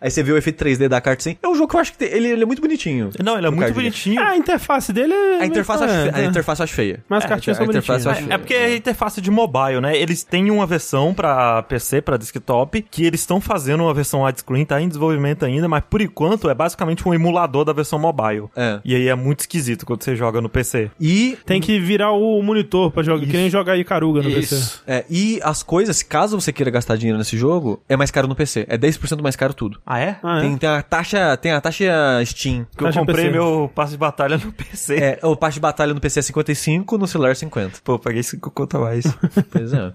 [0.00, 1.36] Aí você vê o efeito 3D da carta assim.
[1.42, 3.10] É um jogo que eu acho que tem- ele, ele é muito bonitinho.
[3.22, 4.20] Não, ele é muito bonitinho.
[4.20, 5.40] Ah, a interface dele é.
[5.42, 7.04] A interface, eu acho é, fe- a interface acho feia.
[7.08, 8.30] Mas as É, cartinhas a são bonitinhas.
[8.30, 9.96] É porque é interface de mobile, né?
[9.96, 14.64] Eles têm uma versão pra PC, pra desktop, que eles estão fazendo uma versão widescreen,
[14.64, 18.44] tá em desenvolvimento ainda, mas por enquanto é basicamente um emulador da versão mobile.
[18.56, 18.80] É.
[18.84, 20.90] E aí é muito esquisito quando você joga no PC.
[21.00, 24.54] E Tem que virar o monitor pra jogar, que nem jogar Icaruga no PC.
[24.54, 24.82] Isso.
[24.86, 28.34] É, e as coisas, caso você queira gastar dinheiro nesse jogo, é mais caro no
[28.34, 28.66] PC.
[28.68, 29.80] É 10% mais caro tudo.
[29.86, 30.18] Ah, é?
[30.22, 30.40] Ah, é?
[30.42, 31.84] Tem, tem a taxa, tem a taxa
[32.24, 32.66] Steam.
[32.76, 33.30] Que eu Taxa comprei PC.
[33.30, 34.96] meu passe de batalha no PC.
[34.96, 37.80] É, o parte de batalha no PC é 55, no celular é 50.
[37.84, 39.04] Pô, paguei 5 conto a mais.
[39.50, 39.92] Pois é.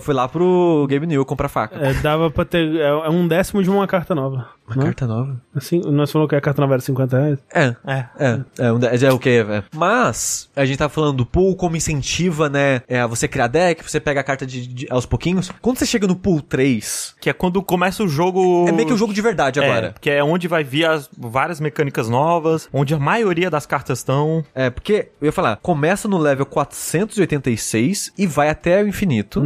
[0.00, 1.76] Fui lá pro Game New comprar faca.
[1.76, 2.76] É, dava pra ter.
[2.76, 4.46] É é um décimo de uma carta nova.
[4.74, 4.90] Uma né?
[4.90, 5.40] carta nova?
[5.54, 7.38] Assim, nós falamos que a carta nova era 50 reais.
[7.52, 7.74] É.
[7.86, 8.04] é.
[8.18, 9.30] É, é, um de- é o que?
[9.30, 9.62] É.
[9.74, 12.82] Mas, a gente tá falando do pool como incentiva, né?
[12.88, 15.50] É, você criar deck, você pega a carta de, de- aos pouquinhos.
[15.60, 18.66] Quando você chega no pool 3, Que é quando começa o jogo.
[18.68, 19.94] é meio que o jogo de verdade É, agora.
[20.00, 24.44] que é onde vai vir as várias mecânicas novas, onde a maioria das cartas estão.
[24.54, 29.42] É, porque, eu ia falar, começa no level 486 e vai até o infinito.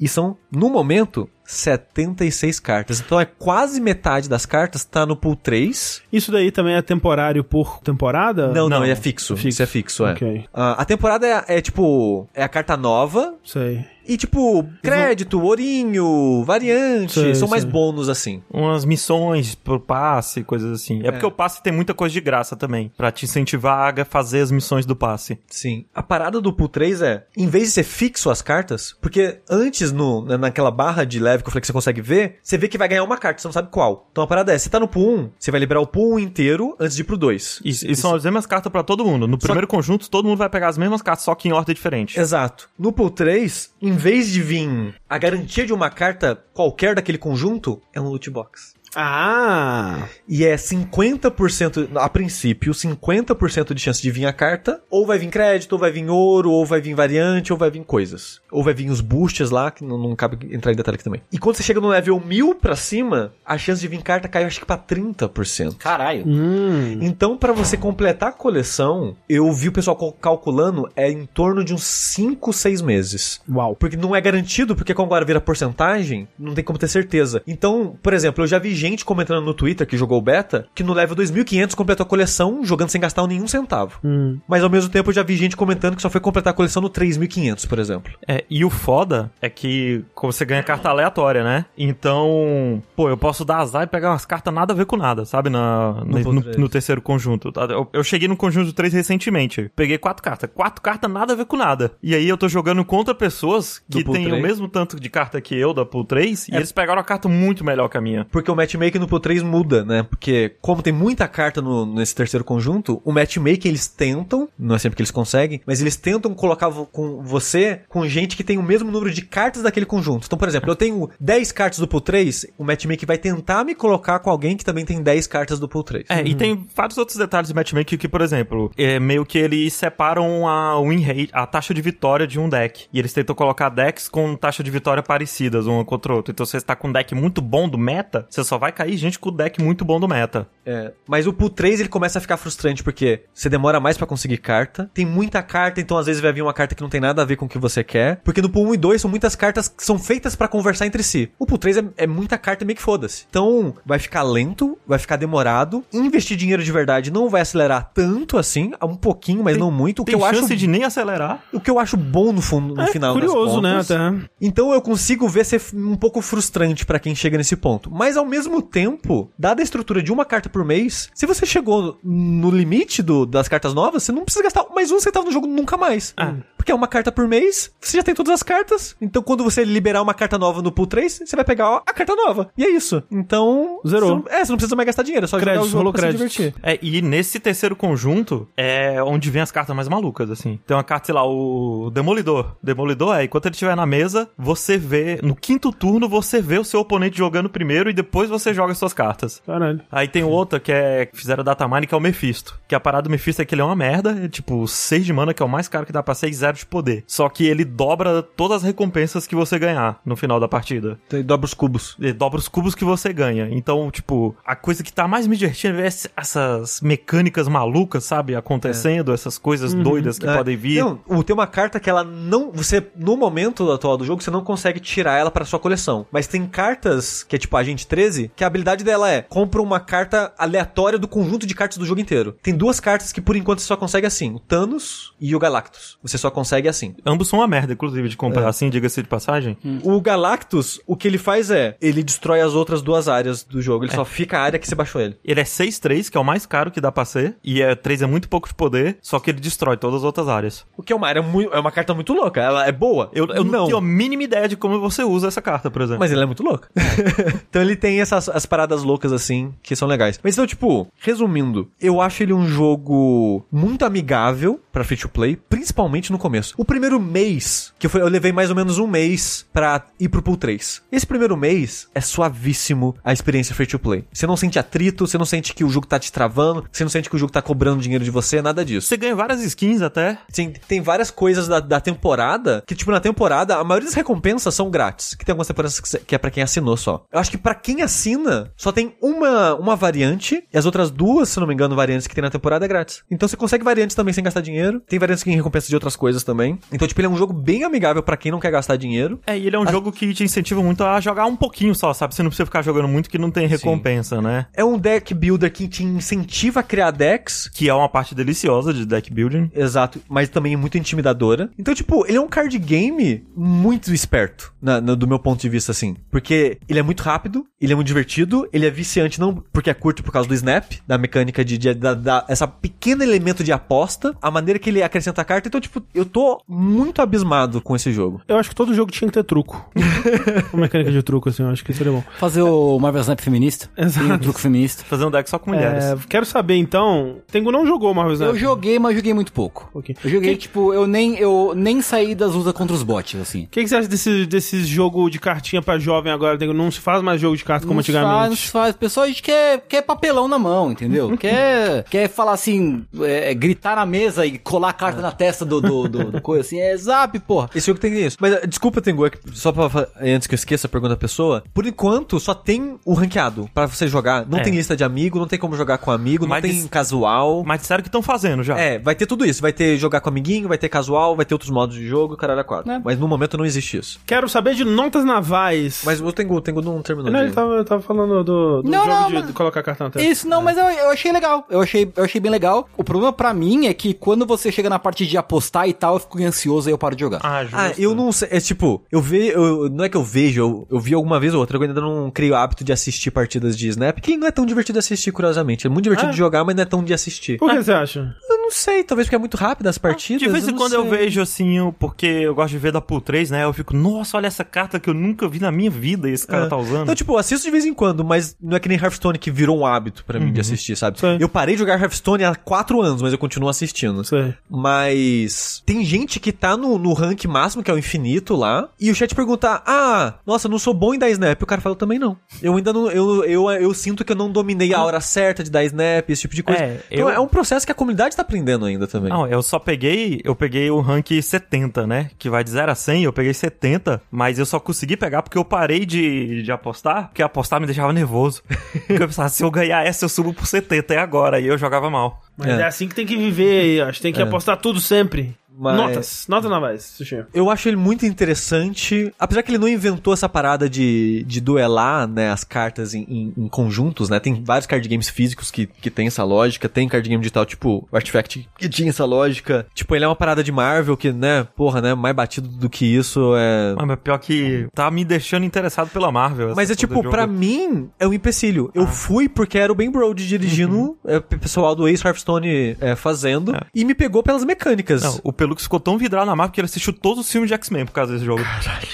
[0.00, 3.00] E são, no momento, 76 cartas.
[3.00, 6.02] Então é quase metade das cartas tá no pool 3.
[6.12, 8.48] Isso daí também é temporário por temporada?
[8.48, 9.34] Não, não, Não, é fixo.
[9.34, 9.48] fixo.
[9.48, 10.12] Isso é fixo, é.
[10.12, 10.44] Ok.
[10.52, 13.34] Ah, a temporada é, é, tipo, é a carta nova.
[13.42, 13.82] Sei.
[14.08, 18.42] E tipo, crédito, ourinho, variante, Sei, são mais bônus assim.
[18.50, 21.00] Umas missões pro passe, coisas assim.
[21.04, 24.40] É, porque o passe tem muita coisa de graça também, pra te incentivar a fazer
[24.40, 25.38] as missões do passe.
[25.48, 25.84] Sim.
[25.94, 29.92] A parada do pool 3 é, em vez de ser fixo as cartas, porque antes
[29.92, 32.66] no, na- naquela barra de leve que eu falei que você consegue ver, você vê
[32.68, 34.08] que vai ganhar uma carta, você não sabe qual.
[34.10, 36.18] Então a parada é, você tá no pool 1, você vai liberar o pool 1
[36.20, 37.60] inteiro antes de ir pro 2.
[37.64, 39.26] E, e são as mesmas cartas pra todo mundo.
[39.26, 42.18] No primeiro conjunto, todo mundo vai pegar as mesmas cartas, só que em ordem diferente.
[42.18, 42.68] Exato.
[42.78, 47.80] No pool 3, em vez de vir a garantia de uma carta qualquer daquele conjunto,
[47.94, 48.76] é um loot box.
[48.96, 50.08] Ah!
[50.26, 55.28] E é 50%, a princípio, 50% de chance de vir a carta, ou vai vir
[55.28, 58.40] crédito, ou vai vir ouro, ou vai vir variante, ou vai vir coisas.
[58.50, 61.20] Ou vai vir os boosts lá, que não, não cabe entrar em detalhe aqui também.
[61.30, 64.44] E quando você chega no level 1000 pra cima, a chance de vir carta cai
[64.44, 65.76] acho que pra 30%.
[65.76, 66.24] Caralho.
[66.26, 66.98] Hum.
[67.02, 71.62] Então, pra você completar a coleção, eu vi o pessoal cal- calculando, é em torno
[71.64, 73.40] de uns 5, 6 meses.
[73.48, 73.76] Uau.
[73.76, 77.40] Porque não é garantido, porque como agora vira porcentagem, não tem como ter certeza.
[77.46, 80.82] Então, por exemplo, eu já vi gente comentando no Twitter que jogou o beta, que
[80.82, 84.00] no level 2500 completou a coleção jogando sem gastar nenhum centavo.
[84.04, 84.38] Hum.
[84.48, 86.82] Mas ao mesmo tempo eu já vi gente comentando que só foi completar a coleção
[86.82, 88.12] no 3500, por exemplo.
[88.26, 91.64] É, e o foda é que você ganha carta aleatória, né?
[92.02, 95.24] Então, pô, eu posso dar azar e pegar umas cartas nada a ver com nada,
[95.24, 95.50] sabe?
[95.50, 97.52] Na, no, no- no terceiro conjunto.
[97.52, 97.62] tá?
[97.70, 99.70] Eu, eu cheguei no conjunto 3 recentemente.
[99.76, 100.50] Peguei quatro cartas.
[100.54, 101.92] Quatro cartas nada a ver com nada.
[102.02, 105.56] E aí eu tô jogando contra pessoas que têm o mesmo tanto de carta que
[105.56, 108.24] eu da Pool 3 e eles pegaram a carta muito melhor que a minha.
[108.30, 110.02] Porque o matchmaking no Pool 3 muda, né?
[110.02, 114.78] Porque como tem muita carta no- nesse terceiro conjunto, o matchmaking eles tentam, não é
[114.78, 118.58] sempre que eles conseguem, mas eles tentam colocar vo- com você com gente que tem
[118.58, 120.26] o mesmo número de cartas daquele conjunto.
[120.26, 123.74] Então, por exemplo, eu tenho 10 cartas do Pool 3, o matchmaking vai tentar me
[123.74, 126.04] colocar com alguém que também tem 10 cartas do Pool 3.
[126.08, 129.72] É, e tem vários outros detalhes de matchmaking que, por exemplo, é meio que eles
[129.72, 132.86] separam a win rate, a taxa de vitória de um deck.
[132.92, 136.32] E eles tentam colocar decks com taxa de vitória parecidas uma contra a outra.
[136.32, 138.96] Então, se você está com um deck muito bom do meta, você só vai cair
[138.96, 140.46] gente com o deck muito bom do meta.
[140.64, 144.06] É, mas o Pool 3 ele começa a ficar frustrante porque você demora mais pra
[144.06, 147.00] conseguir carta, tem muita carta, então às vezes vai vir uma carta que não tem
[147.00, 149.10] nada a ver com o que você quer, porque no Pool 1 e 2 são
[149.10, 151.30] muitas cartas que são feitas pra conversar entre si.
[151.38, 153.24] O Pool 3 é, é muita carta meio que foda-se.
[153.30, 158.36] Então vai ficar lento, vai ficar demorado, investir dinheiro de verdade não vai acelerar tanto
[158.36, 160.84] assim, um pouquinho, mas Tem- não muito, o que Tem eu chance acho de nem
[160.84, 161.42] acelerar.
[161.52, 163.70] o que eu acho bom no, fundo, no É final das curioso, né?
[163.72, 163.90] contas.
[163.90, 164.28] Até.
[164.40, 167.90] Então eu consigo ver ser um pouco frustrante pra quem chega nesse ponto.
[167.90, 171.98] Mas ao mesmo tempo, dada a estrutura de uma carta por mês, se você chegou
[172.02, 175.46] no limite do- das cartas novas, você não precisa gastar mais um centavo no jogo
[175.46, 176.12] nunca mais.
[176.16, 176.34] Ah.
[176.56, 178.94] Porque é uma carta por mês, você já tem todas as cartas.
[179.00, 182.14] Então quando você liberar uma carta nova no pool 3, você vai pegar a carta
[182.14, 182.50] nova.
[182.56, 183.02] E é isso.
[183.10, 183.80] Então.
[183.86, 184.08] Zerou.
[184.08, 185.78] Você não, é, você não precisa mais gastar dinheiro, é só jogar Créditos, o jogo
[185.78, 186.36] rolou pra se créditos.
[186.36, 186.60] divertir.
[186.62, 190.58] É, e nesse terceiro conjunto é onde vem as cartas mais malucas, assim.
[190.66, 192.56] Tem uma carta, sei lá, o Demolidor.
[192.62, 196.64] Demolidor é, enquanto ele estiver na mesa, você vê, no quinto turno, você vê o
[196.64, 199.40] seu oponente jogando primeiro e depois você joga as suas cartas.
[199.46, 199.80] Caralho.
[199.92, 202.58] Aí tem outra que é que fizeram datamine, que é o Mephisto.
[202.66, 205.12] Que a parada do Mephisto é que ele é uma merda, é tipo 6 de
[205.12, 207.04] mana, que é o mais caro que dá pra ser, e 0 de poder.
[207.06, 210.98] Só que ele dobra todas as recompensas que você ganhar no final da partida.
[211.06, 211.96] Então, dobra os cubos.
[212.00, 213.48] Ele dobra os cubos que você ganha.
[213.50, 218.34] Então, tipo, a coisa que tá mais me divertindo é essas mecânicas malucas, sabe?
[218.34, 220.34] Acontecendo, essas coisas doidas que É.
[220.36, 220.80] podem vir.
[220.80, 222.50] Não, o- tem uma carta que ela não.
[222.52, 226.06] Você, no momento atual do jogo, você não consegue tirar ela pra sua coleção.
[226.10, 229.78] Mas tem cartas, que é tipo Agente 13, que a habilidade dela é: compra uma
[229.78, 232.34] carta aleatória do conjunto de cartas do jogo inteiro.
[232.42, 235.98] Tem duas cartas que por enquanto você só consegue assim: o Thanos e o Galactus.
[236.02, 236.94] Você só consegue assim.
[237.04, 238.46] Ambos são uma merda, inclusive, de comprar É.
[238.46, 239.58] assim, diga-se de passagem.
[239.84, 243.84] O Galactus, o que ele faz é: ele destrói as outras duas áreas do jogo.
[243.84, 245.16] Ele só fica a área que você baixou ele.
[245.22, 247.36] Ele é 6-3, que é o mais caro que dá pra ser.
[247.44, 250.26] E é 3 é muito pouco de poder, só que ele destrói todas as outras
[250.26, 250.64] áreas.
[250.76, 251.52] O que é uma área muito.
[251.52, 252.40] É uma carta muito louca.
[252.40, 253.10] Ela é boa.
[253.12, 253.66] Eu, eu não.
[253.66, 256.00] tenho a mínima ideia de como você usa essa carta, por exemplo.
[256.00, 256.68] Mas ele é muito louco.
[257.48, 260.18] então ele tem essas as paradas loucas assim, que são legais.
[260.22, 265.36] Mas então, tipo, resumindo, eu acho ele um jogo muito amigável pra free to play,
[265.36, 266.54] principalmente no começo.
[266.56, 270.22] O primeiro mês, que foi, eu levei mais ou menos um mês pra ir pro
[270.22, 270.82] pool 3.
[270.92, 274.04] Esse primeiro mês é suavíssimo a experiência free to play.
[274.12, 276.90] Você não sente atrito, você não sente que o jogo tá te travando, você não
[276.90, 278.86] sente que o jogo tá cobrando dinheiro de você, nada disso.
[278.86, 280.18] Você ganha várias skins até.
[280.28, 284.17] Sim, tem várias coisas da, da temporada que, tipo, na temporada, a maioria das recompensas
[284.50, 285.14] são grátis.
[285.14, 287.04] Que tem algumas temporadas que, é pra quem assinou só.
[287.12, 291.28] Eu acho que pra quem assina, só tem uma, uma variante, e as outras duas,
[291.28, 293.02] se não me engano, variantes que tem na temporada é grátis.
[293.10, 294.80] Então você consegue variantes também sem gastar dinheiro.
[294.86, 296.58] Tem variantes que tem recompensa de outras coisas também.
[296.72, 299.20] Então, tipo, ele é um jogo bem amigável pra quem não quer gastar dinheiro.
[299.26, 301.92] É, e ele é um jogo que te incentiva muito a jogar um pouquinho só,
[301.92, 302.14] sabe?
[302.14, 304.46] Você não precisa ficar jogando muito que não tem recompensa, né?
[304.54, 307.48] É um deck builder que te incentiva a criar decks.
[307.48, 309.50] Que é uma parte deliciosa de deck building.
[309.54, 311.50] Exato, mas também é muito intimidadora.
[311.58, 315.48] Então, tipo, ele é um card game muito esperto, na- na- do meu ponto de
[315.48, 315.94] vista, assim.
[316.10, 319.74] Porque ele é muito rápido, ele é muito divertido, ele é viciante não porque é
[319.74, 323.52] curto por causa do snap, da mecânica de, de da, da- essa pequeno elemento de
[323.52, 325.48] aposta, a maneira que ele acrescenta a carta.
[325.48, 328.20] Então, tipo, eu tô muito abismado com esse jogo.
[328.26, 329.70] Eu acho que todo jogo tinha que ter truco.
[330.52, 332.02] Uma mecânica de truco, assim, eu acho que seria bom.
[332.18, 333.68] Fazer o Marvel Snap feminista.
[333.76, 334.06] Exato.
[334.06, 334.84] Tem um truque feminista.
[334.84, 335.84] Fazer um deck só com mulheres.
[335.84, 337.18] É, quero saber, então...
[337.30, 338.28] Tengu não jogou Marvel Snap.
[338.30, 339.68] Eu joguei, mas joguei muito pouco.
[339.74, 339.94] Ok.
[340.02, 343.44] Eu joguei, Que- tipo, eu nem, eu nem saí das lutas contra os bots, assim.
[343.44, 346.38] O que, que você acha desse, desse jogo de cartinha pra jovem agora?
[346.52, 348.40] Não se faz mais jogo de carta como não se faz, não antigamente.
[348.42, 348.76] se faz.
[348.76, 351.16] Pessoal, a gente quer, quer papelão na mão, entendeu?
[351.18, 355.60] quer, quer falar assim, é, gritar na mesa e colar a carta na testa do,
[355.60, 356.60] do, do, do coisa assim.
[356.60, 357.50] É zap, porra.
[357.54, 358.16] Esse jogo tem isso.
[358.20, 361.42] Mas desculpa, Tengu, é que só pra, antes que eu esqueça a pergunta da pessoa.
[361.52, 364.26] Por enquanto, só tem o ranqueado pra você jogar.
[364.26, 364.42] Não É.
[364.42, 367.42] tem lista de amigo, não tem como jogar com amigo, não Mas tem casual.
[367.44, 368.58] Mas disseram que estão fazendo já.
[368.58, 369.40] É, vai ter tudo isso.
[369.42, 372.40] Vai ter jogar com amiguinho, vai ter casual, vai ter outros modos de jogo, caralho,
[372.40, 372.70] a quatro.
[372.70, 372.80] É.
[372.84, 373.87] Mas no momento não existe isso.
[374.06, 375.82] Quero saber de notas navais.
[375.84, 377.10] Mas o Tengu, o Tengu não terminou.
[377.10, 379.62] Não, de- ele tava, tava falando do, do Não, jogo não, de, mas- de colocar
[379.62, 380.08] carta na testa.
[380.08, 381.46] Isso, não, mas eu, eu achei legal.
[381.50, 382.68] Eu achei, eu achei bem legal.
[382.76, 385.94] O problema pra mim é que quando você chega na parte de apostar e tal,
[385.94, 387.20] eu fico ansioso e eu paro de jogar.
[387.22, 387.56] Ah, justo.
[387.56, 388.28] Ah, eu não sei.
[388.30, 389.32] É tipo, eu vejo.
[389.32, 391.56] Eu, não é que eu vejo, eu, eu vi alguma vez ou outra.
[391.56, 394.44] Eu ainda não criei o hábito de assistir partidas de Snap, que não é tão
[394.46, 395.66] divertido de assistir, curiosamente.
[395.66, 396.12] É muito divertido Ah.
[396.12, 397.38] de jogar, mas não é tão de assistir.
[397.38, 398.14] Por que você acha?
[398.28, 400.22] Eu não sei, talvez porque é muito rápido as partidas.
[400.22, 400.90] De vez em quando eu sei.
[400.90, 403.44] vejo assim, eu- porque eu gosto de ver da Pool 3, né?
[403.44, 406.26] Eu fico, nossa, olha essa carta que eu nunca vi na minha vida e esse
[406.26, 406.48] cara É.
[406.48, 406.82] tá usando.
[406.82, 409.30] Então, tipo, eu assisto de vez em quando, mas não é que nem Hearthstone que
[409.30, 410.98] virou um hábito pra mim de assistir, sabe?
[411.00, 411.16] Sim.
[411.20, 414.04] Eu parei de jogar Hearthstone há quatro anos, mas eu continuo assistindo.
[414.04, 414.34] Sei.
[414.50, 418.90] Mas tem gente que tá no, no rank máximo, que é o infinito lá, e
[418.90, 421.40] o chat pergunta: Ah, nossa, não sou bom em dar snap.
[421.42, 422.16] O cara fala, também não.
[422.42, 422.90] Eu ainda não.
[422.90, 426.22] Eu, eu, eu sinto que eu não dominei a hora certa de dar snap, esse
[426.22, 426.62] tipo de coisa.
[426.62, 429.10] É, então eu- é um processo que a comunidade tá aprendendo ainda também.
[429.10, 432.10] Não, eu só peguei, eu peguei o rank 70, né?
[432.18, 433.67] Que vai de 0 a 100, eu peguei 70,
[434.10, 437.92] mas eu só consegui pegar porque eu parei de, de apostar, porque apostar me deixava
[437.92, 438.42] nervoso.
[438.86, 441.58] Porque eu pensava, se eu ganhar essa, eu subo por 70, é agora, e eu
[441.58, 442.22] jogava mal.
[442.36, 442.62] Mas é.
[442.62, 442.64] É.
[442.64, 444.00] assim que tem que viver aí, acho.
[444.00, 445.34] Tem que apostar tudo sempre.
[445.58, 446.26] Mas- Notas.
[446.28, 447.24] Nota na mais, Sushi.
[447.34, 452.06] Eu acho ele muito interessante, apesar que ele não inventou essa parada de, de duelar,
[452.06, 455.90] né, as cartas em, em- em conjuntos, né, tem vários card games físicos que, que
[455.90, 459.94] tem essa lógica, tem card game digital, tipo, o Artifact que tinha essa lógica, tipo,
[459.96, 463.34] ele é uma parada de Marvel que, né, porra, né, mais batido do que isso
[463.36, 463.74] é...
[463.76, 466.52] Mas mas pior que tá me deixando interessado pela Marvel.
[466.54, 467.26] Mas é tipo, jogo.
[467.26, 468.70] mim, é um empecilho.
[468.74, 472.94] Eu fui porque era o Ben Brode dirigindo, é, o pessoal do Ace Hearthstone é,
[472.94, 473.60] fazendo, É.
[473.74, 475.02] e me pegou pelas mecânicas.
[475.02, 477.54] Não, o Pelux ficou tão vidrado na Marvel que ele assistiu todos os filmes de
[477.54, 478.42] X-Men por causa desse jogo.
[478.42, 478.88] Caralho,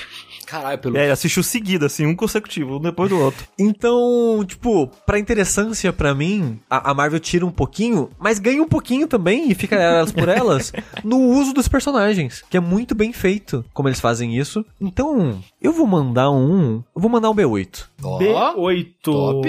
[0.80, 0.96] pelo.
[0.96, 3.46] É, ele assistiu seguido, assim, um consecutivo, um depois do outro.
[3.58, 8.68] Então, tipo, pra interessância pra mim, a, a Marvel tira um pouquinho, mas ganha um
[8.68, 10.72] pouquinho também e fica elas por elas
[11.04, 14.64] no uso dos personagens, que é muito bem feito como eles fazem isso.
[14.80, 17.86] Então, eu vou mandar um, eu vou mandar um B8.
[18.02, 18.86] Ó, B8.
[19.02, 19.48] top.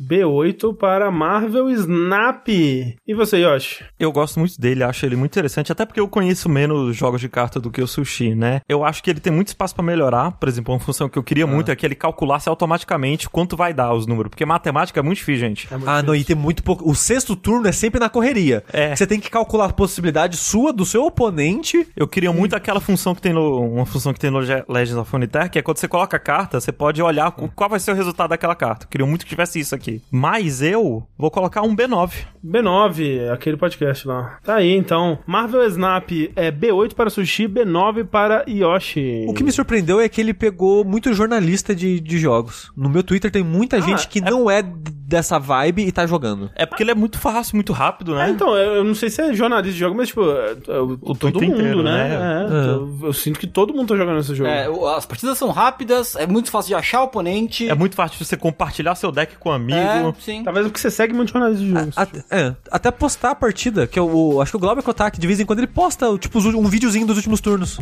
[0.00, 2.48] B8 para Marvel Snap.
[2.48, 3.84] E você, Yoshi?
[3.98, 7.28] Eu gosto muito dele, acho ele muito interessante, até porque eu conheço menos jogos de
[7.28, 8.60] carta do que o Sushi, né?
[8.68, 10.25] Eu acho que ele tem muito espaço pra melhorar.
[10.32, 13.72] Por exemplo, uma função que eu queria muito é que ele calculasse automaticamente quanto vai
[13.72, 15.68] dar os números, porque matemática é muito difícil, gente.
[15.86, 16.88] Ah, não, e tem muito pouco.
[16.88, 18.62] O sexto turno é sempre na correria.
[18.72, 18.94] É.
[18.94, 21.86] Você tem que calcular a possibilidade sua, do seu oponente.
[21.96, 23.60] Eu queria muito aquela função que tem no.
[23.76, 26.20] Uma função que tem no Le- Legends of Runeterra, que é quando você coloca a
[26.20, 28.84] carta, você pode olhar qual vai ser o resultado daquela carta.
[28.86, 30.02] Eu queria muito que tivesse isso aqui.
[30.10, 32.12] Mas eu vou colocar um B9.
[32.44, 34.38] B9, aquele podcast lá.
[34.44, 35.18] Tá aí, então.
[35.26, 39.26] Marvel Snap é B8 para Sushi, B9 para Yoshi.
[39.28, 42.70] O que me surpreendeu é que ele pegou muito jornalista de, de jogos.
[42.76, 46.50] No meu Twitter tem muita gente que não é dessa vibe e tá jogando.
[46.56, 48.26] É porque ele é muito fácil, muito rápido, né?
[48.26, 50.78] É, então, eu eu não sei se é jornalista de jogo, mas, tipo, é, é,
[50.80, 52.08] o, todo Twitter mundo, inteiro, né?
[52.08, 52.46] né?
[52.50, 54.48] É, Eu, eu sinto que todo mundo tá jogando esse jogo.
[54.50, 57.68] É, o- as partidas são rápidas, é muito fácil de achar o oponente.
[57.68, 59.78] É muito fácil você compartilhar seu deck com um amigo.
[59.78, 60.42] É, sim.
[60.44, 61.90] Talvez porque você segue muito jornalista de jogo.
[61.96, 65.26] Até, é, até postar a partida, que é o, acho que o Glauber Kotak, de
[65.26, 67.80] vez em quando ele posta, tipo, um videozinho dos últimos turnos.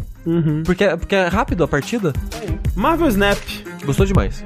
[0.65, 2.13] Porque, é- porque é rápido a partida.
[2.75, 3.39] Marvel Snap.
[3.85, 4.45] Gostou demais.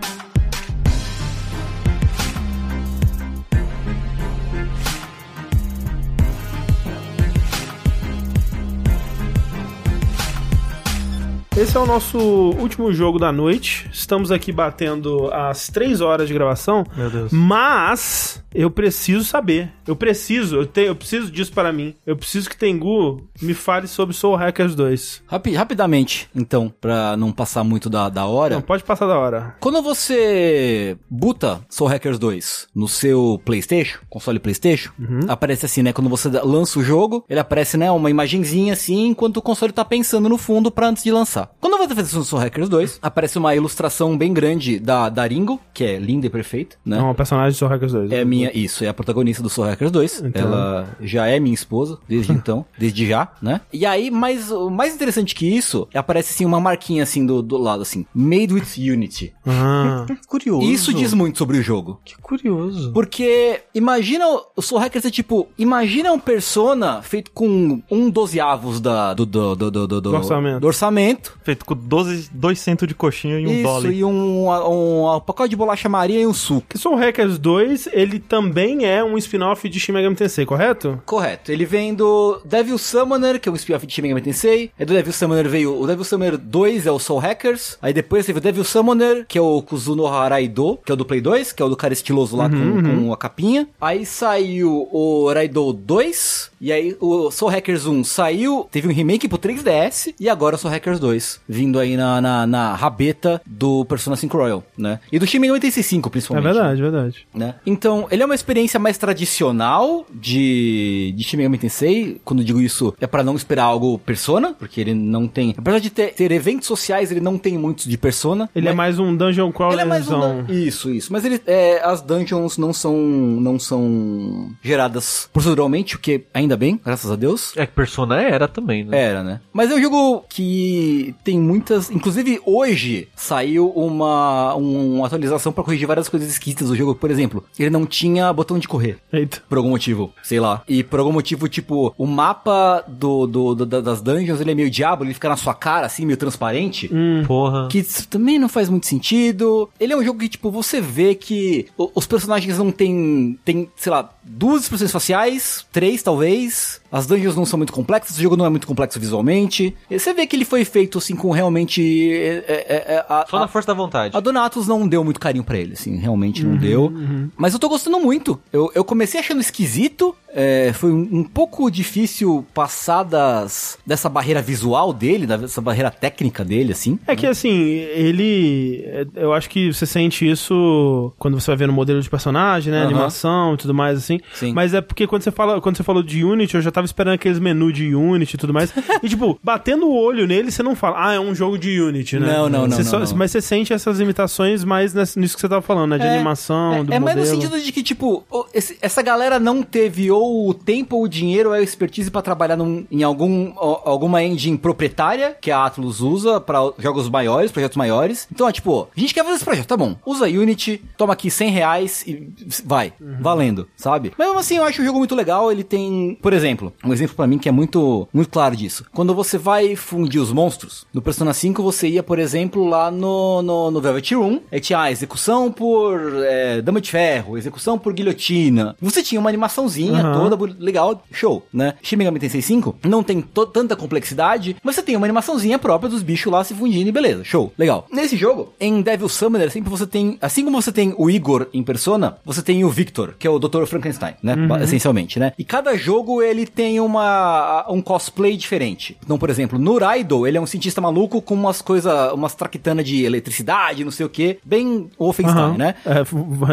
[11.59, 13.89] Esse é o nosso último jogo da noite.
[13.93, 16.85] Estamos aqui batendo as 3 horas de gravação.
[16.97, 17.33] Meu Deus.
[17.33, 19.69] Mas eu preciso saber.
[19.85, 21.95] Eu preciso, eu, tenho, eu preciso disso para mim.
[22.07, 25.23] Eu preciso que Tengu me fale sobre Soul Hackers 2.
[25.27, 28.55] Rapi- rapidamente, então, pra não passar muito da, da hora.
[28.55, 29.57] Não, pode passar da hora.
[29.59, 34.93] Quando você buta Soul Hackers 2 no seu PlayStation, console PlayStation,
[35.27, 35.93] aparece assim, né?
[35.93, 37.91] Quando você lança o jogo, ele aparece, né?
[37.91, 41.48] Uma imagenzinha assim, enquanto o console tá pensando no fundo pra antes de lançar.
[41.61, 45.27] Quando você faz isso no Soul Hackers 2, aparece uma ilustração bem grande da, da
[45.27, 46.99] Ringo, que é linda e perfeita, né?
[46.99, 48.13] É uma personagem de Soul Hackers 2.
[48.13, 50.23] É a minha, isso, é a protagonista do Soul Hackers 2.
[50.27, 50.43] Então.
[50.43, 53.61] Ela já é minha esposa, desde então, desde já, né?
[53.73, 57.43] E aí, mas o mais interessante que isso, é aparece assim uma marquinha assim do,
[57.43, 59.33] do lado, assim, Made with Unity.
[59.47, 60.63] Ah, Curioso.
[60.67, 62.01] Isso diz muito sobre o jogo.
[62.05, 62.93] Que curioso.
[62.93, 64.25] Porque imagina
[64.57, 69.55] o- Soul Hackers é tipo, imagina um Persona feito com um dozeavos da, do, do,
[69.57, 70.61] do, do, do, Do orçamento.
[70.61, 71.38] do orçamento.
[71.43, 73.93] Feito com 12, 2 centos de coxinha e um Isso, dólar.
[73.93, 76.67] e um, um, um pacote de bolacha Maria e um suco.
[76.69, 81.01] que Soul Hackers 2, ele também é um spin-off de Shin Megami Tensei, correto?
[81.07, 81.51] Correto.
[81.51, 84.71] Ele vem do Devil Summoner, que é um spin-off de Shin Megami Tensei.
[84.79, 85.81] É do Devil Summoner veio...
[85.81, 87.79] O Devil Summoner 2 é o Soul Hackers.
[87.81, 91.05] Aí depois teve o Devil Summoner, que é o Kuzuno Haraido, que é o do
[91.05, 93.69] Play 2, que é o do cara estiloso lá com, com a capinha.
[93.81, 96.51] Aí saiu o Raido 2.
[96.61, 100.15] E aí o Soul Hackers 1 saiu, teve um remake pro 3DS.
[100.19, 101.28] E agora o Soul Hackers 2.
[101.29, 105.01] 2 vindo aí na, na, na rabeta do Persona 5 Royal, né?
[105.13, 106.45] E do Shin Megami Tensei 5, É principalmente.
[106.45, 107.27] verdade, verdade.
[107.35, 107.55] né?
[107.67, 112.21] Então, ele é uma experiência mais tradicional de, de Shin Megami Tensei.
[112.25, 115.55] Quando eu digo isso, é pra não esperar algo Persona, porque ele não tem...
[115.57, 118.49] Apesar de ter, ter eventos sociais, ele não tem muitos de Persona.
[118.55, 119.75] Ele é mais um dungeon crawler.
[119.75, 121.13] Ele é mais um Isso, isso.
[121.13, 126.81] Mas ele, é, as dungeons não são, não são geradas proceduralmente, o que ainda bem,
[126.85, 127.57] graças a Deus.
[127.57, 128.99] É que Persona era também, né?
[128.99, 129.41] Era, né?
[129.53, 131.91] Mas é um jogo que tem muitas.
[131.91, 136.95] Inclusive, hoje saiu uma, um- uma atualização pra corrigir várias coisas esquisitas do jogo.
[136.95, 138.99] Por exemplo, ele não tinha botão de correr.
[139.13, 139.43] Eita.
[139.49, 140.63] Por algum motivo, sei lá.
[140.69, 144.55] E por algum motivo, tipo, o mapa do, do, do- da- das dungeons, ele é
[144.55, 146.91] meio diabo, ele fica na sua cara, assim, meio transparente.
[147.27, 147.69] Porra.
[147.69, 149.69] Que isso também não faz muito sentido.
[149.79, 153.91] Ele é um jogo que, tipo, você vê que os personagens não tem, tem, sei
[153.93, 156.81] lá, duas expressões faciais, três talvez.
[156.91, 159.75] As dungeons não são muito complexas, o jogo não é muito complexo visualmente.
[159.91, 161.83] E você vê que ele foi feito, assim, com realmente...
[162.13, 164.17] é, é, é, a, Só a- na força da vontade.
[164.17, 166.93] a Donatus não deu muito carinho pra ele, assim, realmente não deu.
[167.37, 168.39] Mas eu tô gostando muito.
[168.53, 174.41] Eu, eu comecei achando esquisito, é, foi um, um pouco difícil passar das, dessa barreira
[174.43, 176.99] visual dele, dessa barreira técnica dele, assim.
[177.07, 178.83] É que assim, ele.
[178.87, 182.71] é, Eu acho que você sente isso quando você vai vendo o modelo de personagem,
[182.73, 182.79] né?
[182.81, 182.87] Aham.
[182.89, 184.19] Animação e tudo mais, assim.
[184.35, 184.53] Sim.
[184.53, 187.15] Mas é porque quando você fala, quando você falou de Unity, eu já tava esperando
[187.15, 188.73] aqueles menus de Unity e tudo mais.
[189.03, 192.19] e, tipo, batendo o olho nele, você não fala, ah, é um jogo de Unity,
[192.19, 192.27] né?
[192.33, 193.17] Não, não, não, Você não, só- não.
[193.17, 195.99] Mas você sente essas limitações mais nisso que você tava falando, né?
[195.99, 198.25] De animação, é, do é mais no sentido de que, tipo,
[198.55, 202.23] esse- essa galera não teve ou o tempo, ou o dinheiro, ou a expertise pra
[202.23, 207.77] trabalhar num- em algum, alguma engine proprietária que a Atlus usa pra jogos maiores, projetos
[207.77, 208.29] maiores.
[208.33, 209.97] Então, é tipo, a gente quer fazer esse projeto, tá bom.
[210.07, 212.29] Usa Unity, toma aqui 100 reais e
[212.65, 214.13] vai, valendo, sabe?
[214.17, 215.51] Mas mesmo assim, eu acho o jogo muito legal.
[215.51, 218.85] Ele tem, por exemplo, um exemplo pra mim que é muito, muito claro disso.
[218.93, 223.43] Quando você vai fundir os monstros, no Persona 5 você ia, por exemplo, lá no,
[223.43, 227.93] no, no Velvet Room, aí tinha a execução por é, dama de ferro, execução por
[227.93, 228.77] guilhotina.
[228.81, 230.29] Você tinha uma animaçãozinha Aham.
[230.31, 231.75] toda legal, show, né?
[231.83, 233.21] Shin Megami Tensei 5 não tem
[233.53, 237.25] tanta complexidade, mas você tem uma animaçãozinha própria dos bichos lá se fundindo e beleza,
[237.25, 237.87] show, legal.
[237.93, 241.63] Nesse jogo, em Devil Summoner, sempre você tem, assim como você tem o Igor em
[241.63, 243.65] Persona, você tem o Victor, que é o Dr.
[243.67, 244.37] Frankenstein, né?
[244.37, 245.33] Ba- Essencialmente, né?
[245.39, 248.97] E cada jogo ele tem uma um cosplay diferente.
[249.05, 252.85] Então, por exemplo, no Raido, ele é um cientista maluco com umas coisas, umas traquitanas
[252.85, 255.57] de eletricidade, não sei o que, bem Wolfenstein, Aham.
[255.57, 255.77] né?
[255.87, 256.01] É,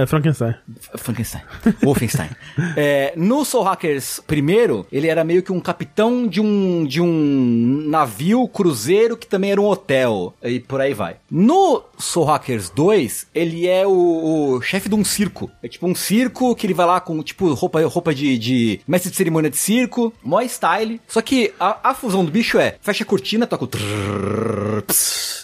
[0.04, 0.54] é Frankenstein.
[0.96, 1.42] Frankenstein.
[1.82, 2.30] Wolfenstein.
[2.78, 7.84] É, no Soul Hackers primeiro, ele era meio que um capitão de um, de um
[7.88, 10.34] navio cruzeiro que também era um hotel.
[10.44, 11.18] E por aí vai.
[11.30, 15.50] No Soul Hackers 2, ele é o, o chefe de um circo.
[15.64, 19.12] É tipo um circo que ele vai lá com, tipo, roupa, roupa de, de mestre
[19.12, 19.95] de cerimônia de circo.
[20.24, 21.00] Mó style.
[21.08, 23.68] Só que a, a fusão do bicho é, fecha a cortina, toca o...
[23.68, 24.84] trrr,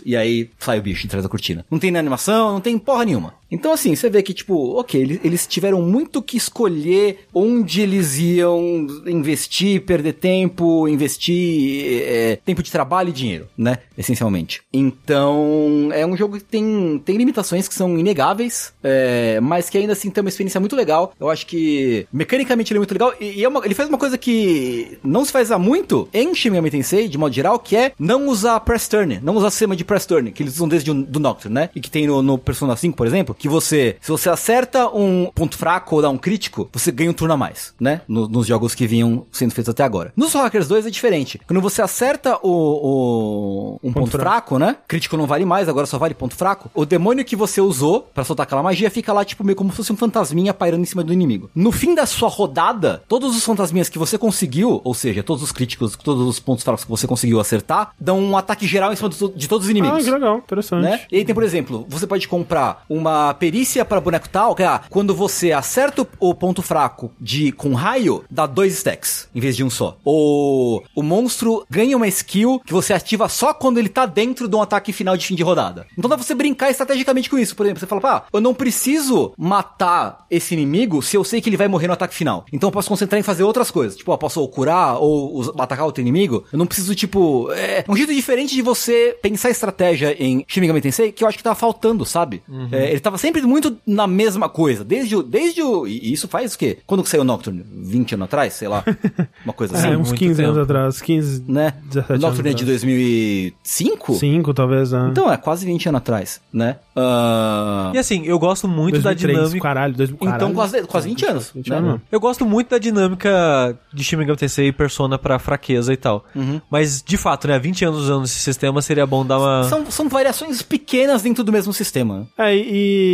[0.05, 1.65] E aí sai o bicho atrás da cortina.
[1.69, 3.40] Não tem animação, não tem porra nenhuma.
[3.51, 8.87] Então, assim, você vê que, tipo, ok, eles, tiveram muito que escolher onde eles iam
[9.05, 13.79] investir, perder tempo, investir é, tempo de trabalho e dinheiro, né?
[13.97, 14.61] Essencialmente.
[14.71, 19.93] Então, é um jogo que tem, tem limitações que são inegáveis, é, mas que ainda
[19.93, 21.13] assim tem uma experiência muito legal.
[21.19, 23.13] Eu acho que, mecanicamente, ele é muito legal.
[23.19, 26.33] E, e é uma- ele faz uma coisa que não se faz há muito em
[26.33, 29.83] Shin Tensei, de modo geral, que é não usar press turn, não usar sistema de
[29.83, 31.69] press turn, que eles usam desde o do Nocturne, né?
[31.75, 35.29] E que tem no, no Persona 5, por exemplo, que você, se você acerta um
[35.33, 38.01] ponto fraco ou dá um crítico, você ganha um turno a mais, né?
[38.07, 40.13] No- nos jogos que vinham sendo feitos até agora.
[40.15, 41.41] No Soul Hackers 2 é diferente.
[41.47, 44.23] Quando você acerta o, o- um ponto, fraco.
[44.29, 44.77] fraco, né?
[44.87, 46.69] Crítico não vale mais, agora só vale ponto fraco.
[46.73, 49.77] O demônio que você usou pra soltar aquela magia fica lá, tipo, meio como se
[49.77, 51.49] fosse um fantasminha pairando em cima do inimigo.
[51.55, 55.51] No fim da sua rodada, todos os fantasminhas que você conseguiu, ou seja, todos os
[55.51, 59.09] críticos, todos os pontos fracos que você conseguiu acertar, dão um ataque geral em cima
[59.09, 60.81] do- de todos os inimigos Ah, que legal, interessante.
[60.83, 61.01] né?
[61.11, 64.67] E aí tem, por exemplo, você pode comprar uma perícia para boneco tal, que é
[64.67, 69.55] ah, quando você acerta o, ponto fraco de com raio, dá dois stacks em vez
[69.55, 69.97] de um só.
[70.03, 74.55] Ou o monstro ganha uma skill que você ativa só quando ele tá dentro de
[74.55, 75.85] um ataque final de fim de rodada.
[75.97, 77.55] Então dá pra você brincar estrategicamente com isso.
[77.55, 81.49] Por exemplo, você fala, pá, eu não preciso matar esse inimigo se eu sei que
[81.49, 82.45] ele vai morrer no ataque final.
[82.51, 83.95] Então eu posso concentrar em fazer outras coisas.
[83.95, 86.45] Tipo, eu posso ou curar ou atacar outro inimigo.
[86.51, 87.51] Eu não preciso, tipo.
[87.51, 91.37] É um jeito diferente de você pensar estratégia em Shin Megami Tensei que eu acho
[91.37, 92.41] que tava faltando, sabe?
[92.71, 94.83] É, ele tava sempre muito na mesma coisa.
[94.83, 95.21] Desde o.
[95.23, 96.79] Desde o e isso faz o quê?
[96.85, 97.63] Quando que saiu o Nocturne?
[97.71, 98.53] 20 anos atrás?
[98.53, 98.83] Sei lá.
[99.45, 99.87] Uma coisa assim.
[99.87, 100.63] É, uns muito 15 anos tempo.
[100.63, 101.01] atrás.
[101.01, 101.73] 15, Né?
[101.85, 104.13] 17 O Nocturne é anos de 2005?
[104.15, 105.09] 5, talvez, né?
[105.11, 106.77] Então é quase 20 anos atrás, né?
[106.95, 109.61] Ah, E assim, eu gosto muito 2003, da dinâmica.
[109.61, 110.35] Caralho, dois, caralho.
[110.35, 111.51] então quase, quase 20 anos.
[111.55, 111.77] 20 né?
[111.77, 112.01] anos.
[112.11, 116.25] Eu gosto muito da dinâmica de Shin Megami Tensei e Persona pra fraqueza e tal.
[116.35, 116.59] Uhum.
[116.69, 119.63] Mas, de fato, né, 20 anos usando esse sistema seria bom dar uma...
[119.65, 122.27] São, são variações pequenas dentro do mesmo sistema.
[122.37, 123.10] É, e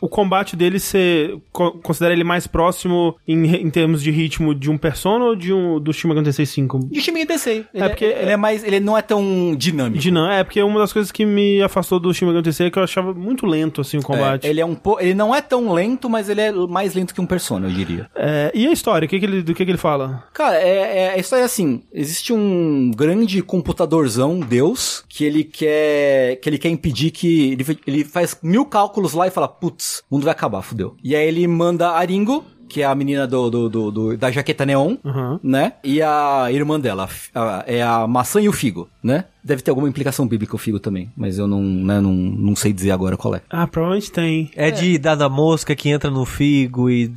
[0.00, 4.70] o combate dele, você co- considera ele mais próximo em, em termos de ritmo de
[4.70, 6.88] um Persona ou de um do Shin Megami Tensei 5?
[6.90, 7.64] De Shin Megami Tensei.
[7.74, 10.08] Ele É porque- ele é mais, ele não é tão dinâmico.
[10.10, 12.78] Não, é porque uma das coisas que me afastou do Shin Megami Tensei é que
[12.78, 14.46] eu achava muito lento, assim, o combate.
[14.46, 14.98] É, ele é um po...
[15.00, 18.08] ele não é tão lento, mas ele é mais lento que um Persona, eu diria.
[18.16, 20.24] É, e a história, o que que ele, do que, que ele fala?
[20.32, 26.36] Cara, é, é- a história é assim: existe um grande computadorzão, Deus, que ele quer
[26.42, 30.14] que ele quer impedir que ele, ele faz mil cálculos lá e fala, putz, o
[30.14, 30.96] mundo vai acabar, fudeu.
[31.02, 34.30] E aí ele manda a Ringo, que é a menina do, do, do- do- da
[34.30, 35.40] jaqueta neon, Uhum.
[35.42, 35.72] né?
[35.82, 39.24] E a irmã dela, a é a maçã e o figo, né?
[39.42, 42.70] Deve ter alguma implicação bíblica o figo também, mas eu não, né, não, não sei
[42.70, 43.40] dizer agora qual é.
[43.48, 44.50] Ah, provavelmente tem.
[44.54, 47.08] É de dar da mosca que entra no figo e...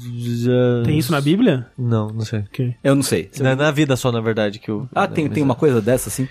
[0.85, 1.67] Tem isso na Bíblia?
[1.77, 2.39] Não, não sei.
[2.39, 2.75] Ok.
[2.81, 3.29] Eu não sei.
[3.41, 4.87] Na, na vida só, na verdade, que o...
[4.95, 6.29] Ah, tem, tem uma coisa dessa, assim?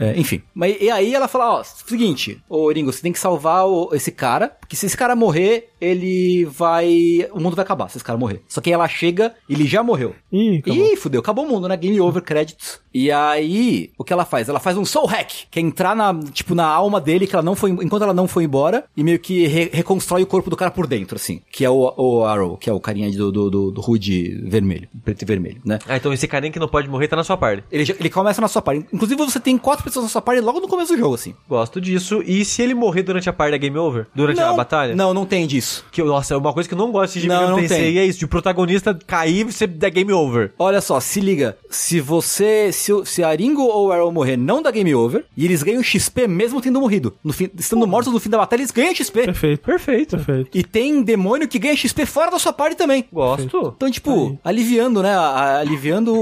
[0.00, 0.42] É, enfim.
[0.54, 4.10] Mas e aí ela fala, ó, seguinte, ô Ringo, você tem que salvar o- esse
[4.12, 7.28] cara, porque se esse cara morrer, ele vai.
[7.32, 8.42] O mundo vai acabar se esse cara morrer.
[8.48, 10.14] Só que aí ela chega, ele já morreu.
[10.32, 10.84] Ih, acabou.
[10.92, 11.76] Ih, fudeu, acabou o mundo, né?
[11.76, 12.80] Game over, créditos.
[12.94, 14.48] E aí, o que ela faz?
[14.48, 17.42] Ela faz um soul hack, que é entrar na, tipo, na alma dele, que ela
[17.42, 20.56] não foi, enquanto ela não foi embora, e meio que re- reconstrói o corpo do
[20.56, 21.40] cara por dentro, assim.
[21.50, 24.88] Que é o, o Arrow, que é o carinha do, do, do, do Hood vermelho,
[25.04, 25.78] preto e vermelho, né?
[25.88, 27.64] Ah, então esse carinha que não pode morrer tá na sua parte.
[27.72, 28.86] Ele, ele começa na sua party.
[28.92, 31.34] Inclusive, você tem quatro pessoas na sua party logo no começo do jogo, assim.
[31.48, 32.22] Gosto disso.
[32.24, 34.06] E se ele morrer durante a parte da game over?
[34.14, 34.94] Durante a batalha?
[34.94, 35.84] Não, não tem disso.
[35.90, 37.90] Que, nossa, é uma coisa que eu não gosto de Não, não tem.
[37.92, 40.52] e é isso, de o protagonista cair e você der game over.
[40.58, 41.56] Olha só, se liga.
[41.68, 42.70] Se você.
[42.84, 45.24] Se, se a Ringo ou o Arrow morrer, não dá game over.
[45.36, 47.14] E eles ganham XP mesmo tendo morrido.
[47.24, 49.24] No fim, estando mortos no fim da batalha, eles ganham XP.
[49.24, 49.60] Perfeito.
[49.64, 50.16] Perfeito.
[50.16, 50.50] Perfeito.
[50.58, 53.04] E tem demônio que ganha XP fora da sua party também.
[53.12, 53.72] Gosto.
[53.76, 55.14] Então, tipo, aliviando, né?
[55.14, 56.18] a- a- Aliviando o,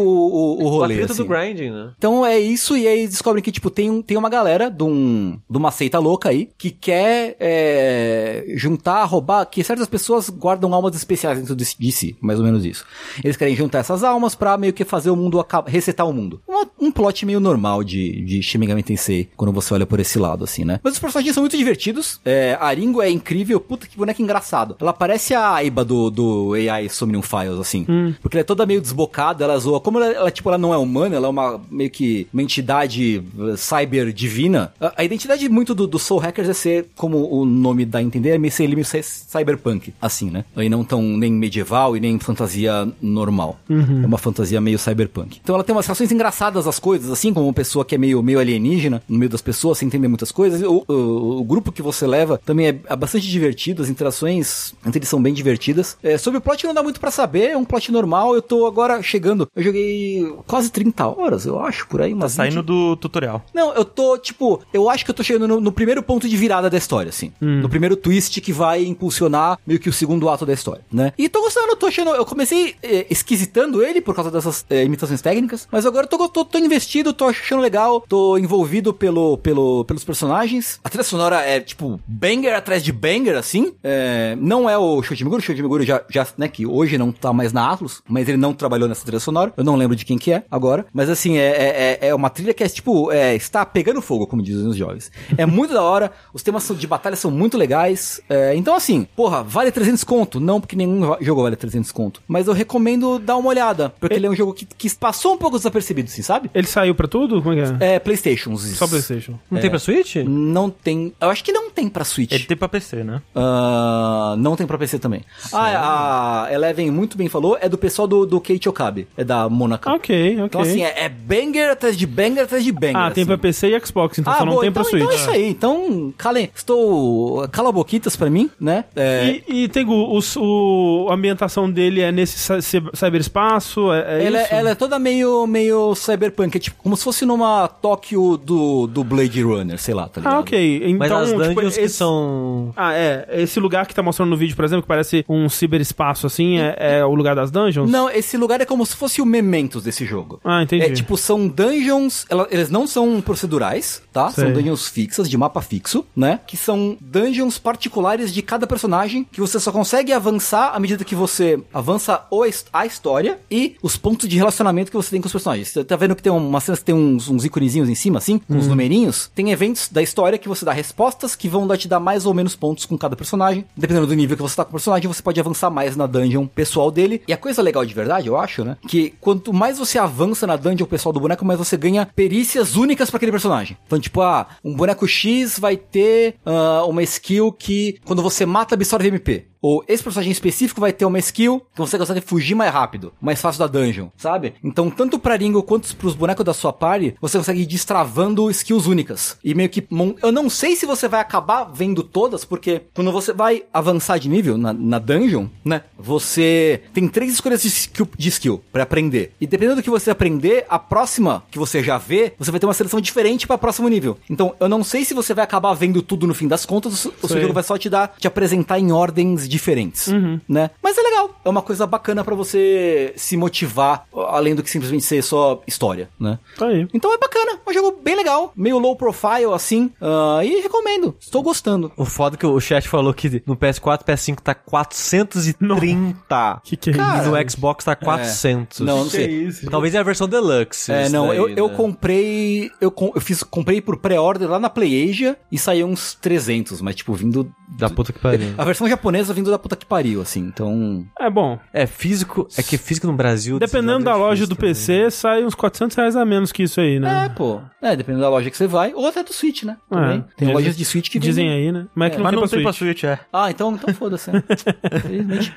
[0.60, 0.94] o, o rolê.
[0.94, 1.23] atrito assim.
[1.23, 1.91] do grinding, né?
[1.99, 4.84] Então é isso, e aí eles descobrem que, tipo, tem, um, tem uma galera de,
[4.84, 10.73] um, de uma seita louca aí que quer é, juntar, roubar, que certas pessoas guardam
[10.74, 12.84] almas especiais dentro de, de si, mais ou menos isso.
[13.24, 16.41] Eles querem juntar essas almas pra meio que fazer o mundo, resetar o mundo.
[16.53, 20.19] Uma- um plot meio normal de, de Shin Megami Tensei, quando você olha por esse
[20.19, 20.79] lado, assim, né?
[20.83, 24.77] Mas os personagens são muito divertidos, é, a Ringo é incrível, puta que boneca engraçado.
[24.81, 27.87] Ela parece a Aiba do, do AI Somnium Files, assim,
[28.21, 30.77] porque ela é toda meio desbocada, ela zoa, como ela, ela, tipo, ela não é
[30.77, 35.75] humana, ela é uma, meio que, uma entidade uh, cyber divina, a, a identidade muito
[35.75, 38.69] do, do Soul Hackers é ser, como o nome dá a entender, é meio ser
[38.69, 40.45] meio ser cyberpunk, assim, né?
[40.57, 43.59] E não tão nem medieval e nem fantasia normal.
[44.03, 45.41] É uma fantasia meio cyberpunk.
[45.43, 48.23] Então ela tem umas reações engraçadas às coisas, assim, como uma pessoa que é meio,
[48.23, 50.62] meio alienígena, no meio das pessoas, sem entender muitas coisas.
[50.62, 54.99] O, o, o grupo que você leva também é, é bastante divertido, as interações entre
[54.99, 55.97] eles são bem divertidas.
[56.03, 58.35] É, sobre o plot não dá muito pra saber, é um plot normal.
[58.35, 62.29] Eu tô agora chegando, eu joguei quase 30 horas, eu acho, por aí, 20.
[62.29, 63.45] Saindo do tutorial.
[63.55, 66.37] Não, eu tô, tipo, eu acho que eu tô chegando no, no primeiro ponto de
[66.37, 67.33] virada da história, assim.
[67.41, 71.12] No primeiro twist que vai impulsionar meio que o segundo ato da história, né?
[71.17, 72.11] E tô gostando, tô achando.
[72.11, 76.29] Eu comecei eh, esquisitando ele por causa dessas eh, imitações técnicas, mas agora eu tô,
[76.33, 80.81] tô, tô investido, tô achando legal, tô envolvido pelo, pelo, pelos personagens.
[80.83, 83.73] A trilha sonora é, tipo, banger atrás de banger, assim.
[83.83, 87.12] É, não é o Shoji Meguro, o Shoji Meguro já, já, né, que hoje não
[87.12, 89.52] tá mais na Atlus, mas ele não trabalhou nessa trilha sonora.
[89.57, 92.31] Eu não lembro de quem que é agora, mas assim, é, é, é- é uma
[92.31, 95.11] trilha que é, tipo, é, está pegando fogo, como dizem os jovens.
[95.36, 98.20] É muito da hora, os temas de batalha são muito legais.
[98.28, 100.41] é, então, assim, porra, vale 300 conto?
[100.41, 102.23] Não, porque nenhum jogo vale 300 conto.
[102.27, 105.39] Mas eu recomendo dar uma olhada, porque ele é um jogo que, que passou um
[105.39, 106.50] pouco desapercebido, assim, sabe?
[106.55, 107.41] Ele saiu pra tudo?
[107.42, 107.94] Como é que é?
[107.94, 108.62] É, Playstations.
[108.76, 109.34] Só Playstation.
[109.50, 110.16] Não tem pra Switch?
[110.16, 111.12] Não tem.
[111.20, 112.32] Eu acho que não tem pra Switch.
[112.32, 113.20] Ele tem pra PC, né?
[113.34, 115.23] Ah, não tem pra PC também.
[115.52, 119.07] Ah, a Eleven muito bem falou, é do pessoal do, do Kate Okabe.
[119.16, 119.89] É da Monaco.
[119.91, 120.44] Ok, ok.
[120.44, 122.97] Então, assim, é, é banger atrás de banger atrás de banger.
[122.97, 123.26] ah, tem assim.
[123.26, 125.02] pra PC e Xbox, então só não boa, tem então, pra Switch.
[125.02, 125.49] Então é isso aí.
[125.49, 127.49] Então, calem, estou.
[127.49, 128.84] Cala boquitas pra mim, né?
[128.97, 133.92] É, E, e tem o, o- a ambientação dele é nesse cy- cy- cyberespaço?
[133.92, 134.55] É, é ela, isso?
[134.55, 139.03] ela é toda meio, meio cyberpunk, é tipo como se fosse numa Tóquio do, do
[139.05, 140.35] Blade Runner, sei lá, tá ligado?
[140.35, 140.77] Ah, ok.
[140.85, 142.73] Então, Mas as tipo, dungeons que esse- são...
[142.77, 143.29] Ah, é.
[143.33, 146.77] Esse lugar que tá mostrando no vídeo, por exemplo, que parece um ciberespaço assim, é,
[146.99, 147.91] é o lugar das dungeons?
[147.91, 150.41] Não, esse lugar é como se fosse o Mementos desse jogo.
[150.45, 150.85] Ah, entendi.
[150.85, 154.31] É tipo, são dungeons, ela- eles não são procedurais, tá?
[154.31, 154.45] Sei.
[154.45, 156.41] São dungeons fixas, de mapa fixo, né?
[156.47, 161.15] Que são dungeons particulares de cada personagem, que você só consegue avançar à medida que
[161.15, 162.27] você avança
[162.73, 165.73] a história e os pontos de relacionamento que você tem com os personagens.
[165.93, 168.55] Tá vendo que tem uma cena que tem uns, uns iconezinhos em cima, assim, com
[168.55, 169.31] uns numerinhos?
[169.35, 172.57] Tem eventos da história que você dá respostas que vão te dar mais ou menos
[172.57, 173.67] pontos com cada personagem.
[173.77, 176.47] Dependendo do nível que você tá com o personagem, você pode avançar mais na dungeon
[176.47, 177.21] pessoal dele.
[177.29, 178.79] E a coisa legal de verdade, eu acho, né?
[178.89, 183.11] Que quanto mais você avança na dungeon pessoal do boneco, mais você ganha perícias únicas
[183.11, 183.77] pra aquele personagem.
[183.87, 188.75] Então, tipo, ah, um boneco X vai ter ah, uma skill que quando você mata
[188.75, 189.52] absorve MP.
[189.62, 193.41] Ou esse personagem específico vai ter uma skill que você consegue fugir mais rápido, mais
[193.41, 194.55] fácil da dungeon, sabe?
[194.62, 198.86] Então, tanto pra Ringo quanto pros bonecos da sua party, você consegue ir destravando skills
[198.86, 199.39] únicas.
[199.44, 199.86] E meio que.
[200.20, 204.28] Eu não sei se você vai acabar vendo todas, porque quando você vai avançar de
[204.28, 205.82] nível na, na dungeon, né?
[205.97, 209.32] Você tem três escolhas de skill, de skill pra aprender.
[209.41, 212.66] E dependendo do que você aprender, a próxima que você já vê, você vai ter
[212.66, 214.18] uma seleção diferente para próximo nível.
[214.28, 216.97] Então, eu não sei se você vai acabar vendo tudo no fim das contas, o
[216.97, 217.41] seu Sei.
[217.41, 220.09] jogo vai só te dar, te apresentar em ordens diferentes,
[220.49, 220.71] né?
[220.83, 225.05] Mas é legal, é uma coisa bacana pra você se motivar, além do que simplesmente
[225.05, 226.39] ser só história, né?
[226.57, 226.87] Tá aí.
[226.95, 231.15] Então é bacana, é um jogo bem legal, meio low profile assim, ah, e recomendo,
[231.21, 231.93] estou gostando.
[231.97, 236.61] O foda é que o chat falou que no PS4 PS5 tá 430.
[236.65, 238.81] Que que é Cara, E no Xbox tá 400.
[238.81, 239.25] Não, não Que sei.
[239.25, 239.71] é isso?
[239.71, 240.93] Talvez é a versão Deluxe.
[240.93, 241.75] É, isso não, daí, eu, eu né?
[241.75, 246.81] comprei, eu, com- eu fiz, comprei por pré-order lá na PlayAsia e saiu uns 300,
[246.81, 247.53] mas tipo, vindo...
[247.76, 248.49] Da puta que pariu.
[248.59, 251.07] A versão japonesa vindo da puta que pariu, assim, então...
[251.18, 251.59] É bom.
[251.73, 252.47] É, físico.
[252.57, 253.59] É que físico no Brasil.
[253.59, 254.70] Dependendo da é loja do também.
[254.70, 257.28] PC, sai uns 400 reais a menos que isso aí, É, né?
[257.36, 257.60] pô.
[257.81, 259.76] É, dependendo da loja que você vai, ou até do Switch, né?
[259.91, 260.18] Também.
[260.18, 260.36] É.
[260.36, 261.67] Tem lojas de Switch que Dizem vendem.
[261.67, 261.86] aí, né?
[261.94, 263.05] Mas é que não Mas tem não pra tem pra Switch.
[263.05, 263.18] É.
[263.33, 264.31] Ah, então, então foda-se.
[264.31, 264.42] né?
[264.94, 265.55] Infelizmente.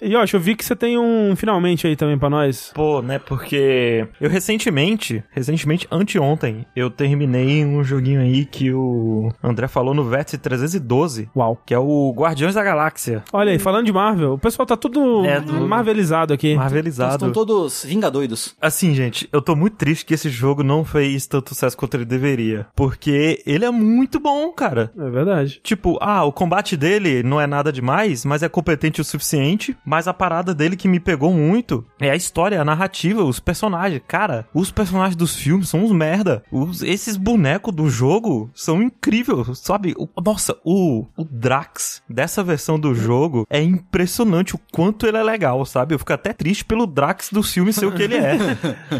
[0.00, 2.70] E, Yoshi, eu vi que você tem um finalmente aí também pra nós.
[2.74, 9.68] Pô, né, porque eu recentemente, recentemente, anteontem, eu terminei um joguinho aí que o André
[9.68, 11.55] falou no Vértice 312, Uau.
[11.64, 13.22] Que é o Guardiões da Galáxia.
[13.32, 16.48] Olha aí, falando de Marvel, o pessoal tá tudo É, do- marvelizado aqui.
[16.48, 17.14] Eles Marvelizado.
[17.14, 18.54] estão todos vingadoidos.
[18.60, 22.04] Assim, gente, eu tô muito triste que esse jogo não fez tanto sucesso quanto ele
[22.04, 22.66] deveria.
[22.74, 24.90] Porque ele é muito bom, cara.
[24.98, 25.60] É verdade.
[25.62, 29.76] Tipo, ah, o combate dele não é nada demais, mas é competente o suficiente.
[29.84, 34.02] Mas a parada dele que me pegou muito é a história, a narrativa, os personagens.
[34.06, 36.42] Cara, os personagens dos filmes são uns merda.
[36.50, 39.94] Os, esses bonecos do jogo são incríveis, sabe?
[39.98, 45.22] O- nossa, o, o Drax dessa versão do jogo é impressionante o quanto ele é
[45.22, 45.94] legal, sabe?
[45.94, 48.36] Eu fico até triste pelo Drax do filme ser o que ele é.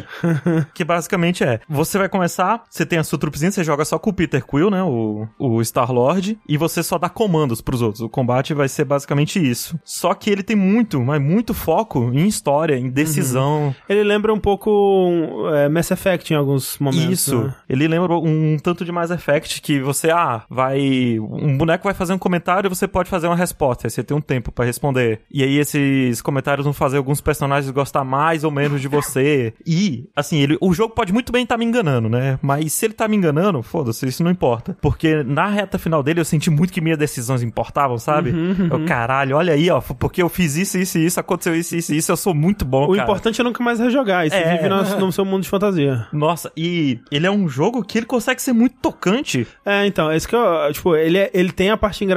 [0.73, 4.11] que basicamente é, você vai começar, você tem a sua trupezinha, você joga só com
[4.11, 8.01] o Peter Quill, né, o, o Star-Lord, e você só dá comandos pros outros.
[8.01, 9.77] O combate vai ser basicamente isso.
[9.85, 13.75] Só que ele tem muito, mas muito foco em história, em decisão.
[13.89, 17.11] Ele lembra um pouco é, Mass Effect em alguns momentos.
[17.11, 17.43] Isso.
[17.43, 17.55] né?
[17.69, 21.19] Ele lembra um tanto de Mass Effect que você, ah, vai.
[21.19, 23.87] Um boneco vai fazer um comentário você pode fazer uma resposta.
[23.87, 25.21] Aí você tem um tempo pra responder.
[25.31, 29.53] E aí esses comentários vão fazer alguns personagens gostar mais ou menos de você.
[29.69, 32.39] E, assim, ele, o jogo pode muito bem estar me enganando, né?
[32.41, 34.77] Mas se ele tá me enganando, foda-se, isso não importa.
[34.81, 38.33] Porque na reta final dele eu senti muito que minhas decisões importavam, sabe?
[38.71, 41.93] Eu, caralho, olha aí, ó, porque eu fiz isso, isso e isso, aconteceu isso, isso
[41.93, 43.03] e isso, eu sou muito bom, O cara.
[43.03, 44.27] importante é nunca mais rejogar.
[44.27, 44.57] E você É.
[44.57, 46.07] vive no, no seu mundo de fantasia.
[46.13, 49.47] Nossa, e ele é um jogo que ele consegue ser muito tocante.
[49.65, 50.73] É, então, é isso que eu.
[50.73, 52.16] Tipo, ele, é- ele tem a parte engraçada,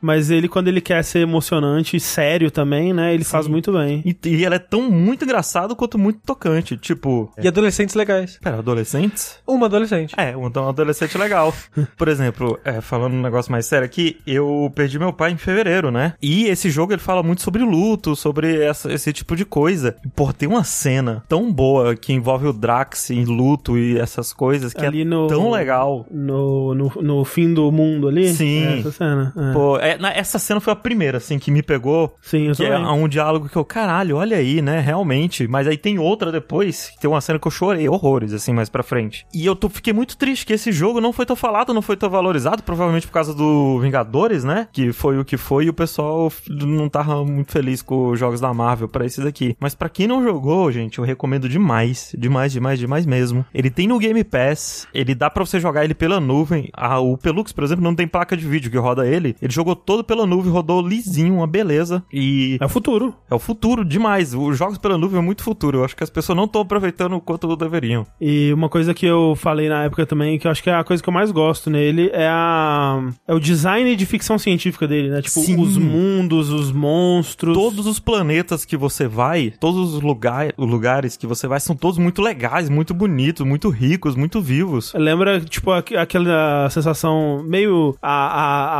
[0.00, 3.14] mas ele, quando ele quer ser emocionante e sério também, né?
[3.14, 4.02] Ele faz muito bem.
[4.04, 6.76] E, e ele é tão muito engraçado quanto muito tocante.
[6.76, 8.38] Tipo, E adolescentes legais.
[8.42, 9.38] pera, adolescentes?
[9.46, 10.14] Uma adolescente.
[10.16, 11.54] É, um então um adolescente legal.
[11.96, 15.90] Por exemplo, é, falando um negócio mais sério aqui, eu perdi meu pai em fevereiro,
[15.90, 16.14] né?
[16.22, 19.96] E esse jogo ele fala muito sobre luto, sobre essa- esse tipo de coisa.
[20.04, 24.32] E, pô, tem uma cena tão boa que envolve o Drax em luto e essas
[24.32, 26.06] coisas que Ali é no- tão legal.
[26.10, 28.32] No, no, no fim do mundo ali.
[28.32, 28.82] Sim.
[29.20, 29.50] É, essa cena.
[29.50, 29.52] É.
[29.52, 32.14] Pô, é, na- essa cena foi a primeira, assim, que me pegou.
[32.20, 34.80] Sim, eu Que é um diálogo que eu, caralho, olha aí, né?
[34.80, 35.46] Realmente.
[35.48, 38.68] Mas aí tem outra depois, que tem uma cena que eu chorei horrores, assim, mais
[38.68, 39.26] pra frente.
[39.34, 41.96] E eu tô, fiquei muito triste que esse jogo não foi tão falado, não foi
[41.96, 44.68] tão valorizado, provavelmente por causa do Vingadores, né?
[44.72, 48.40] Que foi o que foi, e o pessoal não tava muito feliz com os jogos
[48.40, 49.56] da Marvel pra esse daqui.
[49.60, 52.14] Mas pra quem não jogou, gente, eu recomendo demais.
[52.16, 53.44] Demais, demais, demais mesmo.
[53.54, 56.68] Ele tem no Game Pass, ele dá pra você jogar ele pela nuvem.
[56.72, 59.74] Ah, o Pelux, por exemplo, não tem placa de vídeo que roda ele, ele jogou
[59.76, 62.02] todo pela nuvem, rodou lisinho, uma beleza.
[62.12, 63.14] E É o futuro.
[63.30, 64.34] é o futuro demais.
[64.34, 65.78] Os jogos pela nuvem é muito futuro.
[65.78, 68.06] Eu acho que as pessoas não estão aproveitando o quanto deveriam.
[68.20, 70.84] E uma coisa que eu falei na época também, que eu acho que é a
[70.84, 75.08] coisa que eu mais gosto nele, é a é o design de ficção científica dele,
[75.10, 75.22] né?
[75.22, 75.60] Tipo, Sim.
[75.60, 77.54] os mundos, os monstros.
[77.56, 81.98] Todos os planetas que você vai, todos os lugar, lugares que você vai, são todos
[81.98, 84.92] muito legais, muito bonitos, muito ricos, muito vivos.
[84.94, 87.96] Lembra, tipo, aqu- aquela sensação meio.
[88.02, 88.10] A,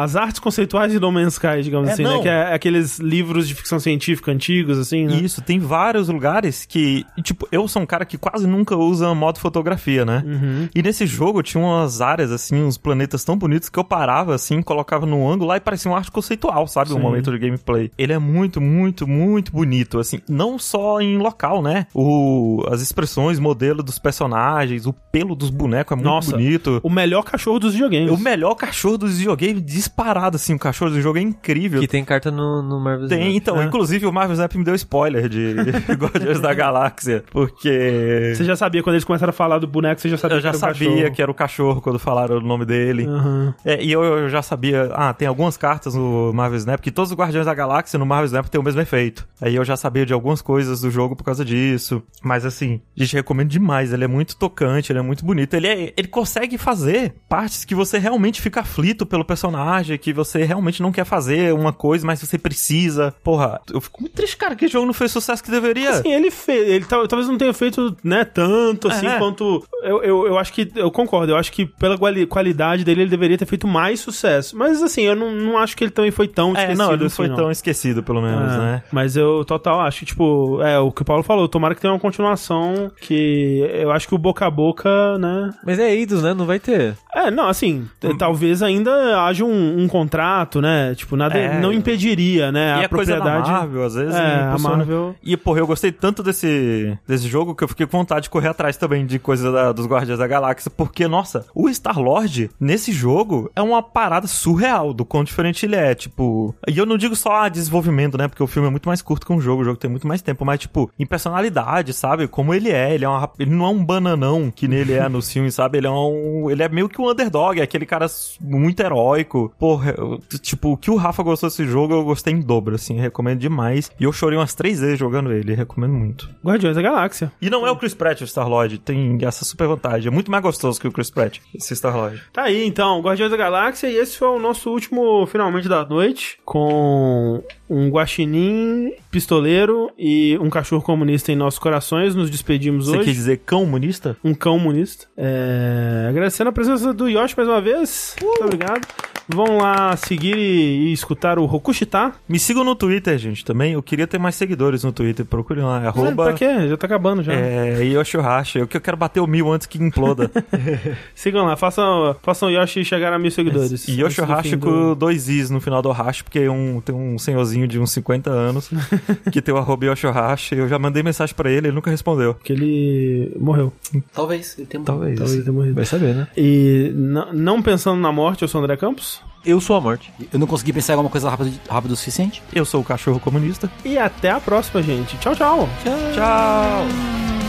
[0.01, 2.17] a- as artes conceituais de No Man's Sky, digamos É, assim, não.
[2.19, 2.23] né?
[2.23, 5.17] Que é aqueles livros de ficção científica antigos, assim, né?
[5.17, 9.39] Isso, tem vários lugares que, tipo, eu sou um cara que quase nunca usa modo
[9.39, 10.23] fotografia, né?
[10.27, 10.69] Uhum.
[10.75, 14.63] E nesse jogo tinha umas áreas, assim, uns planetas tão bonitos que eu parava, assim,
[14.63, 16.93] colocava num ângulo lá e parecia uma arte conceitual, sabe?
[16.93, 17.01] Um Sim.
[17.03, 17.91] momento de gameplay.
[17.97, 21.87] Ele é muito, muito, muito bonito, assim, não só em local, né?
[21.95, 26.81] O, as expressões, modelo dos personagens, o pelo dos bonecos é muito Nossa, bonito.
[26.83, 28.11] O melhor cachorro dos videogames.
[28.11, 31.81] O melhor cachorro dos videogames disparado, assim, o cachorro do jogo é incrível.
[31.81, 33.35] Que tem carta no, no Marvel Tem, Snap.
[33.37, 33.65] então, É.
[33.65, 35.55] inclusive o Marvel Snap me deu spoiler de
[35.95, 40.09] Guardiões da Galáxia, porque Você já sabia, quando eles começaram a falar do boneco, você
[40.09, 41.15] já sabia eu já que era sabia cachorro.
[41.15, 43.07] que era o cachorro quando falaram o nome dele.
[43.07, 43.55] Aham.
[43.65, 47.11] É, e eu, eu já sabia, ah, tem algumas cartas no Marvel Snap que todos
[47.11, 49.27] os Guardiões da Galáxia no Marvel Snap tem o mesmo efeito.
[49.41, 52.03] Aí eu já sabia de algumas coisas do jogo por causa disso.
[52.23, 55.55] Mas assim, a gente recomenda demais, ele é muito tocante, ele é muito bonito.
[55.55, 60.43] Ele, é, ele consegue fazer partes que você realmente fica aflito pelo personagem, que você
[60.45, 63.15] realmente não quer fazer uma coisa, mas você precisa.
[63.23, 65.91] Porra, eu fico muito triste, cara, que o jogo não fez o sucesso que deveria.
[65.91, 66.69] Assim, ele fez.
[66.69, 69.19] Ele tal- talvez não tenha feito, né, tanto assim É.
[69.19, 69.65] quanto.
[69.83, 70.71] Eu, eu, eu acho que.
[70.75, 71.33] Eu concordo.
[71.33, 74.57] Eu acho que pela quali- qualidade dele, ele deveria ter feito mais sucesso.
[74.57, 76.79] Mas assim, eu não, não acho que ele também foi tão É, esquecido.
[76.79, 78.83] não, ele não assim, foi tão esquecido, pelo menos, É, né?
[78.91, 81.93] Mas eu total acho que, tipo, é o que o Paulo falou, tomara que tenha
[81.93, 85.51] uma continuação que eu acho que o boca a boca, né?
[85.65, 86.33] Mas é Eidos, né?
[86.35, 86.97] Não vai ter.
[87.15, 90.95] É, não, assim, t- talvez ainda haja um, um contrato, né?
[90.95, 91.61] Tipo, nada É.
[91.61, 92.79] não impediria, né?
[92.79, 93.51] e a a coisa da propriedade.
[93.51, 94.77] Marvel, às vezes, É, a impulsiona.
[94.77, 95.15] Marvel.
[95.23, 98.49] E, porra, eu gostei tanto desse, desse jogo que eu fiquei com vontade de correr
[98.49, 103.51] atrás também de coisa da- dos Guardiões da Galáxia, porque, nossa, o Star-Lord, nesse jogo,
[103.55, 106.55] é uma parada surreal do quão diferente ele é, tipo...
[106.69, 109.27] E eu não digo só a desenvolvimento, né, porque o filme é muito mais curto
[109.27, 112.29] que um jogo, o jogo tem muito mais tempo, mas, tipo, em personalidade, sabe?
[112.29, 115.31] Como ele é, ele é uma, ele não é um bananão que nele é nos
[115.33, 115.79] filmes, sabe?
[115.79, 116.51] Ele é um...
[116.51, 118.07] Ele é meio que um underdog, é aquele cara
[118.41, 119.53] muito heróico.
[119.59, 122.99] Porra, eu- tipo, o que o Rafa gostou desse jogo, eu gostei em dobro, assim,
[122.99, 123.91] recomendo demais.
[123.99, 126.29] E eu chorei umas três vezes jogando ele, recomendo muito.
[126.45, 127.33] Guardiões da Galáxia.
[127.41, 130.09] E não é o Chris Pratt o Star-Lord, tem essa super vantagem.
[130.09, 132.23] É muito mais gostoso que o Chris Pratt, esse Star-Lord.
[132.33, 136.39] Tá aí, então, Guardiões da Galáxia, e esse foi o nosso último Finalmente da Noite,
[136.45, 142.15] com um guaxinim pistoleiro e um cachorro comunista em nossos corações.
[142.15, 143.05] Nos despedimos Você hoje.
[143.07, 144.17] quer dizer cão comunista?
[144.25, 145.07] Um cão comunista.
[145.17, 146.07] É...
[146.09, 148.17] Agradecendo a presença do Yoshi mais uma vez.
[148.23, 148.87] Muito obrigado.
[149.35, 152.13] Vão lá seguir e, e escutar o Rokushita.
[152.29, 153.73] Me sigam no Twitter, gente, também.
[153.75, 155.25] Eu queria ter mais seguidores no Twitter.
[155.25, 156.25] Procurem lá, é arroba...
[156.25, 156.69] Pra quê?
[156.69, 157.33] Já tá acabando já.
[157.33, 158.59] É, Yoshihashi.
[158.59, 160.31] Eu que eu quero bater o mil antes que imploda.
[161.15, 163.87] Sigam lá, façam, façam o Yoshi chegar a mil seguidores.
[163.89, 164.17] E Antes
[164.53, 167.79] do com do- dois Is no final do hash, porque um, tem um senhorzinho de
[167.79, 168.71] uns 50 anos
[169.31, 170.57] que tem o arroba Yoshihashi.
[170.57, 172.35] Eu já mandei mensagem pra ele, ele nunca respondeu.
[172.43, 173.73] Que ele morreu.
[174.13, 174.57] Talvez.
[174.59, 175.17] Ele tenha Talvez.
[175.17, 175.75] Talvez ele tenha morrido.
[175.75, 176.29] Vai saber, né?
[176.37, 176.93] E
[177.33, 179.20] não pensando na morte, eu sou o André Campos.
[179.45, 180.13] Eu sou a morte.
[180.33, 182.43] Eu não consegui pensar em alguma coisa rápida, rápida o suficiente.
[182.53, 183.71] Eu sou o cachorro comunista.
[183.85, 185.17] E até a próxima, gente.
[185.19, 185.69] Tchau, tchau.
[186.15, 187.40] Tchau.